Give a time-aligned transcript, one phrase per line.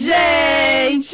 [0.00, 1.10] Gente!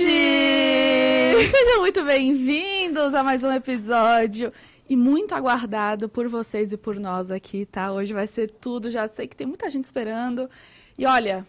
[1.50, 4.52] Sejam muito bem-vindos a mais um episódio
[4.88, 7.90] e muito aguardado por vocês e por nós aqui, tá?
[7.90, 10.48] Hoje vai ser tudo, já sei que tem muita gente esperando.
[10.96, 11.44] E olha,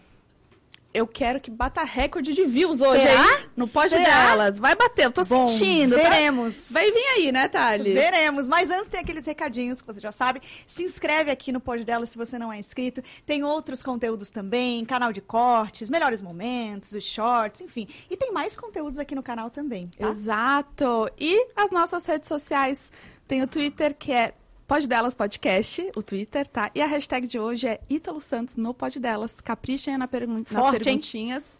[0.97, 3.21] eu quero que bata recorde de views hoje, Será?
[3.39, 3.45] hein?
[3.55, 4.03] No pode Será?
[4.03, 4.57] delas.
[4.59, 5.95] Vai bater, eu tô Bom, sentindo.
[5.95, 6.01] tá?
[6.01, 6.67] veremos.
[6.71, 7.93] Vai vir aí, né, Thali?
[7.93, 10.41] Veremos, mas antes tem aqueles recadinhos que você já sabe.
[10.65, 13.01] Se inscreve aqui no Pod Dela se você não é inscrito.
[13.25, 17.87] Tem outros conteúdos também, canal de cortes, melhores momentos, os shorts, enfim.
[18.09, 20.09] E tem mais conteúdos aqui no canal também, tá?
[20.09, 21.09] Exato.
[21.19, 22.91] E as nossas redes sociais.
[23.27, 24.33] Tem o Twitter, que é
[24.67, 26.69] Pode Delas Podcast, o Twitter, tá?
[26.75, 29.39] E a hashtag de hoje é Ítalo Santos no Pode Delas.
[29.39, 30.99] Caprichem na pergun nas Forte, hein?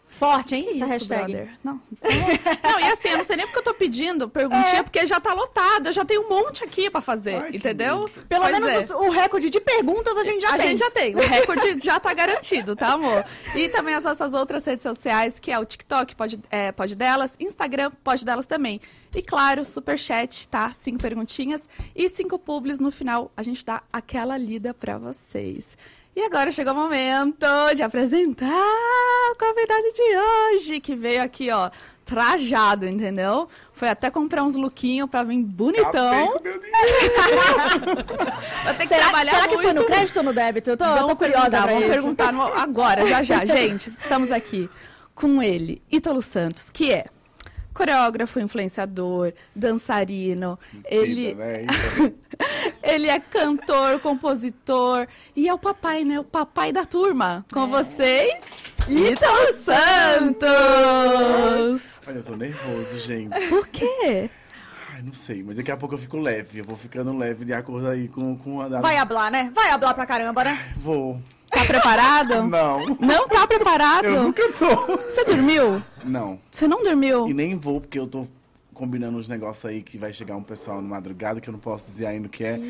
[0.08, 1.32] Forte, hein, Que essa isso, hashtag.
[1.32, 1.58] brother?
[1.62, 1.80] Não.
[2.64, 5.32] não, e assim, eu não sei nem porque eu tô pedindo perguntinha, porque já tá
[5.34, 5.86] lotado.
[5.86, 8.08] Eu já tenho um monte aqui pra fazer, Ai, entendeu?
[8.28, 8.78] Pelo Pois menos é.
[8.78, 10.68] os- o recorde de perguntas a gente já a tem.
[10.68, 11.14] gente já tem.
[11.14, 13.24] O recorde já tá garantido, tá, amor?
[13.54, 17.32] E também as nossas outras redes sociais, que é o TikTok, pode, é, pode delas,
[17.38, 18.80] Instagram, pode delas também.
[19.14, 20.70] E claro, superchat, tá?
[20.70, 23.30] Cinco perguntinhas e cinco publis no final.
[23.36, 25.76] A gente dá aquela lida pra vocês.
[26.18, 28.48] E agora chegou o momento de apresentar
[29.30, 31.70] o convidado de hoje, que veio aqui, ó,
[32.04, 33.48] trajado, entendeu?
[33.72, 36.36] Foi até comprar uns lookinhos pra vir bonitão.
[36.42, 36.64] Dinheiro.
[38.64, 39.62] Vai ter que Será, trabalhar será que muito.
[39.62, 40.70] foi no crédito ou no débito?
[40.70, 41.92] Eu tô, eu Vamos tô curiosa vamos isso.
[41.92, 43.44] perguntar no- agora, já já.
[43.46, 44.68] Gente, estamos aqui
[45.14, 47.04] com ele, Ítalo Santos, que é
[47.78, 51.64] coreógrafo, influenciador, dançarino, ele, né?
[52.82, 55.06] Ele é cantor, compositor
[55.36, 56.18] e é o papai, né?
[56.18, 57.44] O papai da turma.
[57.52, 58.42] Com vocês,
[58.88, 60.48] Ítalo Santos!
[62.06, 63.48] Olha, eu tô nervoso, gente.
[63.48, 64.28] Por quê?
[64.92, 66.58] Ai, não sei, mas daqui a pouco eu fico leve.
[66.58, 68.80] Eu vou ficando leve de acordo aí com, com a...
[68.80, 69.52] Vai hablar, né?
[69.54, 70.72] Vai hablar pra caramba, né?
[70.76, 71.20] Vou.
[71.50, 72.42] Tá preparado?
[72.48, 72.86] Não.
[73.00, 74.04] Não tá preparado?
[74.06, 74.96] Eu nunca tô.
[74.96, 75.82] Você dormiu?
[76.04, 76.38] Não.
[76.50, 77.28] Você não dormiu?
[77.28, 78.26] E nem vou, porque eu tô
[78.74, 81.86] combinando uns negócios aí que vai chegar um pessoal no madrugada que eu não posso
[81.86, 82.60] dizer ainda o que é.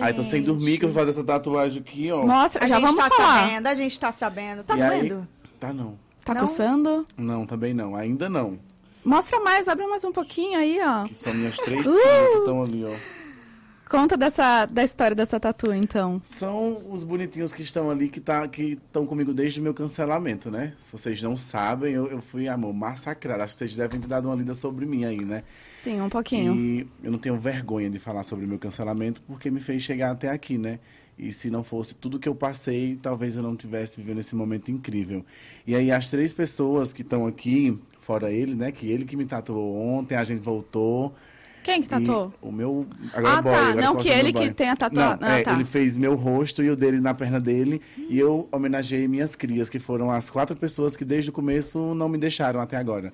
[0.00, 2.24] aí tô sem dormir, que eu vou fazer essa tatuagem aqui, ó.
[2.24, 3.40] Mostra, A já gente vamos tá falar.
[3.48, 4.62] sabendo, a gente tá sabendo.
[4.62, 5.08] Tá e aí...
[5.08, 5.28] doendo?
[5.58, 5.98] Tá não.
[6.24, 6.40] Tá Não?
[6.42, 7.06] coçando?
[7.16, 7.94] Não, também não.
[7.96, 8.58] Ainda não.
[9.04, 11.04] Mostra mais, abre mais um pouquinho aí, ó.
[11.04, 11.92] Que são minhas três Uh!
[11.92, 12.94] que estão ali, ó.
[13.88, 16.20] Conta dessa, da história dessa tatu, então.
[16.24, 20.50] São os bonitinhos que estão ali, que tá, que estão comigo desde o meu cancelamento,
[20.50, 20.74] né?
[20.80, 23.44] Se vocês não sabem, eu, eu fui, amor, massacrado.
[23.44, 25.44] Acho que vocês devem ter dado uma lida sobre mim aí, né?
[25.82, 26.54] Sim, um pouquinho.
[26.54, 30.10] E eu não tenho vergonha de falar sobre o meu cancelamento, porque me fez chegar
[30.10, 30.80] até aqui, né?
[31.16, 34.70] E se não fosse tudo que eu passei, talvez eu não tivesse vivendo esse momento
[34.70, 35.24] incrível.
[35.66, 38.72] E aí as três pessoas que estão aqui, fora ele, né?
[38.72, 41.14] Que ele que me tatuou ontem, a gente voltou.
[41.66, 42.32] Quem que tatuou?
[42.40, 42.86] E o meu.
[43.12, 43.66] Agora Ah, boy, tá.
[43.70, 44.54] agora Não que ele que banho.
[44.54, 45.20] tenha tatuado.
[45.20, 45.52] Não, Ah, é, tá.
[45.52, 47.82] ele fez meu rosto e o dele na perna dele.
[48.08, 52.08] E eu homenageei minhas crias, que foram as quatro pessoas que desde o começo não
[52.08, 53.12] me deixaram até agora.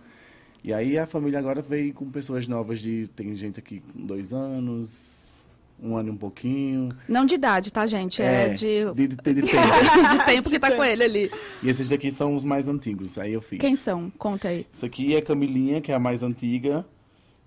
[0.62, 3.08] E aí a família agora veio com pessoas novas de.
[3.16, 5.46] Tem gente aqui com dois anos,
[5.82, 6.90] um ano e um pouquinho.
[7.08, 8.20] Não de idade, tá, gente?
[8.20, 8.84] É, de...
[8.94, 9.46] de, de, de tempo.
[10.12, 11.30] de tempo que tá com ele ali.
[11.62, 13.16] e esses daqui são os mais antigos.
[13.16, 13.58] Aí eu fiz.
[13.60, 14.12] Quem são?
[14.18, 14.66] Conta aí.
[14.70, 16.84] Isso aqui é Camilinha, que é a mais antiga.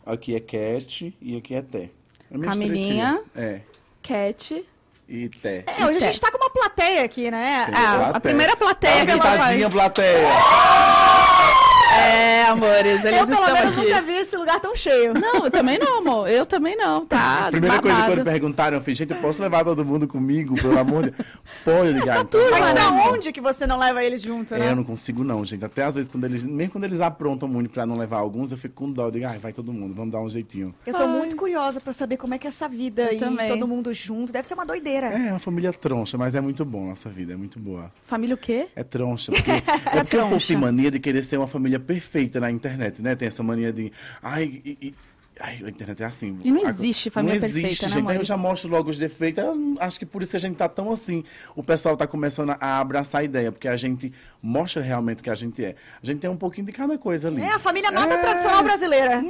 [0.05, 1.89] Aqui é Cat e aqui é Té.
[2.31, 3.21] É Camilinha.
[3.35, 3.61] É.
[4.03, 4.63] Cat.
[5.09, 5.63] E Té.
[5.65, 7.68] É, hoje a gente tá com uma plateia aqui, né?
[7.74, 9.38] Ah, a primeira plateia que ela vai.
[9.38, 10.27] gritadinha, plateia.
[11.95, 13.88] É, amores, eles eu, pelo estão menos, aqui.
[13.88, 15.13] nunca vi esse lugar tão cheio.
[15.13, 16.30] Não, eu também não, amor.
[16.30, 17.47] Eu também não, tá?
[17.47, 18.15] A primeira coisa babado.
[18.18, 21.27] quando perguntaram, eu fiz, gente, eu posso levar todo mundo comigo, pelo amor de Deus?
[21.63, 22.18] Pode ligar.
[22.19, 22.25] então.
[22.42, 22.74] turma, Mas né?
[22.74, 24.71] da onde que você não leva eles junto, É, né?
[24.71, 25.63] eu não consigo não, gente.
[25.65, 28.57] Até às vezes, quando eles, mesmo quando eles aprontam muito pra não levar alguns, eu
[28.57, 29.06] fico com dó.
[29.07, 30.74] Eu digo, ai, vai todo mundo, vamos dar um jeitinho.
[30.86, 31.09] Eu tô Ai.
[31.09, 33.47] muito curiosa pra saber como é que é essa vida Eu aí, também.
[33.47, 34.31] todo mundo junto.
[34.33, 35.07] Deve ser uma doideira.
[35.07, 37.92] É, uma família troncha, mas é muito bom nossa vida, é muito boa.
[38.06, 38.68] Família o quê?
[38.75, 39.62] É troncha, porque, é
[40.01, 40.47] porque o povo troncha.
[40.47, 43.15] tem mania de querer ser uma família perfeita na internet, né?
[43.15, 43.91] Tem essa mania de,
[44.21, 44.93] ai, e- e-
[45.39, 46.37] ai a internet é assim.
[46.43, 48.11] E não existe família não existe, perfeita, né, gente.
[48.11, 49.43] Aí eu já mostro logo os defeitos.
[49.43, 51.23] Eu acho que por isso que a gente tá tão assim.
[51.55, 54.11] O pessoal tá começando a abraçar a ideia, porque a gente
[54.41, 55.75] mostra realmente o que a gente é.
[56.01, 57.41] A gente tem um pouquinho de cada coisa ali.
[57.41, 58.17] É a família nada É.
[58.17, 59.23] tradicional brasileira.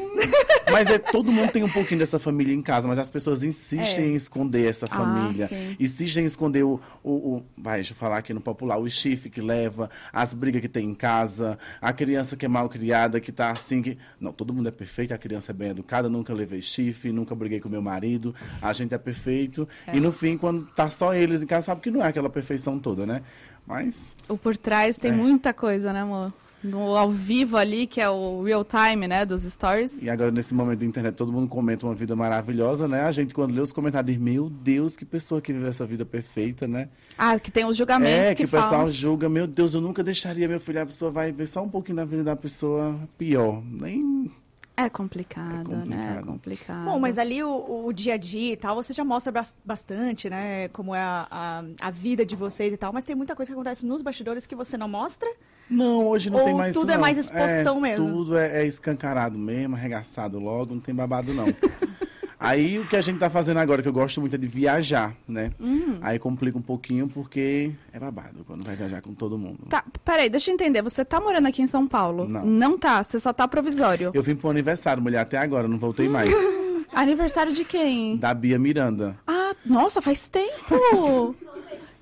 [0.72, 4.06] Mas é, todo mundo tem um pouquinho dessa família em casa, mas as pessoas insistem
[4.06, 4.08] É.
[4.10, 5.48] em esconder essa Ah, família.
[5.48, 5.76] sim.
[5.80, 9.30] Insistem em esconder o, o, o- Vai, deixa eu falar aqui no popular, o chifre
[9.30, 13.32] que leva, as brigas que tem em casa, a criança que é mal criada, que
[13.32, 13.98] tá assim, que.
[14.20, 17.60] Não, todo mundo é perfeito, a criança é bem educada, nunca levei chifre, nunca briguei
[17.60, 19.68] com meu marido, a gente é perfeito.
[19.94, 22.80] E no fim, quando tá só eles em casa, sabe que não é aquela perfeição
[22.80, 23.22] toda, né?
[23.66, 24.16] Mas.
[24.28, 25.14] O por trás tem É.
[25.14, 26.32] muita coisa, né, amor?
[26.66, 30.02] no ao vivo ali, que é o real time, né, dos stories.
[30.02, 33.02] E agora, nesse momento da internet, todo mundo comenta uma vida maravilhosa, né?
[33.02, 36.06] A gente, quando lê os comentários, diz, meu Deus, que pessoa que vive essa vida
[36.06, 36.90] perfeita, né?
[37.18, 38.90] Ah, que tem os julgamentos é, que, que, o pessoal falam.
[38.90, 41.98] julga, meu Deus, eu nunca deixaria meu filho, a pessoa vai ver só um pouquinho
[41.98, 43.62] da vida da pessoa pior.
[43.64, 44.32] Nem
[44.78, 45.82] É complicado, É né?
[45.82, 46.26] É complicado.
[46.26, 46.86] complicado.
[46.86, 50.30] Bom, mas ali o, o dia a dia e tal, você já mostra bas- bastante,
[50.30, 50.68] né?
[50.70, 52.92] Como é a, a, a vida de vocês e tal.
[52.92, 55.30] Mas tem muita coisa que acontece nos bastidores que você não mostra.
[55.70, 58.06] Não, hoje não Ou tem mais tudo isso, é mais expostão mesmo?
[58.06, 61.46] Tudo é, é escancarado mesmo, arregaçado logo, não tem babado não.
[62.46, 65.16] Aí o que a gente tá fazendo agora, que eu gosto muito, é de viajar,
[65.28, 65.52] né?
[65.60, 65.98] Hum.
[66.02, 69.66] Aí complica um pouquinho porque é babado quando vai viajar com todo mundo.
[69.70, 70.82] Tá, peraí, deixa eu entender.
[70.82, 72.28] Você tá morando aqui em São Paulo?
[72.28, 72.78] Não.
[72.78, 74.12] tá, você só tá provisório.
[74.14, 76.30] Eu vim pro aniversário, mulher, até agora, não voltei mais.
[76.94, 78.16] Aniversário de quem?
[78.18, 79.18] da Bia Miranda.
[79.28, 81.36] Ah, nossa, faz tempo!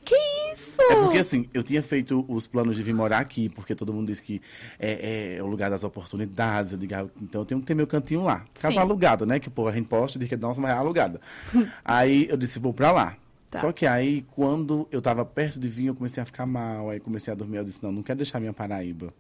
[0.04, 0.16] que
[0.54, 0.82] isso?
[0.82, 4.08] É porque assim, eu tinha feito os planos de vir morar aqui, porque todo mundo
[4.08, 4.42] diz que
[4.80, 6.74] é, é o lugar das oportunidades.
[6.74, 8.46] Eu digo, ah, então eu tenho que ter meu cantinho lá.
[8.60, 8.80] Casa Sim.
[8.80, 9.40] alugada, né?
[9.40, 11.22] Que pô, a gente posta e diz que nossa, mas é alugada.
[11.84, 13.18] aí eu disse, vou pra lá.
[13.50, 13.62] Tá.
[13.62, 16.90] Só que aí, quando eu tava perto de vir, eu comecei a ficar mal.
[16.90, 17.58] Aí comecei a dormir.
[17.58, 19.14] Eu disse, não, não quero deixar minha Paraíba.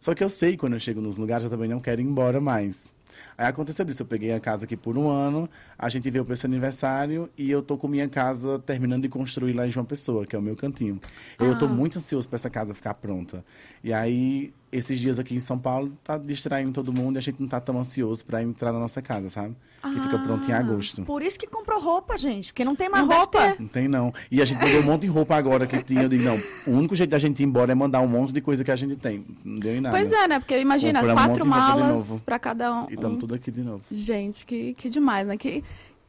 [0.00, 2.40] Só que eu sei, quando eu chego nos lugares, eu também não quero ir embora
[2.40, 2.95] mais.
[3.38, 5.48] Aí aconteceu isso, eu peguei a casa aqui por um ano,
[5.78, 9.52] a gente veio para esse aniversário e eu tô com minha casa terminando de construir
[9.52, 10.98] lá em João Pessoa, que é o meu cantinho.
[11.38, 11.68] Eu tô Ah.
[11.68, 13.44] muito ansioso para essa casa ficar pronta.
[13.84, 17.40] E aí, esses dias aqui em São Paulo, tá distraindo todo mundo e a gente
[17.40, 19.56] não tá tão ansioso para entrar na nossa casa, sabe?
[19.82, 20.58] Que fica pronta em Ah.
[20.58, 21.02] agosto.
[21.04, 22.48] Por isso que comprou roupa, gente.
[22.52, 23.54] Porque não tem mais Não roupa.
[23.58, 24.12] Não tem, não.
[24.30, 26.02] E a gente pegou um monte de roupa agora que tinha.
[26.02, 28.40] Eu digo, não, o único jeito da gente ir embora é mandar um monte de
[28.40, 29.24] coisa que a gente tem.
[29.44, 29.96] Não deu em nada.
[29.96, 30.40] Pois é, né?
[30.40, 32.90] Porque imagina, Compramos um quatro de malas pra cada um.
[32.90, 33.82] E estamos tudo aqui de novo.
[33.92, 35.36] Gente, que, que demais, né?
[35.36, 35.62] Que,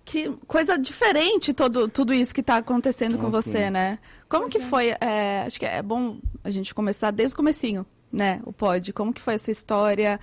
[0.04, 3.42] que coisa diferente todo, tudo isso que tá acontecendo com Ok.
[3.42, 4.00] você, né?
[4.28, 4.96] Como que foi?
[5.00, 8.42] é, acho que é bom a gente começar desde o comecinho, né?
[8.46, 8.92] O pod.
[8.94, 10.20] Como que foi essa história?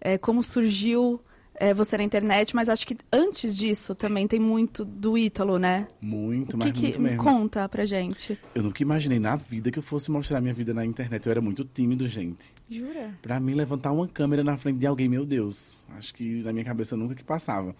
[0.00, 1.20] É, como surgiu
[1.54, 2.54] é, você na internet?
[2.54, 5.88] Mas acho que antes disso também tem muito do Ítalo, né?
[6.00, 7.22] Muito, O mas que, que muito mesmo.
[7.24, 8.38] conta pra gente?
[8.54, 11.26] Eu nunca imaginei na vida que eu fosse mostrar minha vida na internet.
[11.26, 12.44] Eu era muito tímido, gente.
[12.70, 13.12] Jura?
[13.20, 15.82] Pra mim, levantar uma câmera na frente de alguém, meu Deus.
[15.96, 17.74] Acho que na minha cabeça nunca que passava.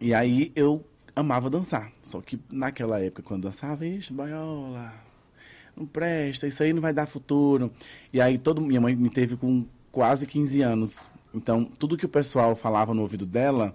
[0.00, 0.84] E aí eu
[1.16, 1.90] amava dançar.
[2.02, 4.92] Só que naquela época, quando dançava, ixi, boiola,
[5.76, 7.70] não presta, isso aí não vai dar futuro.
[8.12, 11.10] E aí todo minha mãe me teve com quase 15 anos.
[11.34, 13.74] Então, tudo que o pessoal falava no ouvido dela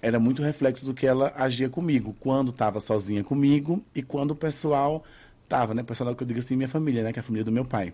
[0.00, 4.36] era muito reflexo do que ela agia comigo, quando estava sozinha comigo e quando o
[4.36, 5.04] pessoal
[5.44, 5.82] estava, né?
[5.82, 7.12] Pessoal que eu digo assim, minha família, né?
[7.12, 7.92] Que é a família do meu pai.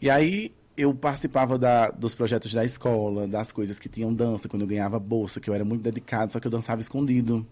[0.00, 4.62] E aí eu participava da- dos projetos da escola, das coisas que tinham dança, quando
[4.62, 7.46] eu ganhava bolsa, que eu era muito dedicado, só que eu dançava escondido.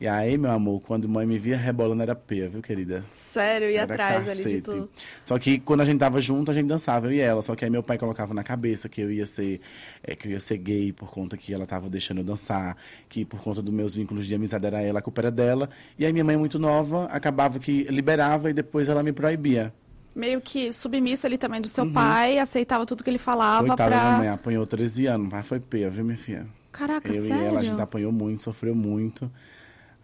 [0.00, 3.04] E aí, meu amor, quando mãe me via rebolando era peia, viu, querida?
[3.16, 4.88] Sério, Era atrás ali de tudo.
[5.24, 7.40] Só que quando a gente tava junto, a gente dançava, eu e ela.
[7.42, 9.60] Só que aí meu pai colocava na cabeça que eu ia ser,
[10.02, 12.76] é, que eu ia ser gay por conta que ela tava deixando eu dançar,
[13.08, 15.68] que por conta dos meus vínculos de amizade era ela, a culpa era dela.
[15.98, 19.72] E aí minha mãe, muito nova, acabava que liberava e depois ela me proibia.
[20.14, 23.68] Meio que submissa ali também do seu pai, aceitava tudo que ele falava Uhum.
[23.68, 24.06] Coitada da pra.
[24.08, 26.46] minha mãe, apanhou 13 anos, mas foi peia, viu, minha filha?
[26.76, 27.42] Caraca, eu sério?
[27.42, 29.30] e ela, a gente apanhou muito, sofreu muito.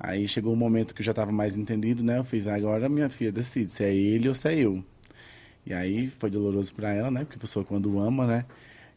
[0.00, 2.18] Aí chegou um momento que eu já estava mais entendido, né?
[2.18, 4.82] Eu fiz, agora minha filha decide se é ele ou se é eu.
[5.64, 7.20] E aí foi doloroso para ela, né?
[7.20, 8.44] Porque a pessoa quando ama, né?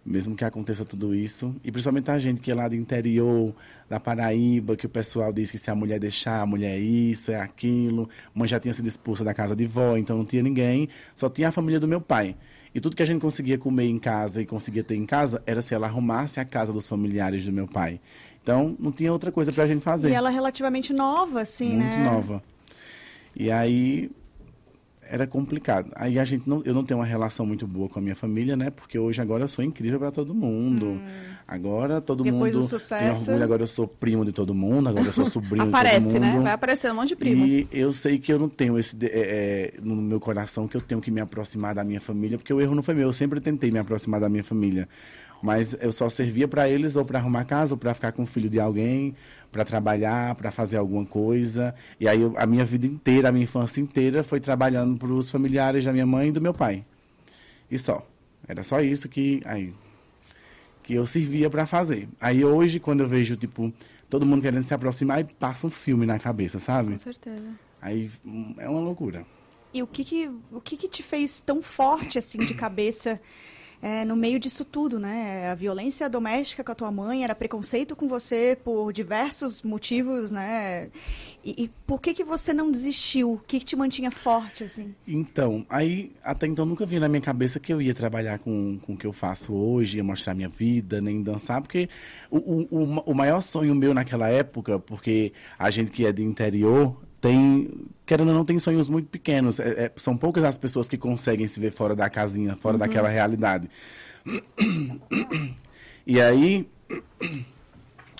[0.03, 1.55] Mesmo que aconteça tudo isso.
[1.63, 3.53] E principalmente a gente que é lá do interior,
[3.89, 7.31] da Paraíba, que o pessoal diz que se a mulher deixar, a mulher é isso,
[7.31, 8.09] é aquilo.
[8.33, 10.89] Mãe já tinha sido expulsa da casa de vó, então não tinha ninguém.
[11.13, 12.35] Só tinha a família do meu pai.
[12.75, 15.61] E tudo que a gente conseguia comer em casa e conseguia ter em casa era
[15.61, 18.01] se ela arrumasse a casa dos familiares do meu pai.
[18.43, 20.09] Então, não tinha outra coisa pra gente fazer.
[20.09, 22.03] E ela é relativamente nova, assim, muito né?
[22.03, 22.43] nova.
[23.33, 24.11] E aí
[25.09, 25.91] era complicado.
[25.95, 28.55] Aí a gente não, eu não tenho uma relação muito boa com a minha família,
[28.55, 28.69] né?
[28.69, 30.99] Porque hoje agora eu sou incrível para todo mundo.
[31.47, 32.23] Agora todo Hum.
[32.25, 35.25] Depois do mundo tem orgulho, agora eu sou primo de todo mundo, agora eu sou
[35.25, 36.19] sobrinho de todo Aparece, mundo.
[36.19, 36.39] né?
[36.41, 37.45] Vai aparecendo um monte de primo.
[37.45, 40.81] E eu sei que eu não tenho esse é, é, no meu coração que eu
[40.81, 43.07] tenho que me aproximar da minha família, porque o erro não foi meu.
[43.07, 44.87] Eu sempre tentei me aproximar da minha família,
[45.41, 48.25] mas eu só servia para eles ou para arrumar casa, ou para ficar com o
[48.25, 49.13] filho de alguém,
[49.51, 51.73] para trabalhar, para fazer alguma coisa.
[51.99, 55.29] E aí eu- a minha vida inteira, a minha infância inteira, foi trabalhando para os
[55.31, 56.85] familiares da minha mãe e do meu pai.
[57.69, 58.05] E só.
[58.47, 59.73] Era só isso que aí
[60.83, 62.07] que eu servia para fazer.
[62.21, 63.73] Aí hoje, quando eu vejo tipo
[64.07, 66.91] todo mundo querendo se aproximar, aí passa um filme na cabeça, sabe?
[66.93, 67.49] Com certeza.
[67.81, 69.25] Aí hum, é uma loucura.
[69.73, 73.19] E o que que, o que que te fez tão forte, assim, de cabeça
[73.85, 75.47] é, no meio disso tudo, né?
[75.47, 80.89] A violência doméstica com a tua mãe, era preconceito com você por diversos motivos, né?
[81.43, 83.33] E, e por que que você não desistiu?
[83.33, 84.95] O que, que te mantinha forte, assim?
[85.07, 88.93] Então, aí até então nunca vi na minha cabeça que eu ia trabalhar com, com
[88.93, 91.87] o que eu faço hoje, ia mostrar minha vida, nem dançar, porque
[92.31, 96.99] o, o, o maior sonho meu naquela época, porque a gente que é de interior
[97.25, 99.59] tem, querendo ou não, tem sonhos muito pequenos.
[99.59, 102.79] É, é, são poucas as pessoas que conseguem se ver fora da casinha, fora uhum.
[102.79, 103.67] daquela realidade.
[106.05, 106.69] E aí,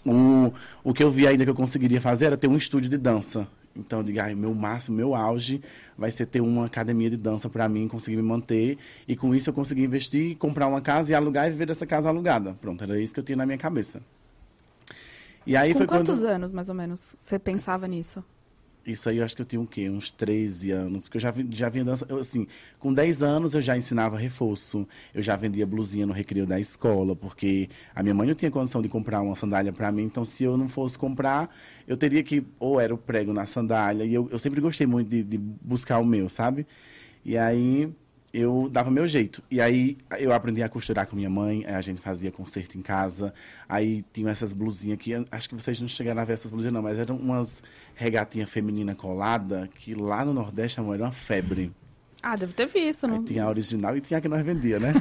[0.03, 0.51] o,
[0.83, 3.47] o que eu vi ainda que eu conseguiria fazer era ter um estúdio de dança.
[3.75, 5.61] Então, eu digo, ah, meu máximo, meu auge
[5.95, 8.79] vai ser ter uma academia de dança para mim, conseguir me manter.
[9.07, 12.09] E com isso eu consegui investir, comprar uma casa e alugar e viver dessa casa
[12.09, 12.55] alugada.
[12.59, 14.01] Pronto, era isso que eu tinha na minha cabeça.
[15.45, 16.27] E aí com foi quantos quando...
[16.27, 18.23] anos, mais ou menos, você pensava nisso?
[18.85, 19.89] Isso aí eu acho que eu tinha o quê?
[19.89, 21.03] Uns 13 anos.
[21.03, 22.05] Porque eu já, já vinha dança.
[22.07, 22.45] Eu, assim,
[22.77, 24.87] com 10 anos eu já ensinava reforço.
[25.13, 28.81] Eu já vendia blusinha no recreio da escola, porque a minha mãe não tinha condição
[28.81, 30.03] de comprar uma sandália para mim.
[30.03, 31.49] Então, se eu não fosse comprar,
[31.87, 32.45] eu teria que.
[32.59, 34.03] Ou era o prego na sandália.
[34.05, 36.67] E eu, eu sempre gostei muito de, de buscar o meu, sabe?
[37.23, 37.91] E aí
[38.35, 39.41] eu dava meu jeito.
[39.49, 43.33] E aí eu aprendi a costurar com minha mãe, a gente fazia concerto em casa.
[43.67, 46.81] Aí tinha essas blusinhas que acho que vocês não chegaram a ver essas blusinhas não,
[46.81, 47.63] mas eram umas
[47.95, 51.71] regatinha feminina colada que lá no Nordeste amor, era uma febre.
[52.27, 53.17] Ah, deve ter visto, não?
[53.17, 54.93] Aí tinha a original e tinha a que nós vendia, né?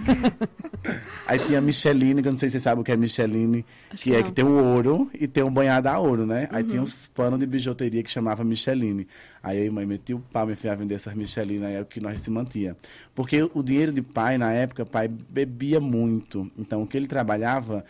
[1.27, 3.65] Aí tinha a Micheline, que eu não sei se vocês sabem o que é Micheline,
[3.91, 6.51] Acho que, que é que tem o ouro e tem um banhado a ouro, né?
[6.53, 6.83] Aí tinha uhum.
[6.83, 9.09] uns panos de bijuteria que chamava Micheline.
[9.43, 11.87] Aí eu e mãe meti o pau, me a vender essas Micheline, aí é o
[11.87, 12.77] que nós se mantia.
[13.15, 16.53] Porque o dinheiro de pai, na época, pai bebia muito.
[16.59, 17.87] Então, o que ele trabalhava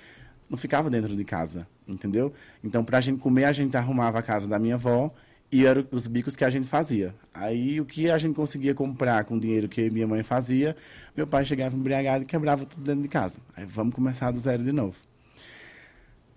[0.49, 2.33] não ficava dentro de casa, entendeu?
[2.63, 5.13] Então, pra gente comer, a gente arrumava a casa da minha avó
[5.55, 7.15] e eram os bicos que a gente fazia.
[7.33, 10.77] Aí o que a gente conseguia comprar com o dinheiro que minha mãe fazia,
[11.17, 13.39] meu pai chegava embriagado e quebrava tudo dentro de casa.
[13.57, 14.97] Aí vamos começar do zero de novo.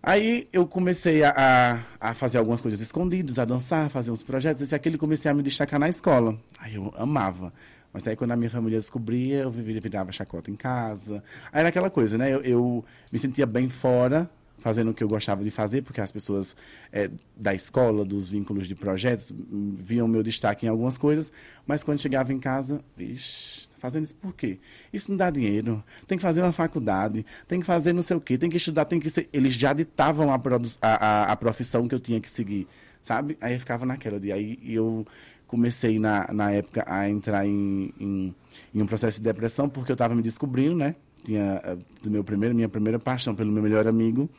[0.03, 4.71] Aí eu comecei a, a, fazer algumas coisas escondidas, a dançar, a fazer uns projetos,
[4.71, 6.38] e aquele comecei a me destacar na escola.
[6.59, 7.51] Aí eu amava.
[7.91, 11.24] Mas aí quando a minha família descobria, eu virava chacota em casa.
[11.51, 12.31] Aí era aquela coisa, né?
[12.31, 16.11] Eu, eu me sentia bem fora fazendo o que eu gostava de fazer, porque as
[16.11, 16.55] pessoas
[16.91, 19.31] é, da escola, dos vínculos de projetos,
[19.77, 21.31] viam meu destaque em algumas coisas,
[21.65, 24.59] mas quando chegava em casa, vixe, tá fazendo isso por quê?
[24.91, 28.21] Isso não dá dinheiro, tem que fazer uma faculdade, tem que fazer não sei o
[28.21, 29.29] quê, tem que estudar, tem que ser...
[29.31, 30.41] Eles já ditavam a,
[30.81, 32.67] a, a, a profissão que eu tinha que seguir,
[33.01, 33.37] sabe?
[33.39, 35.05] Aí eu ficava naquela de aí eu
[35.47, 38.35] comecei na, na época a entrar em, em,
[38.73, 40.95] em um processo de depressão, porque eu estava me descobrindo, né?
[41.27, 44.29] Tinha eh, do meu primeiro, minha primeira paixão pelo meu melhor amigo.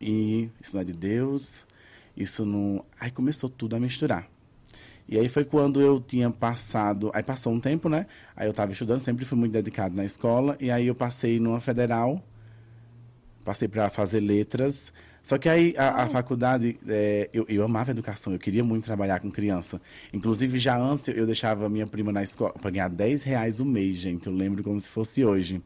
[0.00, 1.66] E isso não é de Deus,
[2.16, 2.84] isso não.
[3.00, 4.28] Aí começou tudo a misturar.
[5.08, 7.10] E aí foi quando eu tinha passado.
[7.14, 8.06] Aí passou um tempo, né?
[8.36, 10.56] Aí eu estava estudando, sempre fui muito dedicado na escola.
[10.60, 12.22] E aí eu passei numa federal,
[13.44, 14.92] passei para fazer letras.
[15.24, 19.20] Só que aí a, a faculdade, é, eu, eu amava educação, eu queria muito trabalhar
[19.20, 19.80] com criança.
[20.12, 23.96] Inclusive, já antes eu deixava minha prima na escola para ganhar 10 reais o mês,
[23.96, 24.26] gente.
[24.26, 25.62] Eu lembro como se fosse hoje.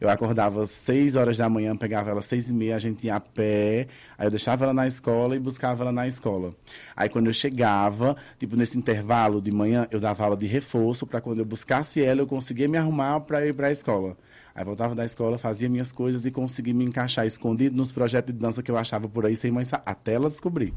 [0.00, 3.06] Eu acordava às 6 horas da manhã, pegava ela às 6 e meia, a gente
[3.06, 6.54] ia a pé, aí eu deixava ela na escola e buscava ela na escola.
[6.96, 11.20] Aí quando eu chegava, tipo nesse intervalo de manhã, eu dava aula de reforço para
[11.20, 14.16] quando eu buscasse ela, eu conseguia me arrumar para ir para a escola.
[14.54, 18.40] Aí voltava da escola, fazia minhas coisas e consegui me encaixar escondido nos projetos de
[18.40, 20.74] dança que eu achava por aí sem mãe até ela descobrir.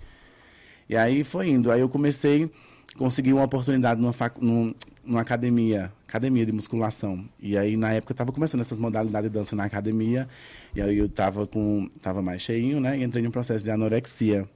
[0.88, 1.72] E aí foi indo.
[1.72, 2.50] Aí eu comecei,
[2.98, 4.38] consegui uma oportunidade numa, fac...
[4.40, 7.28] numa academia, academia de musculação.
[7.40, 10.28] E aí na época eu estava começando essas modalidades de dança na academia.
[10.74, 12.98] E aí eu estava com, tava mais cheinho, né?
[12.98, 14.48] E entrei num processo de anorexia.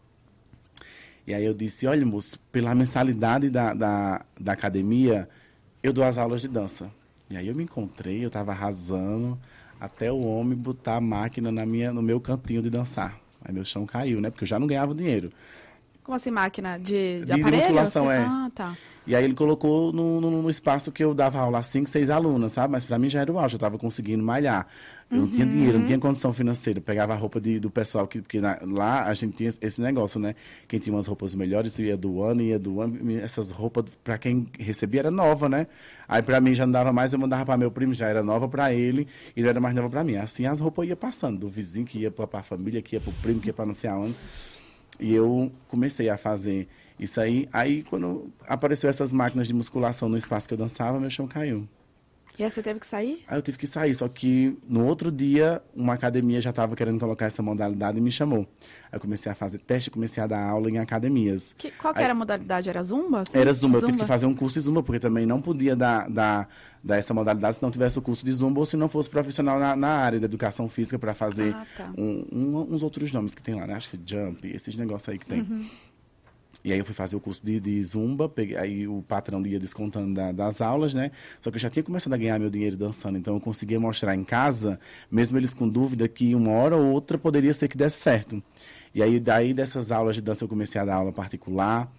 [1.27, 5.29] E aí eu disse, olha, moço, pela mensalidade da, da, da academia,
[5.83, 6.89] eu dou as aulas de dança.
[7.29, 9.37] E aí eu me encontrei, eu estava arrasando,
[9.79, 13.19] até o homem botar a máquina na minha, no meu cantinho de dançar.
[13.43, 14.29] Aí meu chão caiu, né?
[14.29, 15.29] Porque eu já não ganhava dinheiro.
[16.03, 16.77] Como assim, máquina?
[16.77, 17.61] De, de, de aparelho?
[17.61, 18.21] Musculação, assim?
[18.21, 18.25] é.
[18.25, 18.77] Ah, tá.
[19.09, 22.11] E aí ele colocou no, no, no, espaço que eu dava aula a cinco, seis
[22.11, 22.73] alunas, sabe?
[22.73, 24.67] Mas para mim já era o auge, eu estava conseguindo malhar.
[25.09, 25.25] Eu uhum.
[25.25, 26.77] não tinha dinheiro, não tinha condição financeira.
[26.77, 29.81] Eu pegava a roupa de, do pessoal, que, porque na, lá a gente tinha esse
[29.81, 30.35] negócio, né?
[30.67, 32.99] Quem tinha umas roupas melhores ia do ano, ia do ano.
[33.19, 35.65] Essas roupas, para quem recebia, era nova, né?
[36.07, 38.47] Aí para mim já não dava mais, eu mandava para meu primo, já era nova
[38.47, 40.17] para ele, e não era mais nova para mim.
[40.17, 43.09] Assim as roupas iam passando, do vizinho que ia para a família, que ia para
[43.09, 44.15] o primo, que ia para não sei aonde.
[44.99, 46.67] E eu comecei a fazer
[46.99, 51.09] isso aí, aí quando apareceu essas máquinas de musculação no espaço que eu dançava, meu
[51.09, 51.67] chão caiu.
[52.37, 53.21] E aí você teve que sair?
[53.27, 56.97] Aí eu tive que sair, só que no outro dia, uma academia já estava querendo
[56.97, 58.47] colocar essa modalidade e me chamou.
[58.89, 61.53] Aí eu comecei a fazer teste, comecei a dar aula em academias.
[61.57, 62.69] Que, qual que Aí- era a modalidade?
[62.69, 63.21] Era zumba?
[63.21, 63.37] assim?
[63.37, 66.09] Era zumba, eu tive que fazer um curso de zumba, porque também não podia dar,
[66.09, 66.47] dar,
[66.81, 69.59] dar essa modalidade se não tivesse o curso de zumba ou se não fosse profissional
[69.59, 71.91] na, na área da educação física para fazer Ah, tá.
[71.97, 73.73] um- um- uns outros nomes que tem lá, né?
[73.73, 75.45] Acho que jump, esses negócios aí que tem.
[76.63, 79.59] E aí eu fui fazer o curso de, de zumba, peguei, aí o patrão ia
[79.59, 81.11] descontando da- das aulas, né?
[81.39, 84.13] Só que eu já tinha começado a ganhar meu dinheiro dançando, então eu conseguia mostrar
[84.15, 87.97] em casa, mesmo eles com dúvida, que uma hora ou outra poderia ser que desse
[87.97, 88.43] certo.
[88.93, 91.91] E aí daí dessas aulas de dança eu comecei a dar aula particular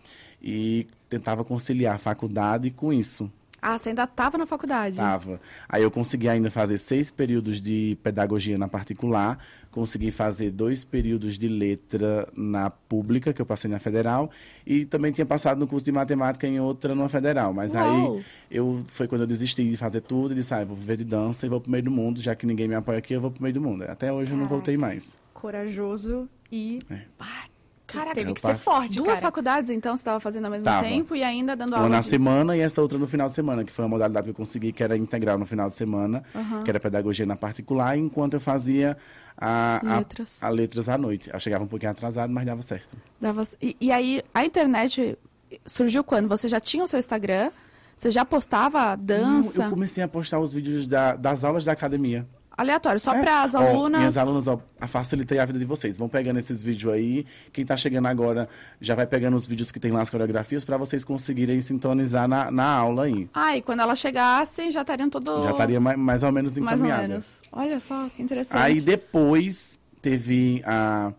[0.43, 3.31] e tentava conciliar a faculdade com isso.
[3.63, 4.97] Ah, você ainda estava na faculdade?
[4.97, 5.41] Tava.
[5.69, 9.39] Aí eu consegui ainda fazer seis períodos de pedagogia na particular,
[9.71, 14.31] consegui fazer dois períodos de letra na pública, que eu passei na federal,
[14.67, 17.53] e também tinha passado no curso de matemática em outra numa federal.
[17.53, 18.17] Mas Uau!
[18.17, 21.05] aí eu foi quando eu desisti de fazer tudo e disse, ah, vou viver de
[21.05, 23.31] dança e vou pro meio do mundo, já que ninguém me apoia aqui, eu vou
[23.31, 23.85] pro meio do mundo.
[23.85, 25.17] Até hoje eu não voltei mais.
[25.35, 26.81] Corajoso e.
[26.91, 27.01] É.
[27.19, 27.45] Ah,
[27.93, 29.21] Caraca, teve que ser forte, Duas cara.
[29.21, 30.87] faculdades, então, você estava fazendo ao mesmo Tava.
[30.87, 32.07] tempo e ainda dando Uma aula na de...
[32.07, 34.73] semana e essa outra no final de semana, que foi uma modalidade que eu consegui,
[34.73, 36.23] que era integral no final de semana,
[36.65, 38.97] que era pedagogia na particular, enquanto eu fazia
[39.37, 40.37] a, a- Letras.
[40.41, 41.31] a letras à noite.
[41.33, 42.97] Eu chegava um pouquinho atrasado, mas dava certo.
[43.21, 45.17] Dava- E, e aí, a internet
[45.65, 46.29] surgiu quando?
[46.29, 47.51] Você já tinha o seu Instagram?
[47.97, 49.59] Você já postava dança?
[49.59, 52.27] Não, eu comecei a postar os vídeos da- das aulas da academia.
[52.61, 53.21] Aleatório, só É.
[53.23, 53.99] para as alunas.
[54.01, 55.97] minhas alunas, ó, a- facilitei a vida de vocês.
[55.97, 57.25] Vão pegando esses vídeos aí.
[57.53, 58.49] Quem tá chegando agora
[58.81, 62.51] já vai pegando os vídeos que tem lá as coreografias para vocês conseguirem sintonizar na,
[62.51, 63.29] na aula aí.
[63.33, 65.43] Ah, e quando elas chegassem, já estariam todo...
[65.45, 67.09] Já estaria mais, mais ou menos Mais ou encaminhada.
[67.09, 67.39] menos.
[67.51, 68.59] Olha só, que interessante.
[68.61, 71.13] Aí depois teve a,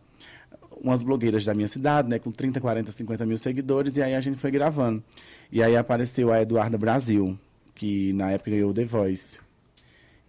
[0.80, 4.22] umas blogueiras da minha cidade, né, com 30, 40, 50 mil seguidores, e aí a
[4.22, 5.04] gente foi gravando.
[5.52, 7.36] E aí apareceu a Eduarda Brasil,
[7.74, 9.40] que na época ganhou o The Voice.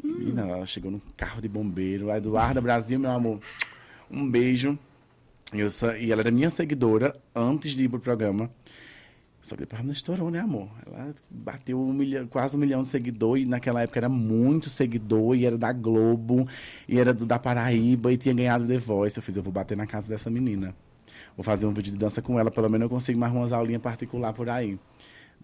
[0.03, 2.11] E, menina, ela chegou no carro de bombeiro.
[2.11, 3.41] A Eduarda Brasil, meu amor,
[4.11, 4.79] um beijo.
[5.53, 8.51] Eu e ela era minha seguidora antes de ir pro programa.
[9.43, 10.69] Só que depois não estourou, né, amor?
[10.87, 15.35] Ela bateu um milhão, quase um milhão de seguidores, e naquela época era muito seguidor,
[15.35, 16.47] e era da Globo,
[16.89, 19.19] e era do, da Paraíba, e tinha ganhado The Voice.
[19.19, 20.73] Eu fiz, eu vou bater na casa dessa menina.
[21.37, 23.83] Vou fazer um vídeo de dança com ela, pelo menos eu consigo mais umas aulinhas
[23.83, 24.79] particulares por aí.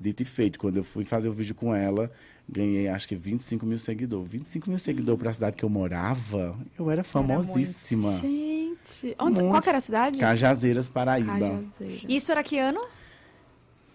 [0.01, 2.09] Dito e feito, quando eu fui fazer o vídeo com ela,
[2.49, 4.31] ganhei acho que 25 mil seguidores.
[4.31, 8.17] 25 mil seguidores para a cidade que eu morava, eu era famosíssima.
[8.19, 9.51] Gente, onde, Muito.
[9.51, 10.19] qual era a cidade?
[10.19, 11.33] Cajazeiras, Paraíba.
[11.33, 12.07] Cajazeira.
[12.09, 12.81] Isso era que ano?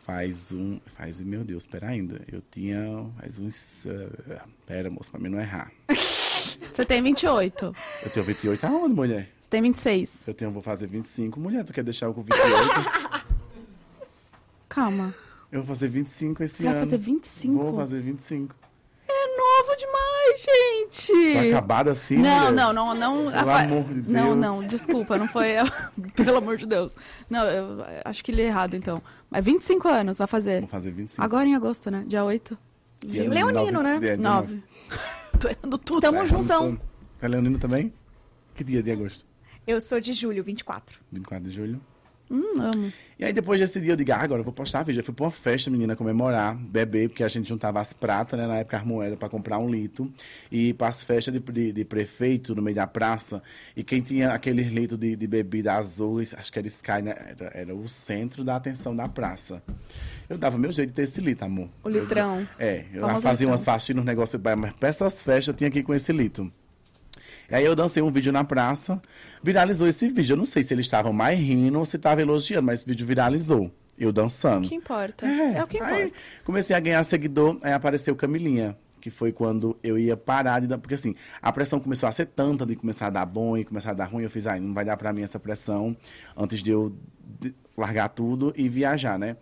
[0.05, 0.79] Faz um.
[0.97, 2.21] Faz, meu Deus, pera ainda.
[2.29, 3.05] Eu tinha.
[3.19, 3.85] Faz uns.
[3.85, 5.71] eh, pera, moço, pra mim não errar.
[6.71, 7.73] Você tem 28.
[8.03, 9.29] Eu tenho 28 aonde, mulher?
[9.39, 10.27] Você tem 26.
[10.27, 11.39] Eu tenho, vou fazer 25.
[11.39, 13.25] Mulher, tu quer deixar eu com 28?
[14.67, 15.13] Calma.
[15.53, 16.75] Eu vou fazer 25 esse Você ano.
[16.75, 17.63] vai fazer 25?
[17.63, 18.55] Vou fazer 25.
[19.07, 21.33] É novo demais, gente.
[21.33, 23.15] Tô acabada assim, Não, não, não, não.
[23.25, 24.37] Pelo apa- amor de Não, Deus.
[24.37, 25.53] não, desculpa, não foi.
[26.15, 26.95] Pelo amor de Deus.
[27.29, 29.01] Não, eu acho que li errado, então.
[29.29, 30.61] Mas 25 anos vai fazer.
[30.61, 31.23] Vou fazer 25.
[31.23, 32.03] Agora em agosto, né?
[32.07, 32.57] Dia 8.
[33.07, 33.95] E é Leonino, nove- né?
[33.95, 34.63] é, dia 9.
[35.39, 36.01] Tô errando tudo.
[36.01, 36.79] Tamo É, juntão.
[37.21, 37.93] É Leonino também?
[38.55, 39.25] Que dia de agosto?
[39.67, 40.99] Eu sou de julho, 24.
[41.11, 41.81] 24 de julho.
[42.33, 42.91] Hum, amo.
[43.19, 45.01] E aí depois desse dia eu digo, ah, agora eu vou postar vídeo.
[45.01, 48.47] Eu fui pra uma festa, menina, comemorar, beber, porque a gente juntava as pratas, né,
[48.47, 50.11] na época as moedas, pra comprar um litro.
[50.51, 53.43] E ir pras festas de, de, de prefeito, no meio da praça.
[53.77, 57.13] E quem tinha aquele litro de, de bebida azul, acho que era Sky, né?
[57.39, 59.61] Era, era o centro da atenção da praça.
[60.27, 61.69] Eu dava meu jeito de ter esse litro, amor.
[61.83, 62.47] O litrão.
[62.57, 63.51] É, eu Famoso fazia litrão.
[63.51, 66.51] umas faxinas, uns negócios, mas pra essas festas eu tinha que ir com esse litro.
[67.51, 68.99] Aí eu dancei um vídeo na praça,
[69.43, 70.33] viralizou esse vídeo.
[70.33, 73.05] Eu não sei se eles estavam mais rindo ou se estavam elogiando, mas esse vídeo
[73.05, 73.69] viralizou.
[73.97, 74.65] Eu dançando.
[74.65, 75.27] O que importa?
[75.27, 75.95] É, o que importa.
[75.95, 80.67] Aí comecei a ganhar seguidor, aí apareceu Camilinha, que foi quando eu ia parar de
[80.67, 80.79] dar.
[80.79, 83.91] Porque assim, a pressão começou a ser tanta de começar a dar bom e começar
[83.91, 84.23] a dar ruim.
[84.23, 85.95] Eu fiz, ai, não vai dar pra mim essa pressão
[86.35, 86.95] antes de eu
[87.77, 89.35] largar tudo e viajar, né?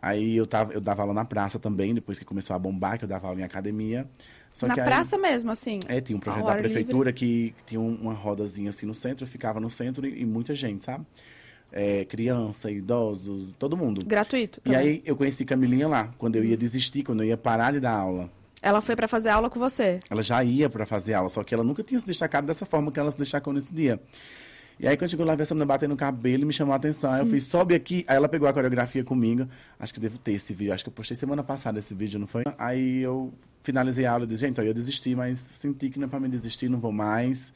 [0.00, 3.04] Aí eu, tava, eu dava aula na praça também, depois que começou a bombar, que
[3.04, 4.08] eu dava aula em academia.
[4.52, 5.80] Só Na que aí- praça mesmo, assim.
[5.88, 9.26] é, tinha um projeto da prefeitura que, que tinha um- uma rodazinha assim no centro,
[9.26, 11.06] ficava no centro e, e muita gente, sabe?
[11.74, 14.04] É, criança, idosos, todo mundo.
[14.04, 14.60] Gratuito.
[14.60, 14.78] E também.
[14.80, 17.92] aí eu conheci Camilinha lá, quando eu ia desistir, quando eu ia parar de dar
[17.92, 18.28] aula.
[18.60, 19.98] Ela foi pra fazer aula com você.
[20.10, 22.92] Ela já ia pra fazer aula, só que ela nunca tinha se destacado dessa forma
[22.92, 23.98] que ela se destacou nesse dia.
[24.78, 27.10] E aí, quando chegou lá, vi essa menina batendo no cabelo me chamou a atenção.
[27.12, 28.04] Aí eu fiz, sobe aqui.
[28.08, 29.48] Aí ela pegou a coreografia comigo.
[29.78, 30.72] Acho que devo ter esse vídeo.
[30.72, 32.42] Acho que eu postei semana passada esse vídeo, não foi?
[32.58, 33.32] Aí eu
[33.62, 36.18] finalizei a aula e disse, gente, ó, eu desisti, mas senti que não é pra
[36.18, 37.52] mim desistir, não vou mais.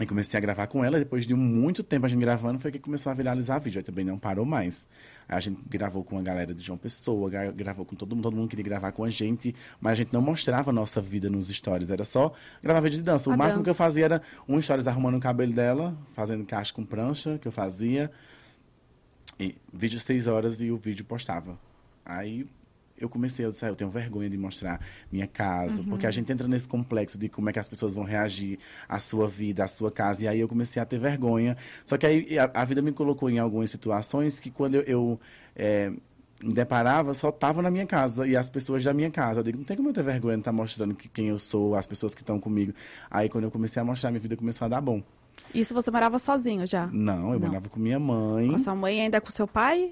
[0.00, 0.98] E comecei a gravar com ela.
[0.98, 3.78] Depois de muito tempo a gente gravando, foi que começou a viralizar vídeo.
[3.78, 4.86] Aí também não parou mais.
[5.28, 8.22] A gente gravou com a galera de João Pessoa, gra- gravou com todo mundo.
[8.22, 9.54] Todo mundo queria gravar com a gente.
[9.80, 11.90] Mas a gente não mostrava a nossa vida nos stories.
[11.90, 13.28] Era só gravar vídeo de dança.
[13.28, 13.64] O A máximo dança.
[13.64, 17.46] que eu fazia era um stories arrumando o cabelo dela, fazendo caixa com prancha, que
[17.46, 18.10] eu fazia.
[19.38, 21.58] E vídeo seis horas e o vídeo postava.
[22.04, 22.46] Aí
[23.00, 24.80] eu comecei a dizer, ah, eu tenho vergonha de mostrar
[25.10, 28.04] minha casa, porque a gente entra nesse complexo de como é que as pessoas vão
[28.04, 28.58] reagir
[28.88, 31.56] à sua vida, à sua casa, e aí eu comecei a ter vergonha.
[31.84, 35.20] Só que aí a, a vida me colocou em algumas situações que quando eu, eu
[35.56, 35.92] é,
[36.42, 39.40] me deparava, só tava na minha casa e as pessoas da minha casa.
[39.40, 41.74] Eu digo, não tem como eu ter vergonha de estar mostrando que, quem eu sou,
[41.74, 42.72] as pessoas que estão comigo.
[43.10, 45.02] Aí quando eu comecei a mostrar, minha vida começou a dar bom.
[45.54, 46.86] Isso você morava sozinho já?
[46.88, 47.48] Não, eu Não.
[47.48, 48.48] morava com minha mãe.
[48.48, 49.90] Com a sua mãe e ainda com seu pai?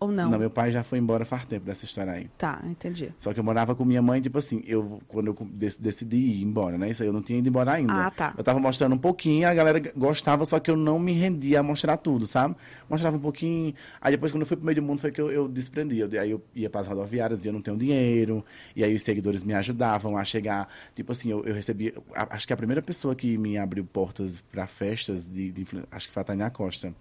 [0.00, 0.30] Ou não?
[0.30, 2.28] Não, meu pai já foi embora faz tempo dessa história aí.
[2.38, 3.12] Tá, entendi.
[3.18, 6.42] Só que eu morava com minha mãe, tipo assim, eu, quando eu dec- decidi ir
[6.44, 6.90] embora, né?
[6.90, 8.06] Isso aí eu não tinha ido embora ainda.
[8.06, 8.32] Ah, tá.
[8.38, 11.62] Eu tava mostrando um pouquinho, a galera gostava, só que eu não me rendia a
[11.62, 12.54] mostrar tudo, sabe?
[12.88, 13.74] Mostrava um pouquinho.
[14.00, 15.98] Aí depois, quando eu fui pro meio do mundo, foi que eu, eu desprendi.
[15.98, 18.44] Eu- aí eu ia pras rodoviárias e eu não tenho dinheiro.
[18.76, 20.68] E aí os seguidores me ajudavam a chegar.
[20.94, 21.92] Tipo assim, eu, eu recebi.
[22.14, 26.14] Acho que a primeira pessoa que me abriu portas pra festas de, de acho que
[26.14, 26.94] foi a Tânia Costa.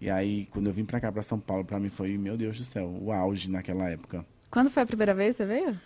[0.00, 2.56] E aí, quando eu vim pra cá, pra São Paulo, pra mim foi, meu Deus
[2.56, 4.24] do céu, o auge naquela época.
[4.50, 5.78] Quando foi a primeira vez que você veio?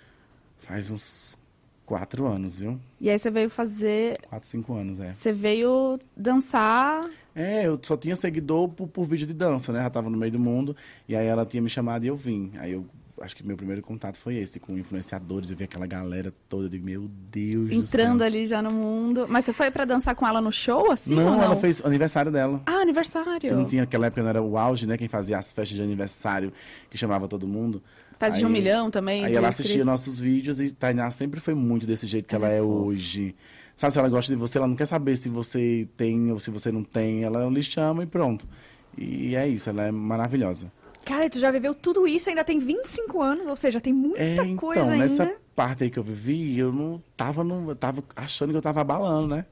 [0.59, 1.37] Faz uns
[1.85, 2.81] quatro anos, viu?
[3.01, 4.19] E aí você veio fazer.
[4.29, 5.13] Quatro, cinco anos, é.
[5.13, 7.01] Você veio dançar.
[7.35, 9.81] É, eu só tinha seguidor por, por vídeo de dança, né?
[9.81, 10.77] Já tava no meio do mundo.
[11.09, 12.53] E aí ela tinha me chamado e eu vim.
[12.57, 12.87] Aí eu
[13.25, 15.51] acho que meu primeiro contato foi esse, com influenciadores.
[15.51, 16.67] Eu vi aquela galera toda.
[16.67, 19.27] Eu digo, meu Deus entrando ali já no mundo.
[19.29, 21.15] Mas você foi pra dançar com ela no show, assim?
[21.15, 21.43] não, não?
[21.43, 22.63] ela fez o aniversário dela.
[22.67, 23.41] Ah, aniversário.
[23.41, 24.97] Que não tinha, naquela época não era o auge, né?
[24.97, 26.53] Quem fazia as festas de aniversário,
[26.91, 27.83] que chamava todo mundo.
[28.19, 29.25] Festa de um Aí- milhão também.
[29.25, 29.87] Aí ela assistia inscritos.
[29.91, 33.35] nossos vídeos e Tainá sempre foi muito desse jeito que Ela ela, é é, hoje.
[33.75, 36.51] Sabe, se ela gosta de você, ela não quer saber se você tem ou se
[36.51, 37.25] você não tem.
[37.25, 38.47] Ela lhe chama e pronto.
[38.97, 40.71] E é isso, ela é maravilhosa.
[41.05, 44.35] Cara, tu já viveu tudo isso, ainda tem 25 anos, ou seja, tem muita É,
[44.37, 44.97] então, coisa ainda.
[44.97, 48.63] nessa parte aí que eu vivi, eu não tava, no, eu tava achando que eu
[48.63, 49.45] tava abalando, né?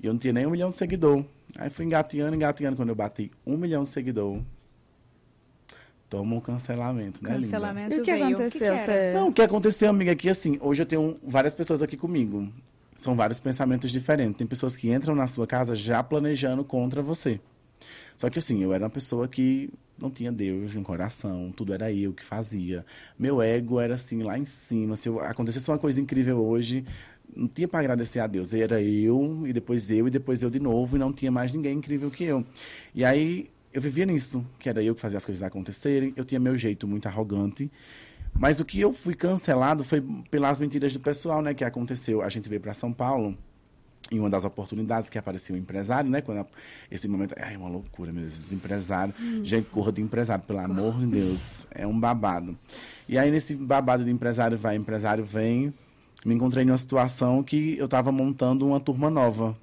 [0.00, 1.24] E eu não tinha nem um milhão de seguidor.
[1.56, 2.76] Aí fui engateando, engateando.
[2.76, 4.40] Quando eu bati um milhão de seguidor,
[6.08, 7.42] toma um cancelamento, né, linda?
[7.42, 8.24] Cancelamento E o que veio.
[8.26, 8.74] aconteceu?
[8.74, 8.84] que que?
[8.86, 11.96] Você- Não, o que aconteceu, amiga, é que assim, hoje eu tenho várias pessoas aqui
[11.96, 12.48] comigo.
[12.96, 14.36] São vários pensamentos diferentes.
[14.36, 17.40] Tem pessoas que entram na sua casa já planejando contra você.
[18.16, 21.92] Só que assim, eu era uma pessoa que não tinha Deus no coração, tudo era
[21.92, 22.84] eu que fazia.
[23.18, 24.96] Meu ego era assim, lá em cima.
[24.96, 26.84] Se eu- acontecesse uma coisa incrível hoje,
[27.34, 28.52] não tinha para agradecer a Deus.
[28.52, 31.78] Era eu, e depois eu, e depois eu de novo, e não tinha mais ninguém
[31.78, 32.44] incrível que eu.
[32.94, 36.12] E aí, eu vivia nisso, que era eu que fazia as coisas acontecerem.
[36.16, 37.70] Eu tinha meu jeito muito arrogante.
[38.34, 41.54] Mas o que eu fui cancelado foi pelas mentiras do pessoal, né?
[41.54, 42.22] Que aconteceu.
[42.22, 43.36] A gente veio para São Paulo
[44.10, 46.20] em uma das oportunidades que apareceu o empresário, né?
[46.20, 46.46] Quando a-
[46.90, 47.34] esse momento.
[47.36, 49.16] É uma loucura, meu Deus, esses empresários.
[49.42, 51.66] Gente, corra de empresário, pelo amor de Deus.
[51.70, 52.56] É um babado.
[53.08, 55.72] E aí, nesse babado de empresário vai, empresário vem,
[56.26, 59.56] me encontrei numa situação que eu estava montando uma turma nova.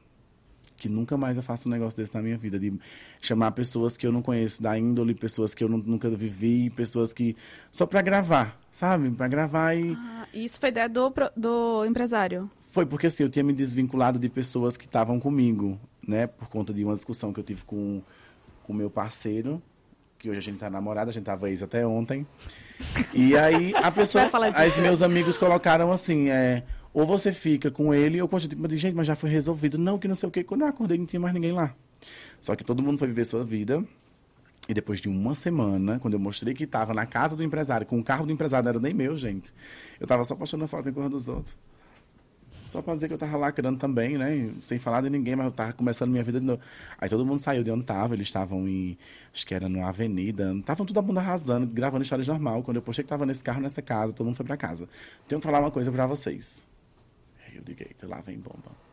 [0.78, 2.74] Que nunca mais eu faço um negócio desse na minha vida, de
[3.22, 7.12] chamar pessoas que eu não conheço da índole, pessoas que eu nu- nunca vivi, pessoas
[7.12, 7.36] que.
[7.70, 9.12] só para gravar, sabe?
[9.12, 9.92] Para gravar e.
[9.92, 12.50] Ah, isso foi ideia do, do empresário.
[12.72, 16.28] Foi porque assim, eu tinha me desvinculado de pessoas que estavam comigo, né?
[16.28, 18.02] Por conta de uma discussão que eu tive com
[18.68, 19.62] o meu parceiro,
[20.20, 22.28] que hoje a gente tá namorado, a gente tava ex até ontem.
[23.14, 24.30] E aí a pessoa.
[24.56, 26.64] Aí os meus amigos colocaram assim, é.
[26.94, 28.56] Ou você fica com ele, ou continua.
[28.56, 29.78] Tipo, gente, mas já foi resolvido.
[29.78, 30.44] Não, que não sei o quê.
[30.44, 31.74] Quando eu acordei, não tinha mais ninguém lá.
[32.40, 33.84] Só que todo mundo foi viver sua vida.
[34.68, 38.00] E depois de uma semana, quando eu mostrei que estava na casa do empresário, com
[38.00, 39.54] o carro do empresário, não era nem meu, gente.
[40.00, 41.58] Eu tava só postando foto em cor dos outros.
[42.70, 44.54] Só pra dizer que eu tava lacrando também, né?
[44.62, 46.62] Sem falar de ninguém, mas eu tava começando minha vida de novo.
[47.00, 48.96] Aí todo mundo saiu de onde tava, eles estavam em.
[49.34, 50.54] Acho que era numa avenida.
[50.56, 52.62] Estavam todo mundo arrasando, gravando histórias normal.
[52.62, 54.88] Quando eu postei que tava nesse carro, nessa casa, todo mundo foi pra casa.
[55.28, 56.68] Tenho que falar uma coisa pra vocês.
[57.48, 58.89] Aí eu digo, lá vem bomba.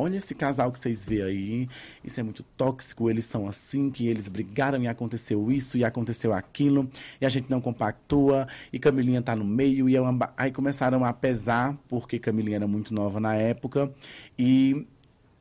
[0.00, 1.68] Olha esse casal que vocês vê aí,
[2.04, 6.32] isso é muito tóxico, eles são assim, que eles brigaram e aconteceu isso e aconteceu
[6.32, 6.88] aquilo,
[7.20, 10.00] e a gente não compactua, e Camilinha tá no meio, e é
[10.36, 13.92] aí começaram a pesar, porque Camilinha era muito nova na época,
[14.38, 14.86] e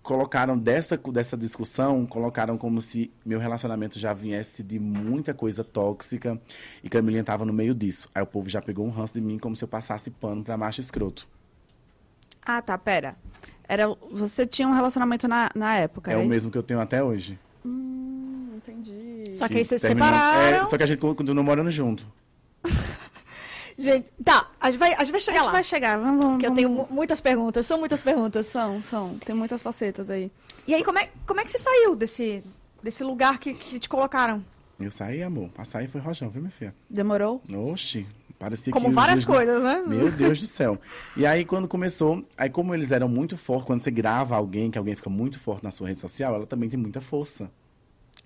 [0.01, 6.41] colocaram dessa, dessa discussão, colocaram como se meu relacionamento já viesse de muita coisa tóxica,
[6.83, 8.09] e Camilinha tava no meio disso.
[8.15, 10.57] Aí o povo já pegou um ranço de mim como se eu passasse pano pra
[10.57, 11.27] macho escroto.
[12.43, 13.15] Ah, tá, pera.
[13.67, 16.29] Era, você tinha um relacionamento na, na época, É é o isso?
[16.29, 17.37] mesmo que eu tenho até hoje.
[17.65, 19.33] Hum, entendi.
[19.33, 20.61] Só que aí vocês terminou- separaram.
[20.61, 22.07] É, só que a gente continuou morando junto.
[23.79, 25.51] Gente, tá, a gente vai, a gente vai A chegar gente lá.
[25.51, 26.37] vai chegar, vamos, vamos.
[26.37, 28.47] Porque eu tenho mu- muitas perguntas, são muitas perguntas.
[28.47, 29.19] São, são.
[29.19, 30.31] Tem muitas facetas aí.
[30.67, 32.43] E aí, como é, como é que você saiu desse,
[32.81, 34.43] desse lugar que, que te colocaram?
[34.79, 35.51] Eu saí, amor.
[35.55, 36.73] A sair foi rojão, viu, minha filha?
[36.89, 37.39] Demorou?
[37.71, 39.83] Oxi, parecia Como que várias coisas, né?
[39.85, 40.79] Meu Deus do céu.
[41.15, 44.77] E aí, quando começou, aí como eles eram muito fortes, quando você grava alguém, que
[44.77, 47.49] alguém fica muito forte na sua rede social, ela também tem muita força.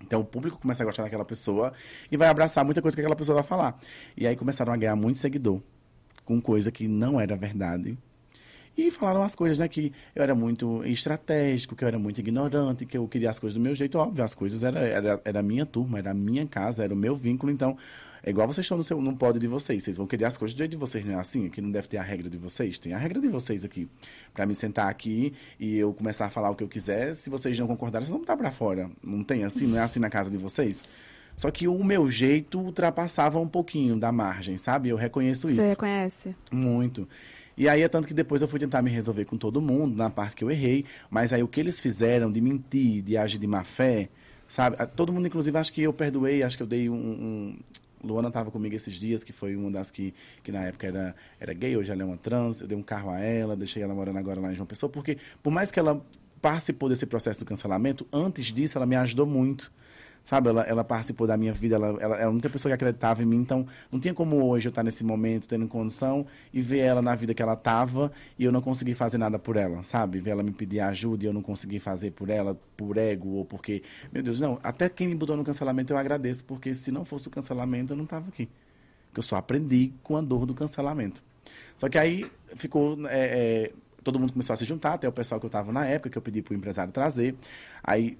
[0.00, 1.72] Então o público começa a gostar daquela pessoa
[2.10, 3.78] e vai abraçar muita coisa que aquela pessoa vai falar.
[4.16, 5.60] E aí começaram a ganhar muito seguidor
[6.24, 7.96] com coisa que não era verdade.
[8.76, 9.68] E falaram as coisas, né?
[9.68, 13.54] Que eu era muito estratégico, que eu era muito ignorante, que eu queria as coisas
[13.56, 13.98] do meu jeito.
[13.98, 16.96] Óbvio, as coisas era, era, era a minha turma, era a minha casa, era o
[16.96, 17.52] meu vínculo.
[17.52, 17.76] Então,
[18.22, 19.82] é igual vocês estão no, seu, no pódio de vocês.
[19.82, 21.46] Vocês vão querer as coisas do jeito de vocês, não é assim?
[21.46, 22.78] Aqui não deve ter a regra de vocês.
[22.78, 23.88] Tem a regra de vocês aqui.
[24.32, 27.58] Pra me sentar aqui e eu começar a falar o que eu quiser, se vocês
[27.58, 28.90] não concordarem, vocês vão botar pra fora.
[29.02, 29.66] Não tem assim?
[29.66, 30.82] Não é assim na casa de vocês?
[31.36, 34.88] Só que o meu jeito ultrapassava um pouquinho da margem, sabe?
[34.88, 35.56] Eu reconheço isso.
[35.56, 36.36] Você reconhece?
[36.50, 37.08] Muito.
[37.56, 40.08] E aí é tanto que depois eu fui tentar me resolver com todo mundo, na
[40.08, 40.84] parte que eu errei.
[41.10, 44.08] Mas aí o que eles fizeram de mentir, de agir de má fé,
[44.48, 44.76] sabe?
[44.96, 46.94] Todo mundo, inclusive, acho que eu perdoei, acho que eu dei um.
[46.94, 47.58] um...
[48.02, 51.52] Luana estava comigo esses dias, que foi uma das que, que na época era, era
[51.52, 52.60] gay, hoje ela é uma trans.
[52.60, 55.18] Eu dei um carro a ela, deixei ela morando agora lá em João Pessoa, porque
[55.42, 56.04] por mais que ela
[56.40, 59.72] participou desse processo do cancelamento, antes disso ela me ajudou muito.
[60.24, 63.22] Sabe, ela, ela participou da minha vida, ela, ela era a única pessoa que acreditava
[63.22, 66.78] em mim, então não tinha como hoje eu estar nesse momento, tendo condição, e ver
[66.78, 70.20] ela na vida que ela estava e eu não conseguir fazer nada por ela, sabe?
[70.20, 73.44] Ver ela me pedir ajuda e eu não conseguir fazer por ela, por ego, ou
[73.44, 73.82] porque.
[74.12, 77.26] Meu Deus, não, até quem me botou no cancelamento eu agradeço, porque se não fosse
[77.26, 78.48] o cancelamento eu não estava aqui.
[79.08, 81.22] Porque eu só aprendi com a dor do cancelamento.
[81.76, 82.96] Só que aí ficou.
[83.08, 85.86] é, é, todo mundo começou a se juntar, até o pessoal que eu estava na
[85.86, 87.34] época, que eu pedi para o empresário trazer.
[87.82, 88.18] Aí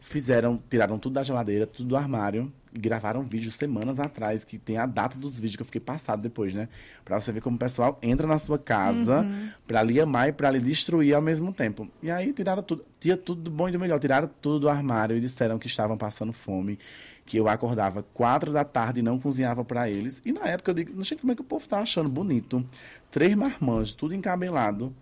[0.00, 4.86] fizeram, tiraram tudo da geladeira, tudo do armário, gravaram vídeos semanas atrás, que tem a
[4.86, 6.68] data dos vídeos que eu fiquei passado depois, né?
[7.04, 9.26] Pra você ver como o pessoal entra na sua casa
[9.66, 11.88] pra lhe amar e pra lhe destruir ao mesmo tempo.
[12.02, 15.16] E aí tiraram tudo, tinha tudo do bom e do melhor, tiraram tudo do armário
[15.16, 16.78] e disseram que estavam passando fome,
[17.26, 20.22] que eu acordava quatro da tarde e não cozinhava pra eles.
[20.24, 22.64] E na época eu digo, não sei como é que o povo tá achando bonito.
[23.10, 24.94] Três marmanjos, tudo encabelado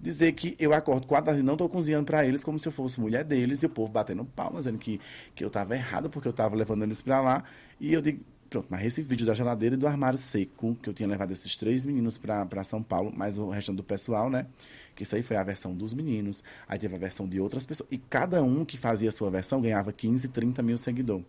[0.00, 3.00] dizer que eu acordo quatro e não estou cozinhando para eles como se eu fosse
[3.00, 5.00] mulher deles e o povo batendo palmas, dizendo que,
[5.34, 7.44] que eu estava errado porque eu estava levando eles para lá.
[7.80, 10.94] E eu digo, pronto, mas esse vídeo da geladeira e do armário seco, que eu
[10.94, 14.46] tinha levado esses três meninos para São Paulo, mais o restante do pessoal, né?
[14.94, 17.88] Que isso aí foi a versão dos meninos, aí teve a versão de outras pessoas.
[17.90, 21.26] E cada um que fazia a sua versão ganhava 15, 30 mil seguidores.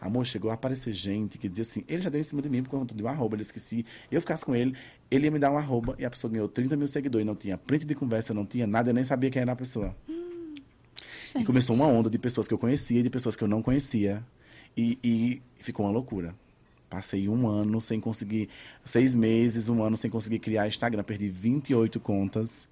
[0.00, 2.62] Amor, chegou a aparecer gente que dizia assim, ele já deu em cima de mim
[2.62, 3.84] por conta de um arroba, ele esqueci.
[4.10, 4.74] Eu ficasse com ele,
[5.10, 7.26] ele ia me dar um arroba e a pessoa ganhou 30 mil seguidores.
[7.26, 9.96] Não tinha print de conversa, não tinha nada, eu nem sabia quem era a pessoa.
[11.38, 13.62] E começou uma onda de pessoas que eu conhecia e de pessoas que eu não
[13.62, 14.24] conhecia.
[14.76, 16.34] E, e ficou uma loucura.
[16.88, 18.48] Passei um ano sem conseguir,
[18.84, 21.02] seis meses, um ano sem conseguir criar Instagram.
[21.02, 22.68] Perdi 28 contas.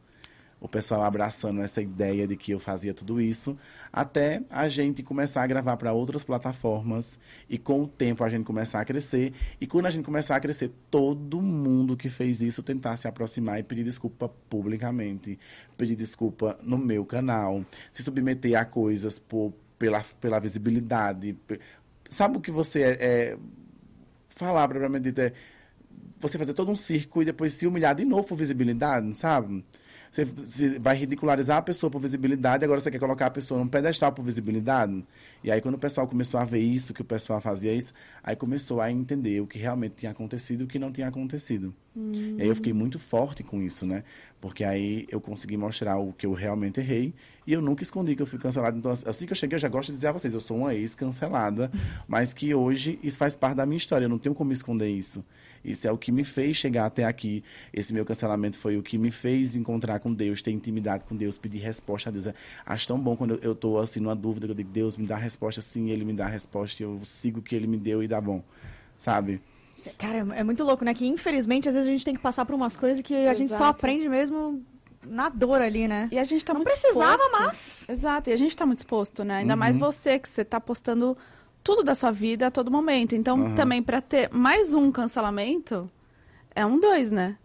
[0.61, 3.57] O pessoal abraçando essa ideia de que eu fazia tudo isso,
[3.93, 7.19] até a gente começar a gravar para outras plataformas
[7.49, 9.33] e com o tempo a gente começar a crescer.
[9.61, 13.61] E quando a gente começar a crescer, todo mundo que fez isso tentar se aproximar
[13.61, 15.39] e pedir desculpa publicamente,
[15.77, 21.37] pedir desculpa no meu canal, se submeter a coisas por, pela, pela visibilidade.
[22.11, 23.39] Sabe o que você é, é
[24.31, 25.33] falar propriamente dito é
[26.21, 29.65] você fazer todo um circo e depois se humilhar de novo por visibilidade, sabe?
[30.11, 33.69] Você, você vai ridicularizar a pessoa por visibilidade, agora você quer colocar a pessoa num
[33.69, 35.05] pedestal por visibilidade.
[35.43, 37.93] E aí, quando o pessoal começou a ver isso, que o pessoal fazia isso,
[38.23, 41.75] aí começou a entender o que realmente tinha acontecido e o que não tinha acontecido.
[42.39, 44.05] E aí eu fiquei muito forte com isso, né?
[44.41, 47.13] Porque aí eu consegui mostrar o que eu realmente errei
[47.45, 48.79] e eu nunca escondi que eu fui cancelado.
[48.79, 50.75] Então, assim que eu cheguei, eu já gosto de dizer a vocês, eu sou uma
[50.75, 51.71] ex-cancelada,
[52.07, 55.25] mas que hoje isso faz parte da minha história, eu não tenho como esconder isso.
[55.65, 57.43] Isso é o que me fez chegar até aqui.
[57.73, 61.37] Esse meu cancelamento foi o que me fez encontrar com Deus, ter intimidade com Deus,
[61.39, 62.27] pedir resposta a Deus.
[62.27, 65.07] É, Acho tão bom quando eu- tô assim numa dúvida, que eu digo, Deus me
[65.07, 67.67] dá a resposta sim, Ele me dá a resposta e eu sigo o que Ele
[67.67, 68.43] me deu e dá bom.
[68.97, 69.41] Sabe?
[69.97, 70.93] Cara, é muito louco, né?
[70.93, 73.51] Que infelizmente às vezes a gente tem que passar por umas coisas que a gente
[73.51, 73.71] só Exato.
[73.71, 74.61] aprende mesmo
[75.07, 76.09] na dor ali, né?
[76.11, 77.39] E a gente tá Não muito precisava, exposto.
[77.41, 77.85] mas.
[77.89, 79.37] Exato, e a gente tá muito exposto, né?
[79.37, 79.59] Ainda Uhum.
[79.59, 81.17] mais você, que você tá postando
[81.69, 83.15] tudo da sua vida a todo momento.
[83.15, 83.55] Então, Aham.
[83.55, 85.91] também, pra ter mais um cancelamento,
[86.55, 87.37] é um dois, né?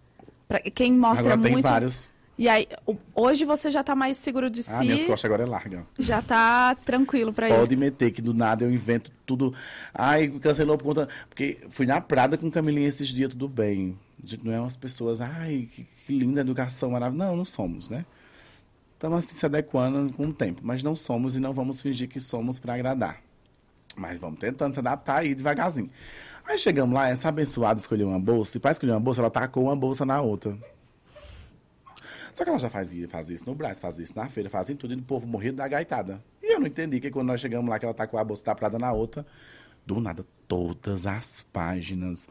[0.47, 1.65] Pra quem mostra agora tem muito.
[1.65, 2.07] vários.
[2.37, 2.65] E aí,
[3.13, 5.85] hoje você já tá mais seguro de Ah, minhas si, costas agora é larga.
[5.99, 7.79] já tá tranquilo pra Pode isso.
[7.81, 9.53] meter que do nada eu invento tudo.
[9.93, 11.09] Ai, cancelou por conta.
[11.27, 13.99] Porque fui na Prada com Camilinha esses dias, tudo bem.
[14.23, 17.29] A gente não é umas pessoas, ai, que, que linda educação maravilhosa.
[17.29, 18.05] Não, não somos, né?
[18.93, 22.21] Estamos assim se adequando com o tempo, mas não somos e não vamos fingir que
[22.21, 23.21] somos para agradar.
[23.95, 25.89] Mas vamos tentando se adaptar aí devagarzinho.
[26.45, 29.63] Aí chegamos lá, essa abençoada escolheu uma bolsa, e para escolher uma bolsa, ela tacou
[29.63, 30.57] uma bolsa na outra.
[32.33, 34.93] Só que ela já fazia, fazia isso no Brás, fazia isso na feira, fazia tudo,
[34.93, 36.21] e o povo morria da gaitada.
[36.41, 38.55] E eu não entendi que quando nós chegamos lá, que ela tacou a bolsa da
[38.55, 39.25] prada na outra,
[39.85, 42.27] do nada, todas as páginas.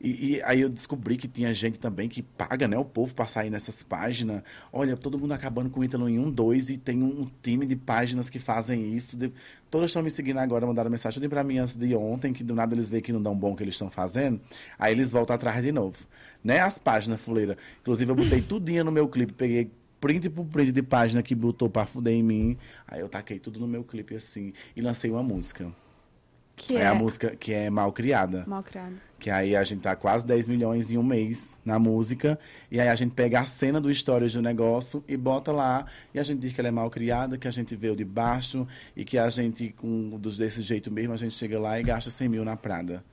[0.00, 3.26] E, e, aí eu descobri que tinha gente também que paga, né, o povo para
[3.26, 4.42] sair nessas páginas.
[4.72, 7.76] Olha, todo mundo acabando com o Ítalo em um, dois, e tem um, time de
[7.76, 9.16] páginas que fazem isso.
[9.16, 9.32] De...
[9.70, 12.54] Todas estão me seguindo agora, mandaram mensagem tudo para mim antes de ontem, que do
[12.54, 14.40] nada eles veem que não dão bom que eles estão fazendo.
[14.78, 15.96] Aí eles voltam atrás de novo.
[16.44, 17.56] Né, as páginas, fuleira.
[17.80, 21.68] Inclusive, eu botei tudinho no meu clipe, peguei print por print de página que botou
[21.68, 22.56] pra fuder em mim.
[22.86, 25.72] Aí eu taquei tudo no meu clipe assim e lancei uma música.
[26.56, 28.44] Que é, é, a música que é Mal Criada.
[28.46, 28.94] mal criado.
[29.18, 32.38] Que aí a gente tá quase 10 milhões em um mês na música.
[32.70, 35.84] E aí a gente pega a cena do Histórias do Negócio e bota lá.
[36.14, 38.66] E a gente diz que ela é mal criada, que a gente veio de baixo.
[38.96, 42.10] E que a gente, com dos desse jeito mesmo, a gente chega lá e gasta
[42.10, 43.04] 100 mil na Prada.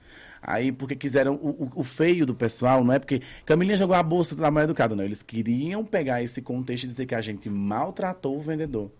[0.41, 1.35] Aí, porque quiseram.
[1.35, 4.63] O, o, o feio do pessoal não é porque Camilinha jogou a bolsa da mal
[4.63, 5.03] educada, não.
[5.03, 8.91] Eles queriam pegar esse contexto e dizer que a gente maltratou o vendedor.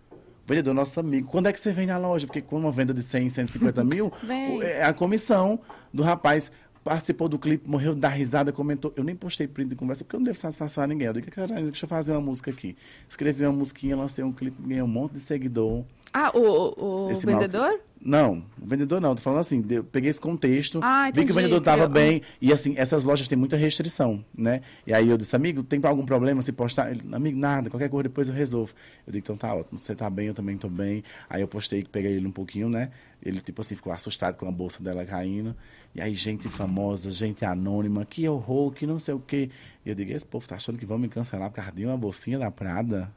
[0.45, 1.27] O vendedor nosso amigo.
[1.27, 2.27] Quando é que você vem na loja?
[2.27, 5.59] Porque com uma venda de 100, 150 mil, o- é a comissão
[5.93, 6.51] do rapaz
[6.83, 8.91] participou do clipe, morreu da risada, comentou.
[8.97, 11.07] Eu nem postei print de conversa porque eu não devo satisfação a ninguém.
[11.07, 12.75] Eu digo, cara, deixa eu fazer uma música aqui.
[13.07, 15.85] Escrevi uma musiquinha, lancei um clipe, ganhei um monte de seguidor.
[16.13, 17.79] Ah, o, o mal- vendedor?
[18.05, 21.35] Não, o vendedor não, tô falando assim, eu peguei esse contexto, Ah, vi que o
[21.35, 24.59] vendedor tava eu- bem, e assim, essas lojas têm muita restrição, né?
[24.85, 26.91] E aí eu disse, amigo, tem algum problema se postar?
[26.91, 28.73] Ele, amigo, nada, qualquer coisa depois eu resolvo.
[29.07, 31.01] Eu digo, então tá ótimo, você tá bem, eu também tô bem.
[31.29, 32.91] Aí eu postei que peguei ele um pouquinho, né?
[33.25, 35.55] Ele, tipo assim, ficou assustado com a bolsa dela caindo.
[35.95, 39.49] E aí, gente famosa, gente anônima, que horror, que não sei o quê.
[39.85, 41.95] E eu digo, esse povo tá achando que vão me cancelar por causa de uma
[41.95, 43.09] bolsinha da Prada?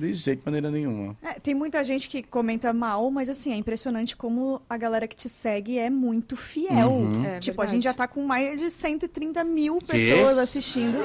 [0.00, 1.16] De jeito, maneira nenhuma.
[1.22, 5.14] É, tem muita gente que comenta mal, mas assim, é impressionante como a galera que
[5.14, 6.90] te segue é muito fiel.
[6.90, 7.24] Uhum.
[7.24, 7.76] É, tipo, a verdade.
[7.76, 10.98] gente já tá com mais de 130 mil pessoas assistindo.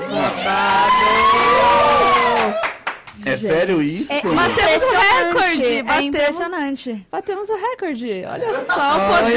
[3.25, 4.12] É sério isso?
[4.13, 7.08] É Batemos o recorde, É batemos- impressionante.
[7.12, 8.23] Batemos o recorde.
[8.29, 9.36] Olha só o Ai, poder.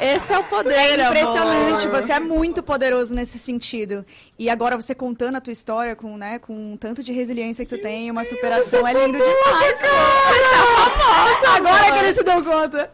[0.00, 2.00] Esse é o poder, É impressionante, amor.
[2.00, 4.04] você é muito poderoso nesse sentido.
[4.38, 7.76] E agora você contando a tua história com, né, com um tanto de resiliência que
[7.76, 9.80] tu tem, uma superação, é lindo demais.
[9.80, 11.56] cara.
[11.56, 12.90] Agora que eles se dão conta.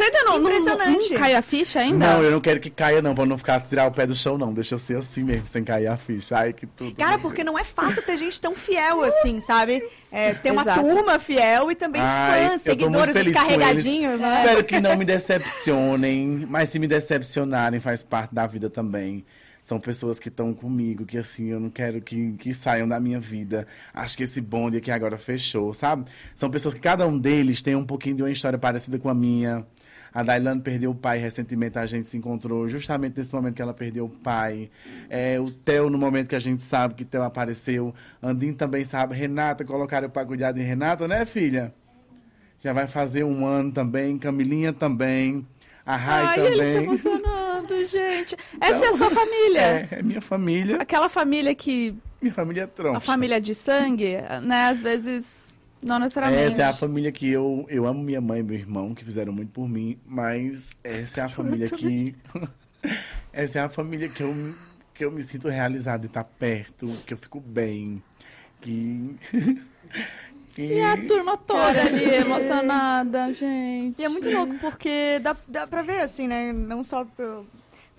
[0.00, 1.10] Você ainda não, não, Impressionante.
[1.12, 1.98] não cai a ficha ainda?
[2.06, 4.38] Não, eu não quero que caia, não, pra não ficar tirar o pé do chão,
[4.38, 4.54] não.
[4.54, 6.38] Deixa eu ser assim mesmo, sem cair a ficha.
[6.38, 6.96] Ai, que tudo.
[6.96, 9.86] Cara, porque não é fácil ter gente tão fiel assim, sabe?
[10.10, 10.80] É, você tem uma Exato.
[10.80, 14.20] turma fiel e também Ai, fãs, seguidores, os feliz com carregadinhos, eles.
[14.22, 14.42] né?
[14.44, 19.24] Espero que não me decepcionem, mas se me decepcionarem, faz parte da vida também.
[19.62, 23.20] São pessoas que estão comigo, que assim, eu não quero que, que saiam da minha
[23.20, 23.66] vida.
[23.92, 26.06] Acho que esse bonde aqui agora fechou, sabe?
[26.34, 29.14] São pessoas que cada um deles tem um pouquinho de uma história parecida com a
[29.14, 29.66] minha.
[30.12, 33.72] A Dailane perdeu o pai recentemente, a gente se encontrou justamente nesse momento que ela
[33.74, 34.70] perdeu o pai.
[35.08, 37.94] É, o Theo, no momento que a gente sabe que Theo apareceu.
[38.22, 39.14] Andinho também sabe.
[39.14, 41.72] Renata, colocaram para cuidar de Renata, né, filha?
[42.60, 44.18] Já vai fazer um ano também.
[44.18, 45.46] Camilinha também.
[45.86, 46.84] A Rai Ai, ele se também.
[46.84, 48.36] emocionando, gente.
[48.60, 49.60] Essa é a sua família.
[49.90, 50.76] É, é minha família.
[50.76, 51.94] Aquela família que...
[52.20, 52.98] Minha família é troncha.
[52.98, 54.66] A família de sangue, né?
[54.66, 55.49] Às vezes,
[55.82, 56.52] não necessariamente.
[56.52, 59.32] Essa é a família que eu, eu amo minha mãe e meu irmão, que fizeram
[59.32, 62.14] muito por mim, mas essa é a família que.
[63.32, 64.54] essa é a família que eu,
[64.94, 68.02] que eu me sinto realizado de estar perto, que eu fico bem.
[68.60, 69.16] Que.
[70.54, 70.62] que...
[70.62, 74.00] E a turma toda ali, emocionada, gente.
[74.00, 76.52] E é muito louco, porque dá, dá pra ver, assim, né?
[76.52, 77.22] Não só pe-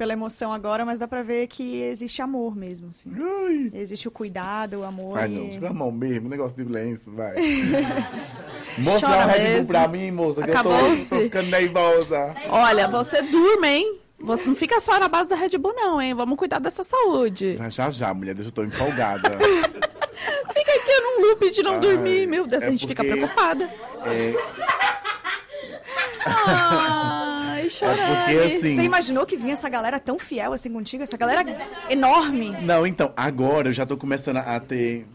[0.01, 3.11] pela emoção agora, mas dá pra ver que existe amor mesmo, assim.
[3.15, 5.13] Ai, Existe o cuidado, o amor.
[5.13, 7.35] vai e- não, fica a mão mesmo, negócio de lenço, vai.
[8.79, 10.69] moça, dá um Red Bull pra mim, moça, que eu tô,
[11.07, 12.33] tô ficando nervosa.
[12.49, 13.99] Olha, você durma, hein?
[14.19, 16.15] Você não fica só na base da Red Bull, não, hein?
[16.15, 17.55] Vamos cuidar dessa saúde.
[17.57, 19.29] Já, já, já, mulher, deixa eu tô empolgada.
[20.51, 22.25] Fica aqui num loop de não Ai, dormir.
[22.27, 23.69] Meu Deus, é a gente fica porque- preocupada.
[24.05, 24.33] É,
[26.25, 27.20] Ai,
[27.71, 27.99] chorando.
[27.99, 28.75] é porque assim.
[28.75, 31.03] Você imaginou que vinha essa galera tão fiel assim contigo?
[31.03, 31.43] Essa galera
[31.89, 32.51] enorme.
[32.61, 35.05] Não, então, agora eu já tô começando a ter.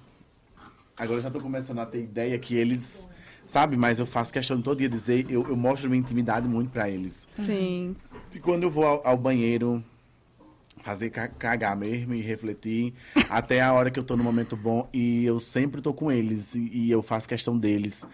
[0.97, 3.07] Agora eu já tô começando a ter ideia que eles.
[3.47, 6.69] Sabe, mas eu faço questão de todo dia dizer, eu, eu mostro minha intimidade muito
[6.71, 7.29] pra eles.
[7.35, 7.95] Sim.
[8.35, 9.85] E quando eu vou ao, ao banheiro
[10.83, 12.93] fazer ca- cagar mesmo e refletir,
[13.31, 16.55] até a hora que eu tô no momento bom, e eu sempre tô com eles,
[16.57, 18.05] e, e eu faço questão deles.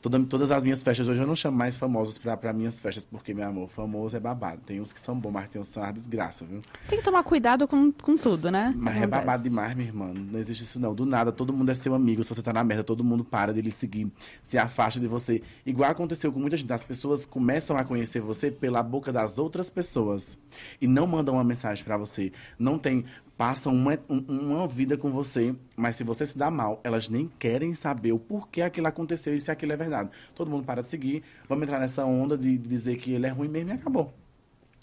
[0.00, 3.34] Toda, todas as minhas festas, hoje eu não chamo mais famosos pra minhas festas, porque,
[3.34, 4.62] meu amor, famoso é babado.
[4.64, 6.62] Tem uns que são bons, mas tem uns que são uma desgraça, viu?
[6.88, 8.72] Tem que tomar cuidado com, com tudo, né?
[8.74, 10.10] Mas é babado demais, minha irmã.
[10.14, 10.94] Não existe isso, não.
[10.94, 12.24] Do nada, todo mundo é seu amigo.
[12.24, 14.10] Se você tá na merda, todo mundo para de lhe seguir,
[14.42, 15.42] se afasta de você.
[15.66, 16.72] Igual aconteceu com muita gente.
[16.72, 20.38] As pessoas começam a conhecer você pela boca das outras pessoas.
[20.80, 22.32] E não mandam uma mensagem pra você.
[22.58, 23.04] Não tem.
[23.40, 27.26] Passam uma, um- uma vida com você, mas se você se dá mal, elas nem
[27.38, 30.10] querem saber o porquê aquilo aconteceu e se aquilo é verdade.
[30.34, 31.22] Todo mundo para de seguir.
[31.48, 34.12] Vamos entrar nessa onda de dizer que ele é ruim mesmo e acabou.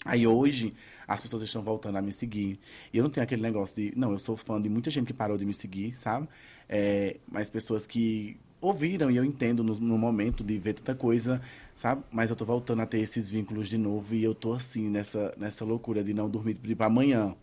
[0.04, 0.74] Aí hoje
[1.06, 2.58] as pessoas estão voltando a me seguir.
[2.92, 3.96] E eu não tenho aquele negócio de.
[3.96, 6.28] Não, eu sou fã de muita gente que parou de me seguir, sabe?
[6.68, 11.40] É, mas pessoas que ouviram e eu entendo no, no momento de ver tanta coisa,
[11.76, 12.02] sabe?
[12.10, 15.32] Mas eu tô voltando a ter esses vínculos de novo e eu tô assim, nessa,
[15.38, 17.36] nessa loucura de não dormir para amanhã.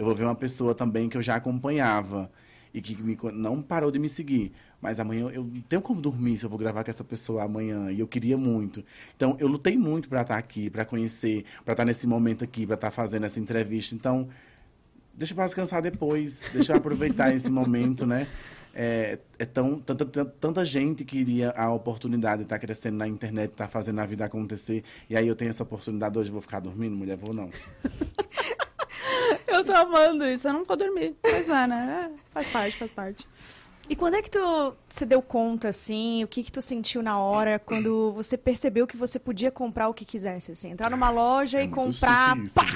[0.00, 2.30] Eu vou ver uma pessoa também que eu já acompanhava
[2.72, 4.50] e que me não parou de me seguir.
[4.80, 7.92] Mas amanhã eu não tenho como dormir se eu vou gravar com essa pessoa amanhã.
[7.92, 8.82] E eu queria muito.
[9.14, 12.76] Então, eu lutei muito para estar aqui, para conhecer, para estar nesse momento aqui, para
[12.76, 13.94] estar fazendo essa entrevista.
[13.94, 14.26] Então,
[15.12, 18.26] deixa eu descansar depois, deixa eu aproveitar esse momento, né?
[18.74, 23.68] É, é tão, tanta, tanta, gente queria a oportunidade de estar crescendo na internet, estar
[23.68, 24.82] fazendo a vida acontecer.
[25.10, 27.18] E aí eu tenho essa oportunidade hoje, vou ficar dormindo, mulher?
[27.18, 27.50] Vou não.
[29.50, 31.16] Eu tô amando isso, eu não vou dormir.
[31.22, 32.10] Mas é, né?
[32.12, 33.28] É, faz parte, faz parte.
[33.88, 37.18] E quando é que tu se deu conta, assim, o que que tu sentiu na
[37.18, 40.70] hora, quando você percebeu que você podia comprar o que quisesse, assim?
[40.70, 42.66] Entrar numa loja É e comprar, isso, pá,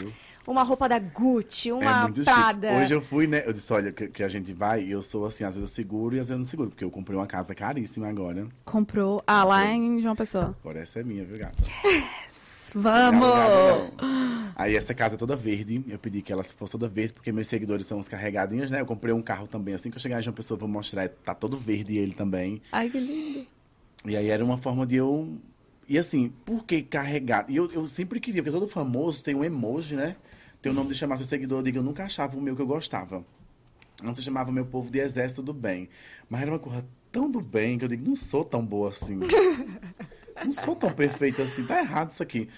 [0.45, 2.69] uma roupa da Gucci, É uma muito Prada.
[2.69, 2.83] chique.
[2.83, 3.45] Hoje eu fui, né?
[3.47, 5.73] Eu disse, olha, que, que a gente vai, e eu sou assim, às vezes eu
[5.73, 8.49] seguro e às vezes eu não seguro, porque eu comprei uma casa caríssima agora.
[8.65, 9.23] Comprou.
[9.25, 10.57] Ah, lá em João Pessoa.
[10.61, 11.63] Agora essa é minha, viu, gato?
[12.75, 13.21] Vamos!
[13.21, 14.35] Não, não.
[14.57, 17.49] Aí essa casa é toda verde, eu pedi que ela fosse toda verde, porque meus
[17.49, 18.81] seguidores são os carregadinhos, né?
[18.81, 21.35] Eu comprei um carro também, assim que eu chegar em João Pessoa, vou mostrar, tá
[21.35, 22.63] todo verde ele também.
[22.71, 23.47] Ai, que lindo.
[24.05, 25.37] E aí era uma forma de eu.
[25.89, 27.51] E assim, por que carregado?
[27.51, 30.17] E eu, eu sempre queria, porque todo famoso tem um emoji, né?
[30.63, 32.63] Tem o nome de chamar seu seguidor, eu digo, eu nunca achava o meu que
[32.63, 33.25] eu gostava.
[34.03, 35.89] Antes eu chamava meu povo de exército do bem.
[36.29, 39.21] Mas era uma coisa tão do bem que eu digo, não sou tão boa assim.
[40.45, 42.49] não sou tão perfeita assim, tá errado isso aqui.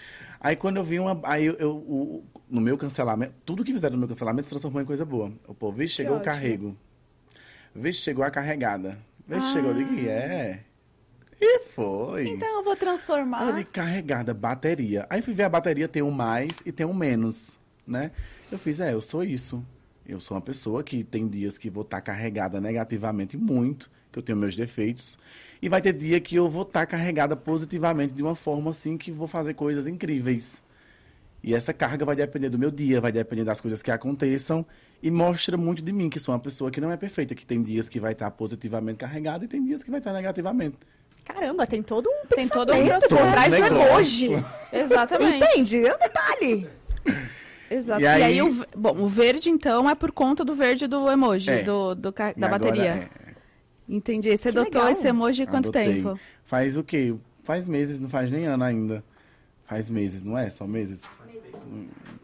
[0.41, 1.19] Aí quando eu vi uma.
[1.25, 4.81] Aí eu, eu- o- no meu cancelamento, tudo que fizeram no meu cancelamento se transformou
[4.81, 5.33] em coisa boa.
[5.49, 6.77] O povo, vixe, chegou o carrego.
[7.75, 8.99] Vixe, chegou a carregada.
[9.27, 10.61] Vixe, chegou, eu digo, é.
[11.41, 12.29] E foi.
[12.29, 13.47] Então eu vou transformar.
[13.53, 15.07] Olha, carregada, bateria.
[15.11, 18.11] Aí fui ver a bateria, tem um mais e tem um menos, né?
[18.51, 19.63] Eu fiz, é, eu sou isso.
[20.07, 24.23] Eu sou uma pessoa que tem dias que vou estar carregada negativamente muito, que eu
[24.23, 25.19] tenho meus defeitos.
[25.61, 29.11] E vai ter dia que eu vou estar carregada positivamente de uma forma assim que
[29.11, 30.63] vou fazer coisas incríveis.
[31.43, 34.67] E essa carga vai depender do meu dia, vai depender das coisas que aconteçam
[35.03, 37.63] e mostra muito de mim, que sou uma pessoa que não é perfeita, que tem
[37.63, 40.77] dias que vai estar positivamente carregada e tem dias que vai estar negativamente.
[41.25, 43.17] Caramba, tem todo um Tem todo um processo.
[43.17, 44.33] trás do Negócio.
[44.33, 44.45] emoji.
[44.73, 45.37] Exatamente.
[45.45, 45.87] Entende?
[45.87, 46.69] É um detalhe.
[47.71, 48.01] Exato.
[48.01, 51.11] E E aí, aí- o, bom, o verde, então, é por conta do verde do
[51.11, 51.63] emoji, É.
[51.63, 53.09] do, do E da agora, bateria.
[53.26, 53.26] é,
[53.89, 54.31] Entendi.
[54.37, 54.99] Você Que adotou legal.
[54.99, 55.95] esse emoji há quanto Adotei.
[56.03, 56.19] tempo?
[56.45, 57.15] Faz o quê?
[57.43, 59.05] Faz meses, não faz nem ano ainda.
[59.65, 60.51] Faz meses, não é?
[60.51, 61.03] Só meses?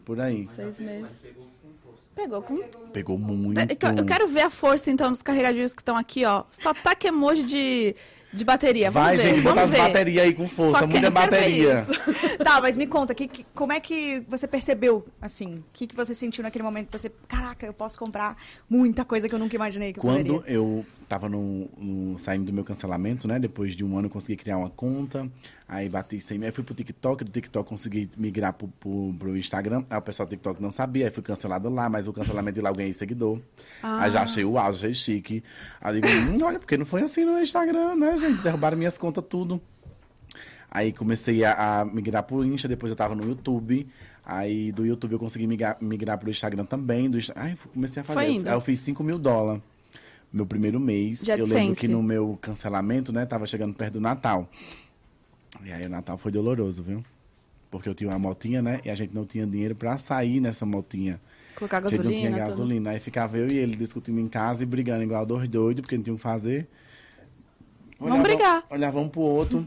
[0.05, 0.47] Por aí.
[0.55, 1.11] Seis meses.
[2.15, 2.59] Pegou com.
[2.93, 3.59] Pegou muito.
[3.61, 6.45] Então, Eu quero ver a força, então, dos carregadinhos que estão aqui, ó.
[6.51, 7.97] Só taca emoji de,
[8.33, 8.91] de bateria.
[8.91, 9.79] Vamos Vai, ver, gente, bota vamos as ver.
[9.79, 11.87] baterias aí com força, Só muita bateria.
[12.43, 15.59] Tá, mas me conta, que, que- como é que você percebeu, assim?
[15.59, 18.37] O que, que você sentiu naquele momento você, caraca, eu posso comprar
[18.69, 20.55] muita coisa que eu nunca imaginei que eu Quando poderia.
[20.55, 23.39] eu tava no, no- saindo do meu cancelamento, né?
[23.39, 25.29] Depois de um ano eu consegui criar uma conta.
[25.69, 26.47] Aí bati 100 mil.
[26.47, 27.23] Aí fui pro TikTok.
[27.25, 29.85] Do TikTok consegui migrar pro, pro, pro Instagram.
[29.91, 31.05] Aí o pessoal do TikTok não sabia.
[31.07, 31.87] Aí fui cancelado lá.
[31.91, 33.39] Mas o cancelamento de lá eu ganhei seguidor.
[33.83, 35.45] Aí já achei o auge, achei chique.
[35.83, 38.41] Aí digo, hum, olha, porque não foi assim no Instagram, né, gente?
[38.43, 39.61] Derrubaram minhas contas tudo.
[40.71, 43.87] Aí comecei a, a migrar pro Insta, depois eu tava no YouTube.
[44.25, 47.11] Aí do YouTube eu consegui migrar, migrar pro Instagram também.
[47.11, 48.21] Do, Aí comecei a fazer.
[48.49, 49.61] Aí eu fiz 5 mil dólares.
[50.33, 51.22] Meu primeiro mês.
[51.22, 54.49] De eu lembro que no meu cancelamento, né, tava chegando perto do Natal.
[55.62, 57.05] E aí o Natal foi doloroso, viu?
[57.70, 58.80] Porque eu tinha uma motinha, né?
[58.85, 61.20] E a gente não tinha dinheiro pra sair nessa motinha.
[61.55, 62.37] Colocar A gente não tinha gasolina.
[62.39, 62.49] tudo.
[62.49, 62.91] gasolina.
[62.91, 66.03] Aí ficava eu e ele discutindo em casa e brigando igual dois doidos, porque não
[66.03, 66.66] tinha o que fazer.
[67.99, 68.64] Vamos brigar.
[68.70, 69.66] Olhava um pro outro.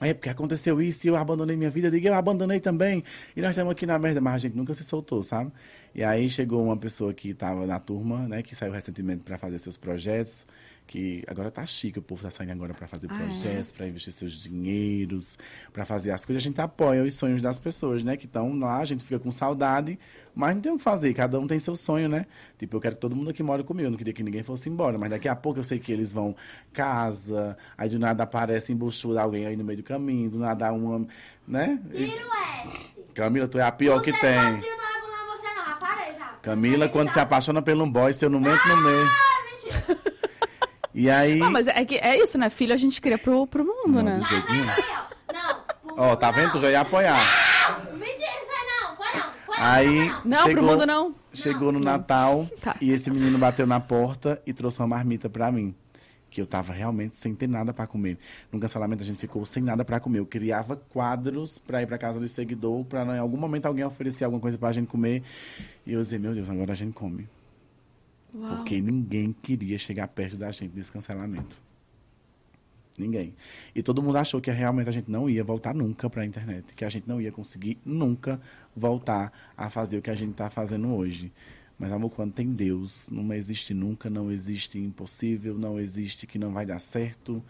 [0.00, 1.88] É, porque aconteceu isso e eu abandonei minha vida.
[1.88, 3.02] Eu digo, eu abandonei também.
[3.36, 5.50] E nós estamos aqui na merda, mas a gente nunca se soltou, sabe?
[5.94, 8.42] E aí chegou uma pessoa que estava na turma, né?
[8.42, 10.46] Que saiu recentemente para fazer seus projetos.
[10.86, 14.10] que agora tá chique, o povo tá saindo agora para fazer Ah, projetos, para investir
[14.10, 15.36] seus dinheiros,
[15.70, 16.42] para fazer as coisas.
[16.42, 18.16] A gente apoia os sonhos das pessoas, né?
[18.16, 19.98] Que estão lá, a gente fica com saudade,
[20.34, 22.24] mas não tem o que fazer, cada um tem seu sonho, né?
[22.58, 24.70] Tipo, eu quero que todo mundo aqui more comigo, eu não queria que ninguém fosse
[24.70, 26.34] embora, mas daqui a pouco eu sei que eles vão
[26.72, 31.06] casa, aí do nada aparece embuchura alguém aí no meio do caminho, do nada uma,
[31.46, 31.78] né?
[31.90, 32.16] Eles-.
[33.12, 34.34] Camila, tu é a pior que tem.
[34.36, 36.27] Não tiro não é com você não, já parei já.
[36.42, 39.06] Camila, quando se apaixona pelo um boy, seu não mente no meio.
[39.06, 39.98] Ah, mentira.
[40.94, 41.40] E aí.
[41.40, 42.50] Ah, mas é, que, é isso, né?
[42.50, 44.16] Filho a gente cria pro, pro mundo, Não, né?
[44.18, 44.66] do jeito nenhum.
[44.66, 45.32] Ó.
[45.32, 45.94] Não.
[45.94, 46.52] pro Ó, tá vendo?
[46.52, 47.20] Tu já ia apoiar.
[47.20, 48.16] Aí não.
[48.16, 48.96] Foi não.
[48.96, 49.64] Foi não.
[49.64, 49.98] Aí.
[49.98, 50.22] Foi não.
[50.24, 51.14] Não, pro mundo não.
[51.32, 52.74] Chegou no Natal Tá.
[52.80, 55.72] e esse menino bateu na porta e trouxe uma marmita pra mim.
[56.30, 58.18] Que eu tava realmente sem ter nada pra comer.
[58.52, 60.18] No cancelamento a gente ficou sem nada pra comer.
[60.18, 64.24] Eu criava quadros pra ir pra casa do seguidor, pra em algum momento alguém oferecer
[64.24, 65.22] alguma coisa pra gente comer.
[65.86, 67.26] E eu dizia, meu Deus, agora a gente come.
[68.34, 68.56] Uau.
[68.56, 71.60] Porque ninguém queria chegar perto da gente nesse cancelamento.
[72.98, 73.34] Ninguém.
[73.74, 76.74] E todo mundo achou que realmente a gente não ia voltar nunca para a internet,
[76.74, 78.40] que a gente não ia conseguir nunca
[78.74, 81.32] voltar a fazer o que a gente está fazendo hoje.
[81.78, 86.52] Mas, amor, quando tem Deus, não existe nunca, não existe impossível, não existe que não
[86.52, 87.42] vai dar certo.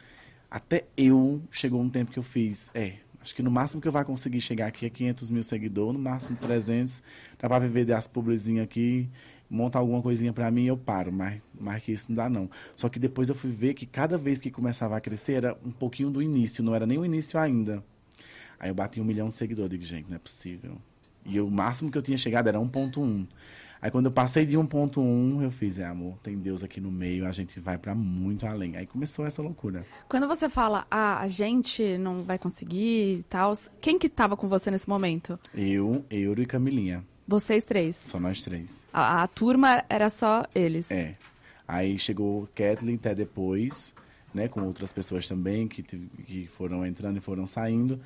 [0.50, 3.92] Até eu, chegou um tempo que eu fiz, é, acho que no máximo que eu
[3.92, 7.02] vou conseguir chegar aqui é 500 mil seguidores, no máximo 300,
[7.38, 9.08] dá para viver das publizinhas aqui,
[9.48, 12.50] monta alguma coisinha para mim eu paro, mas mais que isso não dá não.
[12.74, 15.70] Só que depois eu fui ver que cada vez que começava a crescer era um
[15.70, 17.82] pouquinho do início, não era nem o início ainda.
[18.60, 20.76] Aí eu bati um milhão de seguidores, digo, gente, não é possível.
[21.24, 23.26] E o máximo que eu tinha chegado era 1.1.
[23.80, 27.26] Aí quando eu passei de 1.1, eu fiz, é amor, tem Deus aqui no meio,
[27.26, 28.76] a gente vai para muito além.
[28.76, 29.86] Aí começou essa loucura.
[30.08, 34.48] Quando você fala, ah, a gente não vai conseguir e tal, quem que tava com
[34.48, 35.38] você nesse momento?
[35.54, 37.96] Eu, Euro e Camilinha, Vocês três.
[37.96, 38.84] só nós três.
[38.92, 40.90] A, a turma era só eles.
[40.90, 41.14] É.
[41.66, 43.94] Aí chegou Kathleen até depois,
[44.34, 44.48] né?
[44.48, 48.00] Com outras pessoas também que, que foram entrando e foram saindo.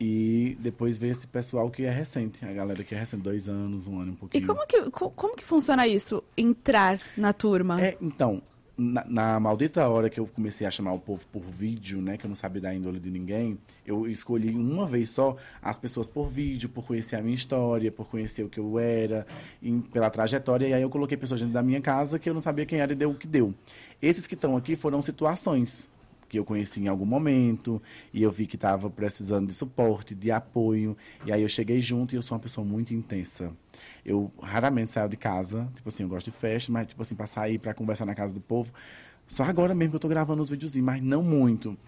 [0.00, 3.86] E depois veio esse pessoal que é recente, a galera que é recente, dois anos,
[3.86, 4.46] um ano, um E pouquinho.
[4.46, 6.22] como que, co- como que funciona isso?
[6.36, 7.80] Entrar na turma?
[7.80, 8.42] É, então,
[8.76, 12.26] na, na maldita hora que eu comecei a chamar o povo por vídeo, né, que
[12.26, 16.28] eu não sabia da índole de ninguém, eu escolhi uma vez só as pessoas por
[16.28, 19.24] vídeo, por conhecer a minha história, por conhecer o que eu era,
[19.62, 22.40] em- pela trajetória, e aí eu coloquei pessoas dentro da minha casa que eu não
[22.40, 23.54] sabia quem era e deu o que deu.
[24.02, 25.88] Esses que estão aqui foram situações
[26.34, 27.80] que eu conheci em algum momento
[28.12, 32.12] e eu vi que estava precisando de suporte, de apoio, e aí eu cheguei junto
[32.12, 33.52] e eu sou uma pessoa muito intensa.
[34.04, 37.28] Eu raramente saio de casa, tipo assim, eu gosto de festa, mas tipo assim, para
[37.28, 38.72] sair, para conversar na casa do povo,
[39.28, 41.78] só agora mesmo que eu tô gravando os videozinhos, mas não muito.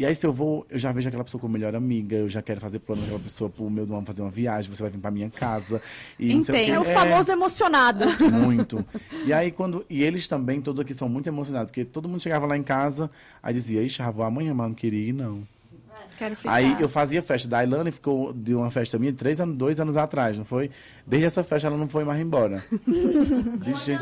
[0.00, 2.40] E aí, se eu vou, eu já vejo aquela pessoa como melhor amiga, eu já
[2.40, 4.96] quero fazer plano com aquela pessoa pro meu vamos fazer uma viagem, você vai vir
[4.96, 5.82] pra minha casa.
[6.18, 6.32] E.
[6.32, 6.72] Entendo.
[6.72, 8.06] É o famoso emocionado.
[8.32, 8.82] Muito.
[9.26, 9.84] E aí, quando.
[9.90, 13.10] E eles também, todos aqui, são muito emocionados, porque todo mundo chegava lá em casa,
[13.42, 15.42] aí dizia, ixi, vou amanhã, mas não queria ir, não.
[16.16, 16.50] Quero ficar.
[16.50, 17.46] Aí eu fazia festa.
[17.46, 20.70] Da Ilane ficou de uma festa minha de três anos, dois anos atrás, não foi?
[21.06, 22.64] Desde essa festa ela não foi mais embora.
[22.88, 24.00] Meu aniversário.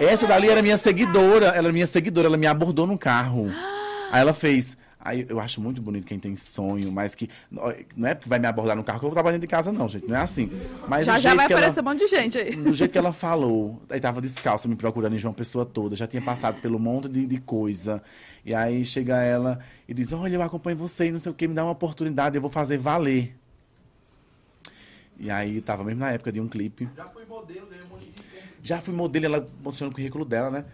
[0.00, 3.48] Essa dali era minha seguidora, ela era minha seguidora, ela me abordou no carro.
[4.10, 4.76] Aí ela fez.
[5.02, 7.28] Aí eu acho muito bonito quem tem sonho, mas que.
[7.50, 9.72] Não é porque vai me abordar no carro que eu vou trabalhar dentro de casa,
[9.72, 10.06] não, gente.
[10.06, 10.50] Não é assim.
[10.86, 12.54] Mas já já vai que ela- aparecer um monte de gente aí.
[12.54, 16.06] do jeito que ela falou, aí tava descalça me procurando em João Pessoa toda, já
[16.06, 18.02] tinha passado pelo monte de, de coisa.
[18.44, 21.48] E aí chega ela e diz: Olha, eu acompanho você e não sei o que,
[21.48, 23.34] me dá uma oportunidade, eu vou fazer valer.
[25.18, 26.88] E aí tava mesmo na época de um clipe.
[26.96, 28.44] Já fui modelo, ganhei um monte de tempo.
[28.62, 30.64] Já fui modelo, ela mostrando o currículo dela, né?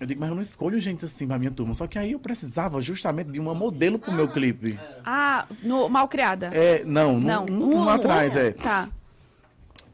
[0.00, 1.74] Eu digo, mas eu não escolho gente assim pra minha turma.
[1.74, 4.78] Só que aí eu precisava justamente de uma modelo pro meu clipe.
[5.04, 6.50] Ah, no Malcriada.
[6.52, 8.52] É, não, Não, não, um, um atrás, é.
[8.52, 8.88] Tá.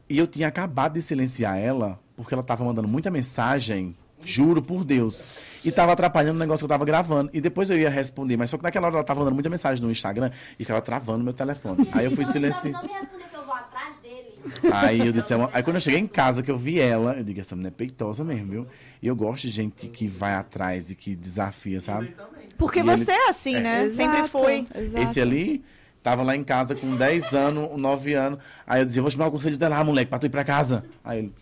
[0.07, 4.83] E eu tinha acabado de silenciar ela, porque ela tava mandando muita mensagem, juro por
[4.83, 5.27] Deus.
[5.63, 7.31] E tava atrapalhando o negócio que eu tava gravando.
[7.33, 9.83] E depois eu ia responder, mas só que naquela hora ela tava mandando muita mensagem
[9.83, 10.29] no Instagram
[10.59, 11.87] e ficava travando meu telefone.
[11.91, 12.73] Aí eu fui silenciar.
[12.73, 14.34] não me respondeu que eu vou atrás dele.
[14.71, 17.13] Aí eu disse, é uma- aí quando eu cheguei em casa, que eu vi ela,
[17.17, 18.67] eu digo, essa menina é peitosa mesmo, viu?
[19.01, 22.15] E eu gosto de gente que vai atrás e que desafia, sabe?
[22.57, 23.83] Porque E você ele- é assim, né?
[23.85, 24.65] Exato, Sempre foi.
[24.75, 25.03] exato.
[25.03, 25.63] Esse ali
[26.01, 28.39] tava lá em casa com 10 anos, 9 anos.
[28.65, 30.85] Aí eu dizia, vou chamar o conselho dela, moleque, pra tu ir pra casa.
[31.03, 31.33] Aí ele.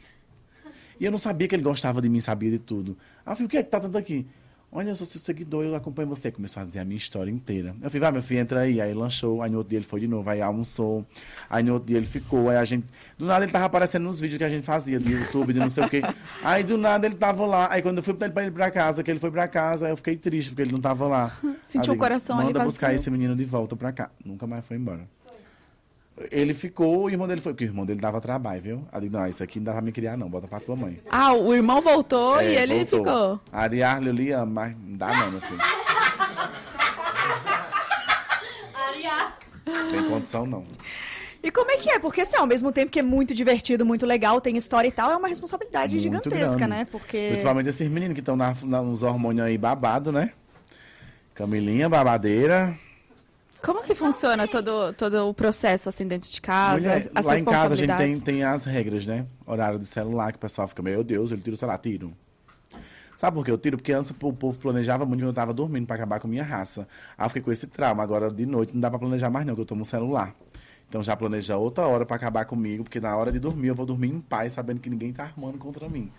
[1.00, 2.98] E eu não sabia que ele gostava de mim, sabia de tudo.
[3.26, 4.26] Aí eu falei, o que é que tá tanto aqui?
[4.76, 6.32] Olha, eu sou seu seguidor, eu acompanho você.
[6.32, 7.76] Começou a dizer a minha história inteira.
[7.80, 8.82] Eu falei, vai, meu filho, entra aí.
[8.82, 11.06] Aí lanchou, aí no outro dia ele foi de novo, aí almoçou.
[11.48, 12.84] Aí no outro dia ele ficou, aí a gente...
[13.16, 15.70] Do nada ele tava aparecendo nos vídeos que a gente fazia, de YouTube, de não
[15.70, 16.02] sei o quê.
[16.44, 17.72] Aí do nada ele tava lá.
[17.72, 19.86] Aí quando eu fui pra ele, pra ele pra casa, que ele foi pra casa,
[19.86, 21.38] aí eu fiquei triste, porque ele não tava lá.
[21.62, 24.10] Sentiu o coração ali Manda buscar vazio." esse menino de volta pra cá.
[24.26, 25.08] Nunca mais foi embora.
[26.32, 28.88] Ele ficou e o irmão dele foi, porque o irmão dele dava trabalho, viu?
[28.92, 31.00] Aí digo, não, isso aqui não dá pra me criar, não, bota pra tua mãe.
[31.10, 33.00] Ah, o irmão voltou e É, ele voltou.
[33.00, 33.42] ficou.
[33.52, 35.60] Ariarle ali, ah, mas não dá não, meu filho.
[39.90, 40.66] Tem condição não.
[41.42, 42.00] E como é que é?
[42.00, 45.12] Porque, assim, ao mesmo tempo que é muito divertido, muito legal, tem história e tal,
[45.12, 46.70] é uma responsabilidade Muito gigantesca, grande.
[46.70, 46.88] né?
[46.90, 47.28] Porque.
[47.32, 50.32] Principalmente esses meninos que estão nos hormônios aí babado, né?
[51.36, 52.78] Camilinha, babadeira.
[53.64, 56.80] Como que funciona todo, todo o processo, assim, dentro de casa?
[56.80, 59.26] Mulher, lá em casa a gente tem, tem as regras, né?
[59.46, 62.14] Horário do celular, que o pessoal fica, meu Deus, ele tira o celular, tiro.
[63.16, 63.78] Sabe por que eu tiro?
[63.78, 66.44] Porque antes o povo planejava muito quando eu tava dormindo pra acabar com a minha
[66.44, 66.86] raça.
[67.18, 68.04] Aí eu fiquei com esse trauma.
[68.04, 70.36] Agora de noite não dá pra planejar mais não, que eu tomo um celular.
[70.90, 73.86] Então já planeja outra hora pra acabar comigo, porque na hora de dormir eu vou
[73.86, 76.12] dormir em paz, sabendo que ninguém tá armando contra mim.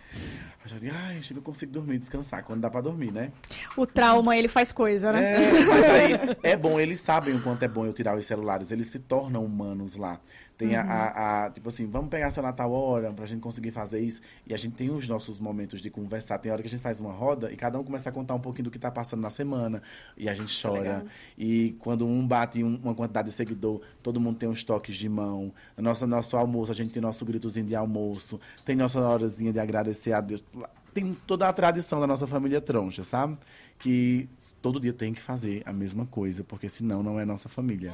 [0.65, 3.31] Eu já digo, ai, chega, eu consigo dormir, descansar, quando dá pra dormir, né?
[3.77, 5.45] O trauma, ele faz coisa, né?
[5.45, 6.13] É, mas aí
[6.43, 9.45] é bom, eles sabem o quanto é bom eu tirar os celulares, eles se tornam
[9.45, 10.19] humanos lá.
[10.57, 14.01] Tem a, a- a- tipo assim, vamos pegar seu Natal hora pra gente conseguir fazer
[14.01, 14.21] isso.
[14.47, 16.39] E a gente tem os nossos momentos de conversar.
[16.39, 18.41] Tem hora que a gente faz uma roda e cada um começa a contar um
[18.41, 19.83] pouquinho do que tá passando na semana.
[20.17, 21.05] E a gente chora.
[21.37, 25.09] E quando um bate um- uma quantidade de seguidor, todo mundo tem uns toques de
[25.09, 25.53] mão.
[25.77, 28.39] Nosso, nosso almoço, a gente tem nosso gritozinho de almoço.
[28.65, 30.45] Tem nossa horazinha de agradecer a Deus.
[30.93, 33.37] Tem toda a tradição da nossa família troncha, sabe?
[33.77, 34.29] Que
[34.63, 37.91] todo dia tem que fazer a mesma coisa, porque senão não é nossa família.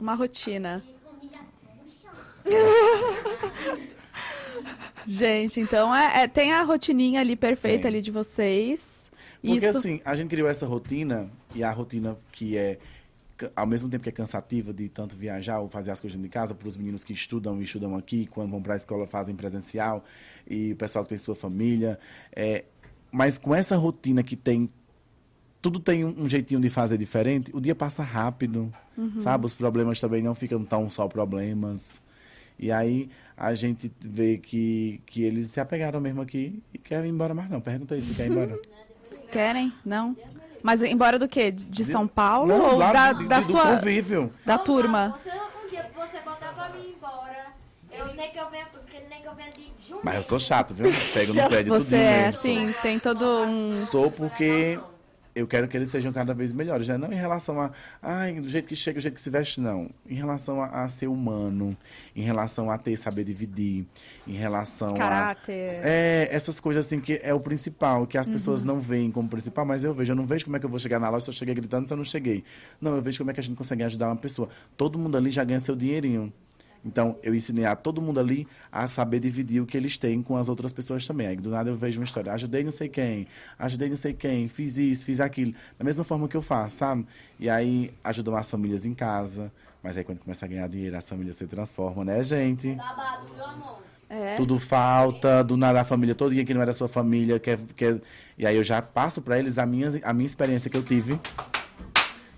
[0.00, 0.82] Uma rotina.
[5.06, 7.88] Gente, então é, é- tem a rotininha ali perfeita Tem.
[7.88, 9.10] ali de vocês.
[9.40, 9.78] Porque Isso.
[9.78, 12.78] assim, a gente criou essa rotina, e a rotina que é,
[13.56, 16.54] ao mesmo tempo que é cansativa de tanto viajar ou fazer as coisas de casa,
[16.54, 20.04] para os meninos que estudam e estudam aqui, quando vão para a escola fazem presencial,
[20.48, 21.98] e o pessoal que tem sua família.
[22.34, 22.64] É,
[23.10, 24.70] mas com essa rotina que tem.
[25.60, 28.72] Tudo tem um, um jeitinho de fazer diferente, o dia passa rápido,
[29.20, 29.46] sabe?
[29.46, 32.01] Os problemas também não ficam tão só problemas.
[32.62, 37.12] E aí a gente vê que, que eles se apegaram mesmo aqui e querem ir
[37.12, 37.60] embora mais não.
[37.60, 38.56] Pergunta aí se quer ir embora.
[39.32, 39.72] Querem?
[39.84, 40.14] Não?
[40.62, 41.50] Mas embora do quê?
[41.50, 44.30] De de São Paulo Não, ou lá da, de- da de- do sua convívio.
[44.46, 45.18] da Não, turma?
[45.24, 47.46] Você, um dia você botar pra mim ir embora.
[47.90, 50.00] Eu nem que eu venha, porque nem que eu venha de junho.
[50.04, 50.86] Mas eu sou chato, viu?
[51.12, 52.38] Pego no pé de Você tudinho é mesmo.
[52.38, 53.84] assim, tem todo um.
[53.86, 54.78] Sou porque
[55.34, 56.96] eu quero que eles sejam cada vez melhores, né?
[56.98, 57.70] Não em relação a,
[58.02, 59.90] ai, do jeito que chega, do jeito que se veste, não.
[60.08, 61.76] Em relação a, a ser humano,
[62.14, 63.86] em relação a ter saber dividir,
[64.26, 65.70] em relação Caráter.
[65.70, 65.88] a...
[65.88, 68.32] É, essas coisas assim que é o principal, que as Uhum.
[68.34, 70.12] pessoas não veem como principal, mas eu vejo.
[70.12, 71.86] Eu não vejo como é que eu vou chegar na loja se eu cheguei gritando
[71.86, 72.44] se eu não cheguei.
[72.80, 74.48] Não, eu vejo como é que a gente consegue ajudar uma pessoa.
[74.76, 76.32] Todo mundo ali já ganha seu dinheirinho.
[76.84, 80.36] Então, eu ensinei a todo mundo ali a saber dividir o que eles têm com
[80.36, 81.28] as outras pessoas também.
[81.28, 82.32] Aí, do nada, eu vejo uma história.
[82.32, 83.26] Ajudei não sei quem,
[83.58, 85.54] ajudei não sei quem, fiz isso, fiz aquilo.
[85.78, 87.06] Da mesma forma que eu faço, sabe?
[87.38, 89.52] E aí, ajudam as famílias em casa.
[89.82, 92.74] Mas aí, quando começa a ganhar dinheiro, as famílias se transformam, né, gente?
[92.74, 93.78] Babado, meu amor.
[94.10, 94.36] É.
[94.36, 98.00] Tudo falta, do nada a família todinha que não era sua família, quer, quer...
[98.36, 101.18] E aí, eu já passo pra eles a minha, a minha experiência que eu tive.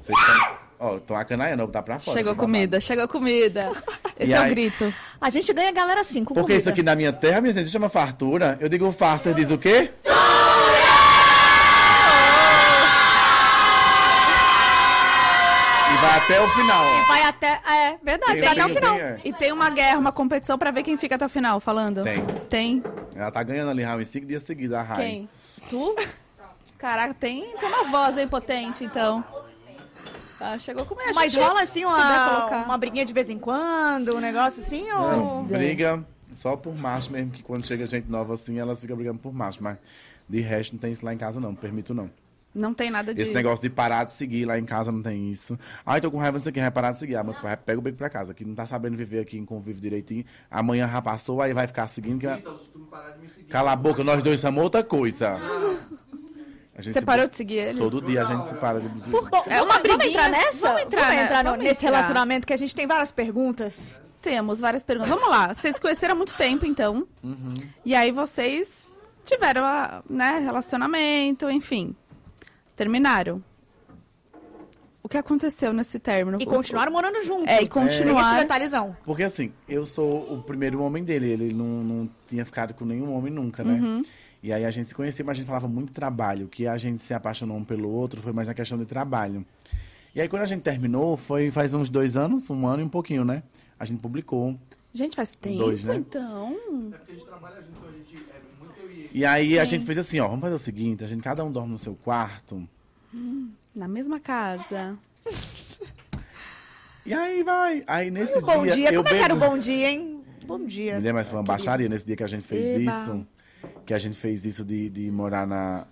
[0.03, 0.64] Vocês estão...
[0.85, 2.17] Ó, acanaiando, eu vou botar pra fora.
[2.17, 2.47] Chegou babado.
[2.47, 3.73] comida, chegou comida.
[4.21, 4.93] Esse E é o grito.
[5.21, 6.59] A gente ganha galera assim, com Porque comida.
[6.59, 8.59] isso aqui na minha terra, minha gente, chama fartura.
[8.61, 9.91] Eu digo farsa, diz o quê?
[15.93, 16.85] E vai até o final.
[17.07, 17.61] Vai até.
[17.71, 18.95] É, verdade, Tem- vai até o final.
[18.97, 19.19] tem, é.
[19.25, 22.03] E tem uma guerra, uma competição pra ver quem fica até o final falando?
[22.03, 22.25] Tem.
[22.51, 22.83] Tem.
[23.15, 24.97] Ela tá ganhando ali, Raul, em cinco dias seguidos, a Rai.
[25.05, 25.29] Quem?
[25.69, 25.97] Tu?
[26.79, 29.23] Caraca, tem, tem uma voz aí potente, então.
[30.45, 34.63] Ah, chegou com Mas rola assim uma, uma briguinha de vez em quando, um negócio
[34.63, 35.11] assim, ou.
[35.11, 35.57] Não, Pois é.
[35.59, 39.33] briga só por macho mesmo, que quando chega gente nova assim, elas ficam brigando por
[39.33, 39.63] macho.
[39.63, 39.79] Mas
[40.29, 41.49] de resto não tem isso lá em casa, não.
[41.51, 42.11] Não permito, não.
[42.55, 43.21] Não tem nada de.
[43.21, 45.59] Esse negócio de parar de seguir lá em casa não tem isso.
[45.85, 47.17] Ai, tô com raiva disso aqui, vai parar de seguir.
[47.17, 49.83] Ah, mas pega o beco pra casa, que não tá sabendo viver aqui em convívio
[49.83, 50.25] direitinho.
[50.51, 52.21] Amanhã já passou, aí vai ficar seguindo.
[52.21, 52.27] Que...
[52.27, 53.47] Então, se tu não parar de me seguir.
[53.47, 55.33] Cala a boca, nós dois somos outra coisa.
[55.33, 55.81] A gente
[56.77, 57.79] Você se- parou de seguir ele?
[57.79, 60.09] Todo dia a gente se para de Bom, é Vamos uma briguinha.
[60.11, 60.67] entrar nessa?
[60.69, 61.25] Vamos entrar, Vamos né?
[61.25, 61.91] entrar no- Vamos nesse entrar.
[61.97, 64.01] relacionamento que a gente tem várias perguntas.
[64.21, 65.11] Temos várias perguntas.
[65.15, 65.53] Vamos lá.
[65.55, 67.07] Vocês conheceram há muito tempo, então.
[67.23, 67.55] Uhum.
[67.85, 68.93] E aí vocês
[69.25, 71.95] tiveram, ah, né, relacionamento, enfim.
[72.75, 73.43] Terminaram.
[75.03, 76.39] O que aconteceu nesse término?
[76.41, 77.47] E continuaram morando juntos.
[77.47, 78.39] É, e Esse continuar.
[78.39, 78.97] detalhezão.
[79.05, 81.29] Porque assim, eu sou o primeiro homem dele.
[81.31, 83.75] Ele não, não tinha ficado com nenhum homem nunca, né?
[83.75, 84.03] Uhum.
[84.45, 86.49] E aí a gente se conhecia, mas a gente falava muito trabalho.
[86.49, 89.43] Que a gente se apaixonou um pelo outro foi mais a questão de trabalho.
[90.15, 92.89] E aí quando a gente terminou, foi faz uns dois anos, um ano e um
[92.91, 93.43] pouquinho, né?
[93.81, 94.55] A gente publicou.
[94.93, 95.97] Gente, faz tempo, Dois, né?
[95.97, 96.55] então.
[96.93, 99.11] É porque a gente trabalha junto, a gente é muito eu e ele.
[99.15, 101.51] E aí a gente fez assim, ó, vamos fazer o seguinte, a gente cada um
[101.51, 102.69] dorme no seu quarto.
[103.75, 104.97] Na mesma casa.
[107.07, 107.83] E aí vai.
[107.87, 108.93] Aí nesse Bom dia, dia.
[108.93, 110.21] eu Como é que era o bebo- bom dia, hein?
[110.47, 110.95] Bom dia.
[110.97, 112.91] Mulher, mas foi uma baixaria nesse dia que a gente fez Eba.
[112.91, 113.27] isso.
[113.87, 115.87] Que a gente fez isso de, de morar na,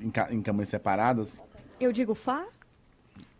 [0.00, 1.42] em, ca- em camas separadas.
[1.80, 2.44] Eu digo Fá?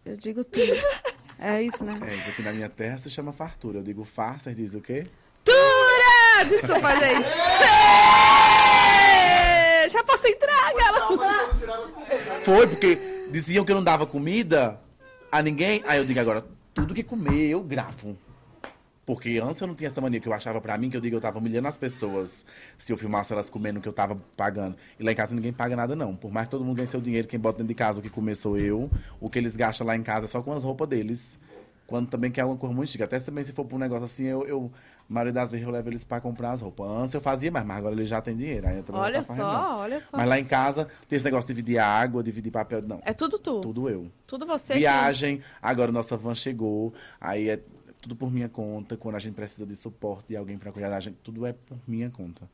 [0.05, 0.65] Eu digo tudo.
[1.37, 1.99] É isso, né?
[2.09, 3.81] É, isso aqui na minha terra se chama fartura.
[3.81, 5.05] Eu digo farsa, e diz o quê?
[5.45, 6.45] Tura!
[6.49, 7.29] Desculpa, gente.
[9.91, 11.51] Já posso entrar, galera.
[12.45, 12.97] Foi, porque
[13.31, 14.81] diziam que eu não dava comida
[15.31, 15.83] a ninguém.
[15.87, 18.17] Aí eu digo agora, tudo que comer eu gravo.
[19.07, 21.13] Porque antes eu não tinha essa mania que eu achava pra mim que eu digo
[21.13, 22.45] que eu tava humilhando as pessoas
[22.79, 24.77] se eu filmasse elas comendo o que eu tava pagando.
[24.99, 26.17] E lá em casa ninguém paga nada, não.
[26.17, 28.09] Por mais que todo mundo ganhe seu dinheiro, quem bota dentro de casa o que
[28.09, 28.91] comer sou eu.
[29.21, 31.39] O que eles gastam lá em casa é só com as roupas deles.
[31.87, 33.05] Quando também quer alguma coisa muito chique.
[33.05, 34.73] Até também se for pra um negócio assim, eu, eu
[35.09, 36.89] a maioria das vezes eu levo eles pra comprar as roupas.
[36.91, 38.67] Antes eu fazia mais, mas agora eles já têm dinheiro.
[38.67, 40.17] Aí Olha só, olha só.
[40.17, 42.81] Mas lá em casa tem esse negócio de dividir água, dividir papel.
[42.81, 43.03] Não.
[43.05, 43.61] É tudo tu.
[43.61, 44.11] Tudo eu.
[44.27, 44.73] Tudo você.
[44.73, 47.61] que- Viagem, agora nossa van chegou, aí é
[48.05, 48.97] tudo por minha conta.
[48.99, 51.79] Quando a gente precisa de suporte de alguém pra cuidar da gente, tudo é por
[51.87, 52.49] minha conta.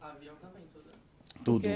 [0.00, 0.90] Avião também, tudo.
[1.44, 1.68] Tudo.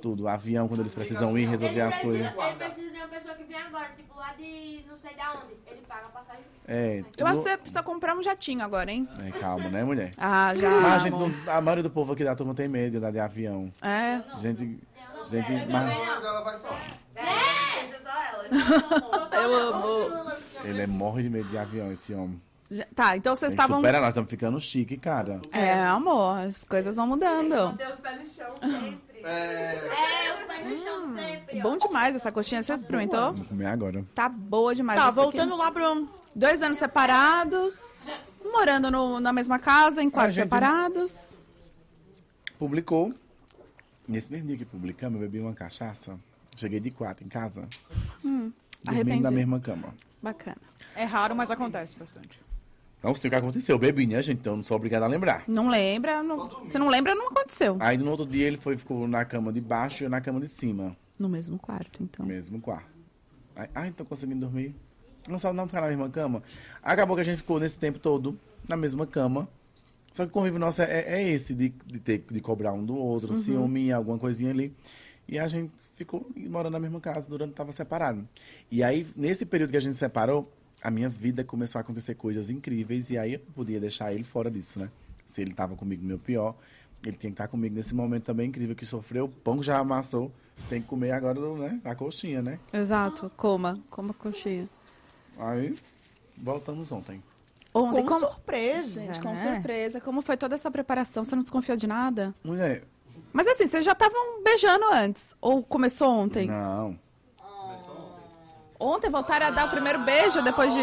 [0.00, 0.28] Tudo.
[0.28, 2.26] Avião, quando eles precisam ir resolver as coisas.
[2.26, 5.54] Ele precisa de uma pessoa que vem agora, tipo lá de não sei da onde.
[5.66, 6.44] Ele paga a passagem.
[6.66, 7.20] É, tudo...
[7.20, 9.06] Eu acho que você precisa comprar um jatinho agora, hein?
[9.22, 10.12] É, calma, né, mulher?
[10.16, 10.70] Ah, já.
[10.80, 13.10] Mas a, gente não- a maioria do povo aqui da turma tem medo de andar
[13.12, 13.70] de avião.
[13.82, 14.20] É.
[14.40, 14.60] Gente.
[14.60, 14.80] Gente.
[14.96, 15.13] Eu não.
[15.38, 16.76] Ela vai só.
[19.32, 20.32] Eu amo.
[20.64, 22.40] ele é morre de medo de avião, esse homem.
[22.70, 23.76] Já- Tá, então vocês estavam.
[23.78, 25.40] superar, nós estamos ficando chique, cara.
[25.52, 27.52] É, amor, as coisas vão mudando.
[27.92, 29.20] Os pés no chão sempre.
[29.22, 29.88] É.
[29.88, 31.58] É, os pés no chão sempre.
[31.60, 31.62] ó.
[31.62, 32.62] Bom demais essa coxinha.
[32.62, 33.32] Você experimentou?
[33.34, 34.04] Vou comer agora.
[34.14, 34.98] Tá boa demais.
[34.98, 35.20] Tá, essa aqui.
[35.20, 36.08] voltando lá pro...
[36.36, 37.78] Dois anos separados,
[38.44, 41.38] morando no- na mesma casa, em quartos gente- separados.
[42.58, 43.14] Publicou.
[44.06, 46.18] Nesse mesmo dia que publicamos, eu bebi uma cachaça.
[46.56, 47.66] Cheguei de quatro em casa.
[48.22, 48.54] dormindo
[48.86, 49.22] arrependido.
[49.22, 49.94] na mesma cama.
[50.22, 50.56] Bacana.
[50.94, 52.40] É raro, mas acontece bastante.
[53.02, 53.74] Não sei o que aconteceu.
[53.74, 54.38] Eu bebi, né, gente?
[54.38, 55.44] Então não sou obrigado a lembrar.
[55.46, 56.22] Não lembra?
[56.22, 57.76] não- se não lembra, não aconteceu.
[57.80, 60.40] Aí no outro dia ele foi, ficou na cama de baixo e eu na cama
[60.40, 60.96] de cima.
[61.18, 62.24] No mesmo quarto, então.
[62.24, 62.88] Mesmo quarto.
[63.56, 64.74] Aí, ai, tô conseguindo dormir.
[65.28, 66.42] Não sabe não ficar na mesma cama.
[66.82, 68.38] Acabou que a gente ficou nesse tempo todo
[68.68, 69.48] na mesma cama.
[70.14, 72.96] Só que o convívio nosso é, é esse, de, de ter de cobrar um do
[72.96, 74.72] outro, ciúme, alguma coisinha ali.
[75.26, 78.26] E a gente ficou morando na mesma casa durante que tava separado.
[78.70, 80.48] E aí, nesse período que a gente separou,
[80.80, 83.10] a minha vida começou a acontecer coisas incríveis.
[83.10, 84.88] E aí eu podia deixar ele fora disso, né?
[85.26, 86.54] Se ele tava comigo no meu pior,
[87.02, 89.24] ele tinha que estar comigo nesse momento também incrível que sofreu.
[89.24, 90.30] O pão já amassou,
[90.68, 91.80] tem que comer agora, né?
[91.82, 92.60] A coxinha, né?
[92.72, 93.32] Exato.
[93.36, 93.82] Coma.
[93.90, 94.68] Coma coxinha.
[95.36, 95.76] Aí,
[96.36, 97.20] voltamos ontem.
[97.74, 98.20] Ontem, Com como...
[98.20, 99.54] surpresa, Gente, com né?
[99.54, 100.00] surpresa.
[100.00, 101.24] Como foi toda essa preparação?
[101.24, 102.32] Você não desconfiou de nada?
[102.44, 102.82] Mulher,
[103.32, 105.34] Mas assim, vocês já estavam beijando antes?
[105.40, 106.46] Ou começou ontem?
[106.46, 106.96] não.
[108.78, 110.80] Ontem voltaram a dar o primeiro beijo depois de...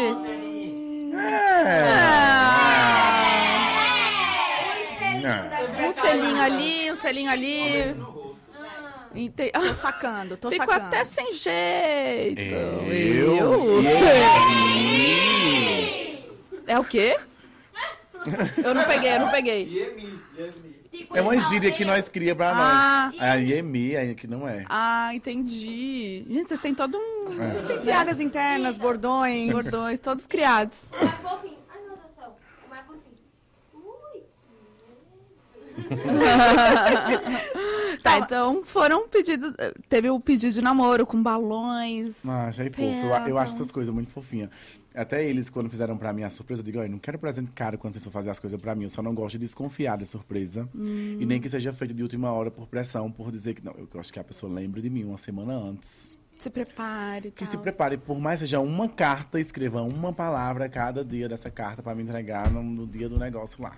[5.24, 5.86] É.
[5.86, 7.94] Um selinho ali, um selinho ali.
[9.14, 9.50] Ente...
[9.52, 10.86] Tô sacando, tô Ficou sacando.
[10.88, 12.40] até sem jeito.
[12.54, 13.82] Eu?
[16.66, 17.18] É o quê?
[18.64, 19.64] Eu não peguei, eu não peguei.
[19.64, 20.18] Iemi.
[20.38, 20.72] Iemi.
[21.14, 23.10] É uma gíria que nós cria pra Ah.
[23.12, 23.20] nós.
[23.22, 24.64] A IEMI, aí que não é.
[24.68, 26.24] Ah, entendi.
[26.28, 27.24] Gente, vocês têm todo um...
[27.66, 29.50] Tem piadas internas, bordões.
[29.52, 30.84] Bordões, todos criados.
[30.92, 31.56] Mais fofinho.
[31.70, 32.36] Ai, meu Deus do céu.
[32.66, 33.02] O mais fofinho.
[33.74, 34.22] Ui.
[38.02, 39.52] Tá, então foram pedidos...
[39.88, 42.26] Teve o pedido de namoro com balões.
[42.26, 42.82] Ah, achei fofo.
[42.82, 44.50] Eu, eu acho essas coisas muito fofinhas.
[44.94, 47.94] Até eles, quando fizeram pra mim a surpresa, eu digo, não quero presente caro quando
[47.94, 48.84] vocês for fazer as coisas pra mim.
[48.84, 50.68] Eu só não gosto de desconfiar de surpresa.
[50.74, 53.74] E nem que seja feito de última hora por pressão, por dizer que não.
[53.78, 56.18] Eu gosto que a pessoa lembre de mim uma semana antes.
[56.38, 57.30] Se prepare.
[57.30, 57.52] Que tal.
[57.52, 61.94] se prepare, por mais seja uma carta, escreva uma palavra cada dia dessa carta pra
[61.94, 63.76] me entregar no, no dia do negócio lá.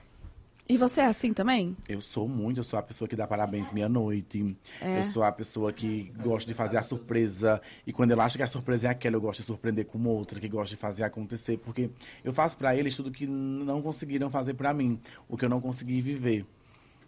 [0.67, 1.77] E você é assim também?
[1.87, 4.57] Eu sou muito, eu sou a pessoa que dá parabéns meia-noite.
[4.81, 4.99] É.
[5.01, 7.61] Eu sou a pessoa que gosta de fazer a surpresa.
[7.87, 10.41] E quando ela acha que a surpresa é aquela, eu gosto de surpreender com outra,
[10.41, 11.59] que gosta de fazer acontecer.
[11.59, 11.91] Porque
[12.25, 14.99] eu faço pra eles tudo que não conseguiram fazer pra mim,
[15.29, 16.47] o que eu não consegui viver.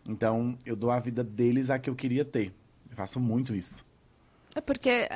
[0.07, 2.53] Então, eu dou a vida deles a que eu queria ter.
[2.91, 3.85] Eu faço muito isso.
[4.55, 5.09] É porque...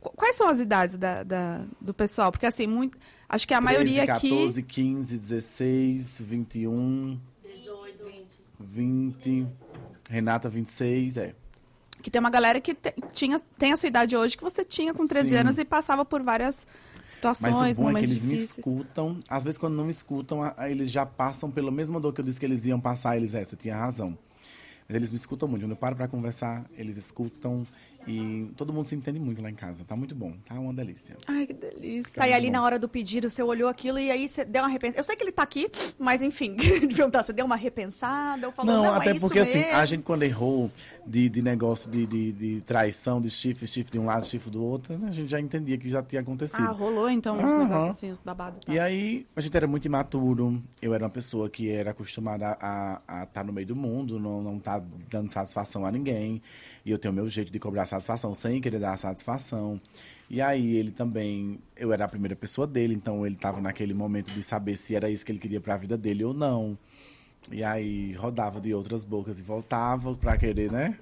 [0.00, 2.30] qu- Quais são as idades da, da- do pessoal?
[2.30, 2.96] Porque assim, muito,
[3.28, 4.62] acho que a 13, maioria 14, aqui...
[4.62, 7.18] 15, 16, 21,
[8.64, 9.46] 20.
[10.08, 11.34] Renata, 26, é.
[12.02, 14.92] Que tem uma galera que te- tinha, tem a sua idade hoje que você tinha
[14.94, 15.36] com 13 Sim.
[15.36, 18.66] anos e passava por várias Mas situações, o bom é que momentos eles me difíceis.
[18.66, 19.20] escutam.
[19.28, 22.20] Às vezes, quando não me escutam, a- a- eles já passam pela mesma dor que
[22.20, 23.16] eu disse que eles iam passar.
[23.16, 24.16] Eles, é, você tinha razão.
[24.88, 25.62] Mas eles me escutam muito.
[25.62, 27.64] Quando eu paro pra conversar, eles escutam
[28.06, 29.84] E todo mundo se entende muito lá em casa.
[29.84, 30.32] Tá muito bom.
[30.46, 31.16] Tá uma delícia.
[31.26, 32.14] Ai, que delícia.
[32.14, 32.52] Tá aí ali bom.
[32.54, 35.00] na hora do pedido, você olhou aquilo e aí você deu uma repensada.
[35.00, 38.52] Eu sei que ele tá aqui, mas enfim, de perguntar, você deu uma repensada ou
[38.52, 39.74] falou, Não, não, até é isso porque assim, mesmo.
[39.76, 40.70] a gente quando errou
[41.06, 44.62] de, de negócio de, de, de traição, de chifre, chifre de um lado, chifre do
[44.62, 46.60] outro, né, a gente já entendia que já tinha acontecido.
[46.62, 47.58] Ah, rolou então uns Aham.
[47.58, 48.60] negócios assim, os babados.
[48.68, 50.62] E aí, a gente era muito imaturo.
[50.80, 54.58] Eu era uma pessoa que era acostumada a estar no meio do mundo, não, não
[54.58, 56.42] tá dando satisfação a ninguém.
[56.84, 59.78] E eu tenho o meu jeito de cobrar satisfação sem querer dar satisfação.
[60.28, 61.58] E aí, ele também.
[61.76, 65.10] Eu era a primeira pessoa dele, então ele estava naquele momento de saber se era
[65.10, 66.78] isso que ele queria para a vida dele ou não.
[67.50, 70.98] E aí, rodava de outras bocas e voltava para querer, né?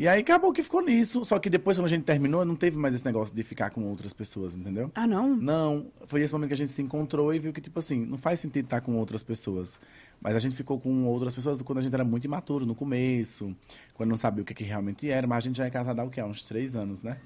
[0.00, 1.26] E aí acabou que ficou nisso.
[1.26, 3.84] Só que depois, quando a gente terminou, não teve mais esse negócio de ficar com
[3.84, 4.90] outras pessoas, entendeu?
[4.94, 5.36] Ah, não?
[5.36, 8.16] Não, foi esse momento que a gente se encontrou e viu que, tipo assim, não
[8.16, 9.78] faz sentido estar com outras pessoas.
[10.18, 13.54] Mas a gente ficou com outras pessoas quando a gente era muito imaturo, no começo,
[13.92, 15.26] quando não sabia o que, que realmente era.
[15.26, 16.18] Mas a gente já é casado há o quê?
[16.18, 17.18] Há uns três anos, né?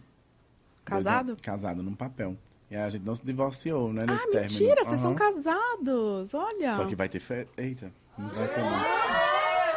[0.84, 1.26] Casado?
[1.26, 2.36] Dois Casado, num papel.
[2.68, 4.04] E aí a gente não se divorciou, né?
[4.04, 4.58] Nesse Ah, término.
[4.60, 5.16] mentira, vocês são Aham.
[5.18, 6.34] casados.
[6.34, 6.74] Olha.
[6.74, 7.46] Só que vai ter fé.
[7.56, 9.33] Eita, não vai ter não.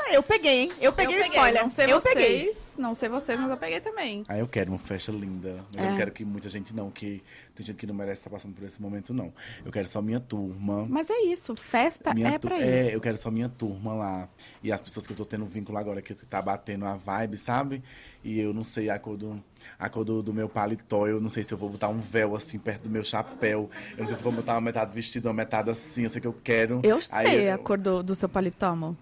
[0.10, 0.72] Ah, eu peguei, hein?
[0.80, 1.62] Eu peguei eu o spoiler.
[1.62, 2.56] Não sei eu vocês, peguei.
[2.78, 4.24] não sei vocês, mas eu peguei também.
[4.28, 5.56] Aí eu quero uma festa linda.
[5.74, 5.90] Mas eu É.
[5.92, 7.22] não quero que muita gente não, que
[7.56, 9.34] tem gente que não merece estar passando por esse momento, não.
[9.66, 10.86] Eu quero só minha turma.
[10.90, 12.96] Mas é isso, festa Minha é tu- pra é, isso.
[12.96, 14.30] eu quero só minha turma lá.
[14.64, 17.84] E as pessoas que eu tô tendo vínculo agora, que tá batendo a vibe, sabe?
[18.24, 19.42] E eu não sei a cor do,
[19.80, 21.08] a cor do, do meu paletó.
[21.08, 23.70] Eu não sei se eu vou botar um véu assim perto do meu chapéu.
[23.92, 26.04] Eu não sei se eu vou botar uma metade vestido, uma metade assim.
[26.04, 26.80] Eu sei que eu quero.
[26.84, 28.96] Eu Aí sei eu- a cor do, do seu paletó, amor.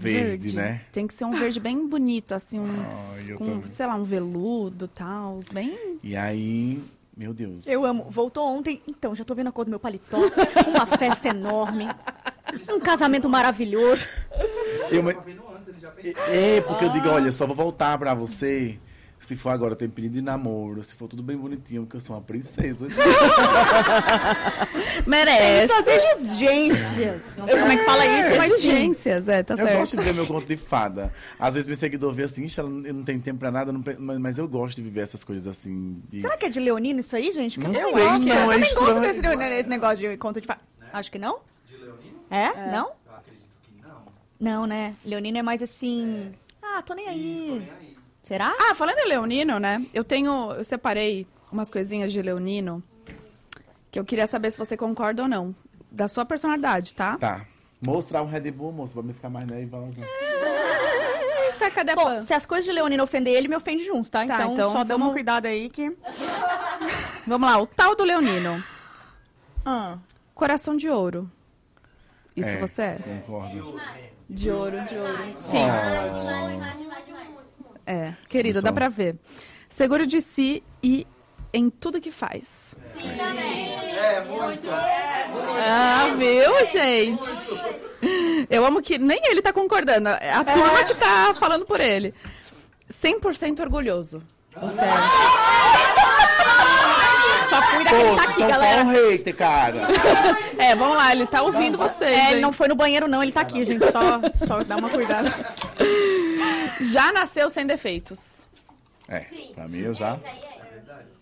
[0.00, 0.82] Verde, né?
[0.92, 2.68] Tem que ser um verde bem bonito, assim, um,
[3.26, 3.66] eu com, também.
[3.66, 5.98] sei lá, um veludo e tal, bem...
[6.02, 6.80] E aí,
[7.16, 7.66] meu Deus.
[7.66, 8.06] Eu amo.
[8.08, 8.80] Voltou ontem.
[8.88, 10.18] Então, já tô vendo a cor do meu paletó.
[10.68, 11.88] Uma festa enorme.
[12.70, 14.06] Um casamento maravilhoso.
[14.90, 16.22] Eu, me- vendo antes, ele já pensou.
[16.28, 18.78] É, porque eu digo, olha, só vou voltar pra você.
[19.20, 20.82] Se for agora, eu tenho pedido de namoro.
[20.82, 22.86] Se for tudo bem bonitinho, porque eu sou uma princesa.
[25.06, 25.72] Merece.
[25.72, 27.36] Essas exigências.
[27.38, 28.68] Não sei como é que fala isso, mas sim.
[28.70, 29.78] Exigências, é, tá Eu certo.
[29.78, 31.12] gosto de ver meu conto de fada.
[31.38, 33.82] Às vezes meu seguidor vê assim, "Ixi, ela não- eu tenho tempo pra nada, não
[33.98, 36.02] mas, mas eu gosto de viver essas coisas assim.
[36.08, 37.58] de- Será que é de Leonino isso aí, gente?
[37.60, 38.18] Não eu sei, acho.
[38.20, 39.00] não, eu é também gosto estranho.
[39.00, 39.20] desse,
[39.56, 40.60] desse negócio de conto de fada.
[40.92, 41.38] Acho que não.
[41.66, 42.18] De Leonino?
[42.30, 42.70] É?
[42.72, 42.86] Não?
[43.06, 44.02] Eu acredito que não.
[44.40, 44.94] Não, né?
[45.04, 46.32] Leonino é mais assim.
[46.62, 47.60] Ah, tô nem Isso, tô aí.
[47.60, 47.87] nem aí.
[48.28, 48.54] Será?
[48.60, 49.82] Ah, falando em leonino, né?
[49.94, 50.52] Eu tenho...
[50.52, 52.82] Eu separei umas coisinhas de leonino
[53.90, 55.54] que eu queria saber se você concorda ou não.
[55.90, 57.16] Da sua personalidade, tá?
[57.16, 57.46] Tá.
[57.80, 59.96] Mostrar um Red Bull, moço, pra me ficar mais nervosa.
[61.46, 62.20] Eita, cadê a Bom, Pan?
[62.20, 64.26] se as coisas de Leonino ofender ele, me ofende junto, tá?
[64.26, 65.96] Tá, então, então só dá vamos- uma cuidado aí que.
[67.26, 68.62] Vamos lá, o tal do leonino.
[69.64, 69.96] Ah.
[70.34, 71.30] Coração de ouro.
[72.36, 72.98] Isso É, você é?
[72.98, 73.80] Concordo.
[74.28, 75.18] De ouro, de ouro.
[75.36, 75.58] Sim.
[75.58, 77.28] Demais, demais, demais, demais.
[77.88, 79.16] É, querido, Eu dá pra ver.
[79.66, 81.06] Seguro de si e
[81.54, 82.74] em tudo que faz.
[83.00, 83.72] Sim, também.
[83.96, 84.68] É, muito.
[84.70, 88.46] Ah, viu, gente?
[88.50, 90.10] Eu amo que nem ele tá concordando.
[90.10, 92.14] É a turma que tá falando por ele.
[92.92, 94.22] 100% orgulhoso.
[94.60, 94.92] Você é.
[97.48, 98.84] Só cuida que ele tá aqui, São galera.
[98.84, 99.88] Paulo hater, cara.
[100.58, 102.10] É, vamos lá, ele tá ouvindo vocês.
[102.10, 102.40] É, ele hein?
[102.42, 103.90] não foi no banheiro, não, ele tá aqui, gente.
[103.90, 105.32] Só, só dá uma cuidada.
[106.80, 108.46] Já nasceu sem defeitos.
[109.08, 109.52] É, Sim.
[109.54, 110.14] pra mim eu já.
[110.24, 110.58] É.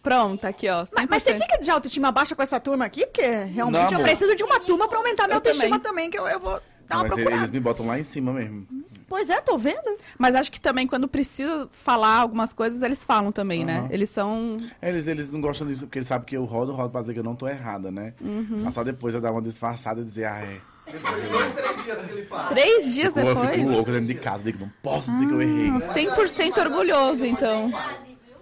[0.03, 0.85] Pronto, aqui, ó.
[0.85, 0.89] 100%.
[0.95, 3.05] Mas, mas você fica de autoestima baixa com essa turma aqui?
[3.07, 4.03] Porque realmente Não, eu amor.
[4.07, 6.09] preciso de uma turma pra aumentar minha autoestima também.
[6.09, 7.43] também, que eu, eu vou dar Não, uma mas procurada.
[7.43, 8.67] eles me botam lá em cima mesmo.
[9.09, 9.97] Pois é, tô vendo.
[10.19, 13.79] Mas acho que também quando precisa falar algumas coisas, eles falam também, né?
[13.79, 13.89] Aham.
[13.91, 14.57] Eles são.
[14.81, 17.19] Eles, eles não gostam disso, porque eles sabem que eu rodo, rodo pra dizer que
[17.21, 18.15] eu não tô errada, né?
[18.21, 18.61] Uhum.
[18.63, 20.61] Mas só depois eu dar uma disfarçada e dizer, ah, é.
[20.91, 22.49] Depois de dois, três dias que ele fala.
[22.49, 23.71] Três dias Pô, eu fico depois.
[23.71, 25.71] louco dentro de casa, digo, não posso dizer que eu errei.
[25.71, 27.73] 100% orgulhoso, então.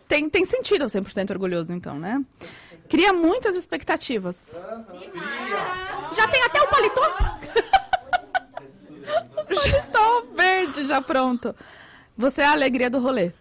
[0.06, 2.22] Tem, tem sentido o 100% orgulhoso, então, né?
[2.88, 4.50] Cria muitas expectativas.
[6.14, 7.38] Já tem até o paletó.
[9.92, 11.54] Tô verde, já pronto.
[12.16, 13.32] Você é a alegria do rolê.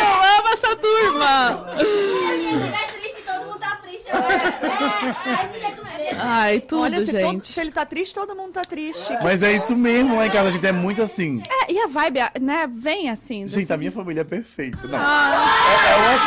[0.00, 1.76] Eu amo essa turma.
[1.78, 4.08] Se eu estiver triste, todo mundo tá triste.
[4.08, 5.87] É, é, é mesmo.
[6.16, 7.52] Ai, tudo, Olha, se, todo- gente.
[7.52, 9.12] se ele tá triste, todo mundo tá triste.
[9.22, 11.42] Mas é isso mesmo, lá em casa a gente é muito assim.
[11.48, 13.46] É, e a vibe, né, vem assim.
[13.46, 14.78] Gente, desse- a minha família é perfeita.
[14.88, 15.46] Não, Ah,
[15.86, 16.18] é, é uma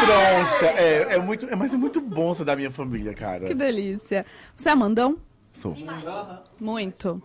[0.45, 0.65] troncha.
[0.65, 3.47] É, é muito, é, mas é muito bom ser da minha família, cara.
[3.47, 4.25] que delícia.
[4.55, 5.17] Você é mandão?
[5.53, 5.75] Sou.
[6.59, 7.21] Muito.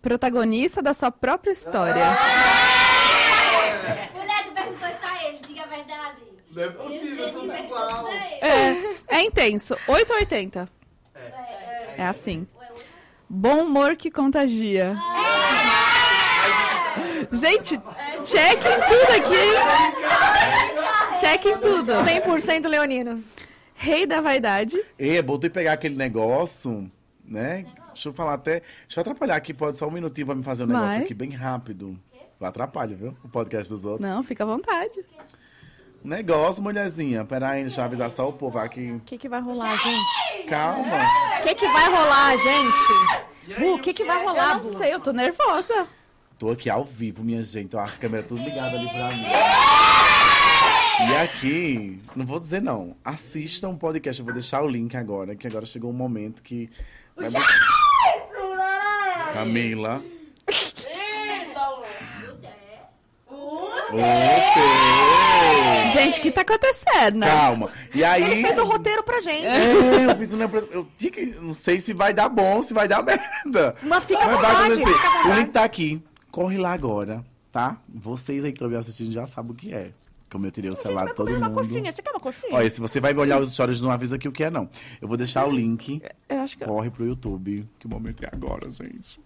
[0.00, 2.04] Protagonista da sua própria história.
[4.14, 6.16] Mulher, tu perguntou isso a ele, diga a verdade.
[6.54, 8.08] Não é possível, tudo igual.
[8.08, 9.76] É, é intenso.
[9.88, 10.68] 8 ou 80?
[11.96, 12.46] É assim.
[13.28, 14.96] Bom humor que contagia.
[17.32, 17.80] Gente,
[18.24, 19.54] Check em tudo aqui, hein?
[21.18, 21.92] Check em tudo.
[21.92, 23.22] 100% leonino.
[23.74, 24.80] Rei da vaidade.
[24.98, 26.88] E é bom tu pegar aquele negócio,
[27.24, 27.64] né?
[27.92, 28.62] Deixa eu falar até.
[28.82, 31.02] Deixa eu atrapalhar aqui, pode só um minutinho pra me fazer um negócio Vai.
[31.02, 31.98] aqui bem rápido.
[32.40, 33.16] Eu atrapalho, viu?
[33.24, 34.08] O podcast dos outros.
[34.08, 35.04] Não, fica à vontade.
[36.04, 37.24] Negócio, mulherzinha.
[37.24, 38.90] Pera aí, deixa eu avisar só o povo aqui.
[38.90, 40.48] O que, que vai rolar, gente?
[40.48, 40.98] Calma.
[41.40, 43.58] O que, que vai rolar, gente?
[43.58, 45.86] Bu, o que, que vai rolar, Eu não sei, eu tô nervosa.
[46.38, 47.76] Tô aqui ao vivo, minha gente.
[47.76, 49.24] Ó, as câmeras tudo ligadas ali pra mim.
[51.08, 52.96] E aqui, não vou dizer não.
[53.04, 54.20] Assistam o podcast.
[54.20, 56.68] Eu vou deixar o link agora, que agora chegou um momento que.
[57.16, 57.30] vai
[59.32, 60.02] Camila.
[63.92, 65.21] Opa!
[65.92, 67.20] Gente, o que tá acontecendo?
[67.20, 67.70] Calma.
[67.94, 68.22] E aí.
[68.22, 69.44] Ele fez o roteiro pra gente.
[69.46, 71.26] É, eu fiz um Eu tinha que.
[71.40, 73.74] Não sei se vai dar bom, se vai dar merda.
[73.82, 74.94] Mas fica à Mas vai vontade, acontecer.
[74.96, 75.40] fica à O vontade.
[75.40, 76.02] link tá aqui.
[76.30, 77.76] Corre lá agora, tá?
[77.88, 79.90] Vocês aí que estão me assistindo já sabem o que é.
[80.30, 81.56] Como eu tirei o celular de todo Uma mundo.
[81.68, 82.54] coxinha, você quer uma coxinha?
[82.54, 84.66] Olha, se você vai olhar os stories, não avisa aqui o que é, não.
[84.98, 86.00] Eu vou deixar o link.
[86.26, 86.64] Eu acho que.
[86.64, 87.68] Corre pro YouTube.
[87.78, 89.20] Que momento é agora, gente.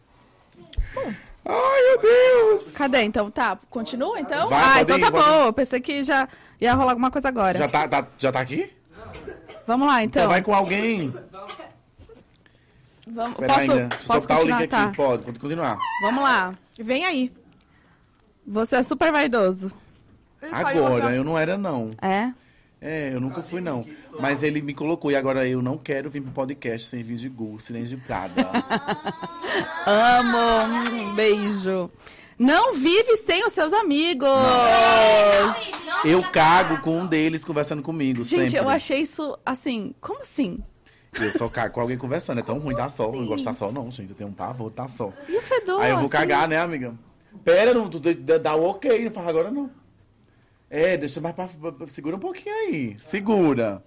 [1.49, 2.73] Ai, meu Deus!
[2.73, 3.31] Cadê então?
[3.31, 4.49] Tá, continua então?
[4.49, 5.45] Vai, ah, então ir, tá bom.
[5.47, 6.29] Eu pensei que já
[6.61, 7.59] ia rolar alguma coisa agora.
[7.59, 8.73] Já tá, tá- já tá aqui?
[9.67, 10.31] Vamos lá Então então.
[10.31, 11.13] vai com alguém.
[13.09, 13.75] Vamos, Pera posso, ainda.
[13.75, 14.61] Deixa eu posso soltar o continuar?
[14.61, 14.85] link aqui.
[14.87, 14.93] Tá.
[14.97, 15.79] Pode, pode continuar.
[16.03, 16.55] Vamos lá.
[16.79, 17.33] Vem aí.
[18.47, 19.73] Você é super vaidoso.
[20.53, 21.91] Agora, eu não era, não.
[22.03, 22.33] É?
[22.89, 23.85] É, eu nunca fui, não.
[24.21, 27.29] Mas ele me colocou e agora eu não quero vir pro podcast sem vir de
[27.29, 28.49] Gulce nem de Prada.
[29.85, 30.39] Amo.
[30.93, 31.91] Um beijo.
[32.39, 34.29] Não vive sem os seus amigos.
[36.05, 38.65] Eu cago com um deles conversando comigo, Gente, sempre.
[38.65, 39.93] eu achei isso assim.
[40.01, 40.63] Como assim?
[41.13, 42.39] Eu só cago com alguém conversando.
[42.39, 43.13] É tão ruim dar sol.
[43.13, 44.11] Eu não gosto de dar sol, não, gente.
[44.11, 45.13] Eu tenho um pavor dar sol.
[45.29, 45.83] E o fedor?
[45.83, 46.13] Aí eu vou assim?
[46.13, 46.95] cagar, né, amiga?
[47.43, 49.69] Pera, não, tu dá dá o ok, não faz agora não.
[50.69, 51.47] É, deixa mais pra.
[51.49, 52.97] pra- Segura um pouquinho aí.
[52.99, 53.83] Segura.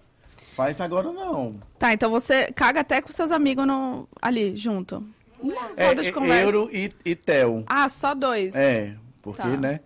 [0.56, 1.60] Faz agora não.
[1.78, 4.08] Tá, então você caga até com seus amigos no...
[4.22, 5.04] ali, junto.
[5.42, 6.44] Uma É, roda de é conversa.
[6.46, 7.64] Euro e, e Tel.
[7.68, 8.54] Ah, só dois.
[8.56, 9.48] É, porque, Tá.
[9.50, 9.80] né?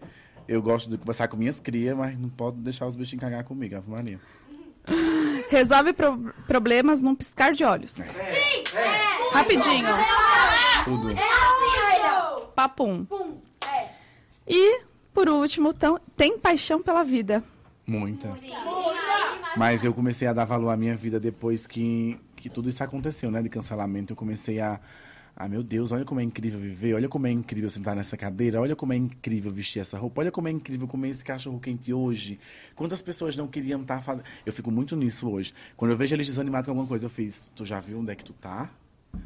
[0.48, 3.76] Eu gosto de conversar com minhas crias, mas não pode deixar os bichinhos cagar comigo,
[3.78, 4.20] Ave Maria.
[5.50, 7.98] Resolve pro- problemas num piscar de olhos.
[8.00, 8.64] É.
[9.32, 9.88] Rapidinho.
[10.86, 11.12] Tudo.
[11.12, 12.48] É assim, filho.
[12.56, 13.06] Papum.
[13.06, 13.38] Pum.
[13.72, 13.90] É.
[14.48, 14.82] E,
[15.14, 17.44] por último, tão- tem paixão pela vida.
[17.86, 18.30] Muita.
[19.56, 23.30] Mas eu comecei a dar valor à minha vida depois que, que tudo isso aconteceu,
[23.30, 23.42] né?
[23.42, 24.14] De cancelamento.
[24.14, 24.80] Eu comecei a.
[25.36, 28.62] Ah, meu Deus, olha como é incrível viver, olha como é incrível sentar nessa cadeira,
[28.62, 31.92] olha como é incrível vestir essa roupa, olha como é incrível comer esse cachorro quente
[31.92, 32.40] hoje.
[32.76, 34.26] Quantas pessoas não queriam estar fazendo.
[34.46, 35.52] Eu fico muito nisso hoje.
[35.76, 37.50] Quando eu vejo eles desanimados com alguma coisa, eu fiz.
[37.56, 38.70] Tu já viu onde é que tu tá?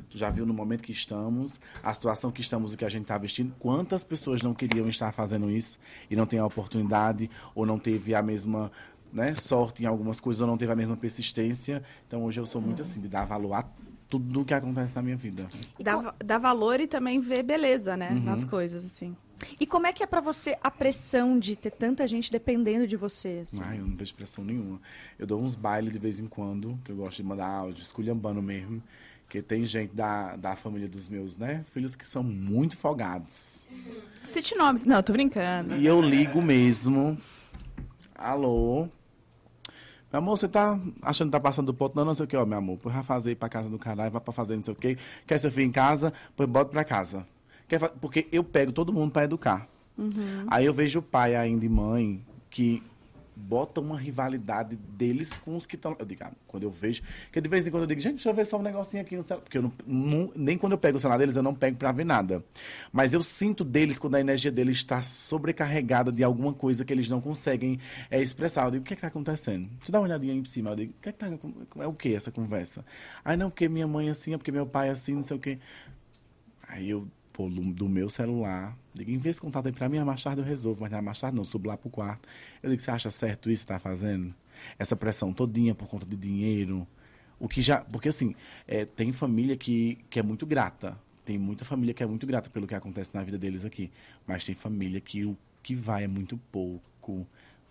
[0.09, 3.03] Tu já viu no momento que estamos, a situação que estamos, o que a gente
[3.03, 3.53] está vestindo?
[3.59, 5.77] Quantas pessoas não queriam estar fazendo isso
[6.09, 8.71] e não tem a oportunidade ou não teve a mesma
[9.11, 11.83] né, sorte em algumas coisas ou não teve a mesma persistência?
[12.07, 13.65] Então hoje eu sou muito assim, de dar valor a
[14.09, 15.47] tudo que acontece na minha vida.
[15.79, 18.11] Dá, dá valor e também vê beleza, né?
[18.11, 18.23] Uhum.
[18.23, 19.15] Nas coisas, assim.
[19.59, 22.95] E como é que é pra você a pressão de ter tanta gente dependendo de
[22.95, 23.39] você?
[23.41, 23.61] assim?
[23.63, 24.81] Ai, eu não vejo pressão nenhuma.
[25.19, 28.41] Eu dou uns bailes de vez em quando, que eu gosto de mandar áudio, esculhambando
[28.41, 28.81] mesmo.
[29.27, 33.67] Porque tem gente da, da família dos meus, né, filhos que são muito folgados.
[34.23, 34.85] Cite nomes.
[34.85, 35.75] Não, tô brincando.
[35.75, 37.17] E eu ligo mesmo.
[38.15, 38.87] Alô?
[40.11, 41.93] Meu amor, você tá achando que tá passando do ponto?
[41.93, 42.79] Não, não sei o que, ó, meu amor.
[42.81, 44.97] Pois vai fazer ir pra casa do caralho, vai pra fazer não sei o que.
[45.27, 46.13] Quer seu filho em casa?
[46.35, 47.27] Pois bota pra casa.
[47.67, 49.67] Quer fa- Porque eu pego todo mundo pra educar.
[50.47, 52.81] Aí eu vejo pai ainda e mãe que
[53.37, 55.95] botam uma rivalidade deles com os que estão.
[55.99, 57.01] Eu digo, ah, quando eu vejo.
[57.31, 59.15] Que de vez em quando eu digo, gente, deixa eu ver só um negocinho aqui
[59.15, 59.43] no celular.
[59.43, 61.91] Porque eu não, não- nem quando eu pego o celular deles, eu não pego pra
[61.91, 62.43] ver nada.
[62.91, 67.07] Mas eu sinto deles quando a energia deles está sobrecarregada de alguma coisa que eles
[67.09, 67.79] não conseguem
[68.09, 68.65] é, expressar.
[68.65, 69.67] Eu digo, o que é que tá acontecendo?
[69.67, 70.71] Deixa eu dar uma olhadinha aí por cima.
[70.71, 71.27] Eu digo, o que é que tá.
[71.79, 72.83] É o que essa conversa?
[73.23, 75.37] Aí não, porque minha mãe é assim, é porque meu pai é assim, não sei
[75.37, 75.59] o quê.
[76.67, 77.07] Aí eu,
[77.37, 80.45] pô, do, meu celular, digo, envia esse contato aí pra mim, a mais tarde eu
[80.45, 82.27] resolvo, mas não, mais tarde não, subo lá pro quarto.
[82.63, 84.33] Eu digo, você acha certo isso que tá fazendo?
[84.79, 86.87] Essa pressão todinha por conta de dinheiro.
[87.39, 87.81] O que já.
[87.81, 88.33] Porque assim,
[88.67, 90.97] é, tem família que, que é muito grata.
[91.23, 93.91] Tem muita família que é muito grata pelo que acontece na vida deles aqui.
[94.25, 97.27] Mas tem família que o que vai é muito pouco.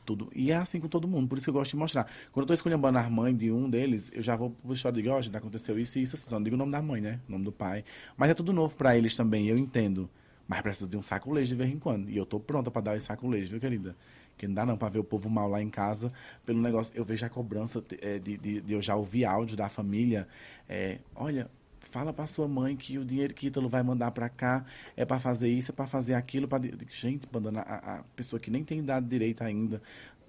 [0.06, 0.30] Tudo.
[0.34, 2.04] E é assim com todo mundo, por isso que eu gosto de mostrar.
[2.32, 5.02] Quando eu tô escolhendo a mãe de um deles, eu já vou pro história e
[5.02, 7.00] digo, ó, gente, aconteceu isso e isso, assim, só não digo o nome da mãe,
[7.00, 7.20] né?
[7.28, 7.84] O nome do pai.
[8.16, 10.08] Mas é tudo novo pra eles também, eu entendo.
[10.48, 12.08] Mas precisa de um saco leite de vez em quando.
[12.08, 13.96] E eu tô pronta pra dar esse saco leite, viu, querida?
[14.36, 16.12] Que não dá não pra ver o povo mal lá em casa
[16.44, 16.92] pelo negócio.
[16.96, 20.28] Eu vejo a cobrança eh, de, de, de eu já ouvir áudio da família.
[20.68, 21.50] eh, olha,
[21.90, 24.64] fala pra sua mãe que o dinheiro que Ítalo vai mandar pra cá
[24.96, 26.48] é pra fazer isso, é pra fazer aquilo.
[26.60, 29.80] Digo, Gente, mandando a, a pessoa que nem tem idade direita ainda.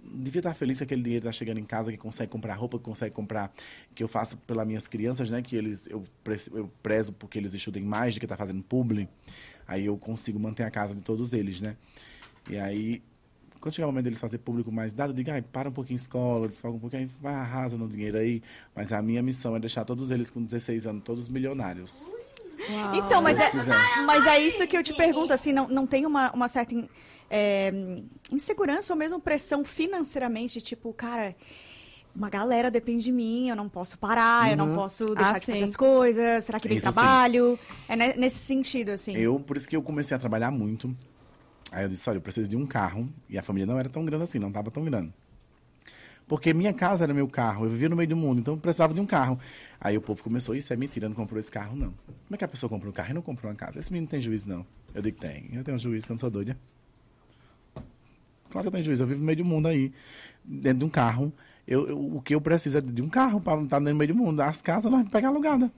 [0.04, 2.84] Devia estar feliz que aquele dinheiro tá chegando em casa, que consegue comprar roupa, que
[2.86, 3.52] consegue comprar,
[3.94, 5.42] que eu faço pelas minhas crianças, né?
[5.42, 6.04] Que eles, eu,
[6.54, 9.10] eu prezo porque eles estudem mais do que tá fazendo publi.
[9.68, 11.76] Aí eu consigo manter a casa de todos eles, né?
[12.50, 13.02] E aí,
[13.60, 15.98] quando chegar o momento deles fazer público mais dado, eu digo, ai, para um pouquinho
[15.98, 18.42] escola, desfoca um pouquinho, aí vai, arrasa no dinheiro aí.
[18.76, 22.12] Mas a minha missão é deixar todos eles com 16 anos, todos milionários.
[22.70, 22.96] Uau.
[22.96, 23.52] Então, mas é,
[24.06, 26.90] mas é isso que eu te pergunto, assim, não, não tem uma, uma certa in-
[27.30, 27.72] é,
[28.32, 31.36] insegurança ou mesmo pressão financeiramente, tipo, cara,
[32.16, 35.46] uma galera depende de mim, eu não posso parar, eu não posso deixar Ah, de
[35.46, 35.64] fazer sim.
[35.64, 36.94] as coisas, será que vem Isso sim.
[36.94, 37.60] trabalho?
[37.88, 39.16] É ne- nesse sentido, assim.
[39.16, 40.94] Eu, por isso que eu comecei a trabalhar muito.
[41.72, 43.10] Aí eu disse, olha, eu preciso de um carro.
[43.30, 45.14] E a família não era tão grande assim, não estava tão grande.
[46.28, 48.94] Porque minha casa era meu carro, eu vivia no meio do mundo, então eu precisava
[48.94, 49.40] de um carro.
[49.80, 51.92] Aí o povo começou, isso é mentira, não comprou esse carro, não.
[52.06, 53.80] Como é que a pessoa compra um carro e não comprou uma casa?
[53.80, 54.66] Esse menino tem juízo, não.
[54.94, 55.50] Eu digo, tem.
[55.54, 56.58] Eu tenho um juízo, que eu não sou doida.
[58.50, 59.92] Claro que eu tenho juízo, eu vivo no meio do mundo aí,
[60.44, 61.32] dentro de um carro.
[61.68, 64.16] Eu, eu- o que eu preciso é de um carro para estar no meio do
[64.18, 64.42] mundo.
[64.42, 65.72] As casas nós pegar alugada.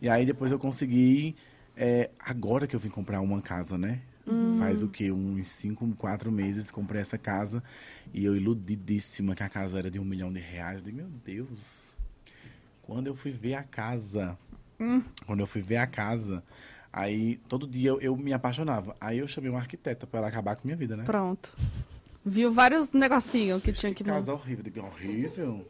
[0.00, 1.34] E aí depois eu consegui,
[1.76, 4.00] é, agora que eu vim comprar uma casa, né?
[4.58, 5.10] Faz o quê?
[5.10, 7.62] Uns cinco, quatro meses comprei essa casa
[8.12, 10.78] e eu iludidíssima que a casa era de um milhão de reais.
[10.78, 11.96] Eu digo, meu Deus.
[12.82, 14.38] Quando eu fui ver a casa,
[15.26, 16.42] quando eu fui ver a casa,
[16.92, 18.96] aí todo dia eu, eu me apaixonava.
[19.00, 21.04] Aí eu chamei uma arquiteta para ela acabar com a minha vida, né?
[21.04, 21.54] Pronto.
[22.24, 24.04] Viu vários negocinhos que tinha que...
[24.04, 24.64] Casa horrível.
[24.64, 25.66] Digo, horrível?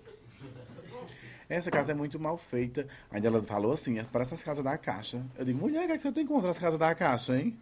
[1.49, 2.87] Essa casa é muito mal feita.
[3.11, 5.25] Ainda ela falou assim, parece as casas da Caixa.
[5.39, 7.57] Eu digo, mulher, é que você tem contra as casas da Caixa, hein?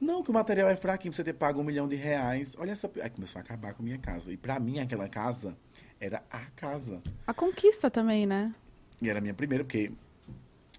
[0.00, 2.54] Não, que o material é fraquinho, você ter pago um milhão de reais.
[2.58, 2.90] Olha essa...
[3.02, 4.32] Aí começou a acabar com a minha casa.
[4.32, 5.56] E pra mim, aquela casa
[5.98, 7.02] era a casa.
[7.26, 8.54] A conquista também, né?
[9.00, 9.90] E era a minha primeira, porque...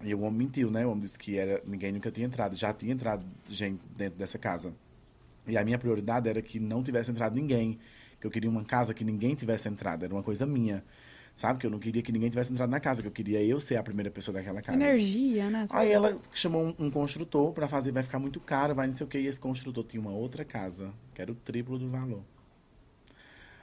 [0.02, 0.86] E o homem mentiu, né?
[0.86, 1.60] O homem disse que era...
[1.66, 2.54] ninguém nunca tinha entrado.
[2.54, 4.72] Já tinha entrado gente dentro dessa casa.
[5.46, 7.78] E a minha prioridade era que não tivesse entrado ninguém.
[8.20, 10.04] Que eu queria uma casa que ninguém tivesse entrado.
[10.04, 10.84] Era uma coisa minha.
[11.38, 11.60] Sabe?
[11.60, 13.00] Que eu não queria que ninguém tivesse entrado na casa.
[13.00, 14.76] Que eu queria eu ser a primeira pessoa daquela casa.
[14.76, 15.68] Energia, né?
[15.70, 19.06] Aí ela chamou um, um construtor pra fazer, vai ficar muito caro, vai não sei
[19.06, 19.20] o que.
[19.20, 22.24] E esse construtor tinha uma outra casa, que era o triplo do valor.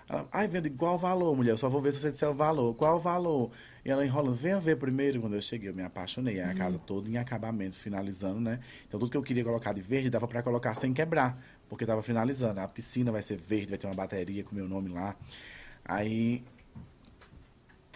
[0.08, 1.52] Ela, ai, vendo qual valor, mulher?
[1.52, 2.74] Eu só vou ver se você disser o valor.
[2.76, 3.52] Qual o valor?
[3.84, 5.20] E ela enrolando, venha ver primeiro.
[5.20, 6.40] Quando eu cheguei, eu me apaixonei.
[6.40, 8.62] A casa toda em acabamento, finalizando, né?
[8.88, 12.02] Então tudo que eu queria colocar de verde dava pra colocar sem quebrar, porque tava
[12.02, 12.58] finalizando.
[12.62, 15.14] A piscina vai ser verde, vai ter uma bateria com meu nome lá.
[15.84, 16.42] Aí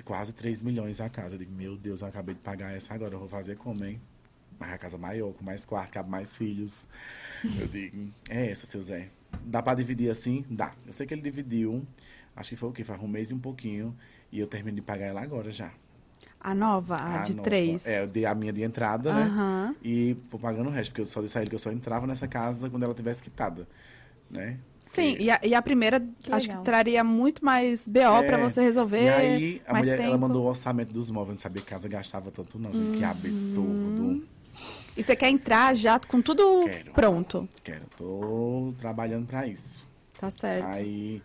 [0.03, 1.35] quase 3 milhões a casa.
[1.35, 3.99] Eu digo, meu Deus, eu acabei de pagar essa agora, eu vou fazer como, hein?
[4.59, 6.87] Mas a casa maior, com mais quarto, cabe mais filhos.
[7.59, 9.09] Eu digo, é essa, seu Zé.
[9.45, 10.43] Dá pra dividir assim?
[10.49, 10.73] Dá.
[10.85, 11.85] Eu sei que ele dividiu,
[12.35, 12.83] acho que foi o quê?
[12.83, 13.95] Faz um mês e um pouquinho.
[14.31, 15.71] E eu termino de pagar ela agora já.
[16.41, 17.43] A nova, a, A de nova.
[17.43, 17.85] três.
[17.85, 19.23] É, eu dei a minha de entrada, né?
[19.23, 19.75] Aham.
[19.83, 22.05] E vou pagando o resto, porque eu só disse a ele que eu só entrava
[22.07, 23.67] nessa casa quando ela tivesse quitada,
[24.29, 24.57] né?
[24.95, 26.63] Sim, e a, e a primeira Que acho legal.
[26.63, 29.03] que traria muito mais BO pra É, você resolver.
[29.03, 30.09] E aí, a mais mulher, tempo.
[30.09, 32.71] ela mandou o orçamento dos móveis, não sabia que casa gastava tanto não.
[32.71, 34.23] gente, Que absurdo.
[34.97, 36.91] E você quer entrar já com tudo Quero.
[36.93, 37.47] pronto.
[37.63, 39.87] Quero, tô trabalhando pra isso.
[40.19, 40.65] Tá certo.
[40.65, 41.21] Aí,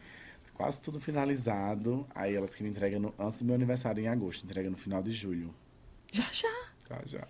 [0.52, 2.06] quase tudo finalizado.
[2.14, 5.02] Aí elas que me entregam no- antes do meu aniversário em agosto, entrega no final
[5.02, 5.52] de julho.
[6.12, 6.54] Já, já.
[6.86, 7.26] Tá, já.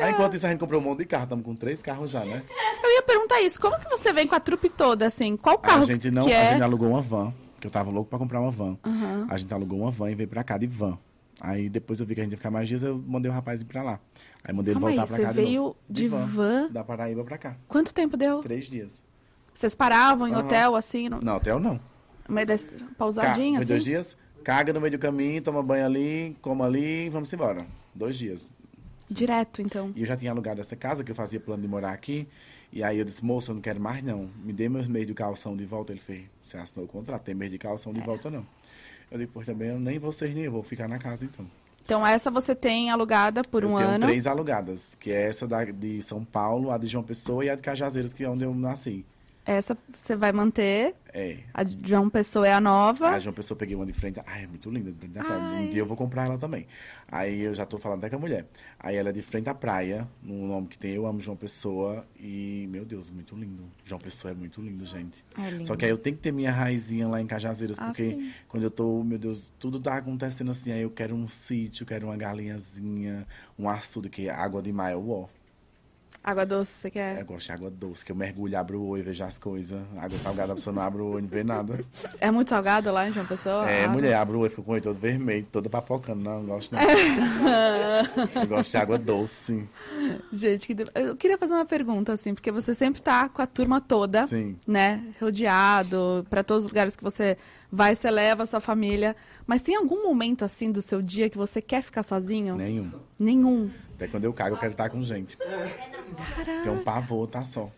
[0.00, 1.24] Aí, enquanto isso, a gente comprou um monte de carro.
[1.24, 2.42] Estamos com três carros já, né?
[2.82, 3.60] Eu ia perguntar isso.
[3.60, 5.36] Como que você vem com a trupe toda, assim?
[5.36, 6.52] Qual carro a gente não, que a é?
[6.52, 8.78] gente alugou uma van, que eu tava louco pra comprar uma van.
[8.84, 9.26] Aham.
[9.30, 10.98] A gente alugou uma van e veio pra cá de van.
[11.40, 13.62] Aí depois eu vi que a gente ia ficar mais dias, eu mandei o rapaz
[13.62, 13.98] ir pra lá.
[14.46, 16.68] Aí mandei Calma ele voltar aí, pra você cá veio de de van?
[16.70, 17.56] Da Paraíba pra cá.
[17.66, 18.40] Quanto tempo deu?
[18.42, 19.02] Três dias.
[19.54, 20.40] Vocês paravam em Aham.
[20.44, 21.80] hotel, assim, no, Não, hotel não.
[22.28, 22.64] meio da Ca-
[22.98, 23.72] pausadinha, foi assim?
[23.72, 27.66] dois dias, caga no meio do caminho, toma banho ali, coma ali e vamos embora.
[27.94, 28.52] Dois dias.
[29.10, 29.92] Direto, então.
[29.96, 32.28] E eu já tinha alugado essa casa, que eu fazia plano de morar aqui.
[32.72, 34.30] E aí eu disse, moço, eu não quero mais não.
[34.44, 35.92] Me dê meus meios de calção de volta.
[35.92, 37.94] Ele fez, você assinou o contrato, tem meio de calção É.
[37.96, 38.46] de volta não.
[39.10, 41.44] Eu digo, pois também eu nem vocês nem eu, vou ficar na casa então.
[41.84, 44.06] Então, essa você tem alugada por eu um tenho ano.
[44.06, 47.56] três alugadas, que é essa da, de São Paulo, a de João Pessoa e a
[47.56, 49.04] de Cajazeiras, que é onde eu nasci.
[49.50, 50.94] Essa você vai manter.
[51.12, 51.38] É.
[51.52, 53.08] A João Pessoa é a nova.
[53.08, 54.20] A João Pessoa peguei uma de frente.
[54.24, 54.92] Ai, é muito linda.
[54.92, 55.40] de frente à praia.
[55.42, 56.68] Um dia eu vou comprar ela também.
[57.10, 58.46] Aí eu já tô falando até com a mulher.
[58.78, 62.06] Aí ela é de frente à praia, no nome que tem Eu Amo João Pessoa.
[62.16, 63.64] E, meu Deus, muito lindo.
[63.84, 65.24] João Pessoa é muito lindo, gente.
[65.36, 65.66] É lindo.
[65.66, 68.32] Só que aí eu tenho que ter minha raizinha lá em Cajazeiras, Ah, porque sim.
[68.46, 70.70] quando eu tô, meu Deus, tudo tá acontecendo assim.
[70.70, 73.26] Aí eu quero um sítio, quero uma galinhazinha,
[73.58, 75.26] um açude, que é água de mar, ó.
[76.22, 77.18] Água doce, você quer?
[77.18, 79.80] Eu gosto de água doce, que eu mergulho, abro o olho e vejo as coisas.
[79.96, 81.82] Água salgada, a pessoa não abre o olho, não vê nada.
[82.20, 83.68] É muito salgado lá em João Pessoa?
[83.70, 83.94] É, água?
[83.94, 86.20] mulher, abre o olho, fica com o olho todo vermelho, toda papocando.
[86.20, 86.82] Não, não gosto não.
[88.42, 89.66] eu gosto de água doce.
[90.30, 93.80] Gente, que eu queria fazer uma pergunta, assim, porque você sempre tá com a turma
[93.80, 94.56] toda, Sim.
[94.66, 95.02] né?
[95.18, 97.38] Rodeado, pra todos os lugares que você
[97.72, 99.16] vai, você leva a sua família.
[99.46, 102.56] Mas tem algum momento, assim, do seu dia que você quer ficar sozinho?
[102.56, 102.90] Nenhum.
[103.18, 103.70] Nenhum.
[104.00, 105.36] Até quando eu cago, eu quero estar com gente.
[106.62, 107.70] Tem um pavor, tá só.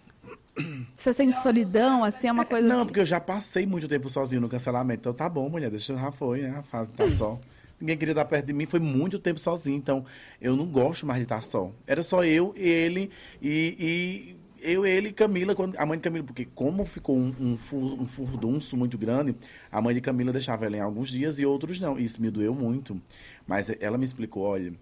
[0.96, 2.64] Você sente solidão, assim, é uma coisa.
[2.66, 5.00] Não, que- porque eu já passei muito tempo sozinho no cancelamento.
[5.00, 6.54] Então tá bom, mulher, deixa já foi, né?
[6.58, 7.40] A fase tá só.
[7.80, 9.76] Ninguém queria estar perto de mim, foi muito tempo sozinho.
[9.76, 10.04] Então
[10.40, 11.72] eu não gosto mais de estar só.
[11.88, 16.24] Era só eu, ele e, e eu, ele e Camila, quando, a mãe de Camila,
[16.24, 19.34] porque como ficou um, um, fur- um furdunço muito grande,
[19.72, 21.98] a mãe de Camila deixava ela em alguns dias e outros não.
[21.98, 23.00] Isso me doeu muito.
[23.44, 24.72] Mas ela me explicou, olha,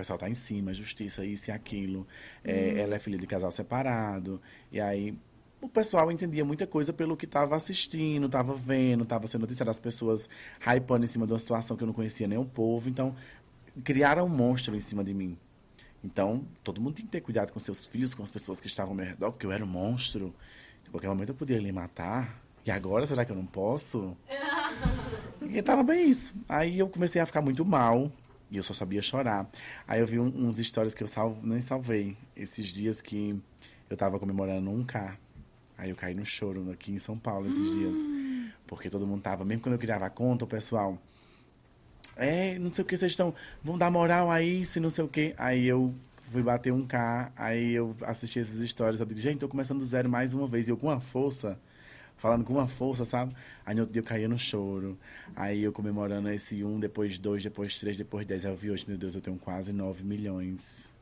[0.00, 2.06] pessoal tá em cima, justiça, isso e aquilo.
[2.42, 4.40] É, Ela é filha de casal separado.
[4.72, 5.16] E aí
[5.60, 9.78] o pessoal entendia muita coisa pelo que estava assistindo, estava vendo, estava sendo notícia das
[9.78, 10.28] pessoas
[10.60, 12.88] hypando em cima de uma situação que eu não conhecia nem o povo.
[12.88, 13.14] Então,
[13.84, 15.36] criaram um monstro em cima de mim.
[16.02, 18.92] Então, todo mundo tem que ter cuidado com seus filhos, com as pessoas que estavam
[18.92, 20.34] ao meu redor, porque eu era um monstro.
[20.88, 22.42] Em qualquer momento eu poderia lhe matar.
[22.64, 24.16] E agora, será que eu não posso?
[25.52, 26.32] E tava bem isso.
[26.48, 28.12] Aí eu comecei a ficar muito mal.
[28.50, 29.48] E eu só sabia chorar.
[29.86, 32.16] Aí eu vi um- uns stories que eu salvo, nem salvei.
[32.36, 33.40] Esses dias que
[33.88, 35.16] eu tava comemorando um K.
[35.78, 37.96] Aí eu caí no choro aqui em São Paulo esses dias.
[38.66, 40.98] Porque todo mundo tava, mesmo quando eu criava a conta, o pessoal.
[42.16, 43.34] É, não sei o que, vocês estão.
[43.62, 45.32] Vão dar moral a isso e não sei o que.
[45.38, 45.94] Aí eu
[46.30, 49.00] fui bater um K, aí eu assisti essas histórias.
[49.00, 50.68] Eu digo, gente, tô começando do zero mais uma vez.
[50.68, 51.58] E eu com uma força,
[52.20, 53.34] falando com uma força, sabe?
[53.64, 54.96] Aí no outro dia eu caía no choro.
[55.34, 58.44] Aí eu comemorando esse um, depois dois, depois três, depois dez.
[58.44, 60.92] Aí eu vi hoje, meu Deus, eu tenho quase nove milhões.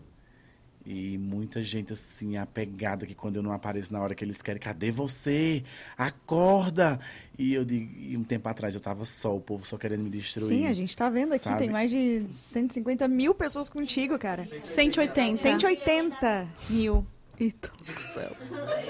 [0.87, 4.59] E muita gente assim, apegada, que quando eu não apareço na hora que eles querem,
[4.59, 5.63] cadê você?
[5.99, 6.99] Acorda!
[7.37, 10.09] E eu digo, e um tempo atrás eu tava só, o povo só querendo me
[10.09, 10.49] destruir.
[10.49, 11.59] Sim, a gente tá vendo aqui, Sabe?
[11.59, 14.47] tem mais de 150 mil pessoas contigo, cara.
[14.61, 15.37] 180.
[15.37, 17.05] 180 mil.
[17.41, 18.37] Eita do céu.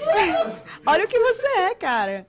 [0.85, 2.27] Olha o que você é, cara.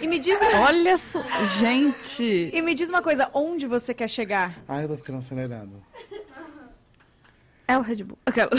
[0.00, 1.22] E me diz, Olha só.
[1.60, 2.50] Gente.
[2.52, 4.62] e me diz uma coisa, onde você quer chegar?
[4.66, 5.70] Ai, eu tô ficando acelerado.
[7.68, 8.18] É o Red Bull.
[8.26, 8.50] Aquela.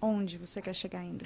[0.00, 1.24] Onde você quer chegar ainda?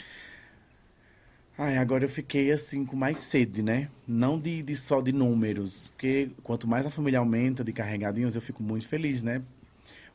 [1.56, 3.88] Ai, agora eu fiquei assim com mais sede, né?
[4.06, 5.88] Não de, de só de números.
[5.88, 9.42] Porque quanto mais a família aumenta de carregadinhos, eu fico muito feliz, né?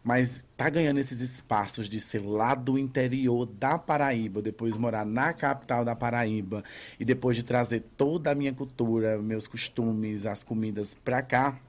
[0.04, 5.34] Mas tá ganhando esses espaços de ser lá do interior da Paraíba, depois morar na
[5.34, 6.64] capital da Paraíba
[7.00, 11.60] e depois de trazer toda a minha cultura, meus costumes, as comidas pra cá.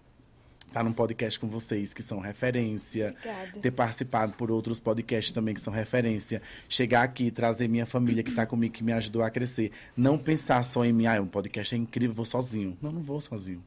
[0.72, 3.58] Tá num podcast com vocês que são referência Obrigada.
[3.60, 8.30] ter participado por outros podcasts também que são referência, chegar aqui trazer minha família que
[8.30, 9.72] está comigo, que me ajudou a crescer.
[9.96, 12.78] Não pensar só em mim, ah, um podcast é incrível, vou sozinho.
[12.80, 13.60] Não, não vou sozinho.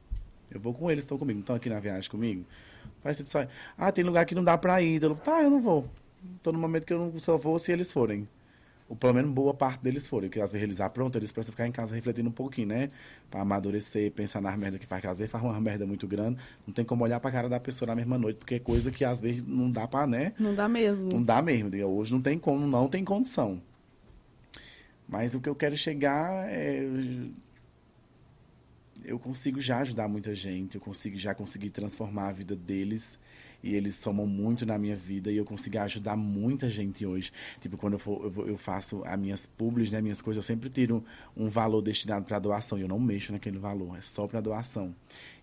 [0.49, 2.45] Eu vou com eles, estão comigo, estão aqui na viagem comigo.
[3.03, 3.45] Vai ser só.
[3.77, 5.03] Ah, tem lugar que não dá pra ir.
[5.03, 5.87] Eu, tá, eu não vou.
[6.41, 8.27] Tô no momento que eu não só vou se eles forem.
[8.87, 10.29] Ou pelo menos boa parte deles forem.
[10.29, 12.89] Porque às vezes eles aprontam, eles precisam ficar em casa refletindo um pouquinho, né?
[13.29, 15.01] Pra amadurecer, pensar nas merdas que faz.
[15.01, 16.37] Que às vezes faz uma merda muito grande.
[16.65, 19.03] Não tem como olhar pra cara da pessoa na mesma noite, porque é coisa que
[19.03, 20.33] às vezes não dá pra, né?
[20.39, 21.09] Não dá mesmo.
[21.11, 21.69] Não dá mesmo.
[21.85, 23.61] Hoje não tem como, não tem condição.
[25.07, 26.87] Mas o que eu quero chegar é.
[29.03, 33.19] Eu consigo já ajudar muita gente, eu consigo já conseguir transformar a vida deles
[33.61, 37.31] e eles somam muito na minha vida e eu consigo ajudar muita gente hoje.
[37.61, 40.47] Tipo, quando eu, for, eu, vou- eu faço as minhas publis, né, minhas coisas, eu
[40.47, 41.03] sempre tiro
[41.35, 44.95] um valor destinado para doação e eu não mexo naquele valor, é só para doação.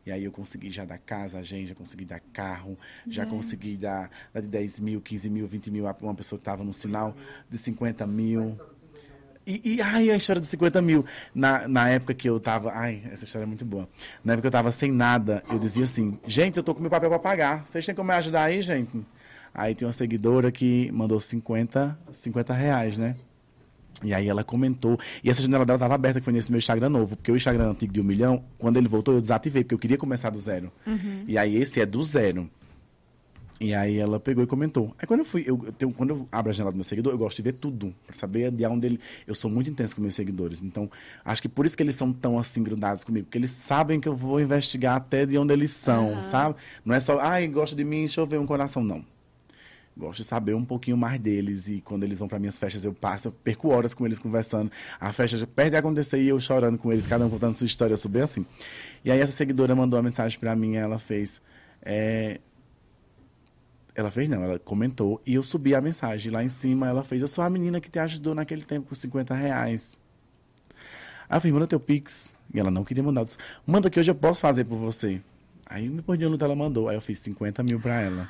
[0.06, 2.76] E aí eu consegui já dar casa a gente, já consegui dar carro,
[3.06, 6.42] já consegui dar, dar de 10 mil, 15 mil, 20 mil a uma pessoa que
[6.42, 7.14] estava no sinal,
[7.50, 8.58] de 50 mil.
[9.50, 11.04] E, e, ai, a história dos 50 mil.
[11.34, 12.70] Na, na época que eu tava.
[12.72, 13.88] Ai, essa história é muito boa.
[14.24, 16.90] Na época que eu tava sem nada, eu dizia assim: gente, eu tô com meu
[16.90, 17.66] papel pra pagar.
[17.66, 19.04] Vocês têm como me ajudar aí, gente?
[19.52, 23.16] Aí tem uma seguidora que mandou 50, 50 reais, né?
[24.04, 24.98] E aí ela comentou.
[25.22, 27.16] E essa janela dela tava aberta, que foi nesse meu Instagram novo.
[27.16, 29.98] Porque o Instagram antigo de um milhão, quando ele voltou, eu desativei, porque eu queria
[29.98, 30.72] começar do zero.
[31.26, 32.48] E aí esse é do zero.
[33.62, 34.94] E aí ela pegou e comentou.
[34.98, 37.12] Aí quando eu fui, eu, eu tenho, quando eu abro a janela do meu seguidor,
[37.12, 39.00] eu gosto de ver tudo, pra saber de onde ele.
[39.26, 40.62] Eu sou muito intenso com meus seguidores.
[40.62, 40.90] Então,
[41.22, 44.08] acho que por isso que eles são tão assim grudados comigo, porque eles sabem que
[44.08, 46.56] eu vou investigar até de onde eles são, sabe?
[46.82, 49.04] Não é só, ai, gosta de mim, deixa eu ver um coração, não.
[49.94, 52.94] Gosto de saber um pouquinho mais deles e quando eles vão para minhas festas eu
[52.94, 54.72] passo, eu perco horas com eles conversando.
[54.98, 57.66] A festa já perde a acontecer e eu chorando com eles, cada um contando sua
[57.66, 58.46] história, eu sou bem assim.
[59.04, 61.42] E aí essa seguidora mandou uma mensagem para mim, ela fez,
[61.82, 62.40] é,
[64.00, 66.88] Ela fez não, ela comentou e eu subi a mensagem lá em cima.
[66.88, 70.00] Ela fez: Eu sou a menina que te ajudou naquele tempo com 50 reais.
[71.30, 72.36] Eu fiz: Manda teu Pix.
[72.52, 73.20] E ela não queria mandar.
[73.20, 75.20] Eu disse, Manda que hoje eu posso fazer por você.
[75.66, 76.88] Aí depois de um ela mandou.
[76.88, 78.28] Aí eu fiz 50 mil pra ela.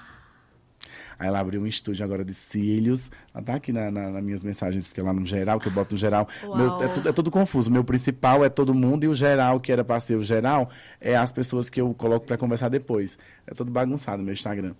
[1.19, 3.11] Aí ela abriu um estúdio agora de cílios.
[3.35, 5.93] Ela tá aqui na, na- nas minhas mensagens, fica lá no geral, que eu boto
[5.95, 6.27] no geral.
[6.43, 7.71] Meu- é, tudo, é tudo confuso.
[7.71, 10.71] Meu principal é todo mundo e o geral, que era pra ser o geral,
[11.01, 13.19] é as pessoas que eu coloco pra conversar depois.
[13.47, 14.75] É tudo bagunçado no meu Instagram.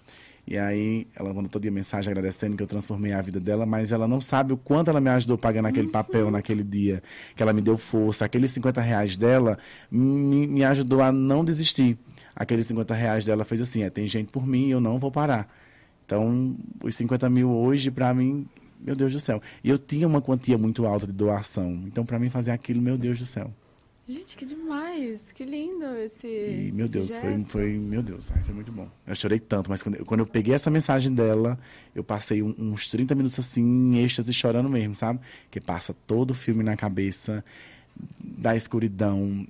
[0.51, 3.93] E aí ela mandou todo dia mensagem agradecendo que eu transformei a vida dela, mas
[3.93, 7.05] ela não sabe o quanto ela me ajudou pagando aquele papel naquele dia,
[7.37, 8.25] que ela me deu força.
[8.25, 9.57] Aqueles 50 reais dela
[9.89, 11.97] me, me ajudou a não desistir.
[12.35, 15.49] Aqueles 50 reais dela fez assim, é, tem gente por mim eu não vou parar.
[16.05, 18.45] Então, os 50 mil hoje, pra mim,
[18.81, 19.41] meu Deus do céu.
[19.63, 21.85] E eu tinha uma quantia muito alta de doação.
[21.87, 23.55] Então, pra mim fazer aquilo, meu Deus do céu.
[24.11, 25.31] Gente, que demais.
[25.33, 26.27] Que lindo esse.
[26.27, 28.89] E, meu esse Deus, foi, foi, meu Deus, ai, foi muito bom.
[29.07, 31.59] Eu chorei tanto, mas quando, eu- quando eu peguei essa mensagem dela,
[31.95, 35.21] eu passei um- uns 30 minutos assim, em êxtase, chorando mesmo, sabe?
[35.51, 37.45] Que passa todo o filme na cabeça,
[38.21, 39.47] da escuridão,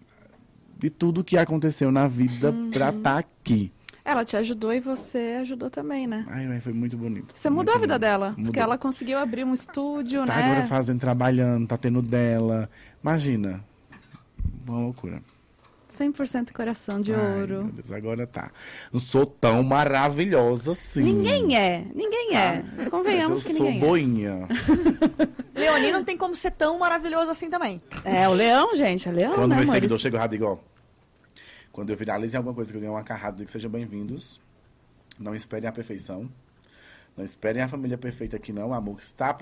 [0.79, 2.71] de tudo que aconteceu na vida Uhum.
[2.71, 3.73] pra estar aqui.
[4.05, 6.25] Ela te ajudou e você ajudou também, né?
[6.29, 7.33] Ai, foi muito bonito.
[7.35, 8.01] Você mudou a vida lindo.
[8.01, 8.45] dela, Mudou.
[8.47, 10.43] porque ela conseguiu abrir um estúdio, Tá né?
[10.45, 12.69] agora fazendo, trabalhando, tá tendo dela.
[13.03, 13.63] Imagina.
[14.71, 15.21] Uma loucura.
[15.99, 17.65] 100% coração de Ai, ouro.
[17.65, 18.53] meu Deus, agora tá.
[18.93, 21.03] Não sou tão maravilhosa assim.
[21.03, 22.63] Ninguém é, ninguém é.
[22.89, 23.87] Convenhamos Mas que eu sou ninguém é.
[23.87, 24.49] boinha.
[25.55, 27.83] Leoni não tem como ser tão maravilhoso assim também.
[28.05, 29.71] É, o leão, gente, é leão, Quando né, meu amores?
[29.71, 30.65] seguidor chega errado igual.
[31.73, 34.41] Quando eu viralizo em alguma coisa que eu ganho uma carrada, digo que sejam bem-vindos.
[35.19, 36.31] Não esperem a perfeição.
[37.17, 38.73] Não esperem a família perfeita aqui, não.
[38.73, 39.37] Amor, que está.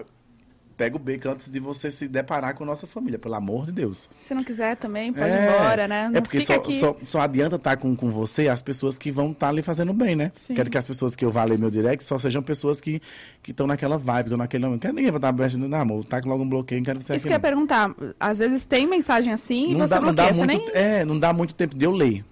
[0.78, 3.72] Pega o beco antes de você se deparar com a nossa família, pelo amor de
[3.72, 4.08] Deus.
[4.20, 6.08] Se não quiser também, pode ir É, embora, né?
[6.08, 9.32] Não é porque só, só, só adianta estar com, com você as pessoas que vão
[9.32, 10.30] estar ali fazendo bem, né?
[10.34, 10.54] Sim.
[10.54, 13.02] Quero que as pessoas que eu vá ler meu direct só sejam pessoas que
[13.48, 14.66] estão naquela vibe, estão naquele.
[14.68, 16.04] Não quero ninguém vai estar aberto, não, amor.
[16.04, 17.34] Tá com logo um bloqueio, não quero você Isso aqui.
[17.40, 17.66] que eu ia não.
[17.66, 18.14] perguntar.
[18.20, 20.28] Às vezes tem mensagem assim e não você dá, não bloqueia.
[20.28, 20.80] dá Você muito, nem...
[20.80, 22.24] é, não dá muito tempo de eu ler.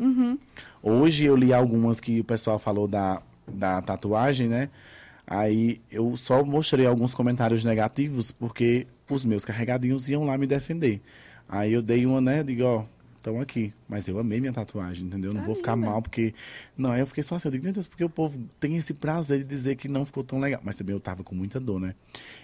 [0.81, 4.69] Hoje eu li algumas que o pessoal falou da, da tatuagem, né?
[5.27, 11.01] Aí eu só mostrei alguns comentários negativos porque os meus carregadinhos iam lá me defender.
[11.49, 12.43] Aí eu dei uma, né?
[12.45, 12.85] Digo, ó,
[13.17, 13.73] estão aqui.
[13.89, 15.33] Mas eu amei minha tatuagem, entendeu?
[15.33, 15.87] Não Tá vou ficar linda.
[15.91, 16.33] mal porque.
[16.77, 18.95] Não, aí eu fiquei só assim, eu digo, meu Deus, porque o povo tem esse
[18.95, 20.61] prazer de dizer que não ficou tão legal.
[20.65, 21.95] Mas também eu tava com muita dor, né?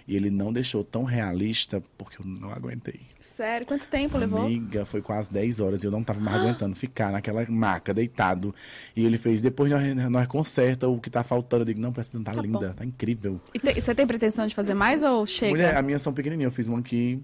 [0.07, 2.99] E ele não deixou tão realista porque eu não aguentei.
[3.35, 4.45] Sério, quanto tempo levou?
[4.45, 8.53] Amiga, foi quase 10 horas e eu não tava mais aguentando ficar naquela maca, deitado.
[8.95, 11.61] E ele fez, depois nós, nós conserta o que tá faltando.
[11.63, 12.73] Eu digo, não, precisa, tá, Tá linda, bom.
[12.73, 13.41] tá incrível.
[13.53, 15.51] E tem- você tem pretensão de fazer mais ou chega?
[15.51, 17.19] Mulher, a minha são pequenininha, eu fiz uma aqui,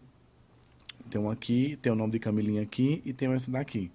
[1.11, 3.91] tem uma aqui, tem o nome de Camilinha aqui e tem essa daqui.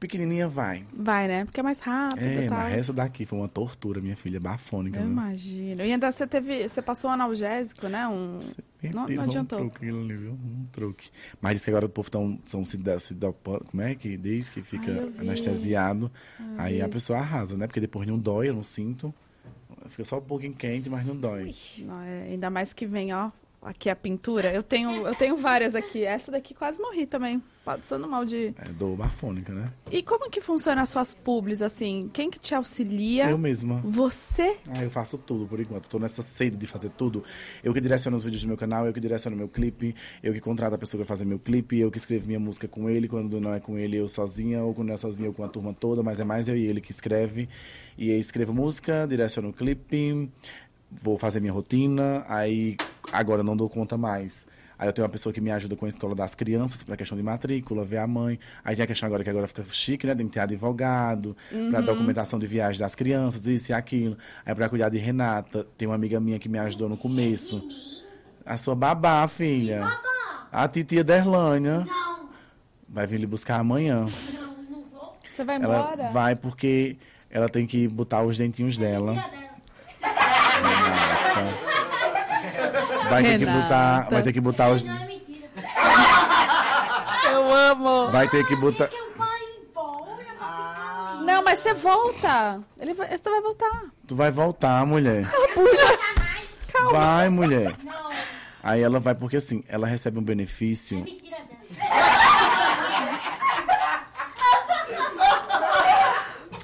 [0.00, 0.84] Pequenininha vai.
[0.94, 1.44] Vai, né?
[1.44, 2.58] Porque é mais rápido É, tal.
[2.58, 4.98] mas essa daqui foi uma tortura, minha filha, bafônica.
[4.98, 5.10] Eu né?
[5.10, 5.82] imagino.
[5.82, 6.68] E ainda você teve.
[6.68, 8.06] Você passou um analgésico, né?
[8.08, 8.40] Um.
[8.92, 9.60] Não, não adiantou.
[9.60, 10.32] Um truque, viu?
[10.32, 11.10] Um truque.
[11.40, 14.16] Mas diz que agora o povo tão, são se, dá- se dá- como é que
[14.16, 14.48] diz?
[14.50, 16.10] Que fica Ai, anestesiado.
[16.58, 17.66] Aí a pessoa arrasa, né?
[17.66, 19.14] Porque depois não dói, eu não sinto.
[19.88, 21.54] Fica só um pouquinho quente, mas não dói.
[21.78, 23.30] Não, é, ainda mais que vem, ó.
[23.64, 24.52] Aqui a pintura.
[24.52, 26.04] Eu tenho, eu tenho várias aqui.
[26.04, 27.42] Essa daqui quase morri também.
[27.64, 28.54] Passando mal de.
[28.58, 29.72] É dor bafônica, né?
[29.90, 32.10] E como que funciona as suas publis, assim?
[32.12, 33.30] Quem que te auxilia?
[33.30, 33.80] Eu mesma.
[33.82, 34.58] Você?
[34.68, 35.88] Ah, eu faço tudo por enquanto.
[35.88, 37.24] Tô nessa sede de fazer tudo.
[37.62, 40.40] Eu que direciono os vídeos do meu canal, eu que direciono meu clipe, eu que
[40.40, 43.40] contrato a pessoa pra fazer meu clipe, eu que escrevo minha música com ele, quando
[43.40, 45.72] não é com ele, eu sozinha, ou quando não é sozinha, eu com a turma
[45.72, 47.48] toda, mas é mais eu e ele que escreve.
[47.96, 50.28] E aí escrevo música, direciono o clipe,
[51.02, 52.76] vou fazer minha rotina, aí
[53.12, 54.46] agora eu não dou conta mais.
[54.76, 57.16] Aí eu tenho uma pessoa que me ajuda com a escola das crianças, pra questão
[57.16, 58.38] de matrícula, ver a mãe.
[58.64, 60.14] Aí tem a questão agora que agora fica chique, né?
[60.16, 61.36] Tem que ter advogado,
[61.70, 64.18] pra documentação de viagem das crianças, isso e aquilo.
[64.44, 67.62] Aí pra cuidar de Renata, tem uma amiga minha que me ajudou no começo.
[68.44, 69.86] A sua babá, filha.
[70.50, 71.84] A titia Derlânia.
[71.86, 72.28] Não,
[72.88, 74.00] Vai vir lhe buscar amanhã.
[74.34, 75.16] não, não vou.
[75.34, 76.10] Você vai Ela embora?
[76.10, 76.96] vai porque
[77.30, 79.12] ela tem que botar os dentinhos dela.
[79.14, 79.53] Tira
[83.10, 85.14] Vai ter que botar, vai ter que botar os é.
[87.32, 88.10] Eu amo.
[88.10, 89.26] vai ter que botar Que eu vou
[89.60, 91.24] embora, papai.
[91.24, 92.60] Não, mas você volta.
[92.80, 93.82] Ele vai, você vai voltar.
[94.06, 95.26] Tu vai voltar, mulher.
[96.90, 97.74] Vai, mulher.
[97.84, 98.10] Não,
[98.62, 100.98] Aí ela vai porque assim, ela recebe um benefício.
[100.98, 101.54] mentira dela.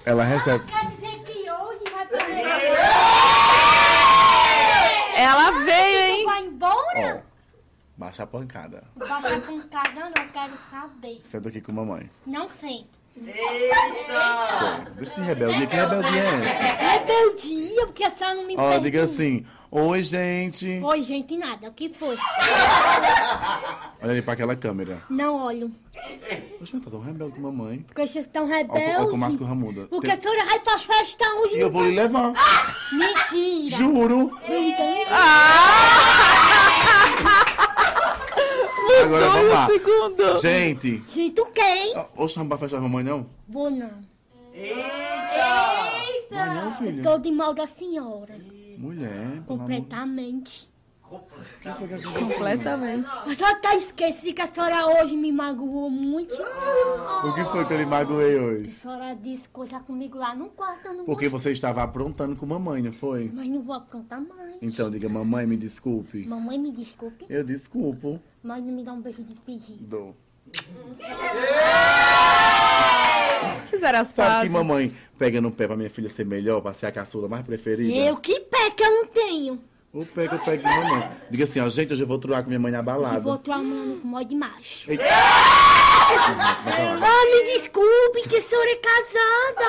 [0.04, 0.64] Ela recebe.
[0.64, 2.42] Quer dizer que hoje vai perder.
[5.30, 6.24] Ela veio, hein?
[6.24, 7.24] Vai embora?
[7.24, 7.30] Ó,
[7.96, 8.84] baixa a pancada.
[8.96, 11.20] Vai pra pancada, não quero saber.
[11.24, 12.10] Senta aqui com a mamãe.
[12.26, 12.98] Não sento.
[13.16, 14.90] Eita!
[14.96, 15.66] Deixa de rebeldia.
[15.66, 16.98] Que rebeldia é essa?
[16.98, 18.80] Rebeldia, porque a senhora não me Ó, pergunta.
[18.80, 19.46] diga assim.
[19.72, 20.80] Oi, gente.
[20.82, 21.68] Oi, gente, nada.
[21.68, 22.16] O que foi?
[24.02, 25.00] Olha ali pra aquela câmera.
[25.08, 25.70] Não olho.
[26.60, 27.78] Mas tá tão rebelde com mamãe.
[27.86, 29.48] Porque vocês estão Olha o- olha o Márcio rebeldes.
[29.48, 29.86] Ramuda.
[29.88, 31.56] Porque a senhora vai pra festa hoje.
[31.56, 32.32] E eu vou lhe levar.
[32.92, 33.76] Mentira.
[33.76, 34.36] Juro.
[39.04, 39.66] Agora Foi vamos o lá.
[39.66, 40.36] segundo.
[40.40, 41.02] Gente.
[41.06, 41.94] Gente, o quê, hein?
[42.16, 43.26] Oxe, não vai festa da mamãe, não?
[43.48, 43.90] Vou não.
[46.30, 47.02] Vai não, filho.
[47.02, 48.34] Tô de mal da senhora.
[48.80, 49.42] Mulher.
[49.46, 50.68] Completamente.
[52.18, 53.04] Completamente.
[53.06, 56.34] A senhora tá esquecida que a senhora hoje me magoou muito.
[56.34, 58.70] O que foi que eu lhe magoei A hoje?
[58.70, 61.52] senhora disse coisa comigo lá no quarto, eu não Porque gostei.
[61.52, 63.30] você estava aprontando com mamãe, não foi?
[63.34, 64.56] Mas não vou aprontar mais.
[64.62, 66.24] Então, diga, mamãe, me desculpe.
[66.26, 68.20] Mamãe, me desculpe, Eu desculpo.
[68.42, 69.84] mas não me dá um beijo de despedida.
[69.86, 70.14] Dou.
[73.68, 76.86] Fizeram as Sabe que mamãe pega no pé pra minha filha ser melhor, pra ser
[76.86, 77.92] a caçula mais preferida?
[77.94, 79.62] Eu que pé que eu não tenho.
[79.92, 81.10] O pé que eu pego de mamãe.
[81.30, 83.18] Diga assim, ó, gente, hoje eu vou truar com minha mãe na balada.
[83.18, 84.88] vou tramando com mó de macho.
[84.90, 85.04] Eita.
[85.04, 89.66] Ah, me desculpe, que a senhora é casada.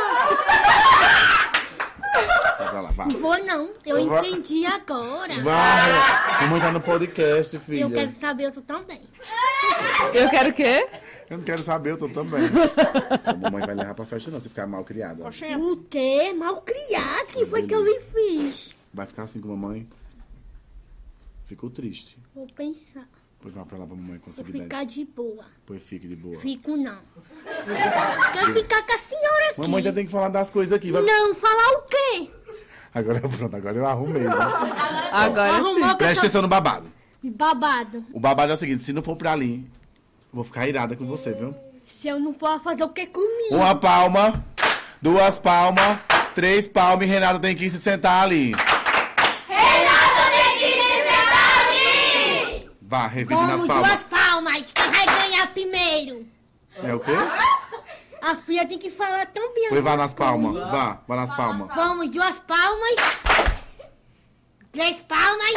[2.59, 3.07] Vai pra lá, vai.
[3.07, 4.27] Vou não, eu Vai.
[4.27, 5.41] entendi agora.
[5.41, 6.41] Vai.
[6.41, 7.81] Mamãe tá no podcast, filha.
[7.81, 9.01] Eu quero saber, eu tô também.
[10.13, 10.87] Eu quero o quê?
[11.29, 12.41] Eu não quero saber, eu tô também.
[13.25, 15.23] a mamãe vai levar pra festa não, se ficar mal criada.
[15.25, 16.33] O quê?
[16.33, 18.75] Mal criado, que foi que eu lhe fiz?
[18.93, 19.87] Vai ficar assim com a mamãe?
[21.45, 22.17] Ficou triste.
[22.35, 23.07] Vou pensar.
[23.41, 24.63] Pois vai pra lá pra mamãe Vou conseguir dar.
[24.63, 25.45] ficar de boa.
[25.65, 26.39] Pois fique de boa.
[26.39, 27.01] Fico não.
[28.33, 29.61] Quero ficar com a senhora aqui.
[29.61, 30.91] Mamãe já tem que falar das coisas aqui.
[30.91, 31.01] Vai...
[31.01, 32.29] Não, falar o quê?
[32.93, 34.23] Agora pronto, agora eu arrumei.
[34.23, 34.35] Né?
[35.11, 35.59] Agora sim.
[35.59, 36.91] Arrumou Presta atenção no babado.
[37.29, 38.05] Babado.
[38.13, 39.65] O babado é o seguinte, se não for pra ali,
[40.33, 41.53] vou ficar irada com você, viu?
[41.85, 43.55] Se eu não posso fazer o que comigo?
[43.55, 44.43] Uma palma,
[45.01, 45.99] duas palmas,
[46.33, 48.51] três palmas e Renata tem que se sentar ali.
[52.81, 53.89] Vá, revide nas Vamos, palmas.
[53.89, 54.71] duas palmas.
[54.73, 56.25] Quem vai ganhar primeiro?
[56.83, 57.11] É o quê?
[58.21, 59.69] A filha tem que falar tão bem.
[59.69, 60.51] Pois vá nas palmas.
[60.51, 60.71] coisas.
[60.71, 61.73] Vá, vá nas palmas.
[61.73, 62.95] Vamos, duas palmas.
[64.73, 65.53] Três palmas.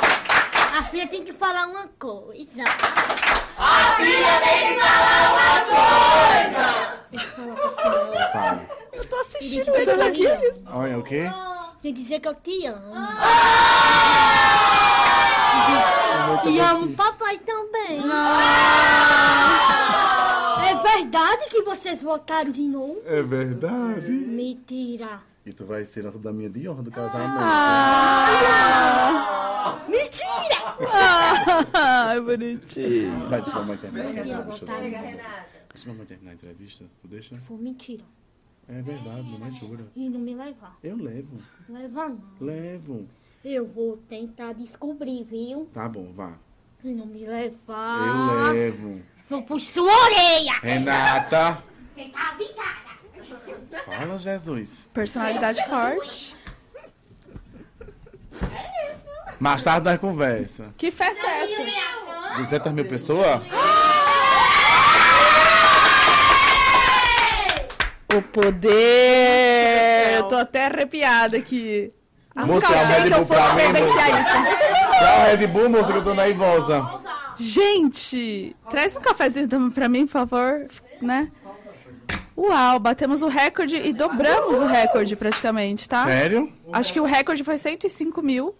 [0.76, 2.64] A filha tem que falar uma coisa.
[8.32, 8.66] Fala.
[8.92, 10.18] Eu tô assistindo Queria dizer eles que eu aqui.
[10.18, 10.78] te amo.
[10.78, 11.30] Olha, o quê?
[11.80, 12.94] Quer dizer que eu te amo.
[16.46, 18.00] E amo o papai também.
[20.68, 23.00] É verdade que vocês votaram de novo?
[23.06, 24.10] É verdade.
[24.10, 25.20] Mentira.
[25.46, 27.34] E tu vai ser nossa daminha de honra do casamento.
[29.88, 30.64] Mentira!
[31.74, 33.28] Ai, bonitinho.
[33.28, 34.66] Vai, deixa a mamãe terminar a Mentira, entrevista.
[34.66, 34.90] votaram.
[34.90, 36.84] Deixa a mamãe terminar a entrevista.
[37.02, 37.36] Tu deixa?
[37.46, 38.04] Foi mentira.
[38.68, 39.86] É verdade, mamãe jura.
[39.94, 40.78] E não me levar.
[40.82, 41.36] Eu levo.
[41.68, 42.20] Levar não.
[42.40, 43.06] Levo.
[43.44, 45.68] Eu vou tentar descobrir, viu?
[45.74, 46.32] Tá bom, vá.
[46.82, 48.52] E não me Eu levar.
[48.52, 49.02] levo.
[49.28, 50.52] Vou por sua orelha.
[50.62, 51.62] Renata!
[51.94, 52.93] Você tá avisada.
[53.84, 54.88] Fala, Jesus.
[54.92, 56.36] Personalidade forte.
[59.38, 60.66] Mais tarde nós conversa.
[60.78, 62.38] Que festa é essa?
[62.38, 63.42] 200 mil pessoas?
[68.14, 70.14] O poder!
[70.16, 71.90] Eu tô até arrepiada aqui.
[72.34, 74.32] A Moça, única é achei Red que eu Bull pra fosse mim, presenciar isso.
[75.00, 77.00] Dá o Red Bull, moça, que eu tô nervosa.
[77.36, 80.68] Gente, traz um cafezinho pra mim, por favor,
[81.02, 81.30] né?
[82.36, 86.04] Uau, batemos o recorde e dobramos o recorde praticamente, tá?
[86.04, 86.52] Sério?
[86.72, 88.54] Acho que o recorde foi 105 mil.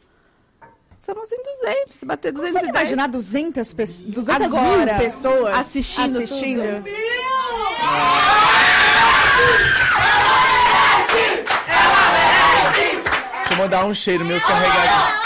[1.00, 2.80] Estamos em 200, se bater Consegue 210.
[2.80, 6.82] imaginar 200, pe 200 Agora, mil pessoas assistindo assistindo?
[13.38, 15.24] Deixa eu mandar um cheiro, meus carregadinhos.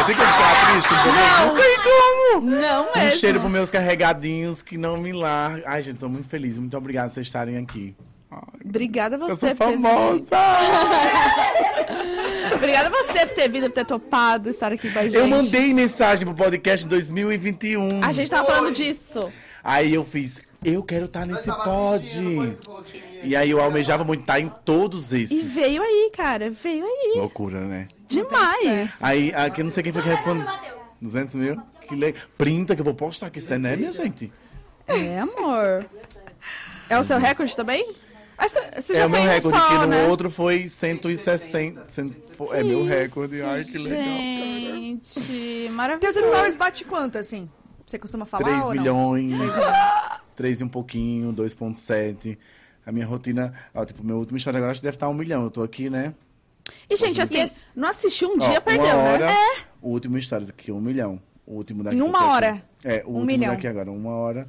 [0.00, 2.17] É, tem que ficar triste, não tem como.
[2.40, 3.20] Não Um mesmo.
[3.20, 5.62] cheiro pros meus carregadinhos que não me largam.
[5.66, 6.58] Ai, gente, tô muito feliz.
[6.58, 7.94] Muito obrigado por vocês estarem aqui.
[8.30, 10.24] Ai, Obrigada a eu você sou por ter famosa.
[12.54, 15.16] Obrigada a você por ter vindo, por ter topado estar aqui com a gente.
[15.16, 18.02] Eu mandei mensagem pro podcast 2021.
[18.04, 19.20] A gente tava falando disso.
[19.62, 22.56] Aí eu fiz, eu quero estar Nós nesse pod.
[23.22, 25.54] E aí eu almejava muito estar em todos E esses.
[25.54, 26.50] veio aí, cara.
[26.50, 27.14] Veio aí.
[27.16, 27.88] Loucura, né?
[28.06, 28.90] Demais.
[29.00, 30.46] Aí, aqui não sei quem foi que respondeu.
[31.00, 31.60] 200 mil?
[31.88, 32.22] Que legal.
[32.36, 34.32] Printa que eu vou postar aqui, isso é né, minha gente?
[34.86, 35.86] É, amor.
[36.88, 37.86] É o seu recorde também?
[38.38, 40.06] Essa, você já É o meu recorde, só, que no né?
[40.06, 41.84] outro foi 160.
[41.88, 43.42] cento- É meu recorde.
[43.42, 43.98] Ai, que legal.
[43.98, 46.22] Gente, Teus maravilhoso.
[46.22, 47.50] stories bate quanto, assim?
[47.86, 49.12] Você costuma falar 3 ou não?
[49.12, 49.32] milhões.
[50.36, 52.38] 3 e um pouquinho, 2.7.
[52.86, 55.42] A minha rotina, ó, tipo, meu último história agora acho que deve estar um milhão.
[55.44, 56.14] Eu tô aqui, né?
[56.88, 57.44] E, gente, assim,
[57.74, 59.36] não assistiu um Ó, dia, perdeu, uma hora, né?
[59.82, 61.20] O último Stories aqui, um milhão.
[61.50, 61.96] O último daqui.
[61.96, 62.30] Em uma daqui.
[62.30, 62.62] hora?
[62.84, 63.54] É, o Um último milhão.
[63.54, 64.48] daqui agora, uma hora,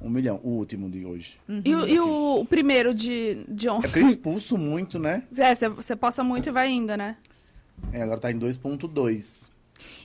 [0.00, 0.38] um milhão.
[0.44, 1.38] O último de hoje.
[1.64, 3.88] E, o- e o, o primeiro de, de É ontem?
[3.88, 5.24] porque eu expulso muito, né?
[5.36, 7.16] É, você- você posta muito e vai indo, né?
[7.92, 9.50] É, agora tá em 2.2.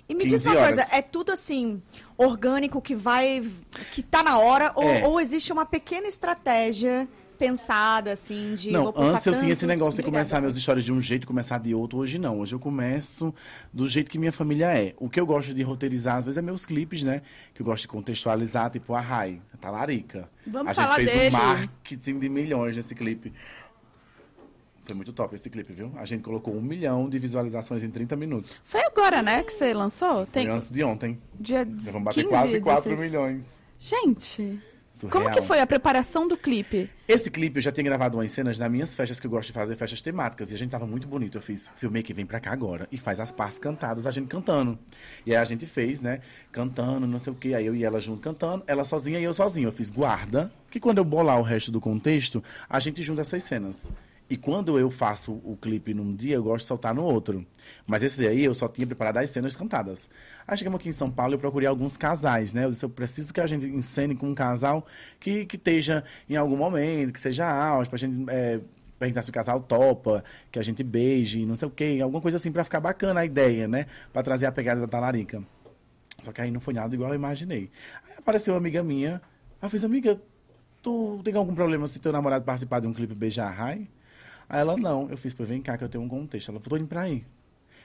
[0.10, 0.94] E me diz 15 uma coisa, horas.
[0.94, 1.82] é tudo assim,
[2.18, 3.48] orgânico que vai.
[3.94, 5.08] que tá na hora, ou, É.
[5.08, 7.08] ou existe uma pequena estratégia
[7.42, 8.70] pensada, assim, de.
[8.70, 11.58] Não, antes eu tinha esse negócio de começar meus stories de um jeito e começar
[11.58, 11.98] de outro.
[11.98, 12.40] Hoje não.
[12.40, 13.34] Hoje eu começo
[13.74, 14.94] do jeito que minha família é.
[15.00, 17.24] O que eu gosto de roteirizar, às vezes, é meus clipes, né?
[17.56, 20.30] Que eu gosto de contextualizar, tipo a Rai, a Talarica.
[20.46, 21.36] Vamos a gente falar fez dele.
[21.36, 23.34] um marketing de milhões nesse clipe.
[24.84, 25.92] Foi muito top esse clipe, viu?
[25.96, 28.62] A gente colocou um milhão de visualizações em 30 minutos.
[28.64, 30.28] Foi agora, né, que você lançou?
[30.28, 31.20] Tem Foi antes de ontem.
[31.40, 33.00] dia Já vamos bater 15, quase 4 16.
[33.00, 33.62] milhões.
[33.80, 34.60] Gente,
[34.92, 35.24] Surreal.
[35.24, 36.90] como que foi a preparação do clipe?
[37.08, 39.54] Esse clipe eu já tinha gravado umas cenas nas minhas festas que eu gosto de
[39.54, 40.52] fazer, festas temáticas.
[40.52, 41.38] E a gente tava muito bonito.
[41.38, 42.88] Eu fiz, filmei que vem pra cá agora.
[42.92, 44.78] E faz as partes cantadas, a gente cantando.
[45.26, 46.20] E aí a gente fez, né?
[46.52, 47.54] Cantando, não sei o quê.
[47.54, 49.70] Aí eu e ela junto cantando, ela sozinha e eu sozinho.
[49.70, 53.44] Eu fiz guarda, que quando eu bolar o resto do contexto, a gente junta essas
[53.44, 53.90] cenas.
[54.32, 57.46] E quando eu faço o clipe num dia, eu gosto de soltar no outro.
[57.86, 60.10] Mas esse aí eu só tinha preparado as cenas cantadas.
[60.48, 62.64] Aí chegamos aqui em São Paulo e eu procurei alguns casais, né?
[62.64, 64.88] Eu disse, eu preciso que a gente encene com um casal
[65.20, 68.62] que, que esteja em algum momento, que seja auge, pra gente é,
[68.98, 72.00] perguntar se o casal topa, que a gente beije, não sei o quê.
[72.02, 73.86] Alguma coisa assim pra ficar bacana a ideia, né?
[74.14, 75.44] Pra trazer a pegada da talarica.
[76.24, 77.70] Só que aí não foi nada igual eu imaginei.
[78.08, 79.22] Aí apareceu uma amiga minha.
[79.62, 80.22] Eu fiz, amiga,
[80.82, 83.90] tu tem algum problema se teu namorado participar de um clipe beijar a Rai?
[84.52, 85.08] Aí ela, não.
[85.10, 86.52] Eu fiz, pô, vem cá que eu tenho um contexto.
[86.52, 87.24] Ela falou, tô indo pra aí.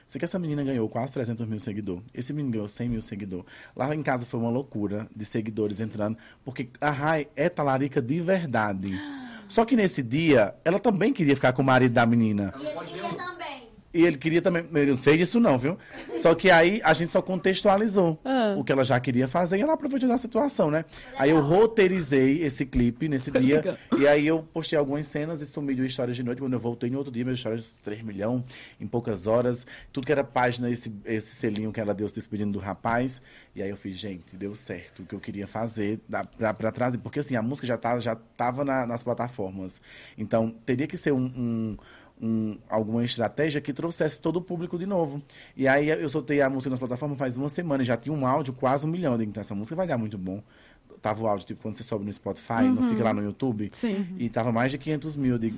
[0.05, 2.03] Sei que essa menina ganhou quase 300 mil seguidores.
[2.13, 3.45] Esse menino ganhou 100 mil seguidores.
[3.73, 8.19] Lá em casa foi uma loucura de seguidores entrando, porque a Rai é talarica de
[8.19, 8.93] verdade.
[9.47, 12.53] Só que nesse dia, ela também queria ficar com o marido da menina.
[12.59, 13.36] E ele também.
[13.93, 14.65] E ele queria também.
[14.73, 15.77] Eu não sei disso, não, viu?
[16.17, 18.53] Só que aí a gente só contextualizou Ah.
[18.57, 20.85] o que ela já queria fazer e ela aproveitou da situação, né?
[21.17, 23.77] Aí eu roteirizei esse clipe nesse dia.
[23.97, 26.39] e aí eu postei algumas cenas e sumi do Histórias de Noite.
[26.41, 28.43] Quando eu voltei no outro dia, meus stories 3 milhões
[28.79, 29.65] em poucas horas.
[29.91, 33.21] Tudo que era página, esse, esse selinho que ela deu se despedindo do rapaz.
[33.55, 36.71] E aí eu fiz, gente, deu certo o que eu queria fazer dá pra, pra
[36.71, 36.97] trazer.
[36.99, 39.81] Porque assim, a música já, tá, já tava na- nas plataformas.
[40.17, 41.77] Então, teria que ser um- um
[42.21, 45.21] um- alguma estratégia que trouxesse todo o público de novo.
[45.55, 48.25] E aí eu soltei a música nas plataformas faz uma semana e já tinha um
[48.25, 49.17] áudio quase um milhão.
[49.17, 50.41] Digo, Então essa música vai dar muito bom.
[51.01, 53.69] Tava o áudio, tipo, quando você sobe no Spotify, não fica lá no YouTube.
[53.71, 54.07] Sim.
[54.17, 55.33] E tava mais de 500 mil.
[55.33, 55.57] Eu digo,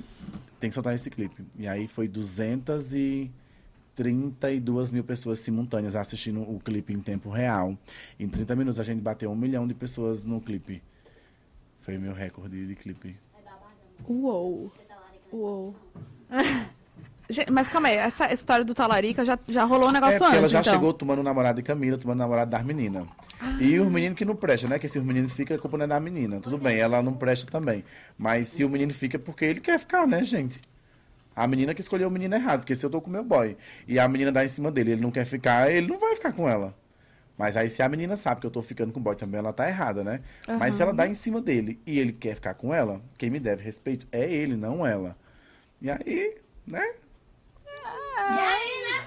[0.60, 1.42] tem que soltar esse clipe.
[1.58, 7.74] E aí foi 232 mil pessoas simultâneas assistindo o clipe em tempo real.
[8.18, 10.82] Em 30 minutos a gente bateu um milhão de pessoas no clipe.
[11.80, 13.16] Foi meu recorde de clipe.
[14.06, 14.70] Uou.
[15.32, 15.74] Uou.
[17.52, 20.40] Mas calma aí, essa história do Talarica já, já rolou um É, negócio porque ela
[20.42, 20.72] antes, já então.
[20.72, 23.06] chegou tomando o namorado de Camila, tomando o namorado das meninas.
[23.60, 24.78] E os meninos que não prestam, né?
[24.80, 26.40] Que se os meninos ficam, a culpa não é da menina.
[26.40, 27.84] Tudo bem, ela não presta também.
[28.18, 30.60] Mas se o menino fica, é porque ele quer ficar, né, gente?
[31.36, 33.98] A menina que escolheu o menino errado, porque se eu tô com meu boy e
[33.98, 36.48] a menina dá em cima dele, ele não quer ficar, ele não vai ficar com
[36.48, 36.74] ela.
[37.38, 39.52] Mas aí se a menina sabe que eu tô ficando com o boy também, ela
[39.52, 40.20] tá errada, né?
[40.58, 43.38] Mas se ela dá em cima dele e ele quer ficar com ela, quem me
[43.40, 45.16] deve respeito é ele, não ela.
[45.80, 46.36] E aí,
[46.66, 46.94] né?
[47.64, 49.06] E aí, né?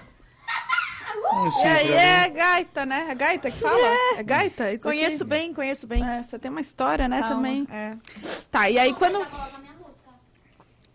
[1.64, 3.08] E aí, é gaita, né?
[3.10, 3.78] É gaita que fala?
[4.18, 4.72] É, gaita?
[4.72, 5.26] Isso Conheço aqui.
[5.26, 6.04] bem, conheço bem.
[6.08, 7.68] É, você tem uma história, né, Calma, também.
[7.70, 7.92] é.
[8.50, 9.26] Tá, e aí Você quando...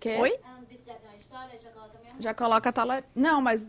[0.00, 0.16] Quê?
[0.20, 0.38] Oi?
[0.44, 2.22] Ela não disse já tem uma história, já coloca minha música.
[2.22, 3.09] Já coloca a Talarica.
[3.14, 3.66] Não, mas...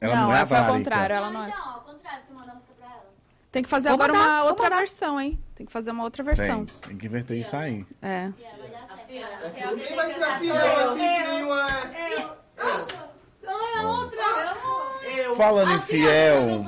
[0.00, 1.48] Ela não, não é ela foi ao contrário, ela não é.
[1.48, 3.04] Então, ao contrário, você manda a música pra ela.
[3.52, 5.38] Tem que fazer Vou agora mandar, uma outra versão, hein?
[5.54, 6.66] Tem que fazer uma outra versão.
[6.66, 7.86] Tem, tem que inverter isso aí.
[8.00, 8.32] É.
[9.12, 9.76] E ela vai dar certo.
[9.76, 11.48] Quem vai ser a fiel aqui, Crinho?
[15.36, 16.64] Falando em fiel,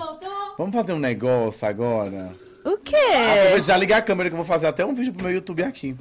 [0.59, 2.37] vamos fazer um negócio agora?
[2.63, 2.97] O quê?
[2.97, 5.63] Aproveita já ligar a câmera que eu vou fazer até um vídeo pro meu YouTube
[5.63, 5.97] aqui.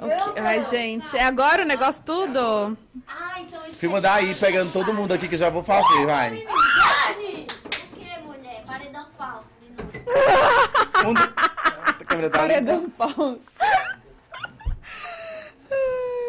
[0.00, 0.40] O quê?
[0.40, 2.76] Ai, gente, é agora o negócio tudo?
[3.06, 6.34] Ah, então isso Filma daí, pegando todo mundo aqui que eu já vou fazer, vai.
[6.34, 6.38] O
[7.94, 8.64] que, mulher?
[8.66, 9.92] Paredão falso de novo.
[12.00, 12.40] A câmera tá.
[12.40, 13.38] Paredão falso.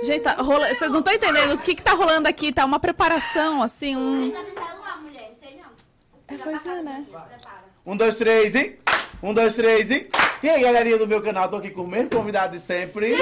[0.04, 0.68] Gente, tá rola...
[0.68, 2.52] vocês não estão entendendo o que, que tá rolando aqui.
[2.52, 4.24] Tá uma preparação, assim, um...
[4.24, 5.32] Ainda sem celular, mulher.
[5.32, 5.70] Não sei não.
[6.28, 7.06] É, pois é, né?
[7.08, 7.48] Se.
[7.86, 8.78] Um, dois, três, hein?
[9.24, 10.08] Um, dois, três, hein?
[10.44, 13.16] E aí, galerinha do meu canal, tô aqui com o mesmo convidado de sempre.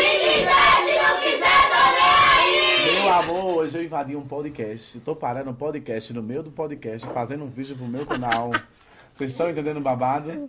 [2.84, 5.00] Meu amor, hoje eu invadi um podcast.
[5.00, 8.52] Tô parando um podcast no meio do podcast, fazendo um vídeo pro meu canal.
[9.16, 10.48] Vocês estão entendendo o babado?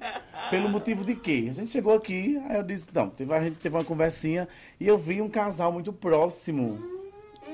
[0.51, 1.47] Pelo motivo de quê?
[1.51, 4.49] A gente chegou aqui, aí eu disse, não, teve, a gente teve uma conversinha
[4.81, 6.81] e eu vi um casal muito próximo.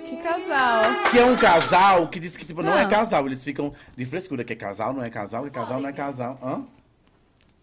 [0.06, 0.82] Que casal.
[1.10, 2.86] Que é um casal que diz que tipo, não é Ah.
[2.88, 3.26] casal.
[3.26, 5.92] Eles ficam de frescura, que é casal, não é casal, que é casal, não é
[5.92, 6.38] casal.
[6.42, 6.64] Hã?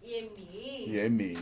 [0.03, 0.29] E
[0.87, 1.35] E é meio.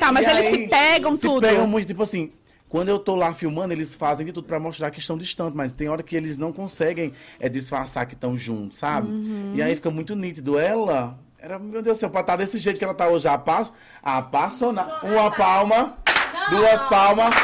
[0.00, 1.40] Tá, mas E eles aí, se pegam se tudo.
[1.46, 2.32] pegam muito, tipo assim,
[2.70, 5.72] quando eu tô lá filmando, eles fazem de tudo pra mostrar que estão distantes, mas
[5.72, 9.08] tem hora que eles não conseguem é, disfarçar que estão juntos, sabe?
[9.08, 9.54] Uhum.
[9.56, 10.56] E aí fica muito nítido.
[10.56, 13.68] Ela, era, meu Deus do céu, pra estar desse jeito que ela tá hoje, apa
[14.00, 15.04] apaixonada.
[15.04, 15.98] Uma palma,
[16.48, 17.34] duas palmas,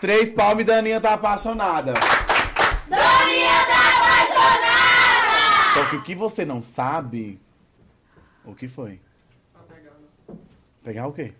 [0.00, 1.92] três palmas e Daninha tá apaixonada.
[2.88, 5.74] Dorinha tá apaixonada!
[5.74, 7.38] Só que o que você não sabe,
[8.46, 8.98] o que foi?
[10.82, 11.34] Pegar o quê?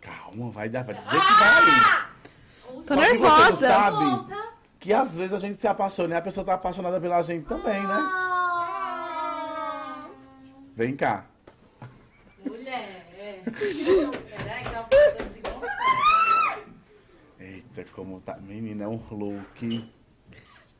[0.00, 2.10] Calma, vai dar, vai dizer que vai aí.
[2.64, 3.68] Tô Só que nervosa.
[3.68, 4.34] sabe
[4.78, 7.82] que às vezes a gente se apaixona e a pessoa tá apaixonada pela gente também,
[7.86, 7.98] né?
[10.74, 11.26] Vem cá.
[12.44, 13.06] Mulher.
[13.44, 16.64] Peraí, que eu tô desengonçada.
[17.38, 18.36] Eita, como tá.
[18.36, 19.92] Menina, é um look.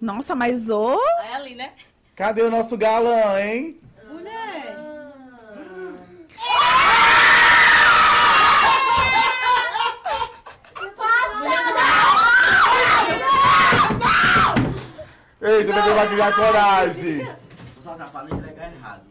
[0.01, 0.99] Nossa, mas ô.
[1.19, 1.75] Aí ali, né?
[2.17, 3.79] Cadê o nosso galã, hein?
[4.09, 4.77] Mulher.
[15.43, 17.37] Eita, não vai criar coragem.
[17.83, 19.03] Só tá pra não entregar errado.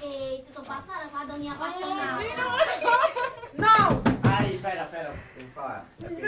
[0.00, 2.22] Eita, tô passada com a Doninha apaixonada.
[4.38, 5.86] Aí, pera, pera, tem que falar.
[6.02, 6.22] É porque-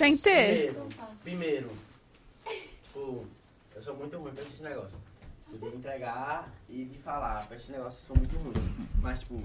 [0.00, 0.22] Gente.
[0.22, 0.88] Primeiro,
[1.22, 1.70] primeiro,
[2.82, 3.26] tipo,
[3.74, 4.96] eu sou muito ruim pra esse negócio.
[5.50, 8.88] Tipo, de entregar e de falar pra esse negócio eu sou muito ruim.
[9.02, 9.42] Mas, tipo,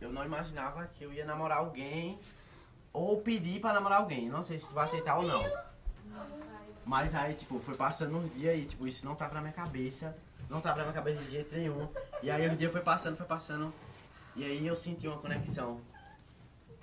[0.00, 2.18] eu não imaginava que eu ia namorar alguém
[2.92, 4.28] ou pedir pra namorar alguém.
[4.28, 5.42] Não sei se tu vai aceitar ou não.
[6.84, 10.16] Mas aí, tipo, foi passando uns dias e, tipo, isso não tava na minha cabeça.
[10.50, 11.88] Não tava na minha cabeça de jeito nenhum.
[12.22, 13.72] E aí os dias foi passando, foi passando.
[14.36, 15.80] E aí eu senti uma conexão.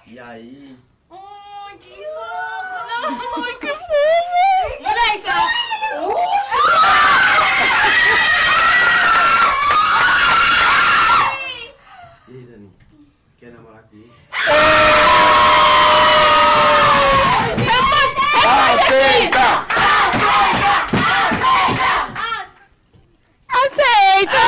[0.07, 0.77] E aí.
[1.09, 3.43] Ai, que fofo.
[3.43, 4.81] Ai, que fofo.
[4.81, 5.31] Mulher, isso é...
[12.27, 12.71] E aí, Dani?
[13.37, 14.09] Quer namorar comigo?
[18.71, 19.47] Aceita!
[23.49, 24.45] Aceita!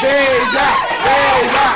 [0.00, 0.66] Beija!
[1.04, 1.66] Beija!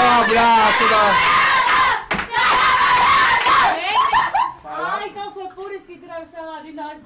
[0.00, 1.02] Dar um abraço, dá...
[4.64, 6.98] Ah, então foi por isso que tiraram o celular de nós.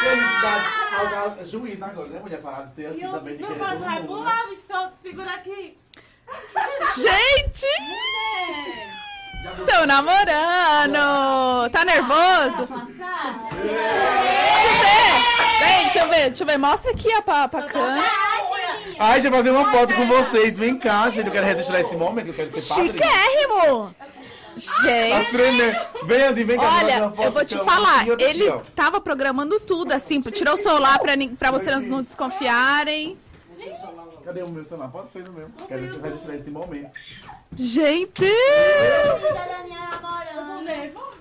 [0.00, 0.64] Felicidade
[0.98, 2.20] ao gal- juiz agora, né?
[2.20, 4.06] Mulher parar de ser assim também, meu pai vai né?
[4.06, 4.62] pular, bicho,
[5.02, 5.76] segura aqui.
[6.96, 7.66] Gente!
[9.44, 9.64] É.
[9.66, 11.68] Tão namorando!
[11.70, 12.66] Tá nervoso?
[12.68, 13.48] Passar.
[13.50, 15.12] Deixa eu ver!
[15.60, 16.58] Vem, deixa eu ver, deixa eu ver.
[16.58, 18.31] Mostra aqui a pra, pra câmera.
[19.02, 20.56] Ai, deixa eu fazer uma foto com vocês.
[20.56, 21.26] Vem cá, gente.
[21.26, 22.92] Eu quero registrar esse momento, eu quero ser padre.
[22.92, 23.94] Chiquérrimo!
[23.98, 24.06] Tá
[24.54, 25.32] Gente!
[25.32, 25.78] tremendo.
[26.04, 26.76] Vem, Andy, vem cá.
[26.76, 31.50] Olha, eu vou te falar, ele tava programando tudo, assim, tirou o celular pra, pra
[31.50, 33.18] vocês não desconfiarem.
[34.24, 34.88] Cadê o meu celular?
[34.88, 35.50] Pode ser no meu.
[35.66, 36.90] Quero registrar esse momento.
[37.56, 38.32] Gente!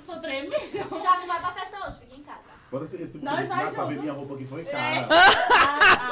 [0.05, 0.51] Tô tremendo.
[0.71, 2.39] Já não vai pra festa hoje, fica em casa.
[2.71, 5.07] Bora ser esse Nós vai pra ver minha roupa que foi cara.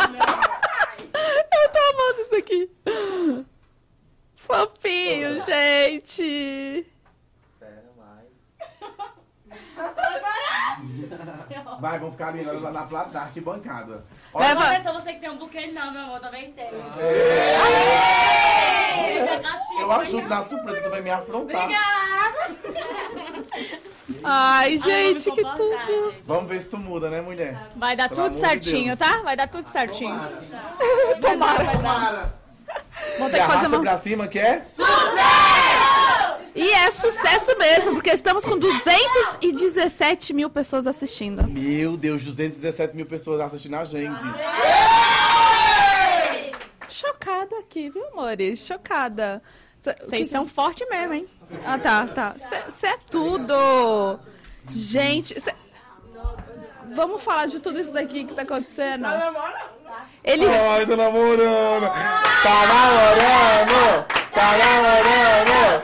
[0.02, 0.69] Ah, meu
[1.54, 2.70] Eu tô amando isso daqui.
[4.36, 6.86] Fofinho, gente!
[7.60, 8.26] Pera, vai.
[11.80, 14.04] Vai, vamos ficar ali na, na, na, na arquibancada.
[14.36, 16.70] Leva- Não é só você que tem um buquê, não, meu amor, também tem.
[19.10, 21.64] É, eu ajudo na surpresa, tu vai me afrontar.
[21.64, 22.56] Obrigada.
[24.24, 26.14] Ai, gente, Ai, que tudo!
[26.26, 27.58] Vamos ver se tu muda, né, mulher?
[27.76, 29.00] Vai dar Pelo tudo de certinho, Deus.
[29.12, 29.22] tá?
[29.22, 30.20] Vai dar tudo certinho.
[31.22, 32.39] Tomara, vai dar.
[33.18, 33.82] Vamos E ter que fazer uma...
[33.82, 34.66] pra cima, que é?
[36.56, 41.48] E é sucesso mesmo, porque estamos com 217 mil pessoas assistindo.
[41.48, 44.20] Meu Deus, 217 mil pessoas assistindo a gente.
[46.90, 48.66] Chocada aqui, viu, amores?
[48.66, 49.42] Chocada.
[50.06, 51.28] Vocês são fortes mesmo, hein?
[51.66, 52.32] Ah, tá, tá.
[52.34, 54.20] Você é tudo.
[54.70, 55.56] Gente, cê-
[56.94, 59.06] vamos falar de tudo isso daqui que tá acontecendo.
[60.24, 60.46] Ele.
[60.48, 61.90] Ai, tô namorando.
[61.90, 64.06] Tá namorando.
[64.34, 65.84] Tá namorando.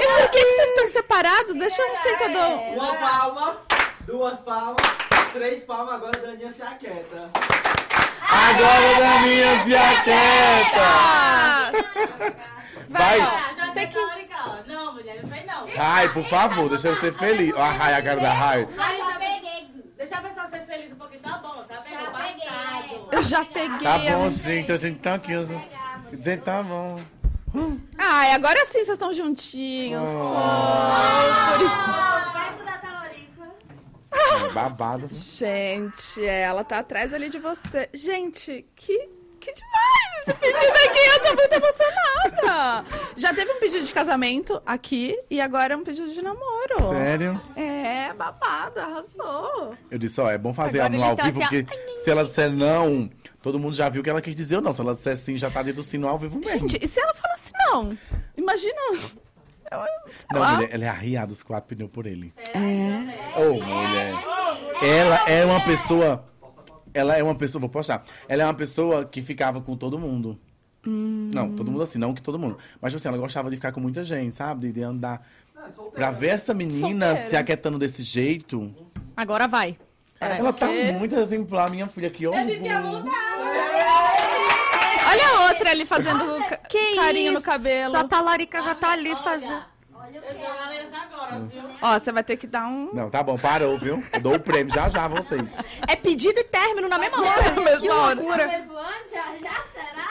[0.00, 1.54] E por que, que vocês estão separados?
[1.54, 2.58] Deixa eu eu dou.
[2.74, 3.58] Uma palma,
[4.06, 4.76] duas palmas,
[5.32, 7.30] três palmas, agora a Daninha se aquieta.
[8.28, 10.88] Agora da minha se aquieta.
[12.88, 13.20] Vai.
[13.20, 13.98] Ah, já Tem que-.
[14.66, 15.66] Não, mulher, não fez não.
[15.74, 17.52] Rai, por favor, deixa eu ser feliz.
[17.54, 18.68] Ó, a Rai, a cara da Rai.
[18.78, 19.68] Ai, já peguei.
[19.98, 21.92] Deixa a pessoa ser feliz um pouquinho, tá bom, tá bem?
[21.92, 23.08] Já peguei.
[23.10, 23.78] Eu já peguei.
[23.80, 25.32] Tá bom, gente, a gente tá aqui.
[26.12, 27.00] Gente, tá bom.
[27.98, 30.04] Ai, agora sim vocês estão juntinhos.
[32.64, 33.50] Da talarica.
[34.12, 35.08] É babado.
[35.10, 37.90] Gente, ela tá atrás ali de você.
[37.92, 39.08] Gente, que,
[39.38, 40.98] que demais esse pedido aqui.
[41.14, 42.84] Eu tô muito emocionada.
[43.16, 46.88] Já teve um pedido de casamento aqui e agora é um pedido de namoro.
[46.90, 47.40] Sério?
[47.56, 49.74] É, babado, arrasou.
[49.90, 52.24] Eu disse, ó, é bom fazer Agora no ao tá vivo, assim, porque se ela
[52.24, 53.10] disser não,
[53.42, 54.72] todo mundo já viu o que ela quis dizer ou não.
[54.72, 56.60] Se ela disser sim, já tá dentro do sino ao vivo mesmo.
[56.68, 57.96] Gente, e se ela falasse não?
[58.36, 58.80] Imagina.
[59.70, 59.80] Eu,
[60.32, 60.52] Não, lá.
[60.54, 62.32] mulher, ela é arriada os quatro pneus por ele.
[62.54, 63.38] É.
[63.38, 64.14] Ô, mulher.
[64.82, 66.24] Ela é uma pessoa.
[66.98, 68.02] Ela é uma pessoa, vou postar.
[68.28, 70.38] Ela é uma pessoa que ficava com todo mundo.
[70.86, 71.30] Hum.
[71.34, 72.58] Não, todo mundo assim, não que todo mundo.
[72.80, 74.72] Mas assim, ela gostava de ficar com muita gente, sabe?
[74.72, 75.26] De andar.
[75.92, 77.28] Pra ver essa menina Solteira.
[77.30, 78.72] se aquietando desse jeito.
[79.16, 79.76] Agora vai.
[80.20, 83.04] É, ela tá muito exemplar, minha filha, que Eu disse que ia horror.
[85.10, 86.24] Olha a outra ali fazendo
[86.68, 87.46] Que carinho no isso?
[87.46, 87.96] cabelo.
[87.96, 89.62] A talarica já tá ali fazendo.
[90.22, 91.62] Eu agora, viu?
[91.80, 92.90] Ó, você vai ter que dar um.
[92.92, 94.02] Não, tá bom, parou, viu?
[94.12, 95.56] Eu dou o prêmio já já a vocês.
[95.86, 97.50] É pedido e término na mesma hora.
[97.50, 98.16] Na mesma hora.
[98.16, 98.64] Tá?
[99.10, 100.08] Já, já será?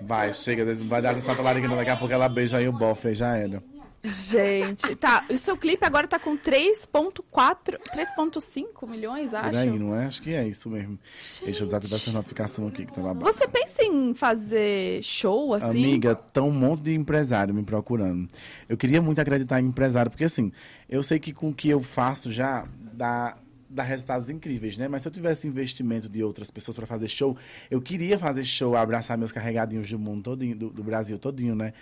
[0.00, 3.14] Vai, chega, vai dar essa talarica, daqui a pouco ela beija aí o bofe, aí
[3.14, 3.62] já era.
[4.02, 5.26] Gente, tá.
[5.30, 9.50] O seu clipe agora tá com 3.4, 3.5 milhões, acho.
[9.50, 10.06] Por aí, não é?
[10.06, 10.98] Acho que é isso mesmo.
[11.44, 13.24] Deixa eu usar toda essa notificação aqui que tá babado.
[13.24, 15.84] Você pensa em fazer show assim?
[15.84, 18.26] Amiga, tá um monte de empresário me procurando.
[18.68, 20.50] Eu queria muito acreditar em empresário, porque assim,
[20.88, 23.36] eu sei que com o que eu faço já dá,
[23.68, 24.88] dá resultados incríveis, né?
[24.88, 27.36] Mas se eu tivesse investimento de outras pessoas para fazer show,
[27.70, 31.74] eu queria fazer show, abraçar meus carregadinhos do mundo todinho, do, do Brasil todinho, né?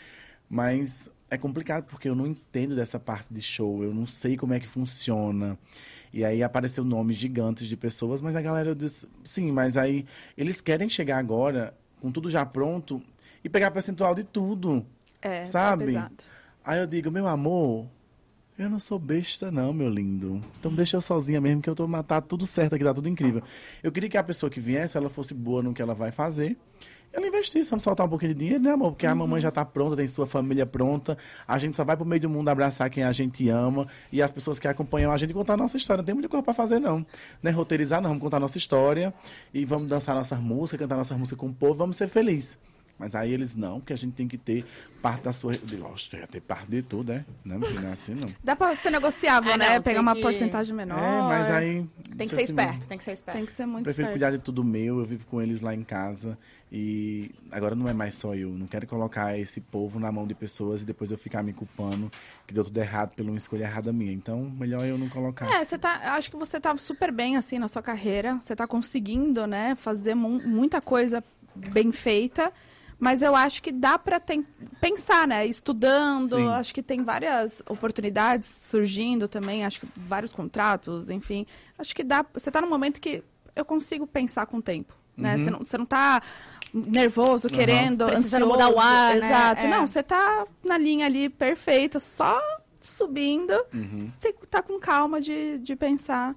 [0.50, 4.54] Mas é complicado porque eu não entendo dessa parte de show, eu não sei como
[4.54, 5.58] é que funciona.
[6.12, 10.06] E aí apareceu nomes gigantes de pessoas, mas a galera disse, sim, mas aí
[10.36, 13.02] eles querem chegar agora com tudo já pronto
[13.44, 14.86] e pegar percentual de tudo.
[15.20, 15.84] É, sabe?
[15.84, 16.14] é pesado.
[16.64, 17.86] Aí eu digo, meu amor,
[18.58, 20.40] eu não sou besta não, meu lindo.
[20.58, 23.42] Então deixa eu sozinha mesmo que eu tô matar tudo certo aqui, tá tudo incrível.
[23.82, 26.56] Eu queria que a pessoa que viesse, ela fosse boa no que ela vai fazer.
[27.12, 28.92] Ela investisse, vamos soltar um pouquinho de dinheiro, né, amor?
[28.92, 31.16] Porque a mamãe já tá pronta, tem sua família pronta.
[31.46, 33.86] A gente só vai pro meio do mundo abraçar quem a gente ama.
[34.12, 36.02] E as pessoas que acompanham a gente contar a nossa história.
[36.02, 37.04] Não tem muita coisa pra fazer, não.
[37.42, 38.10] Não é roteirizar, não.
[38.10, 39.12] Vamos contar a nossa história.
[39.54, 41.74] E vamos dançar nossas músicas, cantar nossas músicas com o povo.
[41.74, 42.58] Vamos ser felizes.
[42.98, 44.66] Mas aí eles não, porque a gente tem que ter
[45.00, 45.52] parte da sua.
[45.78, 47.24] Nossa, que ter parte de tudo, né?
[47.44, 48.28] Não, não é assim, não.
[48.42, 49.74] Dá pra ser negociável, Ah, né?
[49.76, 50.98] não, Pegar uma que- porcentagem menor.
[50.98, 51.86] É, mas aí.
[52.16, 52.86] Tem que ser assim esperto, mesmo.
[52.88, 53.36] tem que ser esperto.
[53.36, 54.12] Tem que ser muito Prefiro esperto.
[54.20, 56.36] cuidar de tudo meu, eu vivo com eles lá em casa.
[56.70, 58.50] E agora não é mais só eu.
[58.50, 62.10] Não quero colocar esse povo na mão de pessoas e depois eu ficar me culpando
[62.46, 64.12] que deu tudo errado pela uma escolha errada minha.
[64.12, 65.48] Então, melhor eu não colocar.
[65.50, 66.14] É, você tá.
[66.14, 68.34] Acho que você tá super bem, assim, na sua carreira.
[68.42, 71.22] Você tá conseguindo, né, fazer mu- muita coisa
[71.54, 72.52] bem feita.
[73.00, 74.44] Mas eu acho que dá pra ten-
[74.80, 75.46] pensar, né?
[75.46, 76.48] Estudando, Sim.
[76.48, 81.46] acho que tem várias oportunidades surgindo também, acho que vários contratos, enfim.
[81.78, 82.24] Acho que dá.
[82.34, 83.22] Você tá num momento que
[83.54, 84.94] eu consigo pensar com o tempo.
[85.16, 85.36] Né?
[85.36, 85.44] Uhum.
[85.44, 86.20] Você, não, você não tá
[86.72, 88.52] nervoso, querendo, Precisando ansioso.
[88.52, 89.26] mudar o ar, né?
[89.26, 89.66] Exato.
[89.66, 89.68] É.
[89.68, 92.40] Não, você tá na linha ali perfeita, só
[92.80, 94.10] subindo Uhum.
[94.20, 96.34] tem que estar com calma de, de pensar.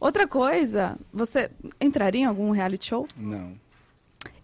[0.00, 1.50] Outra coisa, você
[1.80, 3.06] entraria em algum reality show?
[3.16, 3.58] Não.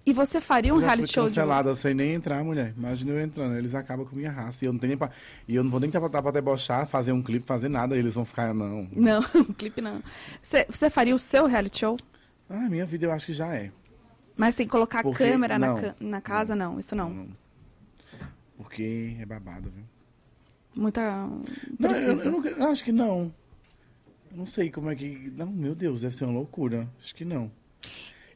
[0.05, 2.72] E você faria um Eu reality show de cancelada sem nem entrar, mulher.
[2.77, 3.55] Imagina eu entrando.
[3.56, 4.64] Eles acabam com minha raça.
[4.64, 5.10] E eu não tenho nem pra...
[5.47, 7.97] E eu não vou nem estar pra, pra debochar, fazer um clipe, fazer nada.
[7.97, 8.89] Eles vão ficar, não.
[8.93, 9.22] Não,
[9.59, 10.02] clipe não.
[10.43, 11.97] Você, você faria o seu reality show?
[12.48, 13.70] Ah, minha vida eu acho que já é.
[14.36, 15.81] Mas sem colocar Porque- câmera na, não.
[15.81, 16.81] ca- na casa, não.
[16.81, 17.28] Isso não.
[18.56, 19.85] Porque é babado, viu?
[20.74, 21.01] Muita.
[21.78, 23.32] Não, eu, eu não- eu acho que não.
[24.31, 25.32] Eu não sei como é que.
[25.36, 26.89] Não, meu Deus, deve ser uma loucura.
[26.98, 27.51] Acho que não.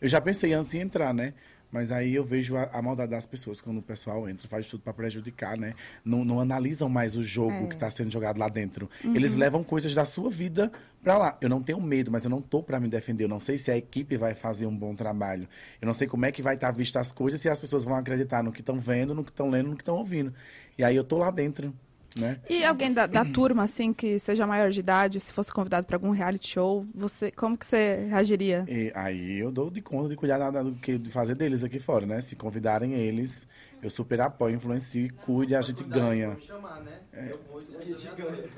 [0.00, 1.32] Eu já pensei antes em entrar, né?
[1.74, 4.84] Mas aí eu vejo a, a maldade das pessoas quando o pessoal entra, faz tudo
[4.84, 5.74] pra prejudicar, né?
[6.04, 8.88] Não, não analisam mais o jogo que tá sendo jogado lá dentro.
[9.02, 10.70] Eles levam coisas da sua vida
[11.02, 11.36] pra lá.
[11.40, 13.24] Eu não tenho medo, mas eu não tô pra me defender.
[13.24, 15.48] Eu não sei se a equipe vai fazer um bom trabalho.
[15.82, 17.96] Eu não sei como é que vai estar vista as coisas, se as pessoas vão
[17.96, 20.32] acreditar no que estão vendo, no que estão lendo, no que estão ouvindo.
[20.78, 21.74] E aí eu tô lá dentro,
[22.18, 22.40] né?
[22.48, 25.96] E alguém da, da turma, assim, que seja maior de idade, se fosse convidado pra
[25.96, 28.64] algum reality show, você, como que você reagiria?
[28.68, 31.64] E aí eu dou de conta de cuidar da- da- do que de fazer deles
[31.64, 32.20] aqui fora, né?
[32.20, 33.46] Se convidarem eles,
[33.82, 36.28] eu super apoio, influencio e cuide, a gente ganha.
[36.30, 37.30] Vamos chamar, né?
[37.32, 38.48] Eu vou, tu vai ganha.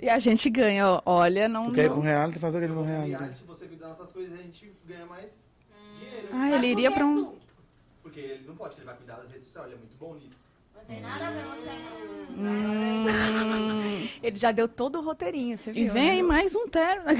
[0.00, 1.02] E a gente ganha, ó.
[1.06, 1.66] olha, não.
[1.66, 2.02] Tu quer ir pro não...
[2.04, 3.12] reality, fazer o que no reality?
[3.22, 5.30] Reality, você cuidar dessas coisas, a gente ganha mais
[5.96, 6.28] dinheiro.
[6.32, 7.32] Ah, ele iria pra um.
[8.02, 10.31] Porque ele não pode, ele vai cuidar das redes sociais, ele é muito bom nisso.
[10.88, 11.70] Não tem nada a ver com você.
[12.34, 15.84] Hum, Ele já deu todo o roteirinho, você viu?
[15.84, 16.28] e vem aí né?
[16.28, 17.02] mais um terno.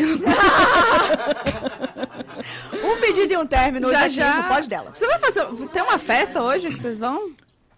[2.84, 4.42] Um pedido e um término Já, hoje já.
[4.44, 4.96] Pode Delas.
[4.96, 5.44] Você vai fazer.
[5.68, 7.32] Tem uma festa hoje que vocês vão?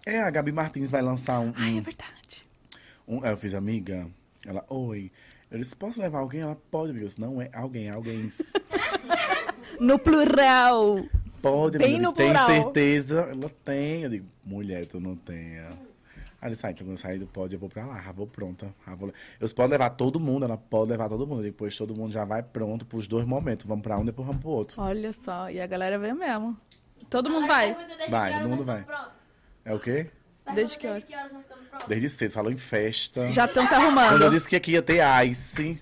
[0.05, 1.53] É, a Gabi Martins vai lançar um.
[1.55, 2.45] Ai, um- é verdade.
[3.07, 4.07] um- eu fiz amiga.
[4.45, 5.11] Ela, oi.
[5.51, 6.41] Eu disse, posso levar alguém?
[6.41, 8.31] Ela pode, disse, não é alguém, é alguém.
[9.79, 10.95] No plural.
[11.49, 12.03] Pode, Bem amiga.
[12.07, 12.47] no Tem plural.
[12.47, 13.21] certeza?
[13.31, 14.01] Ela tem.
[14.03, 15.59] Eu digo, mulher, tu não tem.
[15.59, 18.25] Aí ele sai, então quando eu sair do pódio, eu vou pra lá, já vou
[18.27, 18.73] pronta.
[18.87, 19.13] Já vou...
[19.39, 21.43] Eu posso levar todo mundo, ela pode levar todo mundo.
[21.43, 23.65] Depois todo mundo já vai pronto pros dois momentos.
[23.65, 24.81] Vamos pra um, depois vamos pro outro.
[24.81, 26.57] Olha só, e a galera veio mesmo.
[27.09, 27.75] Todo mundo vai.
[27.75, 28.85] desde Vai, todo mundo vai.
[29.63, 30.09] É o quê?
[30.53, 31.29] Desde Pergunta que hora?
[31.29, 31.87] Desde?
[31.87, 33.31] Desde cedo, falou em festa.
[33.31, 34.29] Já estão se Quando eu arrumando.
[34.31, 35.79] disse que aqui ia ter ice.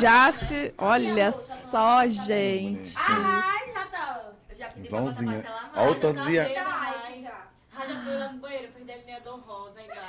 [0.00, 0.72] Já se.
[0.78, 1.32] Olha
[1.70, 2.94] só, gente.
[2.96, 3.65] Ai,
[3.96, 4.32] tá.
[4.48, 5.44] Eu já pedi pra botar mais.
[5.74, 6.38] Olha o tanto de.
[6.38, 7.46] Ai, já.
[7.76, 10.02] Rádia foi lá no banheiro, fez delineador rosa embaixo.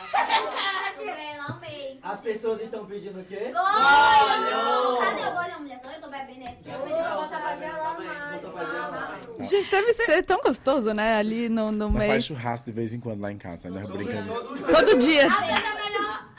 [1.00, 2.00] Eu amei.
[2.02, 3.52] As pessoas estão pedindo o quê?
[3.54, 4.98] Gol!
[5.00, 5.80] Cadê o gol da mulher?
[5.80, 6.70] Só eu tô bebendo aqui.
[6.70, 8.42] Eu pedi pra botar pra gelar também, mais.
[8.42, 9.44] botou pra gelar tá?
[9.44, 11.18] Gente, deve ser tão gostoso, né?
[11.18, 12.12] Ali no, no meio.
[12.12, 13.86] faz churrasco de vez em quando lá em casa, né?
[13.86, 14.34] Brincando.
[14.72, 15.24] Todo dia.
[15.24, 16.37] É melhor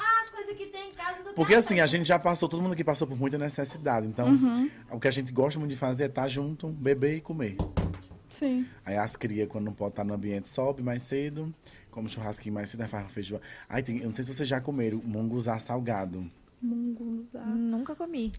[0.50, 2.48] as coisas que tem em casa do que Porque as assim, a gente já passou,
[2.48, 4.06] todo mundo aqui passou por muita necessidade.
[4.06, 4.70] Então, Uhum.
[4.90, 7.56] o que a gente gosta muito de fazer é estar junto, beber e comer.
[8.30, 8.66] Sim.
[8.84, 11.52] Aí as crias, quando não pode estar no ambiente, sobe mais cedo,
[11.90, 13.44] come churrasquinho mais cedo, aí faz feijoada.
[13.68, 16.30] Aí tem, eu não sei se vocês já comeram munguzá salgado.
[16.60, 17.40] Mungunzá.
[17.44, 18.32] Nunca comi.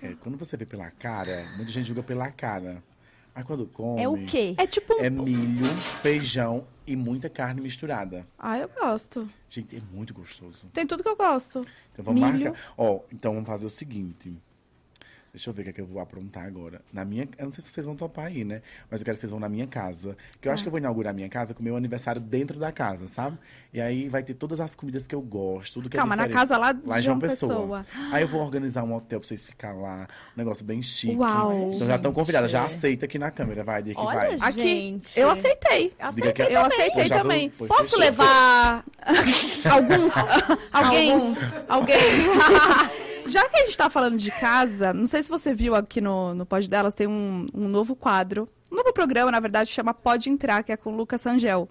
[0.00, 2.82] É, quando você vê pela cara, muita gente julga pela cara.
[3.34, 4.02] Aí quando come...
[4.02, 4.54] É o quê?
[4.58, 5.00] É tipo um.
[5.00, 8.26] É milho, feijão e muita carne misturada.
[8.38, 9.28] Ah, eu gosto.
[9.48, 10.66] Gente, é muito gostoso.
[10.72, 11.64] Tem tudo que eu gosto.
[11.92, 12.44] Então vamos Milho.
[12.50, 12.74] marcar.
[12.76, 14.34] Ó, então vamos fazer o seguinte.
[15.32, 16.82] Deixa eu ver o que, é que eu vou aprontar agora.
[16.92, 17.26] Na minha.
[17.38, 18.60] Eu não sei se vocês vão topar aí, né?
[18.90, 20.14] Mas eu quero que vocês vão na minha casa.
[20.38, 22.58] Que eu acho que eu vou inaugurar a minha casa com o meu aniversário dentro
[22.60, 23.38] da casa, sabe?
[23.72, 26.28] E aí vai ter todas as comidas que eu gosto, tudo que Calma, é na
[26.28, 27.78] casa lá Lá de João uma Pessoa.
[27.80, 27.86] pessoa.
[28.12, 30.06] Aí eu vou organizar um hotel pra vocês ficar lá.
[30.36, 31.16] Um negócio bem chique.
[31.16, 31.70] Uau.
[31.72, 32.14] Então já estão Gente.
[32.14, 32.50] convidadas.
[32.50, 34.50] Já aceita aqui na câmera, vai, dia que Olha, vai.
[34.50, 34.60] Aqui.
[34.60, 35.18] Gente.
[35.18, 35.94] Eu aceitei.
[36.14, 37.50] Diga que- Eu aceitei Eu tô- também.
[37.56, 38.00] pois Posso fechou.
[38.00, 38.84] levar
[39.70, 40.12] Alguns.
[40.74, 41.12] Alguém.
[41.68, 41.96] Alguém.
[43.26, 46.34] Já que a gente tá falando de casa, não sei se você viu aqui no,
[46.34, 48.48] no Pod Delas, tem um, um novo quadro.
[48.70, 51.68] Um novo programa, na verdade, chama Pode Entrar, que é com o Lucas Angel.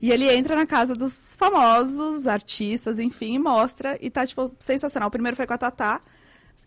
[0.00, 3.98] E ele entra na casa dos famosos, artistas, enfim, e mostra.
[4.00, 5.08] E tá, tipo, sensacional.
[5.08, 6.00] O primeiro foi com a Tatá,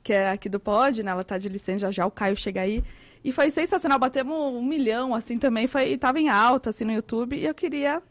[0.03, 1.11] que é aqui do Pod, né?
[1.11, 2.83] Ela tá de licença já já, o Caio chega aí.
[3.23, 3.99] E foi sensacional.
[3.99, 5.67] Batemos um milhão, assim, também.
[5.67, 7.35] Foi, e tava em alta, assim, no YouTube.
[7.35, 8.01] E eu queria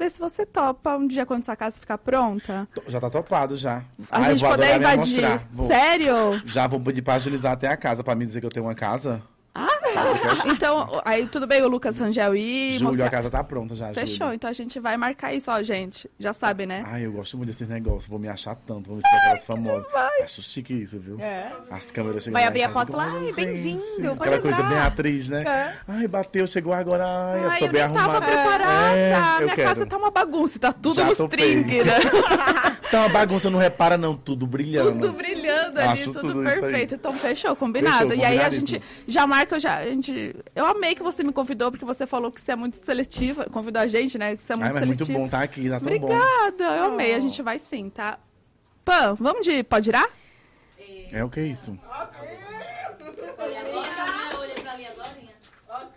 [0.00, 2.66] ver se você topa um dia quando sua casa ficar pronta.
[2.88, 3.82] Já tá topado já.
[4.10, 5.24] A Ah, gente poder invadir.
[5.68, 6.42] Sério?
[6.46, 8.74] Já vou pedir pra agilizar até a casa, pra me dizer que eu tenho uma
[8.74, 9.22] casa.
[9.52, 9.68] Ah,
[10.46, 13.06] então, aí tudo bem o Lucas Rangel ir Júlio, mostrar.
[13.06, 14.34] a casa tá pronta já, Fechou, Júlio.
[14.34, 16.08] então a gente vai marcar isso, ó, gente.
[16.20, 16.84] Já sabe, né?
[16.86, 18.06] Ai, eu gosto muito desses negócios.
[18.06, 18.86] Vou me achar tanto.
[18.88, 19.86] Vou me ser aquelas famosas.
[20.22, 21.18] Acho chique isso, viu?
[21.20, 21.50] É.
[21.70, 24.68] As câmeras chegando Vai abrir a porta lá, "Olha, ai, gente", bem-vindo, Aquela coisa entrar.
[24.68, 25.42] bem atriz, né?
[25.42, 25.74] É.
[25.88, 27.04] Ai, bateu, chegou agora.
[27.06, 28.26] Ai, eu Ai, sou eu bem nem tava arrumada.
[28.26, 28.96] preparada.
[28.96, 29.68] É, Minha quero.
[29.68, 31.92] casa tá uma bagunça, tá tudo Já nos trinques, né?
[32.90, 35.00] Tá uma bagunça, não repara não, tudo brilhando.
[35.00, 36.94] tudo brilhando ali, Acho tudo, tudo perfeito.
[36.96, 38.08] Então, fechou, combinado.
[38.10, 40.34] Fechou, e aí a gente já marca, eu já, a gente...
[40.54, 43.44] Eu amei que você me convidou, porque você falou que você é muito seletiva.
[43.44, 44.34] Convidou a gente, né?
[44.34, 45.24] Que você é muito Ai, mas muito seletiva.
[45.24, 46.06] bom tá aqui, tá tão bom.
[46.06, 47.14] Obrigada, eu amei.
[47.14, 48.18] A gente vai sim, tá?
[48.84, 49.62] Pã, vamos de...
[49.62, 50.08] Pode girar?
[51.12, 51.78] É o que é isso?
[54.32, 55.10] Eu olhei pra ali agora.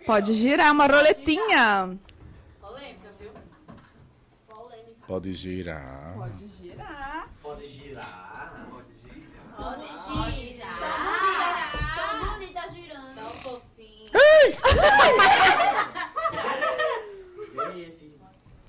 [0.06, 1.98] Pode girar, uma roletinha.
[5.06, 5.06] Polêmica, viu?
[5.06, 6.14] Pode girar.
[6.60, 7.28] girar.
[7.42, 8.66] Pode girar.
[9.56, 9.86] Pode
[10.54, 11.94] girar.
[11.96, 13.14] Todo mundo tá girando.
[13.14, 14.10] Tão fofinho.
[17.76, 18.12] E esse?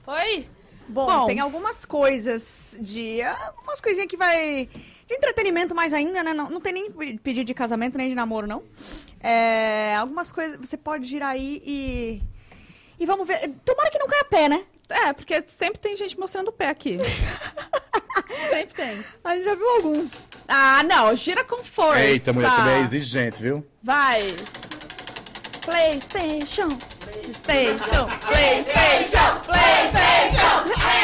[0.07, 0.47] Oi?
[0.87, 1.25] Bom, Bom.
[1.25, 3.21] tem algumas coisas de.
[3.23, 4.69] Algumas coisinhas que vai.
[5.07, 6.33] De entretenimento mais ainda, né?
[6.33, 8.63] Não, não tem nem pe- pedido de casamento, nem de namoro, não.
[9.19, 10.57] É, algumas coisas.
[10.59, 12.21] Você pode girar aí e.
[12.99, 13.49] E vamos ver.
[13.65, 14.63] Tomara que não caia pé, né?
[14.89, 16.97] É, porque sempre tem gente mostrando o pé aqui.
[18.49, 19.05] sempre tem.
[19.23, 20.29] A gente já viu alguns.
[20.47, 22.01] Ah, não, gira com força.
[22.01, 23.65] Eita, mulher, também é exigente, viu?
[23.83, 24.35] Vai.
[25.65, 26.69] PlayStation.
[27.03, 28.07] PlayStation.
[28.21, 29.39] PlayStation.
[29.45, 30.53] PlayStation.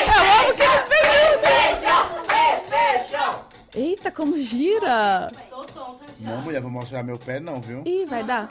[0.08, 0.88] Eu amo que eles
[2.28, 3.46] PlayStation.
[3.74, 5.32] Eita, como gira.
[5.50, 6.30] Tô tonta já.
[6.30, 7.82] Não, mulher, vou mostrar meu pé não, viu?
[7.86, 8.50] Ih, vai dar.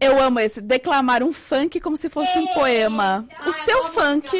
[0.00, 0.60] Eu amo esse.
[0.60, 3.26] Declamar um funk como se fosse um poema.
[3.46, 4.30] O seu funk,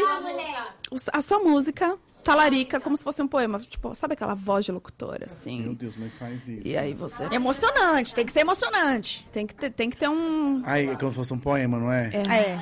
[1.13, 3.59] a sua música, talarica como se fosse um poema.
[3.61, 5.75] Tipo, sabe aquela voz de locutora, Meu assim?
[5.75, 6.67] Deus, como é que faz isso?
[6.67, 9.27] E aí você Emocionante, tem que ser emocionante.
[9.33, 10.63] tem que ter, tem que ter um...
[10.65, 12.11] Ai, é como se fosse um poema, não é?
[12.13, 12.37] É.
[12.53, 12.59] É.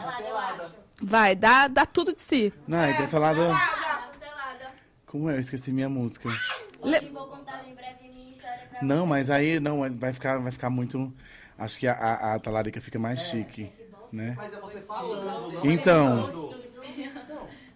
[1.03, 2.53] Vai, dá, dá tudo de si.
[2.69, 2.93] Não, é.
[2.97, 3.51] Cancelada.
[5.07, 5.35] Como é?
[5.37, 6.29] Eu esqueci minha música.
[6.85, 10.39] Le- Hoje vou contar em breve minha história pra Não, mas aí não, vai ficar,
[10.39, 11.13] vai ficar muito.
[11.61, 13.71] Acho que a, a, a talarica fica mais chique,
[14.11, 14.33] né?
[14.35, 15.53] Mas é você falando.
[15.53, 16.31] não Então,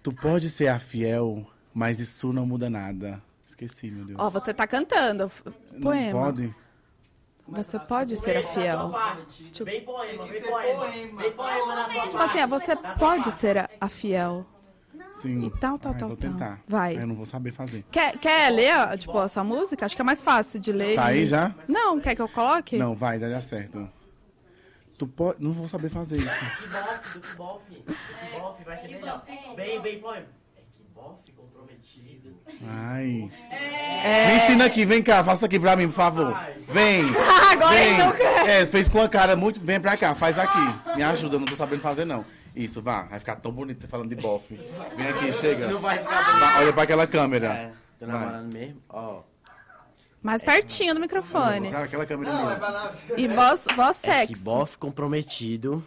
[0.02, 3.22] tu pode ser a fiel, mas isso não muda nada.
[3.46, 4.18] Esqueci, meu Deus.
[4.18, 5.30] Ó, você tá cantando.
[5.72, 6.18] não Poema.
[6.18, 6.54] pode?
[7.46, 8.90] Você pode ser a fiel.
[9.62, 10.86] Bem poema, bem poema.
[10.88, 14.46] Bem poema na tua Tipo assim, você pode ser a fiel.
[15.20, 15.46] Sim.
[15.46, 16.30] E tal, tal, Ai, tal, Vou tal.
[16.30, 16.60] tentar.
[16.66, 16.96] Vai.
[16.96, 17.84] Eu não vou saber fazer.
[17.90, 19.86] Quer, quer ler, tipo, essa música?
[19.86, 20.96] Acho que é mais fácil de ler.
[20.96, 21.54] Tá aí já?
[21.68, 22.76] Não, quer que eu coloque?
[22.76, 23.88] Não, vai, dá certo.
[24.98, 25.42] Tu pode.
[25.42, 26.28] Não vou saber fazer isso.
[27.14, 27.94] Que bofe, do que bofe.
[28.32, 29.24] Que bofe vai ser melhor.
[29.56, 30.26] Bem, bem poema.
[30.56, 32.34] É que bofe comprometido.
[32.66, 33.30] Ai.
[33.50, 34.28] É.
[34.28, 36.36] Me ensina aqui, vem cá, faça aqui pra mim, por favor.
[36.68, 37.04] Vem.
[37.52, 37.94] Agora vem.
[37.94, 38.48] então quer.
[38.48, 39.60] É, fez com a cara muito.
[39.60, 40.96] Vem pra cá, faz aqui.
[40.96, 42.24] Me ajuda, eu não tô sabendo fazer, não.
[42.54, 43.02] Isso, vá.
[43.02, 44.60] Vai ficar tão bonito você falando de bofe.
[44.96, 45.66] Vem aqui, chega.
[45.68, 46.40] Não vai ficar bonito.
[46.40, 47.46] Vá, olha pra aquela câmera.
[47.48, 48.14] É, tô Vai.
[48.14, 48.80] namorando mesmo.
[48.88, 49.22] Ó.
[50.22, 51.68] Mais pertinho do microfone.
[51.70, 52.58] Pra aquela câmera Não, é mesmo.
[52.60, 52.92] pra lá.
[53.16, 54.42] E voz, voz É que sexy.
[54.44, 55.84] bofe comprometido.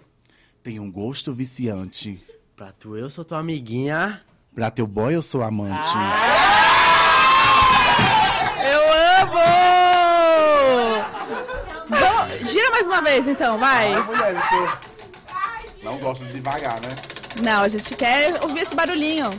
[0.62, 2.22] Tem um gosto viciante.
[2.56, 4.22] Pra tu, eu sou tua amiguinha.
[4.54, 5.90] Pra teu boy, eu sou amante.
[8.64, 8.82] Eu
[9.22, 9.38] amo!
[11.90, 13.90] Vamos, gira mais uma vez, então, vai.
[13.92, 14.00] Que
[14.56, 14.68] eu
[15.84, 16.90] não gosto de devagar, né?
[17.44, 19.30] Não, a gente quer ouvir esse barulhinho.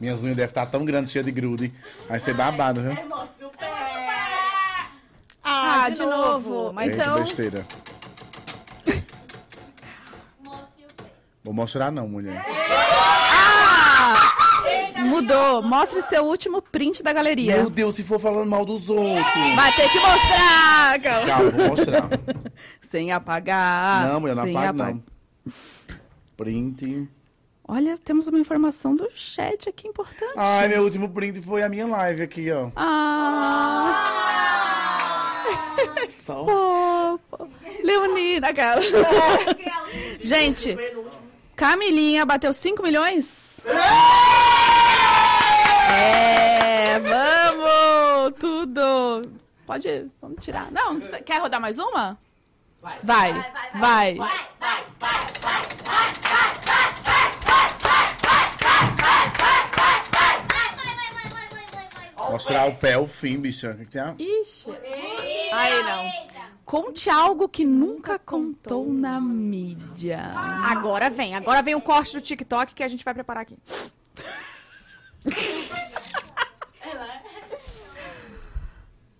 [0.00, 1.72] Minhas unhas devem estar tão grandes, cheias de grude.
[2.08, 2.92] Vai ser babado, viu?
[5.42, 6.50] Ah, Ah, de, de novo.
[6.50, 6.72] novo.
[6.72, 7.66] Mas Eita, então- besteira.
[11.42, 12.44] Vou mostrar não, mulher.
[15.08, 15.62] Mudou.
[15.62, 17.56] Mostre seu último print da galeria.
[17.56, 19.24] Meu Deus, se for falando mal dos outros.
[19.56, 21.26] Vai ter que mostrar, cara.
[21.26, 22.08] Calma, vou mostrar.
[22.90, 24.06] Sem apagar.
[24.08, 25.02] não, mulher, não apaga apa- não.
[26.36, 27.08] Print.
[27.70, 30.32] Olha, temos uma informação do chat aqui importante.
[30.36, 32.70] Ai, meu último print foi a minha live aqui, ó.
[32.74, 34.04] Ah,
[36.24, 36.50] Sorte.
[37.30, 37.48] fofo.
[37.82, 38.80] Leonina, cara.
[40.20, 40.76] Gente,
[41.54, 43.60] Camilinha bateu 5 milhões?
[45.90, 48.34] É, vamos!
[48.38, 49.32] Tudo!
[49.66, 50.70] Pode, vamos tirar.
[50.70, 52.16] Não, quer rodar mais uma?
[53.02, 53.32] Vai.
[53.74, 54.18] Vai, vai.
[62.30, 63.70] Mostrar o pé, o fim, bicha.
[63.70, 64.70] O que tem a- Ixi.
[65.52, 66.48] Aí não.
[66.64, 70.32] Conte algo que nunca contou na mídia.
[70.34, 71.34] Agora vem.
[71.34, 73.56] Agora vem o corte do TikTok que a gente vai preparar aqui.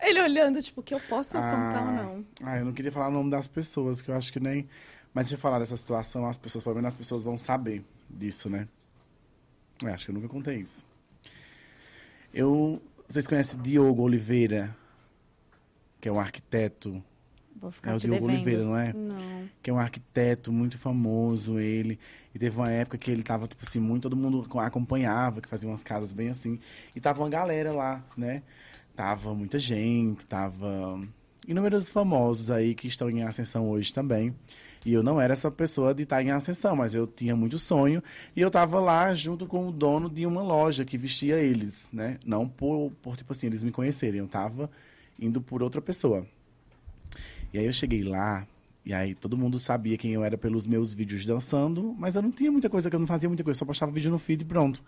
[0.01, 2.25] Ele olhando, tipo, que eu posso contar ou Ah, não.
[2.43, 4.69] Ah, eu não queria falar o nome das pessoas, que eu acho que nem.
[5.13, 8.49] Mas se eu falar dessa situação, as pessoas, pelo menos as pessoas vão saber disso,
[8.49, 8.69] né?
[9.83, 10.87] Eu acho que eu nunca contei isso.
[12.33, 12.81] Eu.
[13.07, 14.75] Vocês conhecem Diogo Oliveira?
[16.01, 17.03] Que é um arquiteto.
[17.61, 18.35] Vou ficar É o Diogo devendo.
[18.35, 18.93] Oliveira, não é?
[18.93, 19.49] Não.
[19.63, 21.99] Que é um arquiteto muito famoso, ele.
[22.35, 25.69] E teve uma época que ele tava, tipo assim, muito todo mundo acompanhava, que fazia
[25.69, 26.59] umas casas bem assim.
[26.95, 28.43] E tava uma galera lá, né?
[28.95, 31.01] Tava muita gente, tava
[31.47, 34.35] inúmeros famosos aí que estão em ascensão hoje também.
[34.85, 38.03] E eu não era essa pessoa de estar em ascensão, mas eu tinha muito sonho.
[38.35, 42.19] E eu tava lá junto com o dono de uma loja que vestia eles, né?
[42.25, 44.21] Não por, por tipo assim, eles me conhecerem.
[44.21, 44.71] Eu tava
[45.19, 46.27] indo por outra pessoa.
[47.53, 48.47] E aí eu cheguei lá,
[48.85, 52.31] e aí todo mundo sabia quem eu era pelos meus vídeos dançando, mas eu não
[52.31, 54.83] tinha muita coisa, eu não fazia muita coisa, só postava vídeo no feed e pronto.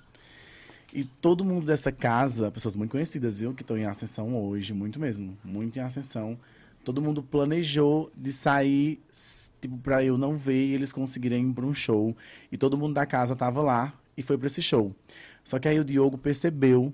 [0.93, 4.99] E todo mundo dessa casa, pessoas muito conhecidas, viu, que estão em ascensão hoje, muito
[4.99, 6.39] mesmo, muito em ascensão.
[6.85, 9.01] Todo mundo planejou de sair,
[9.61, 12.16] tipo, pra eu não ver e eles conseguirem ir pra um show.
[12.51, 14.95] E todo mundo da casa tava lá e foi pra esse show.
[15.45, 16.93] Só que aí o Diogo percebeu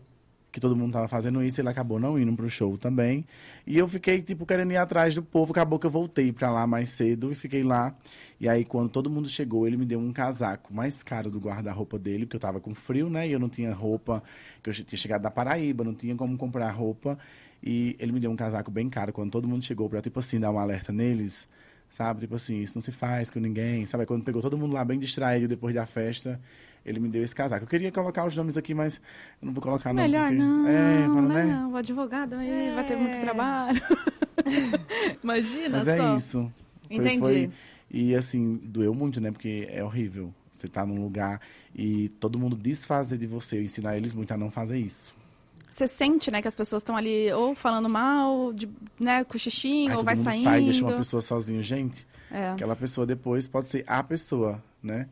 [0.56, 3.26] que todo mundo tava fazendo isso, ele acabou não indo pro show também.
[3.66, 5.52] E eu fiquei, tipo, querendo ir atrás do povo.
[5.52, 7.94] Acabou que eu voltei pra lá mais cedo e fiquei lá.
[8.40, 11.98] E aí, quando todo mundo chegou, ele me deu um casaco mais caro do guarda-roupa
[11.98, 13.28] dele, porque eu tava com frio, né?
[13.28, 14.22] E eu não tinha roupa,
[14.62, 17.18] que eu tinha chegado da Paraíba, não tinha como comprar roupa.
[17.62, 20.40] E ele me deu um casaco bem caro quando todo mundo chegou pra, tipo assim,
[20.40, 21.46] dar um alerta neles.
[21.90, 22.20] Sabe?
[22.20, 23.84] Tipo assim, isso não se faz com ninguém.
[23.84, 24.06] Sabe?
[24.06, 26.40] Quando pegou todo mundo lá bem distraído depois da festa,
[26.86, 27.64] ele me deu esse casaco.
[27.64, 28.96] Eu queria colocar os nomes aqui, mas
[29.42, 30.02] eu não vou colocar não.
[30.02, 30.38] Melhor porque...
[30.42, 31.44] não, É, para, né?
[31.44, 31.72] não.
[31.72, 33.80] O advogado aí vai ter muito trabalho.
[35.22, 36.12] Imagina Mas só.
[36.14, 36.52] é isso.
[36.88, 37.18] Foi- Entendi.
[37.20, 37.50] foi-
[37.90, 39.30] E assim, doeu muito, né?
[39.30, 40.32] Porque é horrível.
[40.52, 41.40] Você tá num lugar
[41.74, 45.14] e todo mundo desfazer de você, eu ensinar eles muito a não fazer isso.
[45.70, 48.66] Você sente, né, que as pessoas estão ali ou falando mal, de,
[48.98, 50.44] né, cochichinho, Aí ou vai mundo saindo.
[50.44, 51.62] sai e deixa uma pessoa sozinha.
[51.62, 52.48] Gente, É.
[52.50, 55.06] aquela pessoa depois pode ser a pessoa, né?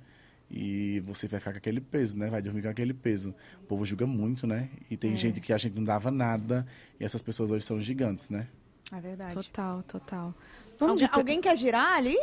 [0.57, 2.31] E você vai ficar com aquele peso, né?
[2.31, 3.35] Vai dormir com aquele peso.
[3.63, 4.69] O povo julga muito, né?
[4.89, 4.97] E É.
[4.97, 6.65] tem gente que a gente não dava nada
[7.01, 8.47] e essas pessoas hoje são gigantes, né?
[8.93, 9.35] É verdade.
[9.35, 10.33] Total, total.
[10.79, 11.15] Vamos Alguém, de...
[11.15, 12.17] alguém quer girar ali?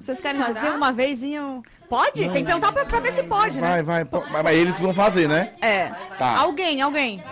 [0.00, 0.76] Vocês querem fazer girar?
[0.76, 1.62] uma vezinho?
[1.88, 2.12] Pode?
[2.28, 3.82] Tem que perguntar pra, pra ver se pode, né?
[3.82, 5.52] Vai, vai, mas mas eles vão fazer, né?
[5.60, 5.88] É.
[6.16, 6.36] Tá.
[6.38, 7.22] Alguém, alguém.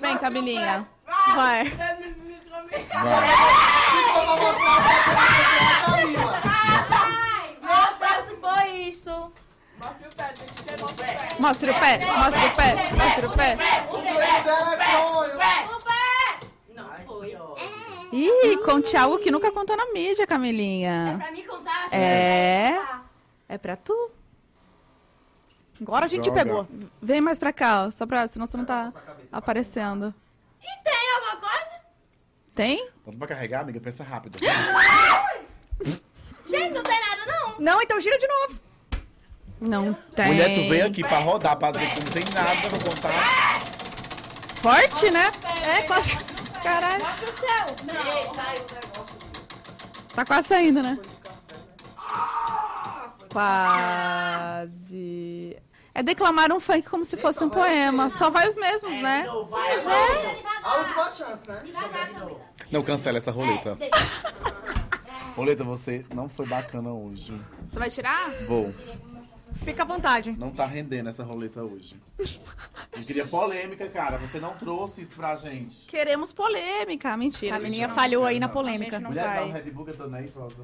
[0.00, 0.86] Vem, Camilinha.
[1.34, 1.64] Vai.
[1.68, 3.26] Vai.
[7.62, 9.32] Nossa, foi isso?
[11.38, 13.56] Mostra o pé, mostra o pé, mostra o pé.
[13.90, 16.46] O pé!
[16.74, 17.36] Não foi.
[18.12, 21.16] Ih, conte algo que nunca contou na mídia, É Camilinha.
[21.18, 21.88] pra me contar?
[21.92, 22.80] É.
[23.48, 24.10] É pra tu.
[25.80, 26.44] Agora a gente Droga.
[26.44, 26.68] pegou.
[27.02, 28.26] Vem mais pra cá, ó, só pra...
[28.28, 28.92] Senão você não tá
[29.32, 30.14] aparecendo.
[30.62, 31.72] E tem alguma coisa?
[32.54, 32.88] Tem?
[33.04, 34.38] Bota pra carregar, amiga, pensa rápido.
[36.46, 37.54] Gente, não tem nada não.
[37.58, 38.60] Não, então gira de novo.
[39.64, 40.26] Não tem.
[40.26, 43.60] Mulher, tu veio aqui pra rodar, pra dizer que não tem nada pra contar.
[44.56, 45.30] Forte, né?
[45.66, 46.16] É, quase.
[46.62, 47.04] Caralho.
[50.14, 50.98] Tá quase saindo, né?
[53.32, 54.74] Quase.
[55.94, 58.10] É declamar um funk como se fosse um poema.
[58.10, 59.26] Só vai os mesmos, né?
[59.48, 60.42] Pois é.
[60.62, 61.62] A última chance, né?
[62.70, 63.78] Não, cancela essa roleta.
[65.36, 67.32] Roleta, você não foi bacana hoje.
[67.70, 68.30] Você vai tirar?
[68.46, 68.74] Vou.
[69.62, 70.34] Fica à vontade.
[70.38, 71.96] Não tá rendendo essa roleta hoje.
[72.18, 74.18] Eu queria polêmica, cara.
[74.18, 75.86] Você não trouxe isso pra gente.
[75.86, 77.16] Queremos polêmica.
[77.16, 77.56] Mentira.
[77.56, 77.94] A menina gente.
[77.94, 78.98] falhou aí na A gente polêmica.
[79.00, 79.44] não Mulher, dá vai.
[79.48, 80.56] um Red Bull que eu tô nem, Rosa.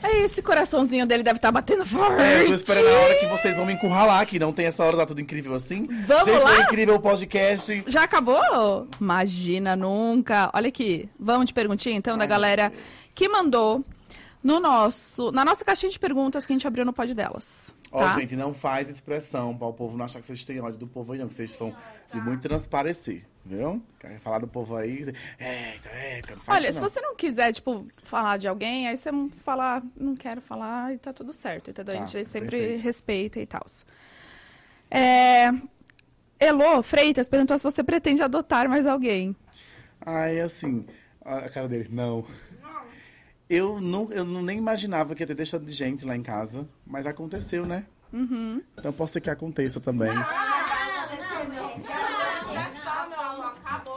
[0.00, 2.22] É esse coraçãozinho dele deve estar batendo forte.
[2.22, 4.38] É, eu tô esperando a hora que vocês vão me encurralar aqui.
[4.38, 5.86] Não tem essa hora, tá tudo incrível assim.
[6.06, 6.50] Vamos Gente, lá?
[6.50, 7.82] foi incrível o podcast.
[7.88, 8.86] Já acabou?
[9.00, 10.50] Imagina, nunca.
[10.54, 12.72] Olha aqui, vamos de perguntinha então da galera
[13.12, 13.82] que mandou
[14.42, 17.74] no nosso, na nossa caixinha de perguntas que a gente abriu no pod delas.
[17.90, 18.18] Ó, Tá?
[18.20, 21.12] gente, não faz expressão pra o povo não achar que vocês têm ódio do povo
[21.12, 21.26] aí, não.
[21.28, 21.74] Que vocês são
[22.12, 23.82] de muito transparecer, viu?
[23.98, 25.00] Quer falar do povo aí?
[25.38, 26.88] Eita, eita, não faz Olha, se não.
[26.88, 29.10] você não quiser, tipo, falar de alguém, aí você
[29.42, 31.94] falar, não quero falar e tá tudo certo, entendeu?
[31.94, 32.82] a Tá, gente sempre perfeito.
[32.82, 33.64] respeita e tal.
[34.90, 35.50] É...
[36.40, 39.34] Elô Freitas perguntou se você pretende adotar mais alguém.
[40.04, 40.86] Ai, assim,
[41.24, 42.24] a a cara dele, não.
[43.48, 46.68] Eu não, eu não nem imaginava que ia ter deixado de gente lá em casa,
[46.86, 47.86] mas aconteceu, né?
[48.12, 48.62] Uhum.
[48.76, 50.12] Então pode ser que aconteça também.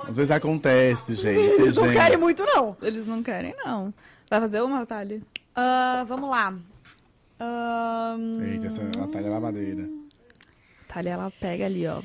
[0.07, 1.61] Às vezes acontece, gente.
[1.61, 1.97] Eles não gente.
[1.97, 2.77] querem muito, não.
[2.81, 3.93] Eles não querem, não.
[4.29, 5.21] Vai fazer uma, Thalia?
[5.55, 6.53] Ah, vamos lá.
[7.39, 9.89] Ahn, Eita, essa Natália é babadeira.
[10.87, 12.01] Thalia, ela pega ali, ó.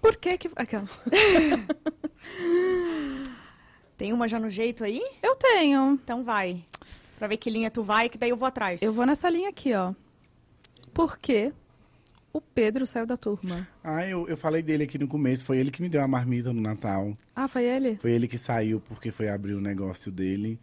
[0.00, 0.50] Por que que...
[0.54, 0.88] Aquela.
[3.98, 5.02] Tem uma já no jeito aí?
[5.20, 5.98] Eu tenho.
[6.02, 6.64] Então vai.
[7.18, 8.80] Pra ver que linha tu vai, que daí eu vou atrás.
[8.80, 9.92] Eu vou nessa linha aqui, ó.
[10.94, 11.52] Por que
[12.32, 13.66] o Pedro saiu da turma?
[13.82, 15.44] Ah, eu, eu falei dele aqui no começo.
[15.44, 17.18] Foi ele que me deu a marmita no Natal.
[17.34, 17.96] Ah, foi ele?
[17.96, 20.60] Foi ele que saiu porque foi abrir o negócio dele.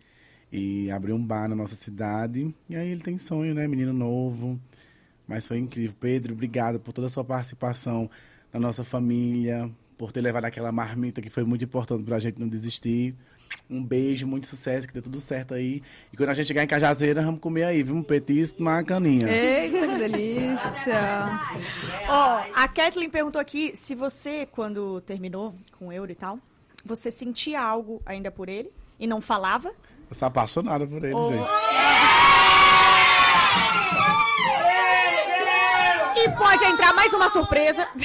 [0.49, 2.55] E abriu um bar na nossa cidade.
[2.69, 3.67] E aí ele tem sonho, né?
[3.67, 4.57] Menino novo.
[5.27, 5.93] Mas foi incrível.
[5.99, 8.09] Pedro, obrigado por toda a sua participação
[8.53, 9.69] na nossa família.
[9.97, 13.15] Por ter levado aquela marmita que foi muito importante pra gente não desistir.
[13.69, 15.81] Um beijo, muito sucesso, que dê tudo certo aí.
[16.11, 17.95] E quando a gente chegar em Cajazeira, vamos comer aí, viu?
[17.95, 19.27] Um petisco, uma caninha.
[19.29, 21.39] Eita, que delícia.
[22.09, 26.37] Ó, a Kathleen perguntou aqui se você, quando terminou com o Euro e tal,
[26.83, 28.69] você sentia algo ainda por ele
[28.99, 29.71] e não falava?
[30.09, 31.29] Eu sou apaixonada por ele, Oh.
[31.29, 31.45] gente.
[36.37, 37.87] Pode entrar mais uma surpresa.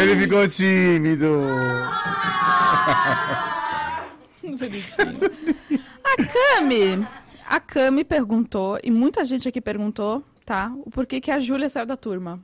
[0.00, 1.40] Ele ficou tímido.
[6.04, 7.06] A Cami,
[7.46, 10.72] a Cami perguntou, e muita gente aqui perguntou, tá?
[10.84, 12.42] O porquê que a Júlia saiu da turma.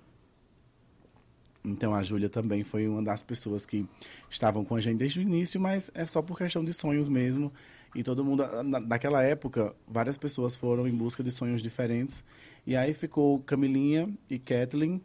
[1.65, 3.87] Então a Júlia também foi uma das pessoas que
[4.29, 7.51] estavam com a gente desde o início, mas é só por questão de sonhos mesmo.
[7.95, 12.23] E todo mundo, na- naquela época, várias pessoas foram em busca de sonhos diferentes.
[12.66, 15.03] E aí ficou Camilinha e Kathleen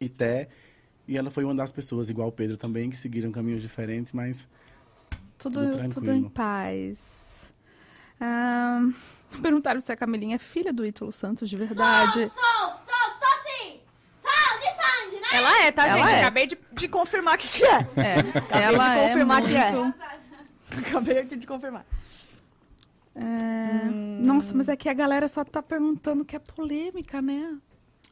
[0.00, 0.48] e Té.
[1.06, 4.48] E ela foi uma das pessoas, igual o Pedro também, que seguiram caminhos diferentes, mas
[5.38, 6.14] Tudo, Tudo tudo, tranquilo.
[6.16, 6.98] em paz.
[8.20, 8.80] Ah,
[9.40, 12.28] perguntaram se a Camilinha é filha do Ítalo Santos de verdade.
[12.28, 13.80] Sou, sou, sou sim.
[14.22, 15.28] Sou de sangue, né?
[15.32, 16.14] Ela é, tá, Ela gente?
[16.14, 16.20] é.
[16.20, 17.78] Acabei de, de confirmar que, que é.
[17.96, 19.52] É, ela de é confirmar muito...
[19.52, 20.78] que é.
[20.88, 21.84] Acabei aqui de confirmar.
[23.14, 27.58] É, Nossa, mas aqui a galera só tá perguntando que é polêmica, né?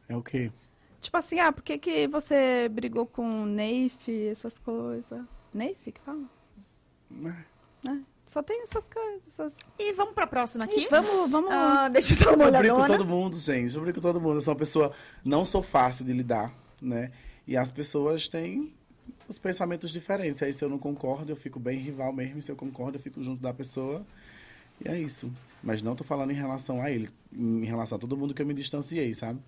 [0.07, 0.51] É o quê?
[0.99, 5.21] Tipo assim, ah, por que, que você brigou com o Neif, essas coisas?
[5.53, 6.23] Neif que fala?
[7.89, 7.97] É,
[8.27, 9.21] Só tem essas coisas.
[9.27, 10.81] essas- E vamos pra próxima aqui?
[10.81, 11.51] Ih, vamos, vamos.
[11.51, 13.75] Ah, deixa eu dar uma Eu brinco com todo mundo, gente.
[13.75, 14.35] Eu brinco com todo mundo.
[14.35, 14.93] Eu sou uma pessoa.
[15.25, 17.11] Não sou fácil de lidar, né?
[17.47, 18.73] E as pessoas têm
[19.27, 20.41] os pensamentos diferentes.
[20.43, 22.37] Aí se eu não concordo, eu fico bem rival mesmo.
[22.39, 24.05] E se eu concordo, eu fico junto da pessoa.
[24.83, 25.31] E é isso.
[25.63, 27.07] Mas não tô falando em relação a ele.
[27.31, 29.39] Em relação a todo mundo que eu me distanciei, sabe?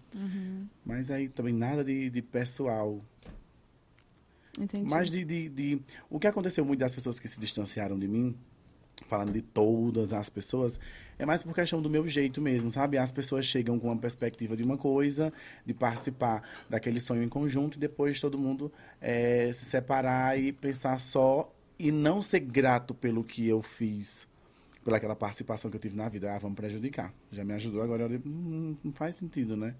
[0.85, 3.01] Mas aí também nada de, de pessoal.
[4.60, 4.88] Entendi.
[4.88, 8.35] Mas de, de, de- O que aconteceu muito das pessoas que se distanciaram de mim,
[9.07, 10.80] falando de todas as pessoas,
[11.18, 12.97] é mais por questão do meu jeito mesmo, sabe?
[12.99, 15.34] As pessoas chegam com uma perspectiva de uma coisa,
[15.65, 20.99] de participar daquele sonho em conjunto, e depois todo mundo eh, se separar e pensar
[20.99, 24.27] só e não ser grato pelo que eu fiz,
[24.84, 26.34] pelaquela participação que eu tive na vida.
[26.34, 27.14] Ah, vamos prejudicar.
[27.31, 29.76] Já me ajudou, agora eu digo, hum, não faz sentido, né?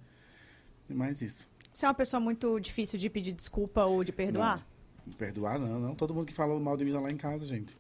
[0.90, 1.48] É mais isso.
[1.72, 4.66] Você é uma pessoa muito difícil de pedir desculpa ou de perdoar?
[5.06, 5.96] Não, perdoar não, não.
[5.96, 7.76] Todo mundo que fala mal de mim tá lá em casa, gente.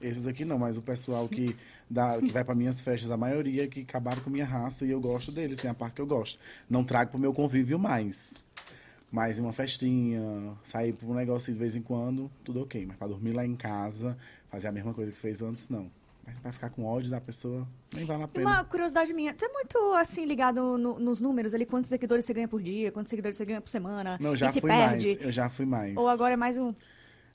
[0.00, 1.56] Esses aqui não, mas o pessoal que,
[1.88, 5.00] dá, que vai para minhas festas, a maioria que acabaram com minha raça e eu
[5.00, 6.38] gosto deles, tem a parte que eu gosto.
[6.68, 8.34] Não trago pro meu convívio mais.
[9.12, 12.84] Mas em uma festinha, sair pra um negócio de vez em quando, tudo ok.
[12.86, 14.16] Mas pra dormir lá em casa,
[14.50, 15.90] fazer a mesma coisa que fez antes, não.
[16.42, 18.46] Vai ficar com ódio da pessoa, nem vale a pena.
[18.50, 22.34] Uma curiosidade minha, você é muito assim ligado no- nos números ali, quantos seguidores você
[22.34, 25.06] ganha por dia, quantos seguidores você ganha por semana, Não, eu já se fui perde,
[25.06, 25.20] mais.
[25.22, 25.96] Eu já fui mais.
[25.96, 26.74] ou agora é mais um...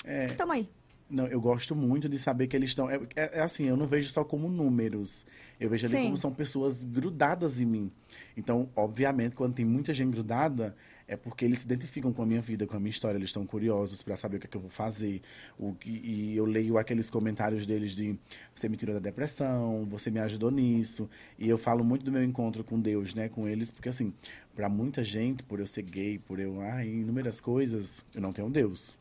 [0.06, 0.70] É, Tamo aí.
[1.10, 2.90] Não, eu gosto muito de saber que eles estão.
[2.90, 5.26] É, é- é assim, eu não vejo só como números.
[5.60, 6.04] Eu vejo ali Sim.
[6.06, 7.92] como são pessoas grudadas em mim.
[8.38, 10.74] Então, obviamente, quando tem muita gente grudada,
[11.12, 13.18] é porque eles se identificam com a minha vida, com a minha história.
[13.18, 15.22] Eles estão curiosos para saber o que, é que eu vou fazer.
[15.60, 18.18] O que, e eu leio aqueles comentários deles de
[18.56, 21.10] você me tirou da depressão, você me ajudou nisso.
[21.38, 24.14] E eu falo muito do meu encontro com Deus, né, com eles, porque assim,
[24.56, 28.50] para muita gente, por eu ser gay, por eu, ah, inúmeras coisas, eu não tenho
[28.50, 28.98] Deus.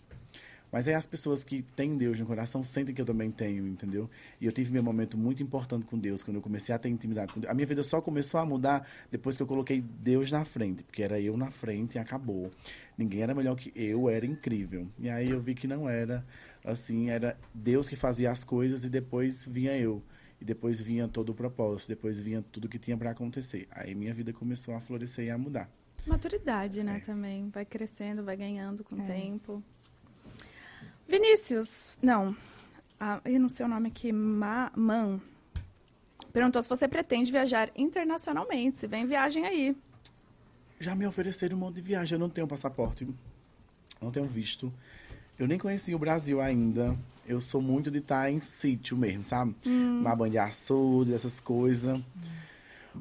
[0.73, 4.09] Mas aí as pessoas que têm Deus no coração sentem que eu também tenho, entendeu?
[4.41, 7.33] E eu tive meu momento muito importante com Deus, quando eu comecei a ter intimidade
[7.33, 7.51] com Deus.
[7.51, 11.03] A minha vida só começou a mudar depois que eu coloquei Deus na frente, porque
[11.03, 12.51] era eu na frente e acabou.
[12.97, 14.87] Ninguém era melhor que eu, era incrível.
[14.99, 16.25] E aí eu vi que não era
[16.65, 20.03] assim, era Deus que fazia as coisas e depois vinha eu.
[20.41, 23.67] E depois vinha todo o propósito, depois vinha tudo que tinha para acontecer.
[23.73, 25.69] Aí minha vida começou a florescer e a mudar.
[26.07, 27.01] Maturidade, né, É.
[27.01, 27.49] também.
[27.51, 29.63] Vai crescendo, vai ganhando com o tempo.
[31.11, 32.37] Vinícius, não.
[32.99, 34.13] Ah, eu não sei o nome aqui.
[34.13, 35.21] Ma, Man.
[36.33, 38.79] Perguntou se você pretende viajar internacionalmente.
[38.79, 39.77] Se vem viagem aí.
[40.79, 42.15] Já me ofereceram um monte de viagem.
[42.15, 43.09] Eu não tenho passaporte.
[44.01, 44.73] Não tenho visto.
[45.37, 46.97] Eu nem conheci o Brasil ainda.
[47.27, 49.57] Eu sou muito de estar em sítio mesmo, sabe?
[50.03, 52.01] Na banha de açude, essas coisas.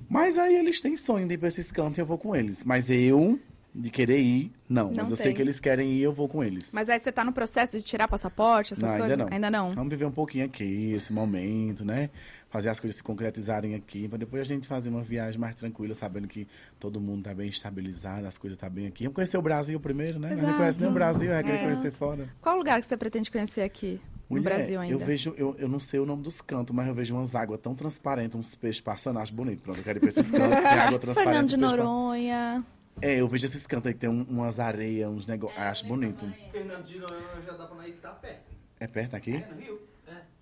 [0.09, 2.63] Mas aí eles têm sonho de ir pra esses cantos e eu vou com eles.
[2.63, 3.39] Mas eu,
[3.73, 4.85] de querer ir, não.
[4.85, 5.25] Não Mas eu tem.
[5.27, 6.71] sei que eles querem ir eu vou com eles.
[6.73, 9.11] Mas aí você tá no processo de tirar passaporte, essas não, coisas?
[9.11, 9.33] ainda não.
[9.33, 9.69] Ainda não.
[9.71, 12.09] Vamos viver um pouquinho aqui, esse momento, né?
[12.49, 15.93] Fazer as coisas se concretizarem aqui, para depois a gente fazer uma viagem mais tranquila,
[15.93, 16.47] sabendo que
[16.79, 19.03] todo mundo tá bem estabilizado, as coisas tá bem aqui.
[19.03, 20.35] Vamos conhecer o Brasil primeiro, né?
[20.35, 21.63] Não conhece nem o Brasil, vai querer É.
[21.63, 22.27] conhecer fora.
[22.41, 23.99] Qual lugar que você pretende conhecer aqui?
[24.29, 24.93] no Mulher, Brasil ainda?
[24.93, 27.59] Eu vejo, eu, eu não sei o nome dos cantos, mas eu vejo umas águas
[27.61, 29.63] tão transparentes, uns peixes passando, acho bonito.
[29.63, 31.15] Pronto, eu quero ir pra esses cantos, tem água transparente.
[31.33, 32.63] Fernando de Noronha.
[33.01, 35.59] É, eu vejo esses cantos aí que tem um- umas areias, uns negócios.
[35.61, 36.31] acho bonito.
[36.51, 38.41] Fernando de Noronha já dá pra ir que tá perto.
[38.79, 39.35] É perto aqui?
[39.35, 39.79] É no Rio.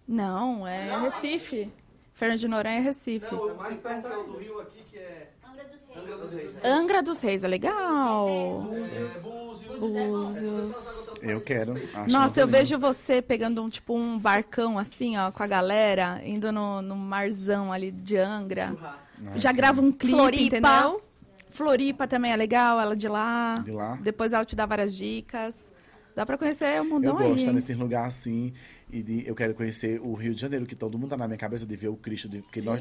[0.07, 1.69] Não, é Recife.
[2.13, 3.33] Fernando de Noronha é Recife.
[3.35, 5.97] Não, o mais perto é o do Rio aqui, que é Angra dos Reis.
[5.97, 6.57] Angra dos Reis.
[6.65, 8.27] Angra dos Reis é legal.
[8.63, 9.79] Búzios, Búzios.
[9.79, 11.13] Búzios.
[11.21, 11.73] Eu quero.
[11.93, 16.21] acho Nossa, eu vejo você pegando um tipo um barcão assim, ó, com a galera,
[16.23, 18.75] indo no, no marzão ali de Angra.
[19.35, 20.57] Já grava um clipe, Floripa.
[20.57, 21.01] entendeu?
[21.57, 23.55] Floripa também é legal, ela de lá.
[23.55, 23.97] De lá.
[23.99, 25.71] Depois ela te dá várias dicas.
[26.15, 27.37] Dá pra conhecer o Eu mundão gosto de aí.
[27.39, 27.55] estar hein?
[27.55, 28.53] nesse lugar assim.
[28.91, 31.37] E de- eu quero conhecer o Rio de Janeiro, que todo mundo tá na minha
[31.37, 32.29] cabeça de ver o Cristo.
[32.29, 32.79] De, porque nós.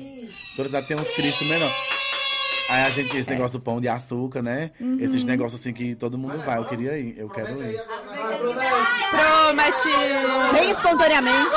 [0.54, 1.70] Todas cidades tem uns Cristos menor.
[2.68, 3.20] Aí a gente tem É.
[3.20, 4.72] esse negócio do pão de açúcar, né?
[4.80, 4.98] Uhum.
[5.00, 6.58] Esses negócios assim que todo mundo vai.
[6.58, 7.18] Eu queria ir.
[7.18, 7.80] Eu quero aí ir.
[9.10, 9.88] Promete!
[10.52, 11.50] Bem espontaneamente.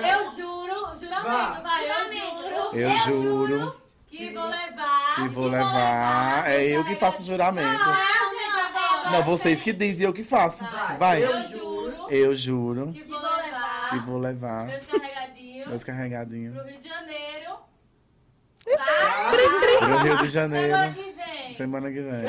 [0.00, 3.74] Não, eu juro, juramento, vai, eu juro Eu juro
[4.16, 5.14] que vou levar.
[5.14, 6.50] que vou levar.
[6.50, 7.84] É eu que faço o juramento.
[7.84, 9.10] Gente, agora.
[9.10, 10.64] Não, vocês que dizem, eu que faço.
[10.98, 11.24] Vai.
[11.24, 16.64] Eu juro Eu juro que vou levar que vou levar meus carregadinhos meus carregadinhos pro
[16.66, 17.58] Rio de Janeiro.
[19.78, 21.56] pro Rio de Semana Janeiro que vem.
[21.56, 22.24] semana que vem.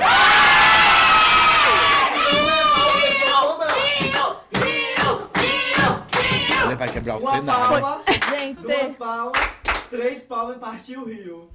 [6.65, 8.01] Ele vai quebrar o cenário.
[8.29, 9.33] Gente, Duas palmas,
[9.89, 11.49] três palmas e partiu o rio.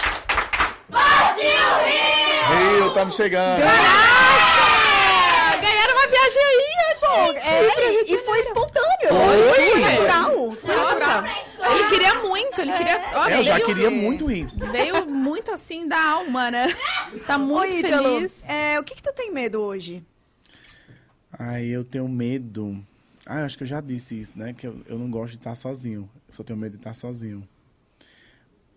[2.48, 3.62] Rio, estamos chegando.
[3.62, 6.64] Ah, ganharam uma viagem aí,
[6.98, 7.48] gente.
[7.48, 9.08] É, e, e foi espontâneo.
[9.08, 9.52] Foi.
[9.52, 10.52] Foi natural.
[10.52, 11.22] Foi natural.
[11.22, 13.00] Nossa, ele queria muito, ele queria...
[13.14, 14.48] Olha, É, eu já veio- queria muito ir.
[14.72, 16.74] Veio muito assim da alma, né?
[17.26, 18.32] Tá muito Oi, Ítalo, feliz.
[18.46, 20.02] é, o que que tu tem medo hoje?
[21.38, 22.84] Ai, eu tenho medo.
[23.26, 24.52] Ah, eu acho que eu já disse isso, né?
[24.56, 26.10] Que eu, eu não gosto de estar sozinho.
[26.28, 27.46] Eu só tenho medo de estar sozinho.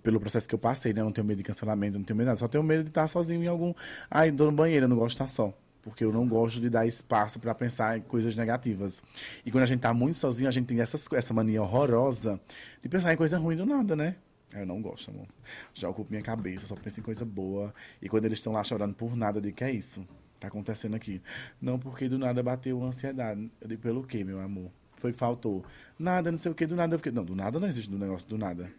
[0.04, 1.02] Pelo processo que eu passei, né?
[1.02, 2.40] Eu não tenho medo de cancelamento, não tenho medo de nada.
[2.40, 3.74] Só tenho medo de estar sozinho em algum.
[4.12, 5.54] Ai, tô no banheiro, eu não gosto de estar só.
[5.82, 9.02] Porque eu não gosto de dar espaço pra pensar em coisas negativas.
[9.46, 12.40] E quando a gente tá muito sozinho, a gente tem essas, essa mania horrorosa
[12.82, 14.16] de pensar em coisa ruim do nada, né?
[14.54, 15.28] Eu não gosto, amor.
[15.74, 17.74] Já ocupo minha cabeça, só penso em coisa boa.
[18.02, 20.08] E quando eles estão lá chorando por nada, eu digo, que é isso?
[20.40, 21.22] Tá acontecendo aqui.
[21.62, 23.50] Não, porque do nada bateu a ansiedade.
[23.60, 24.70] Eu digo, pelo quê, meu amor?
[24.98, 25.66] Foi faltou.
[25.98, 27.12] Nada, não sei o que, do nada eu fiquei.
[27.12, 28.72] Não, do nada não existe do negócio do nada.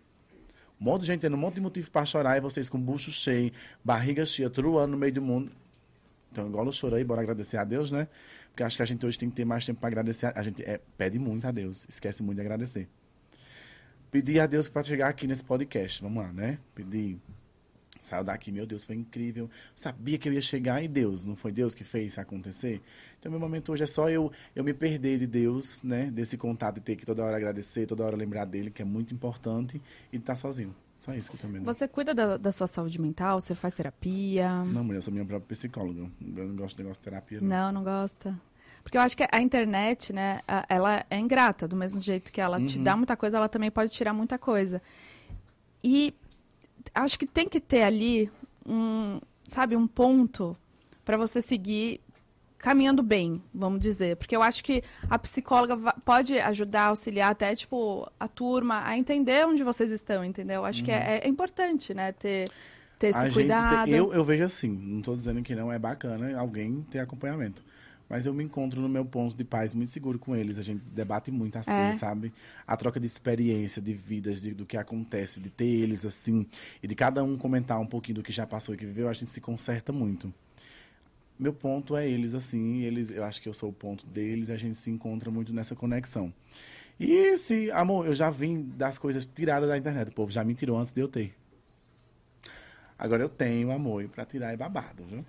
[0.80, 3.10] Um monte de gente tendo um monte de motivo pra chorar e vocês com bucho
[3.10, 3.52] cheio,
[3.82, 5.52] barriga cheia, truando no meio do mundo.
[6.30, 8.09] Então, igual eu choro aí, bora agradecer a Deus, né?
[8.51, 10.32] Porque acho que a gente hoje tem que ter mais tempo pra agradecer.
[10.36, 12.88] A gente é, pede muito a Deus, esquece muito de agradecer.
[14.10, 16.02] Pedir a Deus para chegar aqui nesse podcast.
[16.02, 16.59] Vamos lá, né?
[16.74, 17.18] Pedir.
[18.05, 19.48] Saiu daqui, meu Deus, foi incrível.
[19.74, 22.82] Sabia que eu ia chegar e Deus, não foi Deus que fez isso acontecer?
[23.18, 26.10] Então, meu momento hoje é só eu, eu me perder de Deus, né?
[26.10, 29.14] Desse contato e ter que toda hora agradecer, toda hora lembrar dele, que é muito
[29.14, 29.81] importante,
[30.12, 30.74] e estar sozinho.
[30.98, 31.64] Só isso que eu tô medo.
[31.64, 33.40] Você cuida da, da sua saúde mental?
[33.40, 34.51] Você faz terapia?
[34.64, 36.01] Não, mulher, eu sou minha própria psicóloga.
[36.20, 37.48] Eu não gosto de negócio de terapia, não.
[37.48, 38.39] Não, não gosta.
[38.82, 42.60] Porque eu acho que a internet, né, ela é ingrata, do mesmo jeito que ela
[42.60, 42.85] te Uhum.
[42.85, 44.82] dá muita coisa, ela também pode tirar muita coisa.
[45.82, 46.14] E
[46.94, 48.31] acho que tem que ter ali
[48.66, 50.56] um, sabe, um ponto
[51.05, 52.01] para você seguir
[52.59, 54.16] caminhando bem, vamos dizer.
[54.16, 59.47] Porque eu acho que a psicóloga pode ajudar, auxiliar até, tipo, a turma a entender
[59.47, 60.65] onde vocês estão, entendeu?
[60.65, 62.47] Acho que é, é importante, né, ter,
[62.98, 63.24] ter esse Uhum.
[63.24, 63.85] A gente cuidado.
[63.85, 67.62] tem- eu, eu vejo assim, não estou dizendo que não é bacana alguém ter acompanhamento.
[68.09, 70.59] Mas eu me encontro no meu ponto de paz muito seguro com eles.
[70.59, 71.74] A gente debate muito as É.
[71.74, 72.32] coisas, sabe?
[72.66, 76.47] A troca de experiência, de vidas, de- do que acontece, de ter eles assim,
[76.82, 79.12] e de cada um comentar um pouquinho do que já passou e que viveu, a
[79.12, 80.32] gente se conserta muito.
[81.39, 84.56] Meu ponto é eles assim, eles, eu acho que eu sou o ponto deles, a
[84.56, 86.32] gente se encontra muito nessa conexão.
[87.01, 90.55] E se, amor, eu já vim das coisas tiradas da internet, o povo já me
[90.55, 91.35] tirou antes de eu ter.
[92.97, 95.24] Agora eu tenho amor e pra tirar é babado, viu?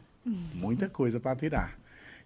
[0.53, 1.75] Muita coisa pra tirar.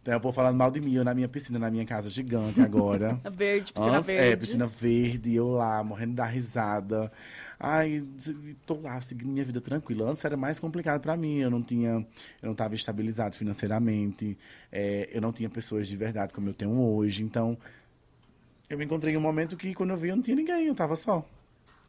[0.01, 2.61] Então eu vou falando mal de mim, eu na minha piscina, na minha casa gigante
[2.61, 3.19] agora.
[3.31, 4.27] Verde, piscina Antes- verde.
[4.31, 7.11] É, piscina verde, eu lá, morrendo da risada.
[7.59, 8.03] Ai,
[8.65, 10.09] tô lá, seguindo minha vida tranquila.
[10.09, 11.39] Antes era mais complicado pra mim.
[11.39, 12.05] Eu não tinha, eu
[12.43, 14.37] não estava estabilizado financeiramente.
[14.71, 17.21] é, eu não tinha pessoas de verdade como eu tenho hoje.
[17.21, 17.57] Então,
[18.69, 20.75] eu me encontrei em um momento que quando eu vi eu não tinha ninguém, eu
[20.75, 21.25] tava só.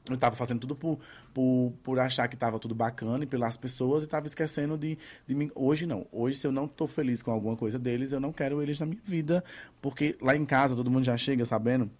[0.09, 0.99] Eu tava fazendo tudo por,
[1.35, 5.35] por, por achar que tava tudo bacana e pelas pessoas e tava esquecendo de, de
[5.35, 5.51] mim.
[5.55, 6.07] Hoje não.
[6.11, 8.87] Hoje, se eu não tô feliz com alguma coisa deles, eu não quero eles na
[8.87, 9.45] minha vida.
[9.81, 11.91] Porque lá em casa todo mundo já chega sabendo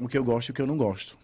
[0.00, 1.18] o que eu gosto e o que eu não gosto.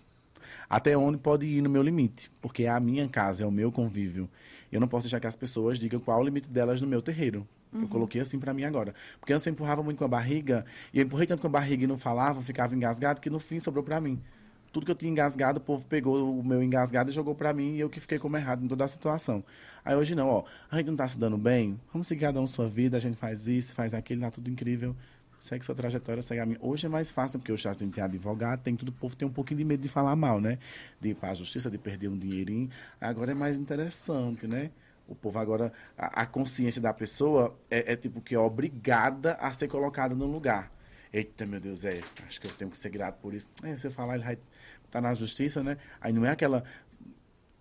[0.69, 2.31] Até onde pode ir no meu limite.
[2.41, 4.29] Porque é a minha casa, é o meu convívio.
[4.71, 7.01] Eu não posso deixar que as pessoas digam qual é o limite delas no meu
[7.01, 7.47] terreiro.
[7.73, 8.95] Eu coloquei assim pra mim agora.
[9.21, 11.85] Porque antes eu empurrava muito com a barriga, e eu empurrei tanto com a barriga
[11.85, 14.21] e não falava, ficava engasgado, que no fim sobrou pra mim.
[14.73, 17.75] Tudo que eu tinha engasgado, o povo pegou o meu engasgado e jogou pra mim,
[17.75, 19.43] e eu que fiquei como errado em toda a situação.
[19.85, 22.47] Aí hoje não, ó, a gente não tá se dando bem, vamos seguir cada um
[22.47, 24.95] sua vida, a gente faz isso, faz aquilo, tá tudo incrível.
[25.41, 26.59] Segue sua trajetória, segue a minha.
[26.61, 29.33] Hoje é mais fácil, porque a gente tem advogado, tem tudo, o povo tem um
[29.33, 30.59] pouquinho de medo de falar mal, né?
[31.01, 32.69] De ir pra justiça, de perder um dinheirinho.
[33.01, 34.71] Agora é mais interessante, né?
[35.09, 39.51] O povo agora, a, a consciência da pessoa é, é tipo que é obrigada a
[39.53, 40.71] ser colocada no lugar.
[41.13, 43.51] Eita, meu Deus, é, acho que eu tenho que ser grato por isso.
[43.63, 44.39] É, você falar, ele vai
[44.85, 45.77] estar na justiça, né?
[46.01, 46.65] Aí não é aquela.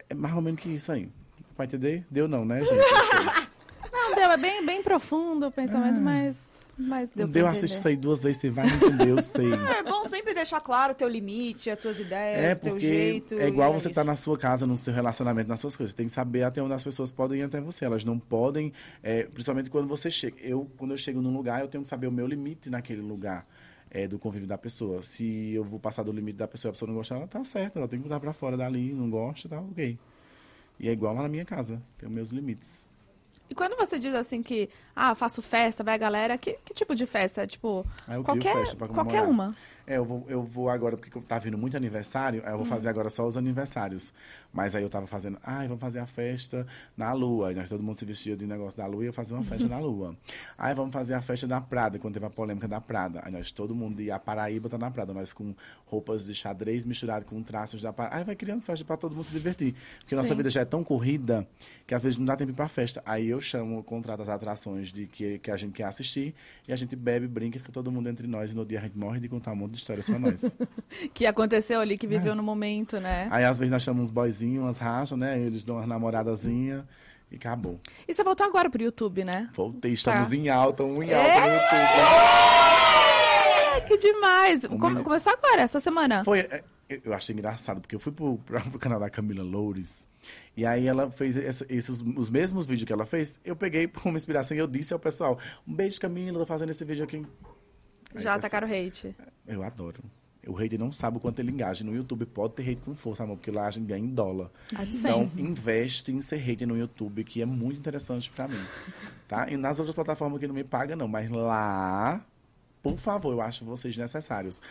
[0.08, 1.12] É mais ou menos que isso aí.
[1.58, 2.06] Vai entender?
[2.10, 3.50] Deu não, né, gente?
[3.92, 7.96] Não, deu, é bem, bem profundo o pensamento, mas, mas deu deu, assiste isso aí
[7.98, 9.50] duas vezes, você vai entender, eu sei.
[9.80, 12.88] É bom sempre deixar claro o teu limite, as tuas ideias, É, o teu porque
[12.88, 13.34] jeito.
[13.36, 13.96] é igual e você isso.
[13.96, 15.92] tá na sua casa, no seu relacionamento, nas suas coisas.
[15.92, 17.86] Você tem que saber até onde as pessoas podem ir até você.
[17.86, 18.72] Elas não podem,
[19.04, 20.38] é, principalmente quando você chega.
[20.42, 23.46] Eu, quando eu chego num lugar, eu tenho que saber o meu limite naquele lugar.
[23.92, 25.02] é, do convívio da pessoa.
[25.02, 27.80] Se eu vou passar do limite da pessoa, a pessoa não gostar, ela tá certa,
[27.80, 29.98] ela tem que botar pra fora dali, não gosta, tá ok.
[30.80, 32.88] E é igual lá na minha casa, tenho meus limites.
[33.50, 36.94] E quando você diz assim que, ah, faço festa, vai a galera, que, que tipo
[36.94, 37.48] de festa?
[37.48, 39.56] Tipo, crio qualquer, festa qualquer uma.
[39.90, 42.70] É, eu vou, eu vou agora, porque tá vindo muito aniversário, aí eu vou Hum.
[42.70, 44.14] fazer agora só os aniversários.
[44.54, 46.66] Mas aí eu tava fazendo, ai, vamos fazer a festa
[46.98, 47.50] na lua.
[47.50, 49.68] Aí nós, todo mundo se vestia de negócio da lua e eu fazia uma festa
[49.68, 50.16] na lua.
[50.58, 53.22] Aí vamos fazer a festa da Prada, quando teve a polêmica da Prada.
[53.24, 55.56] Aí nós, todo mundo ia a Paraíba tá na Prada, nós com
[55.86, 58.18] roupas de xadrez misturado com traços da Paraíba.
[58.18, 59.76] Aí vai criando festa pra todo mundo se divertir.
[60.00, 60.36] Porque nossa Sim.
[60.36, 61.48] vida já é tão corrida
[61.86, 63.02] que às vezes não dá tempo pra festa.
[63.06, 66.34] Aí eu chamo, contrato as atrações de que, que a gente quer assistir
[66.68, 68.52] e a gente bebe, brinca e fica todo mundo entre nós.
[68.52, 70.42] E no dia a gente morre de contar um monte de histórias só nós.
[71.14, 72.10] Que aconteceu ali, que É.
[72.10, 73.28] viveu no momento, né?
[73.32, 75.40] Aí às vezes nós chamamos uns boyzinhos, umas rachas, né?
[75.40, 76.84] Eles dão umas namoradazinhas
[77.32, 77.80] e acabou.
[78.08, 79.50] E você voltou agora pro YouTube, né?
[79.56, 80.36] Voltei, estamos Tá.
[80.36, 82.80] em alta, um em alta no YouTube.
[83.76, 84.62] É, que demais!
[84.66, 86.24] Come- menino- Começou agora, essa semana.
[86.24, 86.64] Foi, é,
[87.04, 90.08] eu achei engraçado, porque eu fui pro, pro canal da Camila Loures,
[90.58, 94.18] e aí ela fez essa- esses, os mesmos vídeos que ela fez, eu peguei como
[94.18, 95.38] inspiração e eu disse ao pessoal,
[95.68, 97.24] um beijo Camila, tô fazendo esse vídeo aqui.
[98.16, 99.16] Aí Já o atacaram o hate.
[99.48, 100.04] Eu adoro.
[100.48, 101.84] O hater não sabe o quanto ele engaja.
[101.84, 104.50] No YouTube pode ter hate com força, amor, porque lá a gente ganha em dólar.
[104.72, 105.42] Então, AdSense.
[105.42, 108.64] investe em ser hater no YouTube, que é muito interessante pra mim.
[109.28, 109.48] Tá?
[109.50, 111.08] E nas outras plataformas que não me pagam, não.
[111.08, 112.26] Mas lá,
[112.82, 114.62] por favor, eu acho vocês necessários.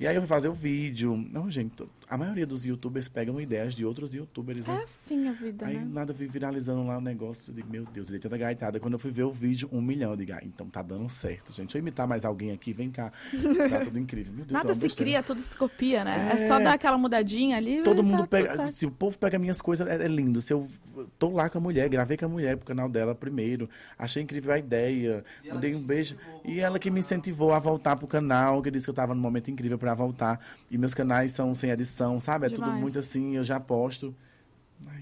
[0.00, 1.16] E aí eu fui fazer o vídeo.
[1.32, 4.66] Não, gente, a maioria dos youtubers pegam ideias de outros youtubers.
[4.68, 4.82] É né?
[4.84, 5.88] assim a vida, Aí né?
[5.92, 7.50] nada, vi viralizando lá o negócio.
[7.50, 8.78] Eu digo, meu Deus, ele tanta gaitada.
[8.78, 10.12] Quando eu fui ver o vídeo, um milhão.
[10.12, 11.66] Eu digo, ah, então tá dando certo, gente.
[11.66, 13.12] Deixa eu imitar mais alguém aqui, vem cá.
[13.70, 14.32] Tá tudo incrível.
[14.32, 15.10] Meu Deus, é Nada se besteira.
[15.10, 16.30] cria, tudo se copia, né?
[16.32, 16.48] É, É.
[16.48, 17.82] só dar aquela mudadinha ali.
[17.82, 18.68] Todo e mundo tá pega.
[18.70, 20.40] Se o povo pega minhas coisas, é, é lindo.
[20.40, 20.68] Se eu
[21.18, 23.68] tô lá com a mulher, gravei com a mulher pro canal dela primeiro.
[23.98, 25.24] Achei incrível a ideia.
[25.52, 26.16] Mandei um beijo.
[26.44, 29.20] E ela que me incentivou a voltar pro canal, que disse que eu tava num
[29.20, 30.40] momento incrível pra voltar.
[30.70, 32.46] E meus canais são sem edição, sabe?
[32.46, 32.80] É tudo Demais.
[32.80, 34.14] muito assim, eu já posto.
[34.86, 35.00] Ai, é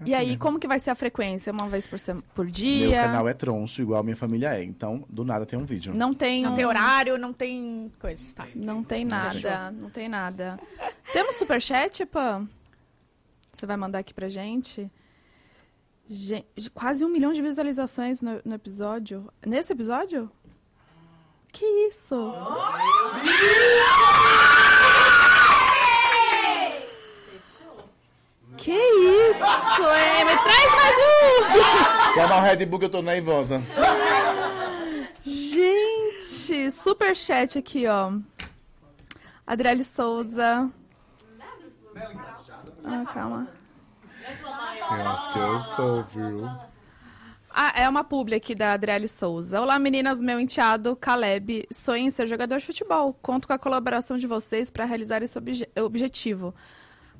[0.00, 0.40] E assim aí, mesmo.
[0.40, 1.52] como que vai ser a frequência?
[1.52, 1.98] Uma vez por,
[2.34, 2.88] por dia?
[2.88, 4.62] Meu canal é troncho, igual a minha família é.
[4.62, 5.92] Então, do nada tem um vídeo.
[5.94, 8.24] Não tem Não um- tem horário, não tem coisa.
[8.34, 8.46] Tá.
[8.54, 10.58] Não tem nada, não tem nada.
[11.12, 12.48] Temos superchat, Pan?
[13.52, 14.90] Você vai mandar aqui pra gente?
[16.08, 16.44] Gen-
[16.74, 19.28] quase um milhão de visualizações no, no episódio.
[19.46, 20.30] Nesse episódio?
[21.52, 22.32] Que isso?
[28.56, 30.24] Que isso, é?
[30.24, 32.14] Me traz mais um!
[32.14, 33.62] Toma o Red Bull que eu tô nervosa.
[35.24, 38.12] Gente, superchat aqui, ó.
[39.46, 40.70] Adriele Souza.
[42.84, 43.48] Ah, calma.
[44.90, 46.69] Eu acho que eu sou, viu?
[47.52, 49.60] Ah, é uma publi aqui da Adriele Souza.
[49.60, 53.12] Olá, meninas, meu enteado Caleb sonha em ser jogador de futebol.
[53.20, 56.54] Conto com a colaboração de vocês para realizar esse obje- objetivo.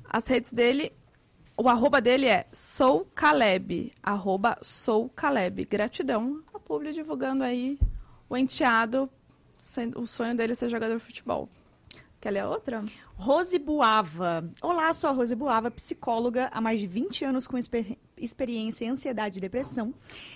[0.09, 0.93] As redes dele,
[1.57, 5.65] o arroba dele é sou Caleb, arroba sou Caleb.
[5.65, 6.41] Gratidão.
[6.53, 7.77] A publi divulgando aí
[8.29, 9.09] o enteado,
[9.95, 11.49] o sonho dele é ser jogador de futebol.
[12.21, 12.85] Quer ler outra?
[13.15, 14.49] Rose Buava.
[14.61, 18.89] Olá, sou a Rose Buava, psicóloga há mais de 20 anos com exper- experiência em
[18.89, 19.93] ansiedade e depressão.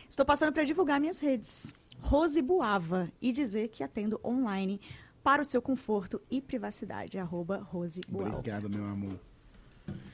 [0.10, 1.74] Estou passando para divulgar minhas redes.
[2.02, 4.80] Rose Buava e dizer que atendo online
[5.24, 7.18] para o seu conforto e privacidade.
[7.18, 8.38] Arroba Rose Buava.
[8.38, 9.20] Obrigada, meu amor.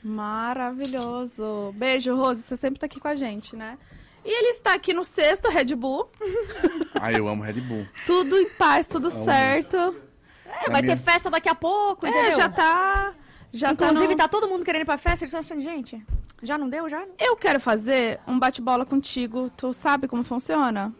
[0.02, 1.72] Maravilhoso.
[1.76, 2.42] Beijo, Rose.
[2.42, 3.78] Você sempre tá aqui com a gente, né?
[4.24, 6.08] E ele está aqui no sexto Red Bull.
[7.00, 7.86] Ai, eu amo Red Bull.
[8.06, 9.76] Tudo em paz, tudo certo.
[10.46, 12.36] É, vai ter festa daqui a pouco, É, entendeu?
[12.36, 13.14] já tá.
[13.52, 15.24] Já Inclusive, tá, no- tá todo mundo querendo ir pra festa.
[15.24, 16.02] Eles estão assim, gente,
[16.42, 17.04] já não deu, já?
[17.18, 19.50] Eu quero fazer um bate-bola contigo.
[19.56, 20.92] Tu sabe como funciona?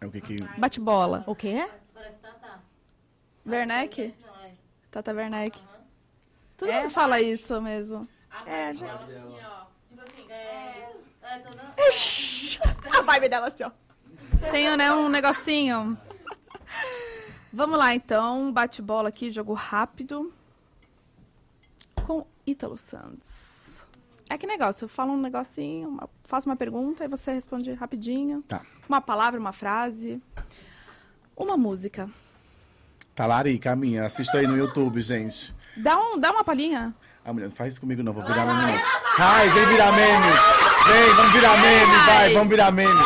[0.00, 0.36] É o que que...
[0.58, 1.22] Bate-bola.
[1.26, 1.68] O quê?
[3.46, 4.14] Werneck?
[4.90, 5.58] Tata Werneck.
[6.56, 6.82] Todo É?
[6.82, 8.06] mundo fala isso mesmo.
[8.46, 8.98] É, já.
[8.98, 10.90] Tipo assim, é.
[11.22, 12.98] É, tô dando.
[12.98, 13.70] A vibe dela assim, ó.
[14.50, 15.98] Tenho, né, um negocinho.
[17.52, 18.40] Vamos lá, então.
[18.42, 20.32] Um Bate-bola aqui, jogo rápido.
[22.10, 23.86] Com Ítalo Santos.
[24.28, 28.42] É que negócio, eu falo um negocinho, uma- faço uma pergunta e você responde rapidinho.
[28.48, 28.62] Tá.
[28.88, 30.20] Uma palavra, uma frase.
[31.36, 32.10] Uma música.
[33.14, 34.04] Talarica, a minha.
[34.06, 35.54] Assista aí no YouTube, gente.
[35.76, 36.92] Dá, um, dá uma palhinha.
[37.24, 38.82] Ah, mulher, não faz isso comigo não, vou virar meme não.
[39.16, 40.26] Ai, vem virar meme.
[40.88, 43.00] Vem, vamos virar meme, vai, vamos virar meme.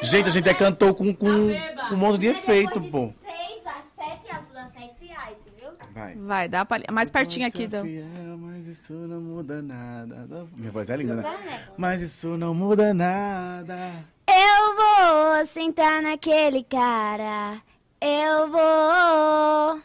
[0.00, 1.50] Gente, a gente é cantor com, com,
[1.88, 3.12] com um monte de efeito, pô.
[3.22, 5.68] 6 a 7 azul a 7 reais, viu?
[6.02, 6.14] Vai.
[6.16, 6.92] Vai, dá a palhinha.
[6.92, 7.68] Mais pertinho Pode aqui.
[7.68, 7.82] Do...
[7.82, 10.46] fiel, mas isso não muda nada.
[10.56, 11.64] Minha voz é linda, né?
[11.76, 13.76] Mas isso não muda nada.
[14.28, 17.60] Eu vou sentar naquele cara.
[18.00, 19.80] Eu vou.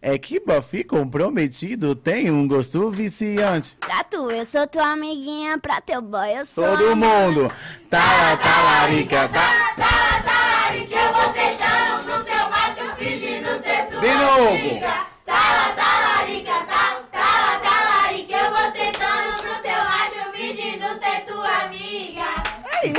[0.00, 3.76] É que Buffy comprometido tem um gosto viciante.
[3.80, 5.58] Pra tu, eu sou tua amiguinha.
[5.58, 6.64] Pra teu boy, eu sou.
[6.64, 7.50] Todo mundo.
[7.90, 9.68] Tala, talarica, tá.
[10.68, 13.98] Que eu vou sentando pro teu macho fingindo ser tu.
[14.00, 14.80] De jogo!
[14.80, 15.07] Tala,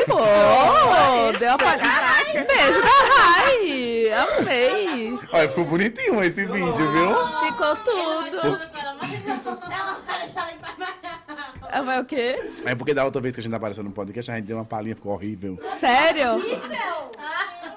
[0.05, 2.45] Pô, deu pra Caraca.
[2.47, 4.39] Beijo da Rai.
[4.39, 5.19] Amei.
[5.31, 7.27] Olha, ficou bonitinho esse vídeo, viu?
[7.39, 8.59] Ficou tudo.
[9.71, 10.73] Ela vai deixar ele pra
[11.71, 12.51] É, Vai o quê?
[12.65, 14.65] É porque da outra vez que a gente apareceu no podcast, a gente deu uma
[14.65, 15.59] palhinha, ficou horrível.
[15.79, 16.41] Sério?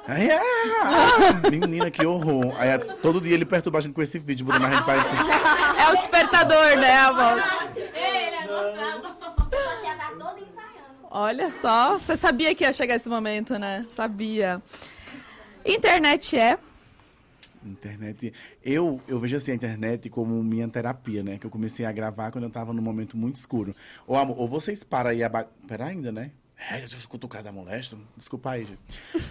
[0.08, 0.42] Aí, ah,
[0.82, 2.52] ah, menina, que horror.
[2.58, 5.76] Aí todo dia ele perturba a gente com esse vídeo, botando a gente pra escutar.
[5.80, 7.40] É o despertador, né, amor?
[9.50, 10.61] Você já tá todo ensaiando.
[11.14, 13.86] Olha só, você sabia que ia chegar esse momento, né?
[13.94, 14.62] Sabia.
[15.62, 16.58] Internet é.
[17.62, 18.32] Internet.
[18.64, 21.36] Eu, eu vejo assim a internet como minha terapia, né?
[21.36, 23.76] Que eu comecei a gravar quando eu tava num momento muito escuro.
[24.06, 25.28] Ou, amor, ou vocês param aí a.
[25.28, 25.46] Ba...
[25.68, 26.30] Pera ainda, né?
[26.70, 27.94] É, eu já escuto o cara da molesta.
[28.16, 28.80] Desculpa aí, gente.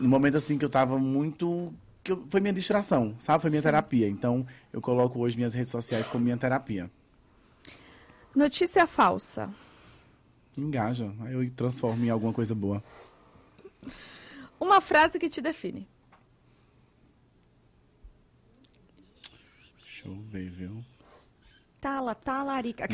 [0.00, 1.72] no momento assim que eu tava muito.
[2.02, 3.42] Que eu- foi minha distração, sabe?
[3.42, 4.08] Foi minha terapia.
[4.08, 6.90] Então, eu coloco hoje minhas redes sociais como minha terapia.
[8.34, 9.48] Notícia falsa.
[10.56, 11.12] Engaja.
[11.20, 12.82] Aí eu transformo em alguma coisa boa.
[14.58, 15.86] Uma frase que te define.
[19.82, 20.84] Deixa eu ver, viu?
[21.80, 22.88] Tala, talarica.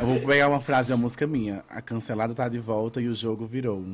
[0.00, 1.62] Eu vou pegar uma frase de uma música minha.
[1.68, 3.84] A cancelada tá de volta e o jogo virou.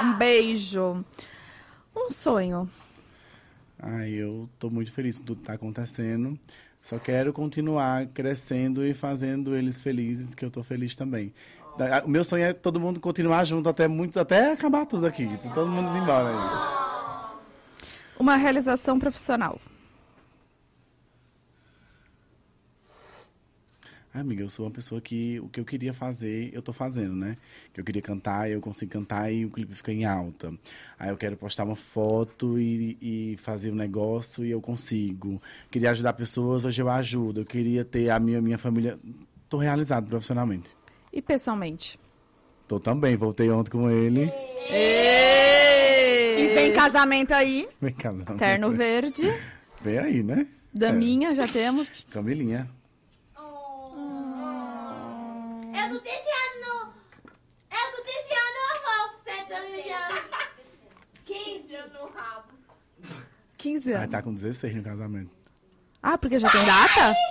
[0.00, 1.04] Um beijo.
[1.94, 2.68] Um sonho.
[3.78, 6.38] Ai, eu tô muito feliz com tudo que tá acontecendo.
[6.84, 11.32] Só quero continuar crescendo e fazendo eles felizes, que eu tô feliz também.
[12.04, 15.26] O meu sonho é todo mundo continuar junto até muito, até acabar tudo aqui.
[15.54, 17.34] Todo mundo ir embora aí.
[18.18, 19.58] Uma realização profissional.
[24.14, 27.16] Ai, amiga, eu sou uma pessoa que o que eu queria fazer, eu tô fazendo,
[27.16, 27.36] né?
[27.72, 30.54] Que eu queria cantar, eu consigo cantar e o clipe fica em alta.
[30.96, 35.42] Aí eu quero postar uma foto e, e fazer um negócio e eu consigo.
[35.68, 37.40] Queria ajudar pessoas, hoje eu ajudo.
[37.40, 38.96] Eu queria ter a minha, minha família.
[39.48, 40.70] Tô realizado profissionalmente.
[41.12, 41.98] E pessoalmente?
[42.68, 44.32] Tô também, voltei ontem com ele.
[46.38, 47.68] E vem casamento aí.
[47.80, 48.36] Vem cá, não.
[48.36, 49.24] Terno verde.
[49.82, 50.46] Vem aí, né?
[50.72, 52.06] Daminha, já temos.
[52.12, 52.70] Camilinha.
[55.94, 56.92] Eu tô desejando.
[57.70, 59.14] Eu tô desejando a avó.
[59.26, 60.02] Sentando já.
[61.24, 62.48] 15 no rabo.
[63.58, 64.10] 15 Aí anos.
[64.10, 65.30] tá com 16 no casamento.
[66.02, 67.14] Ah, porque já tem data?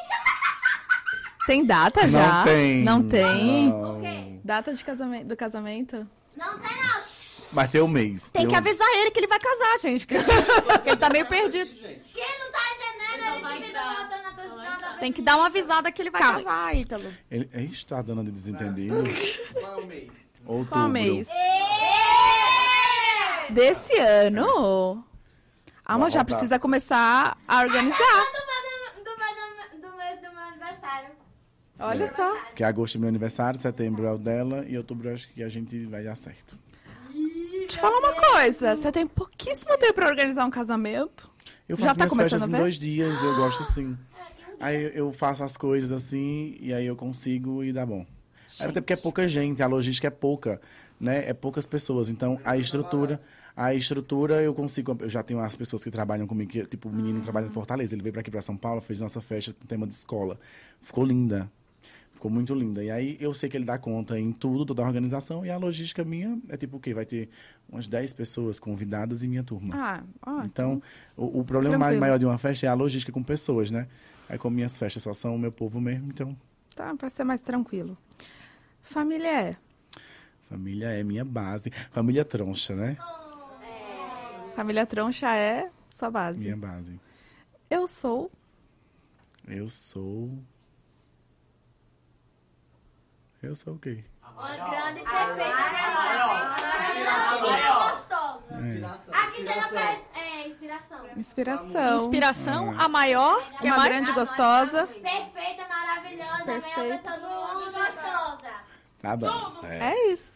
[1.46, 2.38] Tem data já?
[2.38, 2.84] Não tem.
[2.84, 3.68] Não tem?
[3.68, 4.40] Não.
[4.46, 6.08] Data de casamento, do casamento?
[6.38, 7.04] Não tem não.
[7.52, 8.32] Mas tem um mês.
[8.32, 10.08] Tem que um- avisar ele que ele vai casar, gente.
[10.08, 10.24] Que que
[10.90, 11.70] ele tá meio perdido.
[11.70, 14.23] Quem não tá entendendo, ele tua nada.
[15.04, 16.38] Tem que dar uma avisada que ele vai Calma.
[16.38, 17.14] casar, Ítalo.
[17.30, 19.04] Ele, ele está dando de desentendido.
[19.52, 20.12] Qual é o mês?
[20.46, 20.72] Outubro.
[20.72, 21.28] Qual mês?
[23.50, 25.04] Desse ano?
[25.84, 27.98] Ah, mas já precisa começar a organizar.
[27.98, 31.10] Do, do, do, do, mês do meu aniversário.
[31.78, 32.38] Olha só.
[32.46, 35.50] Porque agosto é meu aniversário, setembro é o dela e outubro eu acho que a
[35.50, 36.58] gente vai dar certo.
[37.12, 38.74] Deixa eu falar uma coisa.
[38.74, 41.30] Você tem pouquíssimo tempo pra organizar um casamento.
[41.68, 43.98] Eu Já faço tá minhas começando festas a em dois dias, eu gosto sim.
[44.64, 48.06] Aí eu faço as coisas assim e aí eu consigo e dá bom.
[48.60, 50.62] Aí Até porque é pouca gente, a logística é pouca,
[51.00, 51.28] né?
[51.28, 52.10] É poucas pessoas.
[52.10, 53.22] Então a estrutura,
[53.56, 54.96] a estrutura eu consigo.
[55.00, 57.94] Eu já tenho as pessoas que trabalham comigo, que, tipo, o menino trabalha em Fortaleza,
[57.94, 60.40] ele veio pra aqui pra São Paulo, fez nossa festa com tema de escola.
[60.82, 61.50] Ficou linda.
[62.14, 62.82] Ficou muito linda.
[62.82, 65.58] E aí eu sei que ele dá conta em tudo, toda a organização, e a
[65.58, 66.94] logística minha é tipo o quê?
[66.94, 67.28] Vai ter
[67.68, 69.76] umas 10 pessoas convidadas e minha turma.
[69.76, 70.44] Ah, ó.
[70.44, 70.82] Então,
[71.18, 72.00] o, o problema mais Tranquilo.
[72.00, 73.88] maior de uma festa é a logística com pessoas, né?
[74.30, 76.36] Aí, como minhas festas só são o meu povo mesmo, então,
[76.76, 77.98] Tá, vai ser mais tranquilo.
[78.82, 79.58] Família é?
[80.50, 81.72] família é minha base.
[81.92, 82.98] Família troncha, né?
[84.56, 86.38] Família troncha é sua base.
[86.38, 87.00] Minha base.
[87.70, 88.32] Eu sou.
[89.48, 90.30] Eu sou.
[93.42, 94.04] Eu sou o quê?
[94.22, 95.54] Uma grande e perfeita.
[96.90, 97.90] Inspiração.
[97.92, 98.56] gostosa.
[98.56, 99.14] Inspiração.
[99.14, 100.02] Aqui tem a é,
[100.76, 101.06] inspiração.
[101.18, 101.96] Inspiração.
[101.98, 103.42] Inspiração, a maior.
[103.60, 103.90] que é Uma mais?
[103.90, 104.88] grande gostosa.
[104.88, 106.98] Perfeita, maravilhosa, a melhor Perfeita.
[107.12, 108.52] pessoa do mundo e gostosa.
[109.02, 109.66] Tá bom.
[109.66, 109.92] É.
[109.92, 110.32] É isso.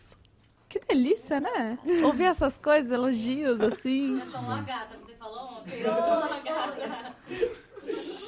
[0.70, 1.80] Que delícia, né?
[2.04, 4.20] Ouvir essas coisas, elogios, assim.
[4.20, 5.80] Eu sou uma gata, você falou ontem.
[5.80, 7.16] Eu sou uma gata.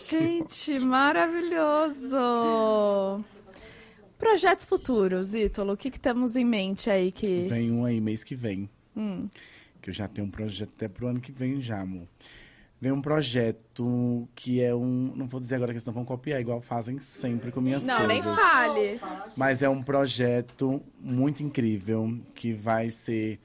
[0.07, 2.15] Gente, maravilhoso.
[4.17, 7.45] Projetos futuros, Ítalo, o que, que temos em mente aí que.
[7.49, 8.69] Vem um aí mês que vem.
[8.95, 9.27] Hum.
[9.81, 12.07] Que eu já tenho um projeto até pro ano que vem já, amor.
[12.81, 15.11] Vem um projeto que é um.
[15.15, 18.21] Não vou dizer agora que senão vão copiar, igual fazem sempre com minhas Não, nem
[18.23, 18.39] coisas.
[18.39, 19.01] fale.
[19.35, 23.37] Mas é um projeto muito incrível que vai ser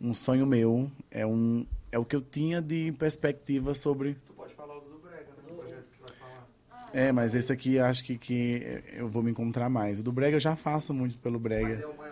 [0.00, 0.90] um sonho meu.
[1.10, 4.14] É um, é o que eu tinha de perspectiva sobre.
[4.26, 5.52] Tu pode falar o do Brega, né?
[5.52, 6.46] O projeto que vai falar.
[6.92, 10.00] É, mas esse aqui eu acho que, que eu vou me encontrar mais.
[10.00, 11.82] O do Brega eu já faço muito pelo Mas Brega.
[11.82, 12.11] é o maior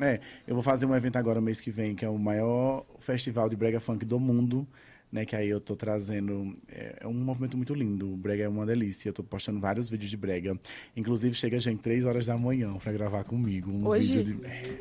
[0.00, 3.48] É, eu vou fazer um evento agora mês que vem, que é o maior festival
[3.48, 4.66] de brega funk do mundo,
[5.10, 5.24] né?
[5.24, 6.54] Que aí eu tô trazendo.
[6.68, 8.12] É, é um movimento muito lindo.
[8.12, 9.08] O brega é uma delícia.
[9.08, 10.58] Eu tô postando vários vídeos de brega.
[10.94, 13.70] Inclusive, chega gente três horas da manhã pra gravar comigo.
[13.70, 14.18] Um Hoje?
[14.18, 14.46] vídeo de.
[14.46, 14.76] É.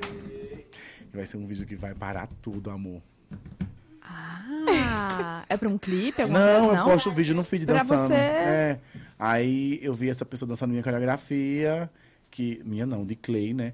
[1.13, 3.01] Vai ser um vídeo que vai parar tudo, amor.
[4.01, 6.21] Ah, é pra um clipe?
[6.21, 6.81] Alguma Não, coisa?
[6.81, 8.07] eu posto o vídeo no feed Pra dançando.
[8.07, 8.13] você.
[8.13, 8.79] É.
[9.17, 11.89] Aí eu vi essa pessoa dançando minha coreografia,
[12.29, 12.61] que.
[12.65, 13.73] Minha não, de Clay, né?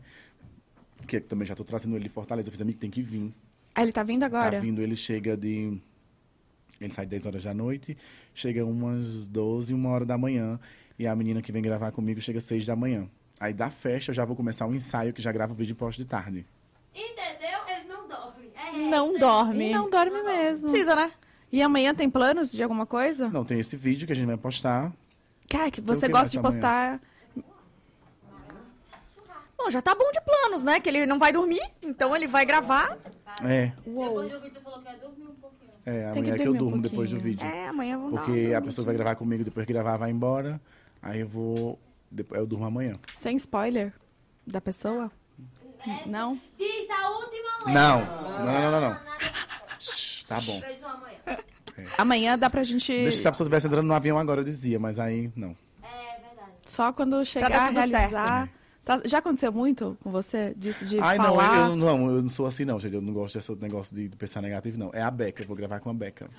[1.07, 2.47] Que também já tô trazendo ele de Fortaleza.
[2.47, 3.33] Eu fiz amigo, tem que vir.
[3.73, 4.57] Ah, ele tá vindo agora?
[4.57, 5.79] Tá vindo, ele chega de.
[6.79, 7.95] Ele sai 10 horas da noite,
[8.33, 10.59] chega umas 12, uma hora da manhã.
[10.97, 13.07] E a menina que vem gravar comigo chega 6 da manhã.
[13.39, 15.75] Aí da festa eu já vou começar um ensaio que já grava o vídeo e
[15.75, 16.45] posto de tarde.
[16.93, 17.59] Entendeu?
[17.67, 18.51] Ele não dorme.
[18.55, 19.69] É Não dorme.
[19.69, 20.69] E não dorme mesmo.
[20.69, 21.11] Precisa, né?
[21.51, 23.29] E amanhã tem planos de alguma coisa?
[23.29, 24.91] Não, tem esse vídeo que a gente vai postar.
[25.49, 26.99] Cara, que você que gosta de amanhã?
[29.63, 30.79] Bom, já tá bom de planos, né?
[30.79, 32.97] Que ele não vai dormir, então ele vai gravar.
[33.43, 35.71] É, Depois do vídeo falou que ia dormir um pouquinho.
[35.85, 37.45] é Tem que amanhã que, eu dormir um durmo depois do vídeo.
[37.47, 40.09] É, amanhã vamos dar Porque uma a pessoa vai gravar comigo, depois que gravar vai
[40.09, 40.59] embora.
[41.01, 41.79] Aí eu vou.
[42.09, 42.93] Depois eu durmo amanhã.
[43.15, 43.93] Sem spoiler
[44.45, 45.11] da pessoa?
[46.07, 46.39] Não?
[46.57, 47.75] Diz a última vez.
[47.75, 47.99] Não,
[48.45, 48.97] não, não, não, não.
[49.79, 50.59] Shhh, Tá bom.
[50.59, 51.17] Beijo amanhã.
[51.97, 52.91] Amanhã dá pra gente.
[52.91, 55.55] Deixa se a pessoa estivesse entrando no avião agora, eu dizia, mas aí não.
[55.83, 56.51] É verdade.
[56.65, 58.49] Só quando dar chegar a tudo realizar.
[58.83, 60.53] Tá- já aconteceu muito com você?
[60.57, 61.53] Disso de Ai, falar?
[61.53, 62.95] não, eu não, eu não sou assim, não, gente.
[62.95, 64.89] Eu não gosto desse negócio de pensar negativo, não.
[64.93, 66.29] É a Beca, eu vou gravar com a Beca.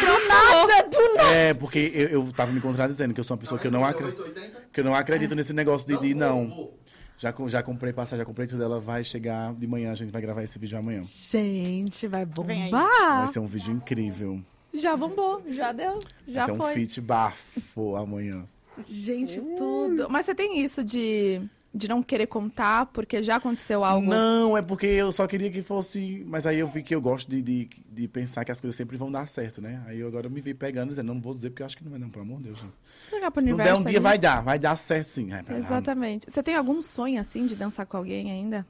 [0.00, 1.28] Do nada, do nada.
[1.34, 3.84] É, porque eu, eu tava me contradizendo, que eu sou uma pessoa que eu não,
[3.84, 4.04] acre...
[4.04, 4.62] 880?
[4.72, 6.72] que eu não acredito nesse negócio de, de não.
[7.18, 10.20] Já, já comprei passagem, já comprei tudo, ela vai chegar de manhã, a gente vai
[10.20, 11.02] gravar esse vídeo amanhã.
[11.02, 13.18] Gente, vai bombar.
[13.18, 14.42] Vai ser um vídeo incrível.
[14.74, 16.70] Já bombou, já deu, já vai ser foi.
[16.70, 18.44] um feat bafo amanhã.
[18.78, 20.08] Gente, tudo.
[20.08, 21.42] Mas você tem isso de,
[21.74, 24.08] de não querer contar porque já aconteceu algo?
[24.08, 26.24] Não, é porque eu só queria que fosse.
[26.26, 28.96] Mas aí eu vi que eu gosto de, de, de pensar que as coisas sempre
[28.96, 29.82] vão dar certo, né?
[29.86, 31.84] Aí eu agora me vi pegando e dizendo, não vou dizer porque eu acho que
[31.84, 32.64] não vai, não, pelo amor de Deus.
[33.10, 33.98] Pro Se não der um dia, ali.
[34.00, 35.30] vai dar, vai dar certo sim.
[35.30, 35.42] Lá.
[35.56, 36.30] Exatamente.
[36.30, 38.66] Você tem algum sonho assim de dançar com alguém ainda?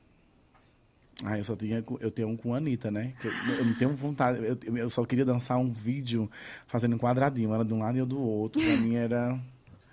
[1.24, 3.12] Ah, eu só tinha, eu tenho um com a Anitta, né?
[3.22, 6.28] Eu, eu não tenho vontade, eu, eu só queria dançar um vídeo
[6.66, 8.60] fazendo um quadradinho, ela de um lado e eu do outro.
[8.60, 9.38] Pra mim era.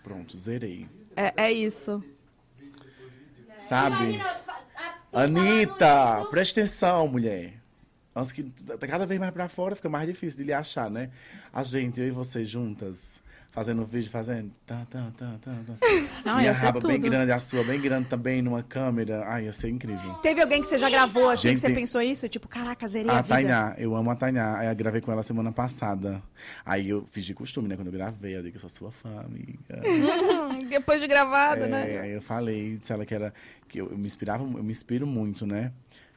[0.10, 0.88] Pronto, zerei.
[1.16, 2.04] É, é isso.
[3.60, 4.20] Sabe?
[5.14, 7.54] Anitta, presta atenção, mulher.
[8.16, 8.52] Antes que
[8.88, 11.12] cada vez mais pra fora, fica mais difícil de lhe achar, né?
[11.54, 13.19] A gente, eu e você juntas,
[13.52, 14.52] fazendo vídeo, fazendo.
[14.66, 15.88] Tá, tá, tá, tá, tá.
[16.26, 19.24] Não, Minha raba bem grande, a sua bem grande também numa câmera.
[19.26, 20.14] Ai, ia ser incrível.
[20.22, 22.30] Teve alguém que você já gravou assim Gente, que você tem- pensou isso?
[22.30, 23.36] Tipo, caraca, zerei a, A vida.
[23.36, 24.60] Tainá, eu amo a Tainá.
[24.60, 26.22] Aí eu gravei com ela semana passada.
[26.66, 27.76] Aí eu fiz de costume, né?
[27.76, 29.82] Quando eu gravei, eu disse que eu sou sua fã, amiga.
[30.70, 32.00] Depois de gravado, É, né?
[32.02, 33.34] Aí eu falei, disse ela que era
[33.68, 35.72] que eu, eu me inspirava, eu me inspiro muito, né,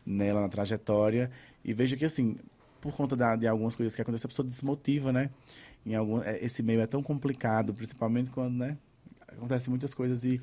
[0.06, 1.30] nela na trajetória
[1.64, 2.36] e vejo que assim,
[2.80, 5.30] por conta da- de algumas coisas que acontecem, a pessoa desmotiva, né?
[5.84, 8.76] Em algum, é, esse meio é tão complicado, principalmente quando, né,
[9.28, 10.40] acontecem muitas coisas e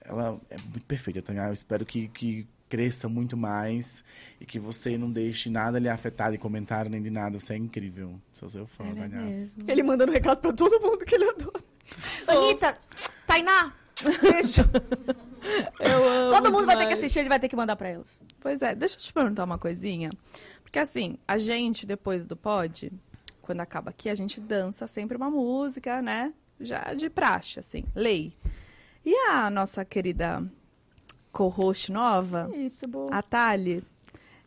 [0.00, 1.48] ela é muito perfeita, Tainá.
[1.48, 4.02] Eu espero que, que cresça muito mais
[4.40, 7.38] e que você não deixe nada lhe afetar de comentário nem de nada.
[7.38, 8.18] Você é incrível.
[8.32, 9.22] Sou seu fã, Ela é Tainá.
[9.22, 9.64] mesmo.
[9.68, 11.62] Ele mandando recado pra todo mundo que ele adora.
[12.26, 12.78] Anitta,
[13.26, 13.72] Tainá,
[14.22, 14.62] beijo.
[15.80, 16.98] Eu amo Todo mundo vai ter que demais.
[17.00, 18.06] assistir, ele vai ter que mandar pra elas.
[18.40, 20.10] Pois é, deixa eu te perguntar uma coisinha.
[20.62, 22.92] Porque assim, a gente, depois do pod,
[23.42, 26.32] quando acaba aqui, a gente dança sempre uma música, né?
[26.60, 28.32] Já de praxe, assim, lei.
[29.04, 30.42] E a nossa querida
[31.32, 33.08] co-host nova, Isso, boa.
[33.12, 33.82] a Thali,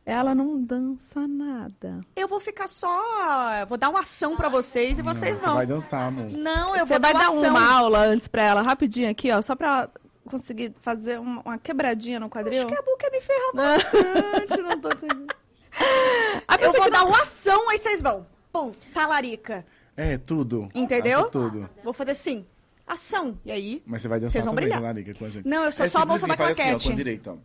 [0.05, 1.99] ela não dança nada.
[2.15, 3.65] Eu vou ficar só.
[3.67, 5.51] Vou dar uma ação pra vocês e vocês Não, vão.
[5.53, 6.29] Você vai dançar, amor.
[6.31, 9.41] Não, eu Você vou vai dar dar uma aula antes pra ela, rapidinho aqui, ó,
[9.41, 9.91] só pra ela
[10.29, 12.59] conseguir fazer uma, uma quebradinha no quadril?
[12.65, 15.35] Acho que a Bu quer me ferrar bastante, não tô entendendo.
[16.47, 18.25] A Eu pessoa vou que dar uma ação, aí vocês vão.
[18.55, 19.65] Pum, talarica.
[19.97, 20.69] É, tudo.
[20.73, 21.29] Entendeu?
[21.29, 21.69] Tudo.
[21.83, 22.45] Vou fazer assim,
[22.87, 23.37] ação.
[23.43, 23.83] E aí?
[23.85, 24.81] Mas você vai dançar vão também, brilhar.
[24.81, 25.45] Larica, com a gente.
[25.45, 26.87] Não, eu sou é só a moça simplesinho, da faz assim, ó, claquete.
[26.87, 27.37] com a direita, ó.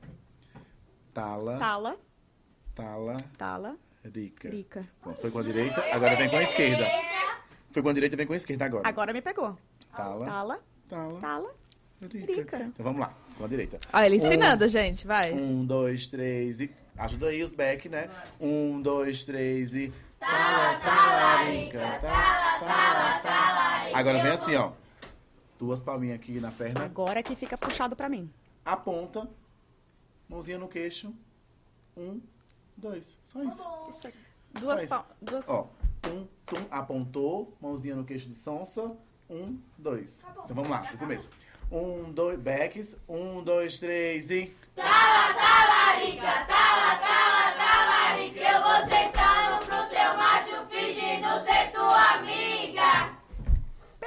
[1.13, 1.97] Tala, Tala,
[2.77, 3.77] tala, tala,
[4.15, 4.51] rica.
[4.51, 4.89] rica.
[5.03, 6.87] Pronto, foi com a direita, agora vem com a esquerda.
[7.73, 8.89] Foi com a direita, vem com a esquerda agora.
[8.89, 9.59] Agora me pegou.
[9.97, 11.55] Tala, Tala, tala, tala,
[12.03, 12.33] rica.
[12.33, 12.57] rica.
[12.73, 13.81] Então vamos lá, com a direita.
[13.93, 15.33] Ó, ele ensinando, gente, vai.
[15.33, 16.71] Um, dois, três e...
[16.97, 18.09] Ajuda aí os back, né?
[18.39, 19.93] Um, dois, três e...
[20.21, 23.99] Tala, tala, rica, tala, tala, tala.
[23.99, 24.73] Agora vem assim, ó.
[25.59, 26.85] Duas palminhas aqui na perna.
[26.85, 28.31] Agora que fica puxado pra mim.
[28.63, 29.27] Aponta.
[30.29, 31.11] Mãozinha no queixo.
[31.97, 32.21] Um,
[32.77, 33.19] dois.
[33.25, 33.69] Só isso.
[33.89, 34.19] Isso aqui.
[34.61, 34.89] Duas isso.
[34.91, 35.17] palmas.
[35.23, 35.49] Duas...
[35.49, 35.71] Ó,
[36.03, 38.95] tum, tum, apontou, mãozinha no queixo de sonsa.
[39.29, 40.23] Um, dois.
[40.45, 41.31] Então vamos lá, do começo.
[41.73, 42.95] Um, dois, backs.
[43.09, 44.55] Um, dois, três e.
[44.77, 48.39] Talarica, tala, tala, talarica.
[48.39, 49.10] Eu vou sentando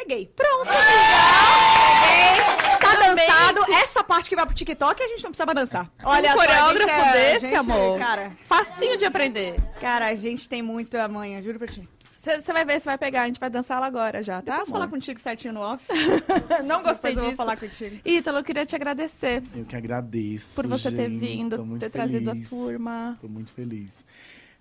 [0.06, 0.26] Peguei.
[0.36, 2.44] Pronto, Peguei.
[2.80, 3.74] Tá dançado.
[3.74, 5.90] Essa parte que vai pro TikTok a gente não precisa dançar.
[6.04, 7.98] Olha um só, a gente coreógrafo é- desse, gente, amor.
[7.98, 9.62] Cara, Facinho de aprender.
[9.80, 11.88] cara, a gente tem muita manha, juro pra ti.
[12.18, 13.24] Você vai ver, você vai pegar.
[13.24, 14.60] A gente vai dançar ela agora já, tá?
[14.60, 15.84] Posso falar contigo certinho no off?
[16.66, 17.36] Não gostei Depois eu vou disso.
[17.38, 18.00] falar contigo.
[18.06, 20.56] Ítalo, eu queria te agradecer Eu que agradeço.
[20.56, 21.20] por você ter gente.
[21.20, 22.50] vindo, Tô muito ter trazido a feliz.
[22.50, 23.18] turma.
[23.22, 24.06] Tô muito feliz.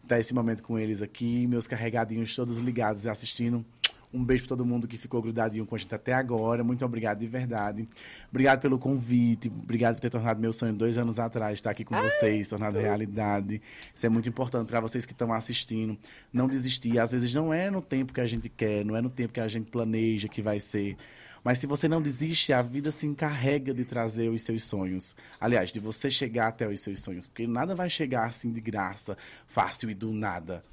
[0.09, 3.65] Tá esse momento com eles aqui, meus carregadinhos todos ligados e assistindo.
[4.13, 6.63] Um beijo pra todo mundo que ficou grudadinho com a gente até agora.
[6.63, 7.89] Muito obrigado de verdade.
[8.31, 9.49] Obrigado pelo convite.
[9.49, 13.63] Obrigado por ter tornado meu sonho dois anos atrás, estar aqui com vocês, tornado realidade.
[13.95, 15.97] Isso é muito importante para vocês que estão assistindo.
[16.33, 16.99] Não desistir.
[16.99, 19.41] Às vezes não é no tempo que a gente quer, não é no tempo que
[19.41, 20.97] a gente planeja que vai ser.
[21.45, 25.17] Mas se você não desiste, a vida se encarrega de trazer os seus sonhos.
[25.41, 27.27] Aliás, de você chegar até os seus sonhos.
[27.27, 29.17] Porque nada vai chegar assim de graça,
[29.47, 30.65] fácil e do nada.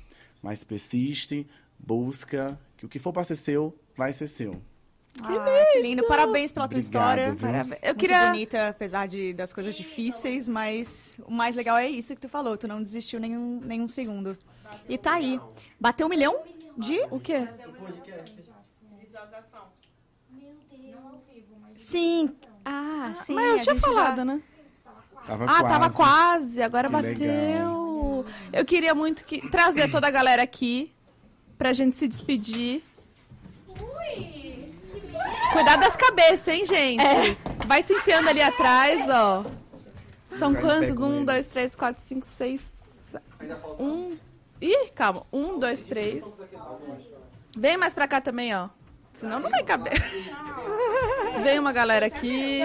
[0.43, 1.47] Mas persiste,
[1.79, 4.53] busca, que o que for para ser seu, vai ser seu.
[5.13, 6.07] Que, que lindo.
[6.07, 7.33] Parabéns pela tua Obrigado, história.
[7.33, 7.47] viu?
[7.47, 7.79] Parabéns.
[7.81, 8.27] Eu Muito queria.
[8.27, 12.55] bonita, apesar de, das coisas difíceis, mas o mais legal é isso que tu falou.
[12.57, 14.37] Tu não desistiu nenhum, nenhum segundo.
[14.87, 15.39] E tá aí.
[15.79, 16.41] Bateu um milhão
[16.77, 17.01] de...
[17.11, 17.47] O quê?
[21.75, 22.35] Sim.
[22.63, 23.33] Ah, sim.
[23.33, 24.41] Mas eu tinha gente já- falado, né?
[25.25, 28.25] Tava Ah, tava quase, agora Que bateu.
[28.53, 30.91] Eu queria muito que trazer toda a galera aqui
[31.59, 32.81] pra gente se despedir.
[35.51, 37.03] Cuidar das cabeças, hein, gente?
[37.67, 39.45] Vai se enfiando ali atrás, ó.
[40.37, 40.95] São quantos?
[40.97, 42.61] Um, dois, três, quatro, cinco, seis.
[43.77, 44.17] Um.
[44.61, 45.25] Ih, calma.
[45.33, 46.25] Um, dois, três.
[47.57, 48.69] Vem mais pra cá também, ó.
[49.11, 50.01] Senão não vai caber.
[51.43, 52.59] Vem uma galera aqui.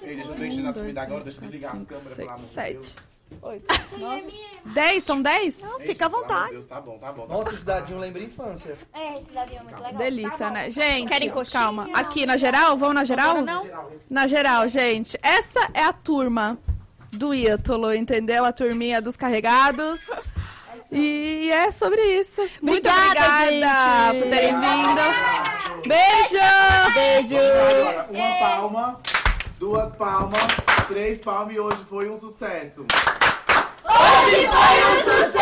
[0.00, 2.94] Deixa eu desligar as cinco, câmeras, seis, sete.
[3.42, 3.66] Oito,
[3.98, 4.34] nove.
[4.66, 5.04] Dez?
[5.04, 5.60] São dez?
[5.62, 6.52] Não, fica à vontade.
[6.52, 7.26] Deus, tá bom, tá bom.
[7.26, 8.76] Tá Nossa, esse dadinho lembra infância.
[8.92, 9.98] É, esse dali é muito legal.
[9.98, 10.70] Delícia, né?
[10.70, 11.60] Gente, Querem coxinha?
[11.62, 11.88] calma.
[11.94, 12.76] Aqui na geral?
[12.76, 13.42] Vão na geral?
[13.42, 13.66] Não.
[14.10, 15.18] Na geral, gente.
[15.22, 16.58] Essa é a turma
[17.12, 18.44] do Ítalo, entendeu?
[18.44, 20.00] A turminha dos carregados.
[20.90, 22.40] E é sobre isso.
[22.62, 25.02] Muito Obrigada, obrigada por terem vindo.
[25.86, 26.94] Beijo!
[26.94, 27.36] Beijo.
[28.10, 29.00] Uma palma,
[29.58, 30.40] duas palmas,
[30.86, 32.86] três palmas e hoje foi um sucesso.
[33.84, 35.38] Hoje foi um sucesso!